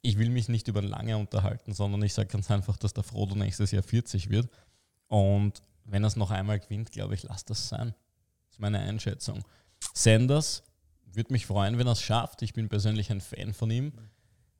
ich 0.02 0.18
will 0.18 0.32
mich 0.32 0.50
nicht 0.50 0.68
über 0.68 0.82
lange 0.82 1.18
unterhalten, 1.18 1.74
sondern 1.74 2.02
ich 2.04 2.14
sage 2.14 2.30
ganz 2.30 2.50
einfach, 2.50 2.78
dass 2.78 2.94
der 2.94 3.04
Frodo 3.04 3.36
nächstes 3.36 3.72
Jahr 3.72 3.84
40 3.84 4.30
wird. 4.30 4.50
Und 5.08 5.62
wenn 5.86 6.04
er 6.04 6.08
es 6.08 6.16
noch 6.16 6.32
einmal 6.32 6.60
gewinnt, 6.60 6.92
glaube 6.92 7.14
ich, 7.14 7.24
lass 7.24 7.46
das 7.46 7.70
sein. 7.70 7.94
Das 8.48 8.56
ist 8.56 8.60
meine 8.60 8.80
Einschätzung. 8.80 9.44
Sanders 9.94 10.64
würde 11.16 11.34
mich 11.34 11.46
freuen, 11.46 11.78
wenn 11.78 11.88
er 11.88 11.94
es 11.94 12.02
schafft. 12.02 12.42
Ich 12.42 12.54
bin 12.54 12.70
persönlich 12.70 13.12
ein 13.12 13.22
Fan 13.22 13.54
von 13.54 13.72
ihm. 13.72 13.94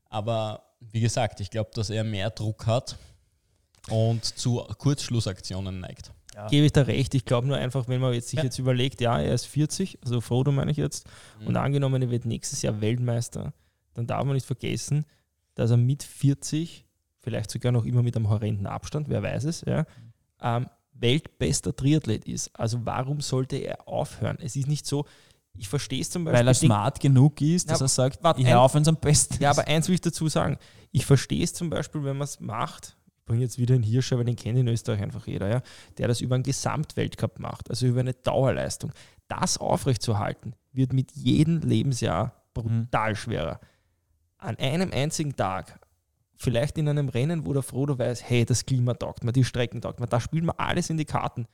Aber 0.10 0.64
wie 0.80 1.02
gesagt, 1.02 1.40
ich 1.40 1.50
glaube, 1.50 1.72
dass 1.74 1.90
er 1.90 2.04
mehr 2.04 2.30
Druck 2.30 2.66
hat 2.66 2.98
und 3.90 4.26
zu 4.26 4.58
Kurzschlussaktionen 4.78 5.80
neigt. 5.80 6.12
Ja. 6.36 6.48
Gebe 6.48 6.66
ich 6.66 6.72
da 6.72 6.84
recht. 6.84 7.14
Ich 7.14 7.26
glaube 7.26 7.48
nur 7.48 7.58
einfach, 7.58 7.88
wenn 7.88 8.02
man 8.02 8.14
jetzt 8.14 8.30
sich 8.30 8.38
ja. 8.38 8.44
jetzt 8.44 8.58
überlegt, 8.58 9.02
ja, 9.02 9.20
er 9.20 9.34
ist 9.34 9.46
40, 9.46 10.00
also 10.04 10.22
Frodo 10.22 10.52
meine 10.52 10.72
ich 10.72 10.78
jetzt, 10.78 11.08
mhm. 11.40 11.48
und 11.48 11.58
angenommen, 11.58 12.02
er 12.02 12.10
wird 12.10 12.26
nächstes 12.26 12.62
Jahr 12.62 12.80
Weltmeister, 12.80 13.54
dann 13.94 14.08
darf 14.08 14.24
man 14.24 14.36
nicht 14.36 14.46
vergessen, 14.46 15.06
dass 15.56 15.72
er 15.72 15.78
mit 15.78 16.04
40, 16.04 16.86
vielleicht 17.20 17.52
sogar 17.52 17.72
noch 17.72 17.86
immer 17.86 18.02
mit 18.02 18.16
einem 18.16 18.30
horrenden 18.30 18.66
Abstand, 18.66 19.10
wer 19.10 19.22
weiß 19.22 19.44
es, 19.44 19.62
ja, 19.62 19.86
ähm, 20.42 20.68
weltbester 20.94 21.76
Triathlet 21.76 22.26
ist. 22.26 22.50
Also 22.58 22.86
warum 22.86 23.22
sollte 23.22 23.58
er 23.58 23.88
aufhören? 23.88 24.38
Es 24.40 24.56
ist 24.56 24.68
nicht 24.68 24.86
so, 24.86 25.06
ich 25.58 25.68
verstehe 25.68 26.02
es 26.02 26.10
zum 26.10 26.24
Beispiel. 26.24 26.40
Weil 26.40 26.48
er 26.48 26.54
smart 26.54 27.00
genug 27.00 27.42
ist, 27.42 27.70
dass 27.70 27.80
ja, 27.80 27.86
er 27.86 27.90
sagt, 27.90 28.24
wart, 28.24 28.40
ich 28.40 28.48
höre 28.48 28.62
auf, 28.62 28.74
wenn 28.74 28.82
es 28.82 28.88
am 28.88 28.98
besten 28.98 29.42
Ja, 29.42 29.52
aber 29.52 29.68
eins 29.68 29.88
will 29.88 29.96
ich 29.96 30.02
dazu 30.02 30.28
sagen. 30.28 30.58
Ich 30.92 31.06
verstehe 31.06 31.44
es 31.44 31.54
zum 31.54 31.70
Beispiel, 31.70 32.04
wenn 32.04 32.18
man 32.18 32.26
es 32.26 32.40
macht, 32.40 32.98
ich 33.18 33.26
bringe 33.26 33.42
jetzt 33.42 33.58
wieder 33.58 33.76
einen 33.76 33.84
Hirscher, 33.84 34.18
weil 34.18 34.26
den 34.26 34.36
kennt 34.36 34.58
in 34.58 34.68
Österreich 34.68 35.02
einfach 35.02 35.28
jeder, 35.28 35.50
ja, 35.50 35.62
der 35.98 36.08
das 36.08 36.22
über 36.22 36.36
einen 36.36 36.44
Gesamtweltcup 36.44 37.40
macht, 37.40 37.70
also 37.70 37.86
über 37.86 38.00
eine 38.00 38.14
Dauerleistung. 38.14 38.92
Das 39.28 39.58
aufrechtzuerhalten, 39.58 40.56
wird 40.72 40.94
mit 40.94 41.12
jedem 41.14 41.60
Lebensjahr 41.60 42.44
brutal 42.54 43.12
mhm. 43.12 43.16
schwerer. 43.16 43.60
An 44.38 44.58
einem 44.58 44.92
einzigen 44.92 45.36
Tag, 45.36 45.80
vielleicht 46.36 46.78
in 46.78 46.90
einem 46.90 47.10
Rennen, 47.10 47.46
wo 47.46 47.54
der 47.54 47.62
Frodo 47.62 47.98
weiß, 47.98 48.24
hey, 48.28 48.46
das 48.46 48.66
Klima 48.66 48.96
taugt 48.96 49.24
mir, 49.24 49.32
die 49.32 49.44
Strecken 49.44 49.82
taugt 49.82 50.00
mir, 50.00 50.08
da 50.08 50.20
spielt 50.20 50.44
man 50.44 50.56
alles 50.58 50.90
in 50.90 50.98
die 50.98 51.06
Karten 51.06 51.46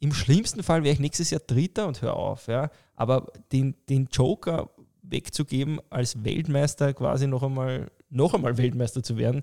im 0.00 0.12
schlimmsten 0.12 0.62
Fall 0.62 0.84
wäre 0.84 0.92
ich 0.92 1.00
nächstes 1.00 1.30
Jahr 1.30 1.40
Dritter 1.46 1.86
und 1.86 2.02
hör 2.02 2.14
auf. 2.14 2.46
Ja. 2.46 2.70
Aber 2.94 3.32
den, 3.52 3.74
den 3.88 4.08
Joker 4.10 4.70
wegzugeben, 5.02 5.80
als 5.90 6.24
Weltmeister 6.24 6.92
quasi 6.94 7.26
noch 7.26 7.42
einmal, 7.42 7.90
noch 8.10 8.34
einmal 8.34 8.58
Weltmeister 8.58 9.02
zu 9.02 9.16
werden, 9.16 9.42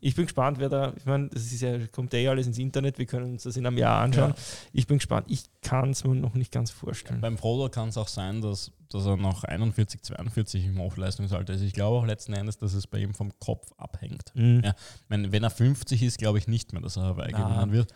ich 0.00 0.14
bin 0.14 0.26
gespannt, 0.26 0.58
wer 0.60 0.68
da, 0.68 0.92
ich 0.96 1.04
meine, 1.04 1.28
das 1.30 1.50
ist 1.50 1.60
ja, 1.62 1.84
kommt 1.88 2.12
ja 2.12 2.20
eh 2.20 2.28
alles 2.28 2.46
ins 2.46 2.58
Internet, 2.58 2.98
wir 2.98 3.06
können 3.06 3.32
uns 3.32 3.42
das 3.42 3.56
in 3.56 3.66
einem 3.66 3.76
Jahr 3.76 4.02
anschauen. 4.02 4.34
Ja. 4.36 4.42
Ich 4.72 4.86
bin 4.86 4.98
gespannt. 4.98 5.26
Ich 5.28 5.44
kann 5.62 5.90
es 5.90 6.04
mir 6.04 6.14
noch 6.14 6.34
nicht 6.34 6.52
ganz 6.52 6.70
vorstellen. 6.70 7.20
Beim 7.20 7.36
Frodo 7.36 7.68
kann 7.68 7.88
es 7.88 7.96
auch 7.96 8.06
sein, 8.06 8.40
dass, 8.40 8.70
dass 8.88 9.04
er 9.04 9.16
noch 9.16 9.42
41, 9.42 10.02
42 10.02 10.66
im 10.66 10.78
Hochleistungsalter 10.78 11.54
ist. 11.54 11.62
Ich 11.62 11.72
glaube 11.72 11.96
auch 11.96 12.06
letzten 12.06 12.34
Endes, 12.34 12.58
dass 12.58 12.74
es 12.74 12.86
bei 12.86 12.98
ihm 12.98 13.14
vom 13.14 13.36
Kopf 13.40 13.72
abhängt. 13.78 14.32
Mhm. 14.34 14.62
Ja, 14.64 14.74
wenn, 15.08 15.32
wenn 15.32 15.42
er 15.42 15.50
50 15.50 16.02
ist, 16.02 16.18
glaube 16.18 16.38
ich 16.38 16.46
nicht 16.46 16.72
mehr, 16.72 16.82
dass 16.82 16.96
er 16.96 17.14
gewinnen 17.14 17.72
wird 17.72 17.92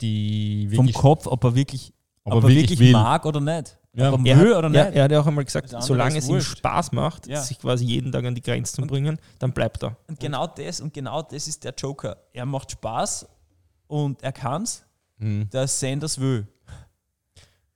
die 0.00 0.68
Vom 0.74 0.92
Kopf, 0.92 1.26
ob 1.26 1.44
er 1.44 1.54
wirklich, 1.54 1.92
ob, 2.24 2.34
ob 2.34 2.44
er 2.44 2.48
wirklich, 2.50 2.78
wirklich 2.78 2.92
mag 2.92 3.24
oder 3.26 3.40
nicht. 3.40 3.78
Ja. 3.92 4.12
Ob 4.12 4.24
er, 4.24 4.36
er 4.36 4.40
will 4.40 4.52
oder 4.52 4.68
nicht. 4.68 4.78
Ja, 4.78 4.90
er 4.90 5.04
hat 5.04 5.12
ja 5.12 5.20
auch 5.20 5.26
einmal 5.26 5.44
gesagt, 5.44 5.74
solange 5.80 6.18
es 6.18 6.28
ihm 6.28 6.40
Spaß 6.40 6.92
macht, 6.92 7.26
ja. 7.26 7.40
sich 7.40 7.58
quasi 7.58 7.84
jeden 7.84 8.12
Tag 8.12 8.24
an 8.24 8.34
die 8.34 8.40
Grenzen 8.40 8.82
zu 8.82 8.86
bringen, 8.86 9.18
dann 9.38 9.52
bleibt 9.52 9.82
er. 9.82 9.96
Und 10.06 10.20
genau 10.20 10.46
das, 10.46 10.80
und 10.80 10.94
genau 10.94 11.22
das 11.22 11.48
ist 11.48 11.64
der 11.64 11.74
Joker. 11.76 12.16
Er 12.32 12.46
macht 12.46 12.70
Spaß 12.70 13.26
und 13.88 14.22
er 14.22 14.32
kann 14.32 14.62
es, 14.62 14.84
mhm. 15.18 15.48
der 15.50 15.66
Sanders 15.66 16.20
will. 16.20 16.46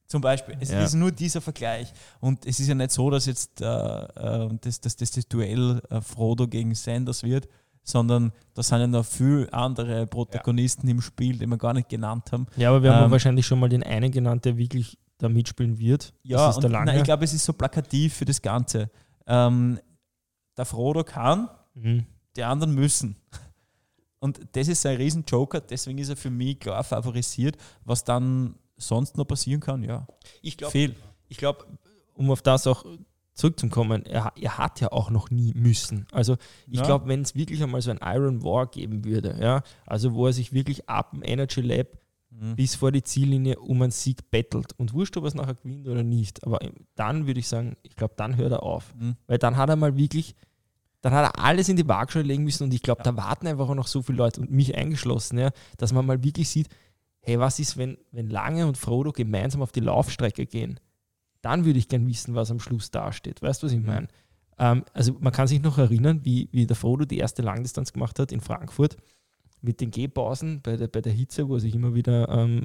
Zum 0.06 0.20
Beispiel. 0.20 0.56
Es 0.60 0.70
ja. 0.70 0.84
ist 0.84 0.94
nur 0.94 1.10
dieser 1.10 1.40
Vergleich. 1.40 1.92
Und 2.20 2.46
es 2.46 2.60
ist 2.60 2.68
ja 2.68 2.74
nicht 2.76 2.92
so, 2.92 3.10
dass 3.10 3.26
jetzt 3.26 3.60
äh, 3.60 3.64
äh 3.66 4.48
das, 4.60 4.80
das, 4.80 4.94
das, 4.94 5.10
das 5.10 5.26
Duell 5.26 5.82
äh, 5.90 6.00
Frodo 6.00 6.46
gegen 6.46 6.72
Sanders 6.76 7.24
wird, 7.24 7.48
sondern 7.84 8.32
da 8.54 8.62
sind 8.62 8.80
ja 8.80 8.86
noch 8.86 9.04
viele 9.04 9.52
andere 9.52 10.06
Protagonisten 10.06 10.88
ja. 10.88 10.92
im 10.92 11.00
Spiel, 11.00 11.38
die 11.38 11.46
wir 11.46 11.58
gar 11.58 11.74
nicht 11.74 11.88
genannt 11.88 12.32
haben. 12.32 12.46
Ja, 12.56 12.70
aber 12.70 12.82
wir 12.82 12.90
ähm, 12.90 12.96
haben 12.96 13.10
wahrscheinlich 13.10 13.46
schon 13.46 13.60
mal 13.60 13.68
den 13.68 13.82
einen 13.82 14.10
genannt, 14.10 14.44
der 14.46 14.56
wirklich 14.56 14.98
da 15.18 15.28
mitspielen 15.28 15.78
wird. 15.78 16.12
Ja, 16.22 16.46
das 16.46 16.56
ist 16.56 16.62
der 16.62 16.70
Lange. 16.70 16.86
Nein, 16.86 16.98
ich 16.98 17.04
glaube, 17.04 17.24
es 17.24 17.32
ist 17.32 17.44
so 17.44 17.52
plakativ 17.52 18.14
für 18.14 18.24
das 18.24 18.40
Ganze. 18.42 18.90
Ähm, 19.26 19.78
der 20.56 20.64
Frodo 20.64 21.04
kann, 21.04 21.48
mhm. 21.74 22.06
die 22.36 22.42
anderen 22.42 22.74
müssen. 22.74 23.16
Und 24.18 24.40
das 24.52 24.68
ist 24.68 24.86
ein 24.86 24.96
riesen 24.96 25.24
Joker, 25.28 25.60
deswegen 25.60 25.98
ist 25.98 26.08
er 26.08 26.16
für 26.16 26.30
mich 26.30 26.58
klar 26.58 26.82
favorisiert. 26.82 27.58
Was 27.84 28.04
dann 28.04 28.54
sonst 28.76 29.18
noch 29.18 29.26
passieren 29.26 29.60
kann, 29.60 29.82
ja. 29.84 30.06
Ich 30.40 30.56
glaube, 30.56 30.94
ich 31.28 31.36
glaube, 31.36 31.66
um 32.14 32.30
auf 32.30 32.40
das 32.40 32.66
auch 32.66 32.84
zurückzukommen, 33.34 34.06
er, 34.06 34.32
er 34.40 34.58
hat 34.58 34.80
ja 34.80 34.92
auch 34.92 35.10
noch 35.10 35.30
nie 35.30 35.52
müssen. 35.54 36.06
Also 36.12 36.36
ich 36.68 36.78
Ja. 36.80 36.84
glaube, 36.86 37.08
wenn 37.08 37.22
es 37.22 37.34
wirklich 37.34 37.62
einmal 37.62 37.82
so 37.82 37.90
ein 37.90 38.00
Iron 38.02 38.42
War 38.42 38.66
geben 38.66 39.04
würde, 39.04 39.36
ja, 39.40 39.62
also 39.86 40.14
wo 40.14 40.26
er 40.26 40.32
sich 40.32 40.52
wirklich 40.52 40.88
ab 40.88 41.10
dem 41.12 41.22
Energy 41.24 41.60
Lab 41.60 41.88
Mhm. 42.30 42.56
bis 42.56 42.74
vor 42.74 42.90
die 42.90 43.04
Ziellinie 43.04 43.60
um 43.60 43.80
einen 43.80 43.92
Sieg 43.92 44.28
bettelt 44.32 44.72
und 44.76 44.92
wurscht, 44.92 45.16
ob 45.16 45.22
er 45.22 45.28
es 45.28 45.34
nachher 45.36 45.54
gewinnt 45.54 45.86
oder 45.86 46.02
nicht, 46.02 46.42
aber 46.44 46.58
dann 46.96 47.28
würde 47.28 47.38
ich 47.38 47.46
sagen, 47.46 47.76
ich 47.84 47.94
glaube, 47.94 48.14
dann 48.16 48.36
hört 48.36 48.50
er 48.50 48.64
auf. 48.64 48.92
Mhm. 48.96 49.14
Weil 49.28 49.38
dann 49.38 49.56
hat 49.56 49.68
er 49.68 49.76
mal 49.76 49.96
wirklich, 49.96 50.34
dann 51.00 51.12
hat 51.12 51.24
er 51.24 51.44
alles 51.44 51.68
in 51.68 51.76
die 51.76 51.86
Waagschale 51.86 52.24
legen 52.24 52.42
müssen 52.42 52.64
und 52.64 52.74
ich 52.74 52.82
glaube, 52.82 53.04
da 53.04 53.16
warten 53.16 53.46
einfach 53.46 53.68
auch 53.68 53.74
noch 53.76 53.86
so 53.86 54.02
viele 54.02 54.18
Leute 54.18 54.40
und 54.40 54.50
mich 54.50 54.74
eingeschlossen, 54.74 55.38
ja, 55.38 55.50
dass 55.78 55.92
man 55.92 56.04
mal 56.06 56.24
wirklich 56.24 56.48
sieht, 56.48 56.68
hey, 57.20 57.38
was 57.38 57.60
ist, 57.60 57.76
wenn, 57.76 57.98
wenn 58.10 58.28
Lange 58.28 58.66
und 58.66 58.78
Frodo 58.78 59.12
gemeinsam 59.12 59.62
auf 59.62 59.70
die 59.70 59.78
Laufstrecke 59.80 60.44
gehen? 60.44 60.80
Dann 61.44 61.64
würde 61.64 61.78
ich 61.78 61.88
gern 61.88 62.06
wissen, 62.08 62.34
was 62.34 62.50
am 62.50 62.58
Schluss 62.60 62.90
dasteht. 62.90 63.42
Weißt 63.42 63.62
du, 63.62 63.66
was 63.66 63.72
ich 63.72 63.80
Mhm. 63.80 63.86
meine? 63.86 64.08
Ähm, 64.58 64.84
also 64.92 65.16
man 65.20 65.32
kann 65.32 65.46
sich 65.48 65.60
noch 65.62 65.78
erinnern, 65.78 66.20
wie, 66.24 66.48
wie 66.52 66.66
der 66.66 66.76
Frodo 66.76 67.04
die 67.04 67.18
erste 67.18 67.42
Langdistanz 67.42 67.92
gemacht 67.92 68.18
hat 68.18 68.32
in 68.32 68.40
Frankfurt 68.40 68.96
mit 69.60 69.80
den 69.80 69.90
Gehpausen 69.90 70.60
bei 70.62 70.76
der, 70.76 70.88
bei 70.88 71.00
der 71.00 71.12
Hitze, 71.12 71.48
wo 71.48 71.54
er 71.54 71.60
sich 71.60 71.74
immer 71.74 71.94
wieder 71.94 72.28
ähm, 72.28 72.62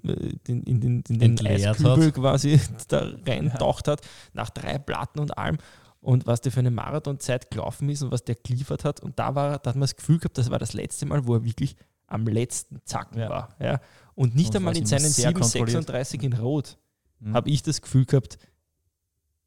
in, 0.48 0.64
in, 0.64 0.82
den- 0.82 1.04
in 1.10 1.20
den 1.36 1.48
Eiskübel 1.48 2.08
hat. 2.08 2.14
quasi 2.14 2.60
da 2.90 3.10
reintaucht 3.26 3.88
hat, 3.88 4.02
nach 4.34 4.50
drei 4.50 4.78
Platten 4.78 5.20
und 5.20 5.38
allem 5.38 5.58
und 6.02 6.28
was 6.28 6.42
der 6.42 6.52
für 6.52 6.60
eine 6.60 6.72
Marathonzeit 6.72 7.50
gelaufen 7.52 7.90
ist 7.90 8.02
und 8.04 8.12
was 8.12 8.24
der 8.24 8.36
geliefert 8.36 8.86
hat. 8.86 9.02
Und 9.02 9.18
da, 9.20 9.34
war, 9.36 9.60
da 9.60 9.70
hat 9.70 9.76
man 9.76 9.82
das 9.82 9.96
Gefühl 9.96 10.20
gehabt, 10.20 10.38
das 10.38 10.50
war 10.52 10.60
das 10.60 10.74
letzte 10.74 11.06
Mal, 11.06 11.26
wo 11.28 11.36
er 11.36 11.44
wirklich 11.44 11.76
am 12.08 12.26
letzten 12.28 12.80
Zacken 12.86 13.20
Ja. 13.20 13.30
war. 13.30 13.56
Ja. 13.60 13.82
Und 14.16 14.36
nicht 14.36 14.50
Und 14.50 14.58
einmal 14.58 14.78
in 14.78 14.86
seinen 14.86 15.02
sehr 15.10 15.34
kontrolliert. 15.34 15.70
736 15.70 16.24
in 16.24 16.34
Rot 16.34 16.78
Mhm. 17.22 17.34
habe 17.34 17.50
ich 17.50 17.64
das 17.64 17.82
Gefühl 17.82 18.06
gehabt, 18.06 18.38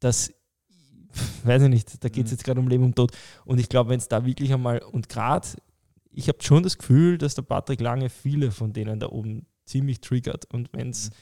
dass, 0.03 0.33
weiß 1.43 1.63
ich 1.63 1.69
nicht, 1.69 2.03
da 2.03 2.09
geht 2.09 2.25
es 2.25 2.31
Mhm. 2.31 2.35
jetzt 2.35 2.43
gerade 2.43 2.59
um 2.59 2.67
Leben 2.67 2.83
und 2.83 2.95
Tod. 2.95 3.11
Und 3.45 3.59
ich 3.59 3.69
glaube, 3.69 3.89
wenn 3.89 3.99
es 3.99 4.07
da 4.07 4.25
wirklich 4.25 4.51
einmal, 4.53 4.79
und 4.79 5.09
gerade, 5.09 5.47
ich 6.11 6.27
habe 6.27 6.39
schon 6.41 6.63
das 6.63 6.77
Gefühl, 6.77 7.17
dass 7.17 7.35
der 7.35 7.41
Patrick 7.43 7.81
Lange 7.81 8.09
viele 8.09 8.51
von 8.51 8.73
denen 8.73 8.99
da 8.99 9.07
oben 9.09 9.45
ziemlich 9.65 10.01
triggert. 10.01 10.45
Und 10.53 10.69
wenn 10.73 10.89
es 10.89 11.09
Mhm. 11.09 11.13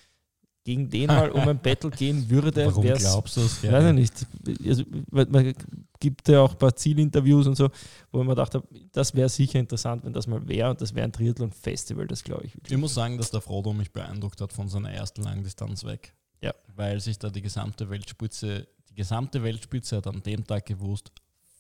gegen 0.64 0.90
den 0.90 1.08
mal 1.08 1.32
um 1.32 1.48
ein 1.48 1.60
Battle 1.60 1.90
gehen 1.92 2.30
würde, 2.30 2.66
Warum 2.66 2.84
wäre 2.84 2.98
es 2.98 3.04
glaubst 3.04 3.38
du 3.38 3.42
das? 3.42 3.64
Weiß 3.64 3.86
ich 3.86 3.94
nicht. 3.94 4.26
Also, 4.68 4.84
man 5.12 5.54
gibt 6.00 6.28
ja 6.28 6.42
auch 6.42 6.52
ein 6.54 6.58
paar 6.58 6.76
Zielinterviews 6.76 7.48
und 7.48 7.56
so, 7.56 7.70
wo 8.12 8.24
gedacht 8.24 8.54
habe, 8.56 8.68
das 8.92 9.14
wäre 9.16 9.30
sicher 9.30 9.60
interessant, 9.60 10.04
wenn 10.04 10.14
das 10.14 10.28
mal 10.28 10.48
wäre. 10.48 10.70
Und 10.72 10.82
das 10.82 10.94
wäre 10.96 11.06
ein 11.06 11.12
Triathlon-Festival, 11.14 12.08
das 12.08 12.24
glaube 12.24 12.46
ich. 12.46 12.54
Ich 12.70 12.78
muss 12.78 12.94
sagen, 12.94 13.18
dass 13.18 13.32
der 13.32 13.42
Frodo 13.42 13.74
mich 13.74 13.92
beeindruckt 13.92 14.40
hat 14.42 14.52
von 14.54 14.68
seiner 14.70 14.92
ersten 14.92 15.22
Langdistanz 15.24 15.84
weg. 15.84 16.14
Ja. 16.42 16.54
Weil 16.76 17.00
sich 17.00 17.18
da 17.20 17.30
die 17.30 17.42
gesamte 17.42 17.90
Weltspitze, 17.90 18.68
die 18.90 18.96
gesamte 18.96 19.44
Weltspitze 19.44 19.98
hat 19.98 20.08
an 20.08 20.22
dem 20.24 20.46
Tag 20.46 20.66
gewusst, 20.66 21.12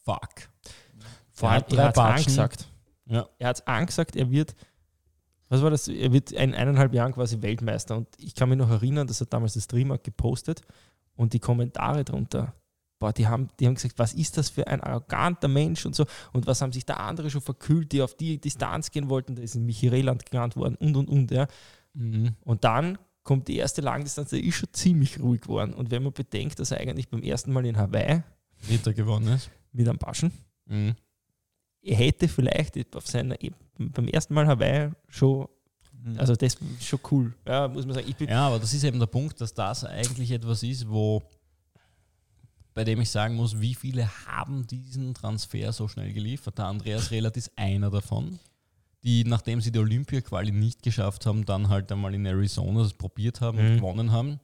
fuck. 0.03 0.49
Vor 1.31 1.49
Er 1.49 1.53
allem, 1.53 1.63
hat 1.63 1.73
er 1.73 1.83
hat 1.85 1.97
angesagt. 1.97 2.67
Ja. 3.05 3.29
Er 3.39 3.49
hat 3.49 3.57
es 3.57 3.67
angesagt, 3.67 4.15
er 4.15 4.29
wird, 4.29 4.55
was 5.49 5.61
war 5.61 5.69
das? 5.69 5.87
Er 5.87 6.11
wird 6.11 6.31
in 6.31 6.53
eineinhalb 6.53 6.93
Jahren 6.93 7.13
quasi 7.13 7.41
Weltmeister. 7.41 7.97
Und 7.97 8.07
ich 8.17 8.35
kann 8.35 8.49
mich 8.49 8.57
noch 8.57 8.69
erinnern, 8.69 9.07
das 9.07 9.21
hat 9.21 9.33
damals 9.33 9.53
der 9.53 9.61
Streamer 9.61 9.97
gepostet 9.97 10.61
und 11.15 11.33
die 11.33 11.39
Kommentare 11.39 12.03
drunter. 12.03 12.53
Boah, 12.99 13.11
die 13.11 13.27
haben, 13.27 13.49
die 13.59 13.65
haben 13.65 13.75
gesagt, 13.75 13.97
was 13.97 14.13
ist 14.13 14.37
das 14.37 14.49
für 14.49 14.67
ein 14.67 14.79
arroganter 14.79 15.47
Mensch 15.47 15.85
und 15.85 15.95
so. 15.95 16.05
Und 16.33 16.45
was 16.45 16.61
haben 16.61 16.71
sich 16.71 16.85
da 16.85 16.95
andere 16.95 17.29
schon 17.29 17.41
verkühlt, 17.41 17.91
die 17.91 18.01
auf 18.01 18.15
die 18.15 18.39
Distanz 18.39 18.91
gehen 18.91 19.09
wollten. 19.09 19.35
Da 19.35 19.41
ist 19.41 19.55
ein 19.55 19.65
Michi 19.65 19.87
Reland 19.87 20.29
genannt 20.29 20.55
worden 20.55 20.75
und 20.75 20.95
und 20.95 21.09
und. 21.09 21.31
Ja. 21.31 21.47
Mhm. 21.93 22.35
Und 22.45 22.63
dann 22.63 22.97
kommt 23.23 23.47
die 23.47 23.57
erste 23.57 23.81
Langdistanz, 23.81 24.29
der 24.31 24.43
ist 24.43 24.55
schon 24.55 24.69
ziemlich 24.73 25.19
ruhig 25.19 25.41
geworden. 25.41 25.73
Und 25.73 25.91
wenn 25.91 26.03
man 26.03 26.13
bedenkt, 26.13 26.59
dass 26.59 26.71
er 26.71 26.79
eigentlich 26.79 27.09
beim 27.09 27.21
ersten 27.23 27.51
Mal 27.53 27.65
in 27.65 27.77
Hawaii 27.77 28.23
Dritter 28.67 28.93
gewonnen 28.93 29.27
ist. 29.35 29.49
mit 29.71 29.87
einem 29.87 29.97
Paschen, 29.99 30.31
Mhm. 30.65 30.95
er 31.83 31.95
hätte 31.95 32.27
vielleicht 32.27 32.95
auf 32.95 33.07
seiner, 33.07 33.35
beim 33.77 34.07
ersten 34.07 34.33
Mal 34.33 34.47
Hawaii 34.47 34.91
schon, 35.07 35.47
Mhm. 36.03 36.19
also 36.19 36.35
das 36.35 36.55
ist 36.55 36.83
schon 36.85 36.99
cool. 37.11 37.33
Ja, 37.47 37.67
muss 37.67 37.85
man 37.85 37.93
sagen. 37.95 38.07
Ich 38.09 38.15
bin, 38.15 38.27
Ja, 38.29 38.47
aber 38.47 38.59
das 38.59 38.73
ist 38.73 38.83
eben 38.83 38.99
der 38.99 39.05
Punkt, 39.07 39.39
dass 39.41 39.53
das 39.53 39.83
eigentlich 39.85 40.31
etwas 40.31 40.63
ist, 40.63 40.89
wo 40.89 41.21
bei 42.73 42.85
dem 42.85 43.01
ich 43.01 43.09
sagen 43.09 43.35
muss, 43.35 43.59
wie 43.59 43.75
viele 43.75 44.07
haben 44.25 44.65
diesen 44.65 45.13
Transfer 45.13 45.73
so 45.73 45.87
schnell 45.89 46.13
geliefert? 46.13 46.57
Der 46.57 46.65
Andreas 46.67 47.11
Rehlert 47.11 47.35
ist 47.35 47.51
einer 47.57 47.89
davon, 47.89 48.39
die, 49.03 49.23
nachdem 49.23 49.61
sie 49.61 49.71
die 49.71 49.79
Olympia-Quali 49.79 50.51
nicht 50.51 50.83
geschafft 50.83 51.25
haben, 51.25 51.45
dann 51.45 51.69
halt 51.69 51.91
einmal 51.91 52.13
in 52.13 52.25
Arizona 52.25 52.83
das 52.83 52.93
probiert 52.93 53.41
haben 53.41 53.57
und 53.57 53.71
Mhm. 53.73 53.75
gewonnen 53.77 54.11
haben. 54.11 54.39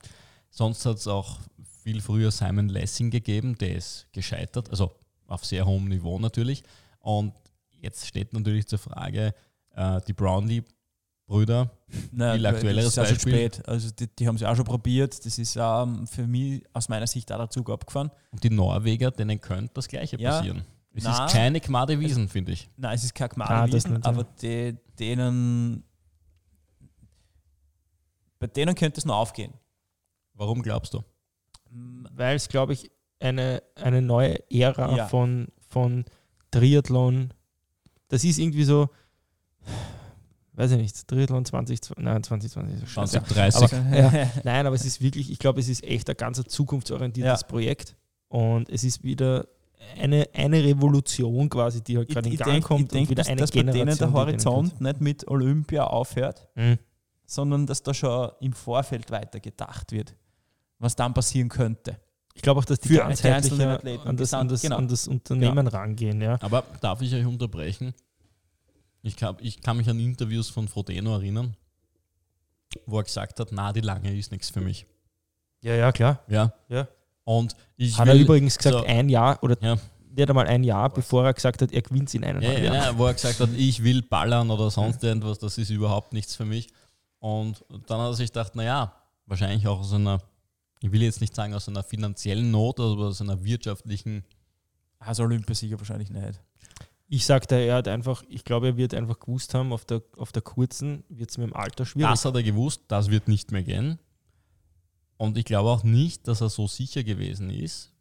Sonst 0.50 0.86
hat 0.86 0.98
es 0.98 1.08
auch 1.08 1.40
viel 1.84 2.02
früher 2.02 2.32
Simon 2.32 2.70
Lessing 2.70 3.12
gegeben, 3.12 3.58
der 3.58 3.76
ist 3.76 4.08
gescheitert, 4.12 4.70
also 4.72 4.96
auf 5.28 5.46
sehr 5.46 5.66
hohem 5.66 5.88
Niveau 5.88 6.18
natürlich. 6.20 6.64
Und 7.00 7.34
jetzt 7.80 8.08
steht 8.08 8.34
natürlich 8.34 8.68
zur 8.68 8.80
Frage, 8.80 9.34
äh, 9.76 10.02
die 10.08 10.14
Brownlee-Brüder, 10.14 11.70
Nein, 12.12 12.36
viel 12.38 12.46
aktuelleres 12.46 12.96
das 12.96 13.10
ist 13.12 13.16
auch 13.18 13.22
schon 13.22 13.32
Beispiel. 13.32 13.52
spät. 13.52 13.68
Also 13.68 13.90
die, 13.92 14.08
die 14.08 14.28
haben 14.28 14.36
es 14.36 14.44
auch 14.44 14.56
schon 14.56 14.66
probiert. 14.66 15.24
Das 15.26 15.38
ist 15.38 15.56
ähm, 15.60 16.08
für 16.08 16.26
mich 16.28 16.64
aus 16.74 16.90
meiner 16.90 17.08
Sicht 17.08 17.32
auch 17.32 17.38
der 17.38 17.50
Zug 17.50 17.70
abgefahren. 17.70 18.10
Und 18.32 18.44
die 18.44 18.50
Norweger, 18.50 19.12
denen 19.12 19.40
könnte 19.40 19.72
das 19.76 19.88
Gleiche 19.88 20.18
Ja. 20.20 20.32
passieren. 20.32 20.64
Es 20.98 21.04
Na. 21.04 21.26
ist 21.26 21.32
keine 21.34 21.60
Gmade 21.62 22.00
Wiesen, 22.00 22.28
finde 22.28 22.52
ich. 22.54 22.70
Nein, 22.76 22.96
es 22.96 23.04
ist 23.04 23.14
kein 23.14 23.26
Ah, 23.26 23.68
das 23.68 23.84
Gmagelwiesen, 23.86 23.94
nicht, 23.94 24.06
ja. 24.06 24.12
aber 24.12 24.24
die, 24.42 24.76
denen 25.00 25.84
bei 28.40 28.48
denen 28.48 28.76
könnte 28.76 29.00
es 29.00 29.06
noch 29.06 29.16
aufgehen. 29.18 29.54
Warum 30.34 30.62
glaubst 30.62 30.94
du? 30.94 31.04
weil 32.14 32.36
es, 32.38 32.48
glaube 32.48 32.74
ich, 32.74 32.90
eine, 33.20 33.62
eine 33.76 34.02
neue 34.02 34.36
Ära 34.50 34.96
Ja. 34.96 35.08
von, 35.08 35.48
von 35.68 36.06
Triathlon, 36.50 37.34
das 38.08 38.24
ist 38.24 38.40
irgendwie 38.40 38.64
so, 38.64 38.90
weiß 40.54 40.72
ich 40.72 40.78
nicht, 40.78 41.08
Triathlon 41.08 41.44
20, 41.46 41.80
nein, 41.98 42.24
2020 42.24 42.84
ist 42.84 42.90
schon 42.90 43.06
2030. 43.06 43.64
Aber- 43.74 43.96
Ja. 44.18 44.32
Nein, 44.44 44.66
aber 44.66 44.76
es 44.76 44.86
ist 44.86 45.02
wirklich, 45.02 45.30
ich 45.30 45.40
glaube, 45.40 45.60
es 45.60 45.68
ist 45.68 45.84
echt 45.84 46.10
ein 46.10 46.16
ganz 46.16 46.42
zukunftsorientiertes 46.48 47.42
Ja. 47.42 47.48
Projekt 47.48 47.96
und 48.30 48.70
es 48.70 48.84
ist 48.86 49.04
wieder 49.04 49.48
eine, 50.00 50.28
eine 50.34 50.64
Revolution 50.64 51.50
quasi, 51.50 51.84
die 51.84 51.98
halt 51.98 52.10
gerade 52.10 52.30
in 52.30 52.38
Gang 52.38 52.52
denke, 52.52 52.68
kommt 52.68 52.82
ich 52.82 52.88
denk, 52.90 53.04
und 53.04 53.10
wieder 53.12 53.22
dass, 53.22 53.30
eine 53.30 53.42
dass 53.42 53.52
bei 53.52 53.64
denen 53.64 53.98
der 53.98 54.12
Horizont 54.12 54.82
nicht 54.82 55.02
mit 55.02 55.28
Olympia 55.28 55.86
aufhört. 55.86 56.48
Mhm. 56.56 56.78
sondern 57.26 57.66
dass 57.66 57.84
da 57.84 57.94
schon 57.94 58.32
im 58.40 58.54
Vorfeld 58.54 59.12
weiter 59.12 59.40
gedacht 59.40 59.92
wird, 59.92 60.16
was 60.80 60.96
dann 60.96 61.14
passieren 61.14 61.50
könnte. 61.50 62.00
Ich 62.34 62.44
glaube 62.44 62.60
auch, 62.60 62.66
dass 62.66 62.80
die 62.80 62.90
Für 62.90 62.98
ganzheitlich 62.98 63.60
Athleten 63.60 64.08
an 64.08 64.16
das, 64.16 64.34
an, 64.34 64.48
das, 64.48 64.62
genau. 64.62 64.78
an 64.78 64.88
das 64.88 65.08
Unternehmen 65.08 65.66
rangehen. 65.68 66.22
Ja. 66.22 66.38
Aber 66.42 66.64
darf 66.82 67.02
ich 67.02 67.14
euch 67.14 67.26
unterbrechen? 67.26 67.94
Ich 69.02 69.16
kann, 69.16 69.38
ich 69.42 69.62
kann 69.62 69.78
mich 69.78 69.90
an 69.90 70.00
Interviews 70.00 70.50
von 70.50 70.68
Frodeno 70.68 71.14
erinnern, 71.16 71.56
wo 72.86 73.00
er 73.00 73.04
gesagt 73.04 73.40
hat, 73.40 73.50
na, 73.52 73.74
die 73.74 73.82
lange 73.82 74.16
ist 74.16 74.32
nichts 74.32 74.50
für 74.50 74.62
mich. 74.62 74.86
ja, 75.62 75.74
ja, 75.74 75.92
klar. 75.92 76.24
Ja. 76.28 76.54
Ja. 76.70 76.88
Und 77.28 77.58
ich 77.76 77.98
Hat 77.98 78.08
will, 78.08 78.16
er 78.16 78.22
übrigens 78.22 78.58
gesagt, 78.58 78.78
so- 78.78 78.86
ein 78.86 79.10
Jahr 79.10 79.44
oder 79.44 79.58
Ja. 79.62 79.78
nicht 80.16 80.30
einmal 80.30 80.48
ein 80.48 80.64
Jahr, 80.64 80.90
bevor 80.90 81.26
er 81.26 81.34
gesagt 81.34 81.62
hat, 81.62 81.74
er 81.74 81.82
gewinnt 81.82 82.14
in 82.14 82.24
einem 82.24 82.42
Ja, 82.42 82.54
ja, 82.54 82.60
Jahr. 82.60 82.76
ja, 82.76 82.98
wo 82.98 83.06
er 83.06 83.14
gesagt 83.14 83.38
hat, 83.42 83.50
ich 83.58 83.84
will 83.84 84.02
ballern 84.02 84.50
oder 84.50 84.72
sonst 84.72 85.04
irgendwas, 85.04 85.38
das 85.38 85.58
ist 85.58 85.70
überhaupt 85.70 86.14
nichts 86.14 86.36
für 86.38 86.46
mich. 86.46 86.70
Und 87.20 87.66
dann 87.88 88.00
hat 88.00 88.12
er 88.12 88.14
sich 88.14 88.30
gedacht, 88.32 88.56
naja, 88.56 88.94
wahrscheinlich 89.26 89.68
auch 89.68 89.80
aus 89.82 89.92
einer, 89.92 90.22
ich 90.80 90.90
will 90.90 91.02
jetzt 91.04 91.20
nicht 91.20 91.36
sagen 91.36 91.54
aus 91.54 91.68
einer 91.68 91.84
finanziellen 91.84 92.50
Not, 92.50 92.80
aber 92.80 93.08
aus 93.08 93.20
einer 93.22 93.44
wirtschaftlichen, 93.44 94.24
Also 95.00 95.24
Olympiasieger 95.24 95.78
wahrscheinlich 95.78 96.10
nicht. 96.10 96.40
Ich 97.10 97.26
sagte, 97.26 97.56
er 97.56 97.76
hat 97.76 97.88
einfach, 97.90 98.24
ich 98.30 98.46
glaube, 98.46 98.68
er 98.68 98.78
wird 98.78 98.94
einfach 98.94 99.20
gewusst 99.20 99.54
haben, 99.54 99.74
auf 99.74 99.84
der, 99.86 100.02
auf 100.18 100.32
der 100.32 100.42
kurzen 100.42 101.04
wird 101.10 101.30
es 101.30 101.38
mit 101.38 101.48
dem 101.50 101.56
Alter 101.56 101.86
schwierig. 101.86 102.10
das 102.10 102.24
hat 102.26 102.36
er 102.36 102.44
gewusst, 102.44 102.82
das 102.88 103.10
wird 103.12 103.28
nicht 103.28 103.52
mehr 103.52 103.64
gehen. 103.64 104.00
Und 105.18 105.38
ich 105.38 105.46
glaube 105.46 105.70
auch 105.70 105.84
nicht, 105.84 106.28
dass 106.28 106.42
er 106.42 106.50
so 106.50 106.68
sicher 106.68 107.04
gewesen 107.04 107.50
ist, 107.50 107.92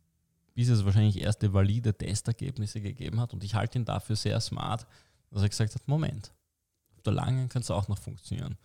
bis 0.55 0.69
es 0.69 0.85
wahrscheinlich 0.85 1.21
erste 1.21 1.53
valide 1.53 1.95
Testergebnisse 1.95 2.81
gegeben 2.81 3.21
hat. 3.21 3.33
Und 3.33 3.43
ich 3.45 3.55
halte 3.55 3.79
ihn 3.79 3.85
dafür 3.85 4.17
sehr 4.17 4.41
smart, 4.41 4.87
dass 5.31 5.43
er 5.43 5.49
gesagt 5.49 5.75
hat, 5.75 5.89
Moment, 5.89 6.33
auf 6.95 7.03
der 7.03 7.13
langen 7.15 7.49
kann 7.49 7.63
es 7.63 7.71
auch 7.71 7.89
noch 7.89 7.99
funktionieren. 7.99 8.57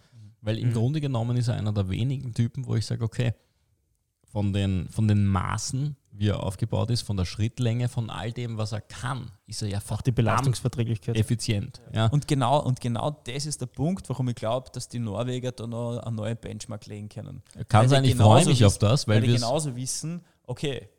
Weil 0.41 0.57
im 0.57 0.69
Mhm. 0.69 0.73
Grunde 0.73 1.01
genommen 1.01 1.37
ist 1.37 1.47
er 1.49 1.55
einer 1.55 1.71
der 1.71 1.89
wenigen 1.89 2.33
Typen, 2.33 2.65
wo 2.65 2.75
ich 2.75 2.85
sage, 2.85 3.03
okay, 3.03 3.33
von 4.31 4.53
den, 4.53 4.87
von 4.89 5.07
den 5.07 5.25
Maßen, 5.25 5.95
wie 6.11 6.29
er 6.29 6.43
aufgebaut 6.43 6.89
ist, 6.89 7.01
von 7.01 7.17
der 7.17 7.25
Schrittlänge, 7.25 7.89
von 7.89 8.09
all 8.09 8.31
dem, 8.31 8.57
was 8.57 8.71
er 8.71 8.81
kann, 8.81 9.31
ist 9.47 9.61
er 9.61 9.67
ja 9.67 9.81
auch 9.89 10.01
die 10.01 10.11
Belastungsverträglichkeit. 10.11 11.17
effizient. 11.17 11.81
Ja. 11.93 12.07
Und 12.07 12.27
genau, 12.27 12.61
und 12.61 12.79
genau 12.79 13.11
das 13.25 13.45
ist 13.45 13.59
der 13.61 13.65
Punkt, 13.65 14.07
warum 14.09 14.29
ich 14.29 14.35
glaube, 14.35 14.69
dass 14.71 14.87
die 14.87 14.99
Norweger 14.99 15.51
da 15.51 15.67
noch 15.67 15.99
einen 15.99 16.15
neuen 16.15 16.37
Benchmark 16.37 16.85
legen 16.85 17.09
können. 17.09 17.41
Kann 17.67 17.89
sein, 17.89 18.03
ich 18.05 18.15
freue 18.15 18.45
mich 18.45 18.63
auf 18.63 18.77
das, 18.77 19.07
Weil, 19.07 19.15
weil 19.15 19.21
die 19.23 19.27
wir 19.29 19.35
genauso 19.35 19.75
wissen, 19.75 20.21
okay, 20.45 20.89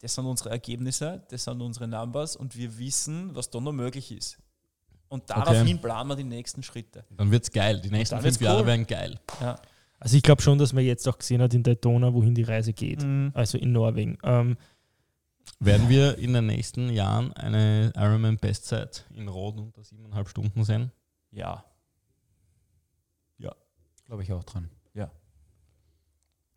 das 0.00 0.14
sind 0.14 0.26
unsere 0.26 0.50
Ergebnisse, 0.50 1.22
das 1.30 1.44
sind 1.44 1.60
unsere 1.60 1.86
Numbers 1.86 2.36
und 2.36 2.56
wir 2.56 2.78
wissen, 2.78 3.34
was 3.34 3.50
da 3.50 3.60
noch 3.60 3.72
möglich 3.72 4.10
ist. 4.12 4.38
Und 5.08 5.28
daraufhin 5.28 5.80
planen 5.80 6.08
wir 6.08 6.16
die 6.16 6.24
nächsten 6.24 6.62
Schritte. 6.62 7.04
Dann 7.16 7.30
wird's 7.32 7.50
geil. 7.50 7.80
Die 7.80 7.90
nächsten 7.90 8.20
fünf 8.20 8.40
Jahre 8.40 8.60
cool. 8.60 8.66
werden 8.66 8.86
geil. 8.86 9.18
Ja. 9.40 9.56
Also 10.00 10.16
ich 10.16 10.22
glaube 10.22 10.40
schon, 10.40 10.58
dass 10.58 10.72
man 10.72 10.82
jetzt 10.82 11.06
auch 11.06 11.18
gesehen 11.18 11.42
hat 11.42 11.52
in 11.52 11.62
Daytona, 11.62 12.14
wohin 12.14 12.34
die 12.34 12.42
Reise 12.42 12.72
geht. 12.72 13.04
Mhm. 13.04 13.32
Also 13.34 13.58
in 13.58 13.72
Norwegen. 13.72 14.16
Ähm, 14.22 14.56
Werden 15.58 15.90
wir 15.90 16.16
in 16.16 16.32
den 16.32 16.46
nächsten 16.46 16.88
Jahren 16.88 17.34
eine 17.34 17.92
Ironman 17.94 18.38
Bestzeit 18.38 19.06
in 19.14 19.28
Rot 19.28 19.58
unter 19.58 19.84
siebeneinhalb 19.84 20.28
Stunden 20.28 20.64
sehen? 20.64 20.90
Ja. 21.30 21.64
Ja. 23.36 23.54
Glaube 24.06 24.22
ich 24.22 24.32
auch 24.32 24.42
dran. 24.42 24.70
Ja. 24.94 25.10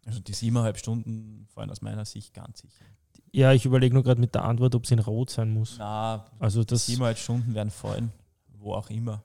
Also 0.06 0.22
die 0.22 0.34
siebeneinhalb 0.34 0.78
Stunden 0.78 1.46
fallen 1.54 1.70
aus 1.70 1.82
meiner 1.82 2.06
Sicht 2.06 2.34
ganz 2.34 2.60
sicher. 2.60 2.86
Ja, 3.34 3.52
ich 3.52 3.66
überlege 3.66 3.94
nur 3.94 4.04
gerade 4.04 4.22
mit 4.22 4.36
der 4.36 4.46
Antwort, 4.46 4.74
ob 4.74 4.86
es 4.86 4.92
in 4.92 5.00
Rot 5.00 5.30
sein 5.32 5.50
muss. 5.50 5.76
Na, 5.80 6.32
also 6.40 6.64
das 6.64 6.86
siebeneinhalb 6.86 7.18
Stunden 7.18 7.54
werden 7.54 7.72
fallen, 7.72 8.14
wo 8.54 8.74
auch 8.74 8.90
immer. 8.90 9.22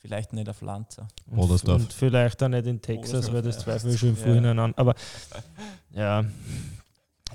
Vielleicht 0.00 0.32
nicht 0.32 0.48
auf 0.48 0.62
Lanza. 0.62 1.08
Und, 1.26 1.68
und 1.68 1.92
vielleicht 1.92 2.42
auch 2.42 2.48
nicht 2.48 2.66
in 2.66 2.80
Texas, 2.80 3.30
weil 3.30 3.42
das 3.42 3.58
zweifel 3.58 3.92
ich 3.92 4.00
schon 4.00 4.10
im 4.10 4.16
Vorhinein 4.16 4.58
an. 4.58 4.72
Aber 4.76 4.94
ja, 5.92 6.24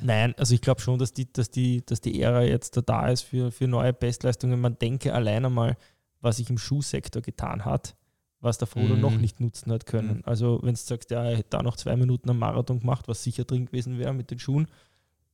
nein, 0.01 0.34
also 0.39 0.55
ich 0.55 0.61
glaube 0.61 0.82
schon, 0.82 0.97
dass 0.97 1.13
die, 1.13 1.32
dass, 1.32 1.51
die, 1.51 1.86
dass 1.86 2.01
die 2.01 2.20
Ära 2.20 2.41
jetzt 2.41 2.82
da 2.88 3.07
ist 3.07 3.22
für, 3.22 3.51
für 3.51 3.68
neue 3.68 3.93
Bestleistungen. 3.93 4.59
Man 4.59 4.80
denke 4.80 5.13
allein 5.13 5.45
einmal, 5.45 5.78
was 6.22 6.38
sich 6.38 6.49
im 6.49 6.57
Schuhsektor 6.57 7.22
getan 7.22 7.66
hat, 7.66 7.95
was 8.39 8.57
der 8.57 8.68
Frodo 8.68 8.95
mhm. 8.95 9.01
noch 9.01 9.16
nicht 9.16 9.39
nutzen 9.39 9.72
hat 9.72 9.86
können. 9.86 10.18
Mhm. 10.18 10.24
Also 10.26 10.59
wenn 10.63 10.74
du 10.74 10.80
sagst, 10.80 11.11
ja, 11.11 11.24
er 11.24 11.38
hätte 11.38 11.51
da 11.51 11.61
noch 11.61 11.76
zwei 11.76 11.95
Minuten 11.95 12.32
am 12.32 12.39
Marathon 12.39 12.80
gemacht, 12.80 13.07
was 13.07 13.22
sicher 13.22 13.43
drin 13.43 13.68
gewesen 13.68 13.99
wäre 13.99 14.11
mit 14.11 14.32
den 14.32 14.39
Schuhen, 14.39 14.68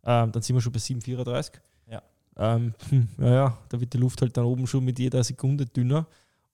ähm, 0.03 0.33
dann 0.33 0.41
sind 0.41 0.53
wir 0.53 0.61
schon 0.61 0.73
bei 0.73 0.79
7,34. 0.79 1.53
Ja. 1.89 2.01
Ähm, 2.35 2.73
hm, 2.89 3.07
ja, 3.19 3.57
da 3.69 3.79
wird 3.79 3.93
die 3.93 3.99
Luft 3.99 4.21
halt 4.21 4.35
dann 4.35 4.43
oben 4.43 4.67
schon 4.67 4.83
mit 4.83 4.99
jeder 4.99 5.23
Sekunde 5.23 5.65
dünner. 5.65 6.07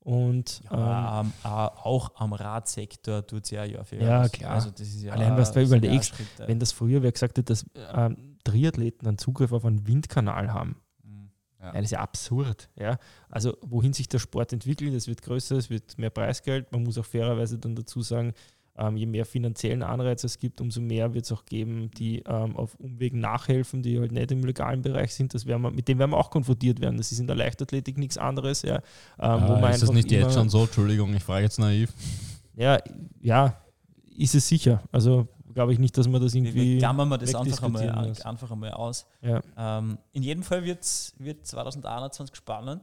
Und 0.07 0.61
ja, 0.71 1.19
ähm, 1.19 1.33
äh, 1.43 1.47
auch 1.49 2.11
am 2.15 2.31
Radsektor 2.31 3.27
tut 3.27 3.43
es 3.43 3.51
ja 3.51 3.65
Jahr 3.65 3.83
für 3.83 3.97
Jahr. 3.97 4.23
Ja, 4.23 4.29
klar. 4.29 4.51
Also 4.51 4.71
das 4.71 4.87
ist 4.87 5.03
ja 5.03 5.11
Allein, 5.11 5.35
was 5.35 5.51
du 5.51 5.61
überlegst, 5.61 6.13
wenn 6.37 6.59
das 6.59 6.71
früher 6.71 7.03
wer 7.03 7.11
gesagt 7.11 7.37
hätte, 7.37 7.43
dass 7.43 7.65
ähm, 7.93 8.37
Triathleten 8.45 9.05
einen 9.05 9.17
Zugriff 9.17 9.51
auf 9.51 9.65
einen 9.65 9.85
Windkanal 9.85 10.53
haben. 10.53 10.77
Mhm. 11.03 11.29
Ja. 11.59 11.65
ja. 11.65 11.71
das 11.73 11.83
ist 11.83 11.91
ja 11.91 11.99
absurd. 11.99 12.69
Ja? 12.77 12.99
Also, 13.27 13.57
wohin 13.59 13.91
sich 13.91 14.07
der 14.07 14.19
Sport 14.19 14.53
entwickelt, 14.53 14.93
es 14.93 15.09
wird 15.09 15.21
größer, 15.23 15.57
es 15.57 15.69
wird 15.69 15.97
mehr 15.97 16.09
Preisgeld. 16.09 16.71
Man 16.71 16.83
muss 16.83 16.97
auch 16.97 17.05
fairerweise 17.05 17.59
dann 17.59 17.75
dazu 17.75 18.01
sagen, 18.01 18.31
je 18.95 19.05
mehr 19.05 19.25
finanziellen 19.25 19.83
Anreize 19.83 20.27
es 20.27 20.37
gibt, 20.37 20.61
umso 20.61 20.81
mehr 20.81 21.13
wird 21.13 21.25
es 21.25 21.31
auch 21.31 21.45
geben, 21.45 21.89
die 21.97 22.19
ähm, 22.27 22.55
auf 22.55 22.75
Umwegen 22.75 23.19
nachhelfen, 23.19 23.81
die 23.81 23.99
halt 23.99 24.11
nicht 24.11 24.31
im 24.31 24.43
legalen 24.43 24.81
Bereich 24.81 25.13
sind. 25.13 25.33
Das 25.33 25.45
werden 25.45 25.61
wir, 25.61 25.71
mit 25.71 25.87
dem 25.87 25.99
werden 25.99 26.11
wir 26.11 26.17
auch 26.17 26.29
konfrontiert 26.29 26.79
werden. 26.79 26.97
Das 26.97 27.11
ist 27.11 27.19
in 27.19 27.27
der 27.27 27.35
Leichtathletik 27.35 27.97
nichts 27.97 28.17
anderes. 28.17 28.61
Ja, 28.61 28.75
ähm, 28.75 28.81
ja, 29.19 29.47
wo 29.47 29.55
man 29.59 29.71
ist 29.71 29.83
das 29.83 29.91
nicht 29.91 30.11
jetzt 30.11 30.33
schon 30.33 30.49
so? 30.49 30.63
Entschuldigung, 30.63 31.13
ich 31.13 31.23
frage 31.23 31.43
jetzt 31.43 31.59
naiv. 31.59 31.91
Ja, 32.55 32.77
ja, 33.21 33.55
ist 34.15 34.35
es 34.35 34.47
sicher. 34.47 34.83
Also 34.91 35.27
glaube 35.53 35.73
ich 35.73 35.79
nicht, 35.79 35.97
dass 35.97 36.07
man 36.07 36.21
das 36.21 36.35
irgendwie. 36.35 36.77
Klammern 36.77 37.09
wir 37.09 37.17
das 37.17 37.33
einfach 37.33 37.63
einmal, 37.63 38.13
einfach 38.23 38.51
einmal 38.51 38.71
aus. 38.71 39.07
Ja. 39.21 39.41
Ähm, 39.57 39.97
in 40.13 40.21
jedem 40.21 40.43
Fall 40.43 40.63
wird 40.63 40.83
2021 40.83 42.35
spannend 42.35 42.81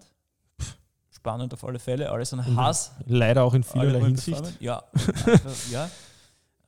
spannend 1.15 1.55
auf 1.55 1.65
alle 1.65 1.79
Fälle. 1.79 2.11
Alles 2.11 2.33
an 2.33 2.57
Hass. 2.57 2.93
Leider 3.07 3.45
auch 3.45 3.55
in 3.55 3.63
vielerlei 3.63 4.01
Hinsicht. 4.01 4.61
Ja, 4.61 4.83
ja. 5.71 5.91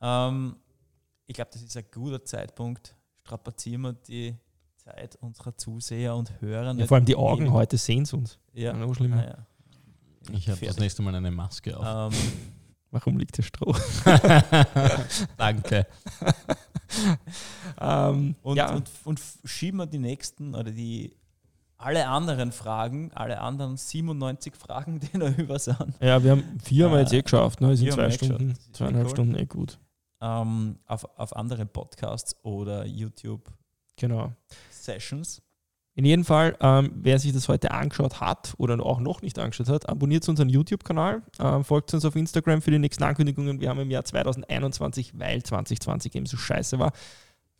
Ähm, 0.01 0.55
ich 1.25 1.35
glaube, 1.35 1.51
das 1.53 1.61
ist 1.61 1.75
ein 1.77 1.85
guter 1.91 2.23
Zeitpunkt. 2.23 2.95
Strapazieren 3.21 3.81
wir 3.81 3.93
die 3.93 4.35
Zeit 4.77 5.17
unserer 5.17 5.55
Zuseher 5.57 6.15
und 6.15 6.41
Hörer. 6.41 6.73
Ja, 6.73 6.87
vor 6.87 6.95
allem 6.95 7.05
die 7.05 7.15
Augen 7.15 7.43
geben. 7.43 7.53
heute 7.53 7.77
sehen 7.77 8.03
es 8.03 8.13
uns. 8.13 8.39
Ja. 8.53 8.73
Noch 8.73 8.93
schlimmer. 8.95 9.17
Ah, 9.17 9.25
ja. 9.25 10.33
Ich 10.33 10.49
habe 10.49 10.65
das 10.65 10.77
nächste 10.77 11.01
Mal 11.01 11.15
eine 11.15 11.31
Maske 11.31 11.77
auf. 11.77 12.13
Ähm, 12.13 12.19
Warum 12.91 13.17
liegt 13.17 13.37
der 13.37 13.43
Stroh? 13.43 13.75
Danke. 15.37 15.87
ähm, 17.81 18.35
und, 18.41 18.55
ja. 18.55 18.73
und, 18.73 18.89
und 19.03 19.21
schieben 19.43 19.77
wir 19.79 19.85
die 19.85 19.99
nächsten 19.99 20.55
oder 20.55 20.71
die 20.71 21.13
alle 21.77 22.07
anderen 22.07 22.51
Fragen, 22.51 23.11
alle 23.13 23.39
anderen 23.39 23.77
97 23.77 24.55
Fragen, 24.55 24.99
die 24.99 25.17
noch 25.17 25.37
über 25.37 25.59
sind. 25.59 25.95
Ja, 26.01 26.23
wir 26.23 26.31
haben 26.31 26.59
vier 26.63 26.85
haben 26.85 26.93
wir 26.93 27.01
jetzt 27.01 27.13
eh 27.13 27.21
geschafft, 27.21 27.61
ne? 27.61 27.71
Es 27.71 27.79
sind 27.79 27.93
zwei 27.93 28.11
Stunden, 28.11 28.55
zweieinhalb 28.73 29.05
cool. 29.05 29.11
Stunden 29.11 29.35
eh 29.35 29.45
gut. 29.45 29.79
Ähm, 30.19 30.79
auf, 30.87 31.05
auf 31.17 31.35
anderen 31.35 31.67
Podcasts 31.67 32.35
oder 32.43 32.85
YouTube 32.85 33.51
genau. 33.95 34.33
Sessions. 34.71 35.41
In 35.93 36.05
jedem 36.05 36.25
Fall, 36.25 36.55
ähm, 36.59 36.91
wer 36.93 37.17
sich 37.17 37.33
das 37.33 37.49
heute 37.49 37.71
angeschaut 37.71 38.21
hat 38.21 38.53
oder 38.57 38.79
auch 38.85 38.99
noch 38.99 39.23
nicht 39.23 39.39
angeschaut 39.39 39.69
hat, 39.69 39.89
abonniert 39.89 40.29
unseren 40.29 40.47
YouTube-Kanal, 40.47 41.23
ähm, 41.39 41.63
folgt 41.63 41.91
uns 41.91 42.05
auf 42.05 42.15
Instagram 42.15 42.61
für 42.61 42.69
die 42.69 42.77
nächsten 42.77 43.03
Ankündigungen. 43.03 43.59
Wir 43.61 43.69
haben 43.69 43.79
im 43.79 43.89
Jahr 43.89 44.05
2021, 44.05 45.17
weil 45.17 45.41
2020 45.41 46.13
eben 46.13 46.27
so 46.27 46.37
scheiße 46.37 46.77
war, 46.77 46.91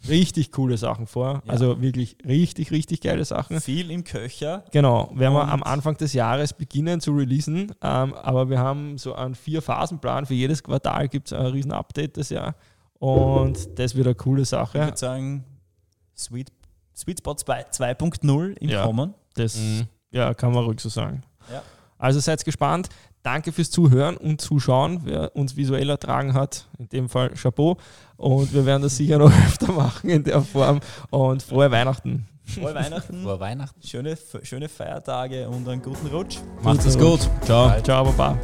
richtig 0.07 0.51
coole 0.51 0.77
Sachen 0.77 1.07
vor. 1.07 1.41
Ja. 1.45 1.51
Also 1.51 1.81
wirklich 1.81 2.17
richtig, 2.25 2.71
richtig 2.71 3.01
geile 3.01 3.25
Sachen. 3.25 3.59
Viel 3.61 3.91
im 3.91 4.03
Köcher. 4.03 4.63
Genau, 4.71 5.09
werden 5.13 5.33
wir 5.33 5.47
am 5.47 5.63
Anfang 5.63 5.97
des 5.97 6.13
Jahres 6.13 6.53
beginnen 6.53 7.01
zu 7.01 7.13
releasen. 7.13 7.73
Ähm, 7.81 8.13
aber 8.13 8.49
wir 8.49 8.59
haben 8.59 8.97
so 8.97 9.13
einen 9.15 9.35
Vier-Phasen-Plan. 9.35 10.25
Für 10.25 10.33
jedes 10.33 10.63
Quartal 10.63 11.07
gibt 11.07 11.27
es 11.27 11.33
ein 11.33 11.47
riesen 11.47 11.71
Update 11.71 12.17
das 12.17 12.29
Jahr. 12.29 12.55
Und 12.99 13.77
das 13.77 13.95
wird 13.95 14.07
eine 14.07 14.15
coole 14.15 14.45
Sache. 14.45 14.79
Ich 14.79 14.85
würde 14.85 14.97
sagen, 14.97 15.43
Sweet, 16.15 16.51
Sweet 16.95 17.19
Spot 17.19 17.33
2.0 17.33 18.57
im 18.57 18.69
ja, 18.69 18.83
Kommen. 18.83 19.13
Das 19.35 19.57
mhm. 19.57 19.87
ja, 20.11 20.33
kann 20.33 20.53
man 20.53 20.63
ruhig 20.65 20.79
so 20.79 20.89
sagen. 20.89 21.21
Ja. 21.51 21.61
Also 21.99 22.19
seid 22.19 22.43
gespannt. 22.45 22.89
Danke 23.23 23.51
fürs 23.51 23.71
Zuhören 23.71 24.15
und 24.15 24.39
Zuschauen, 24.39 25.01
wer 25.03 25.35
uns 25.35 25.57
visuell 25.57 25.89
ertragen 25.89 26.33
hat. 26.33 26.67
In 26.77 26.89
dem 26.89 27.09
Fall 27.09 27.31
Chapeau. 27.31 27.77
Und 28.15 28.53
wir 28.53 28.65
werden 28.65 28.83
das 28.83 28.97
sicher 28.97 29.17
noch 29.17 29.31
öfter 29.47 29.71
machen 29.71 30.09
in 30.09 30.23
der 30.23 30.41
Form. 30.41 30.79
Und 31.09 31.43
frohe 31.43 31.69
Weihnachten. 31.71 32.27
Frohe 32.45 32.73
Weihnachten. 32.73 33.23
Frohe 33.23 33.39
Weihnachten. 33.39 33.81
Schöne, 33.85 34.17
schöne 34.43 34.69
Feiertage 34.69 35.49
und 35.49 35.67
einen 35.67 35.81
guten 35.81 36.07
Rutsch. 36.07 36.37
Macht 36.63 36.85
es 36.85 36.97
gut. 36.97 37.19
Ciao. 37.43 37.81
Ciao, 37.81 38.05
Baba. 38.05 38.37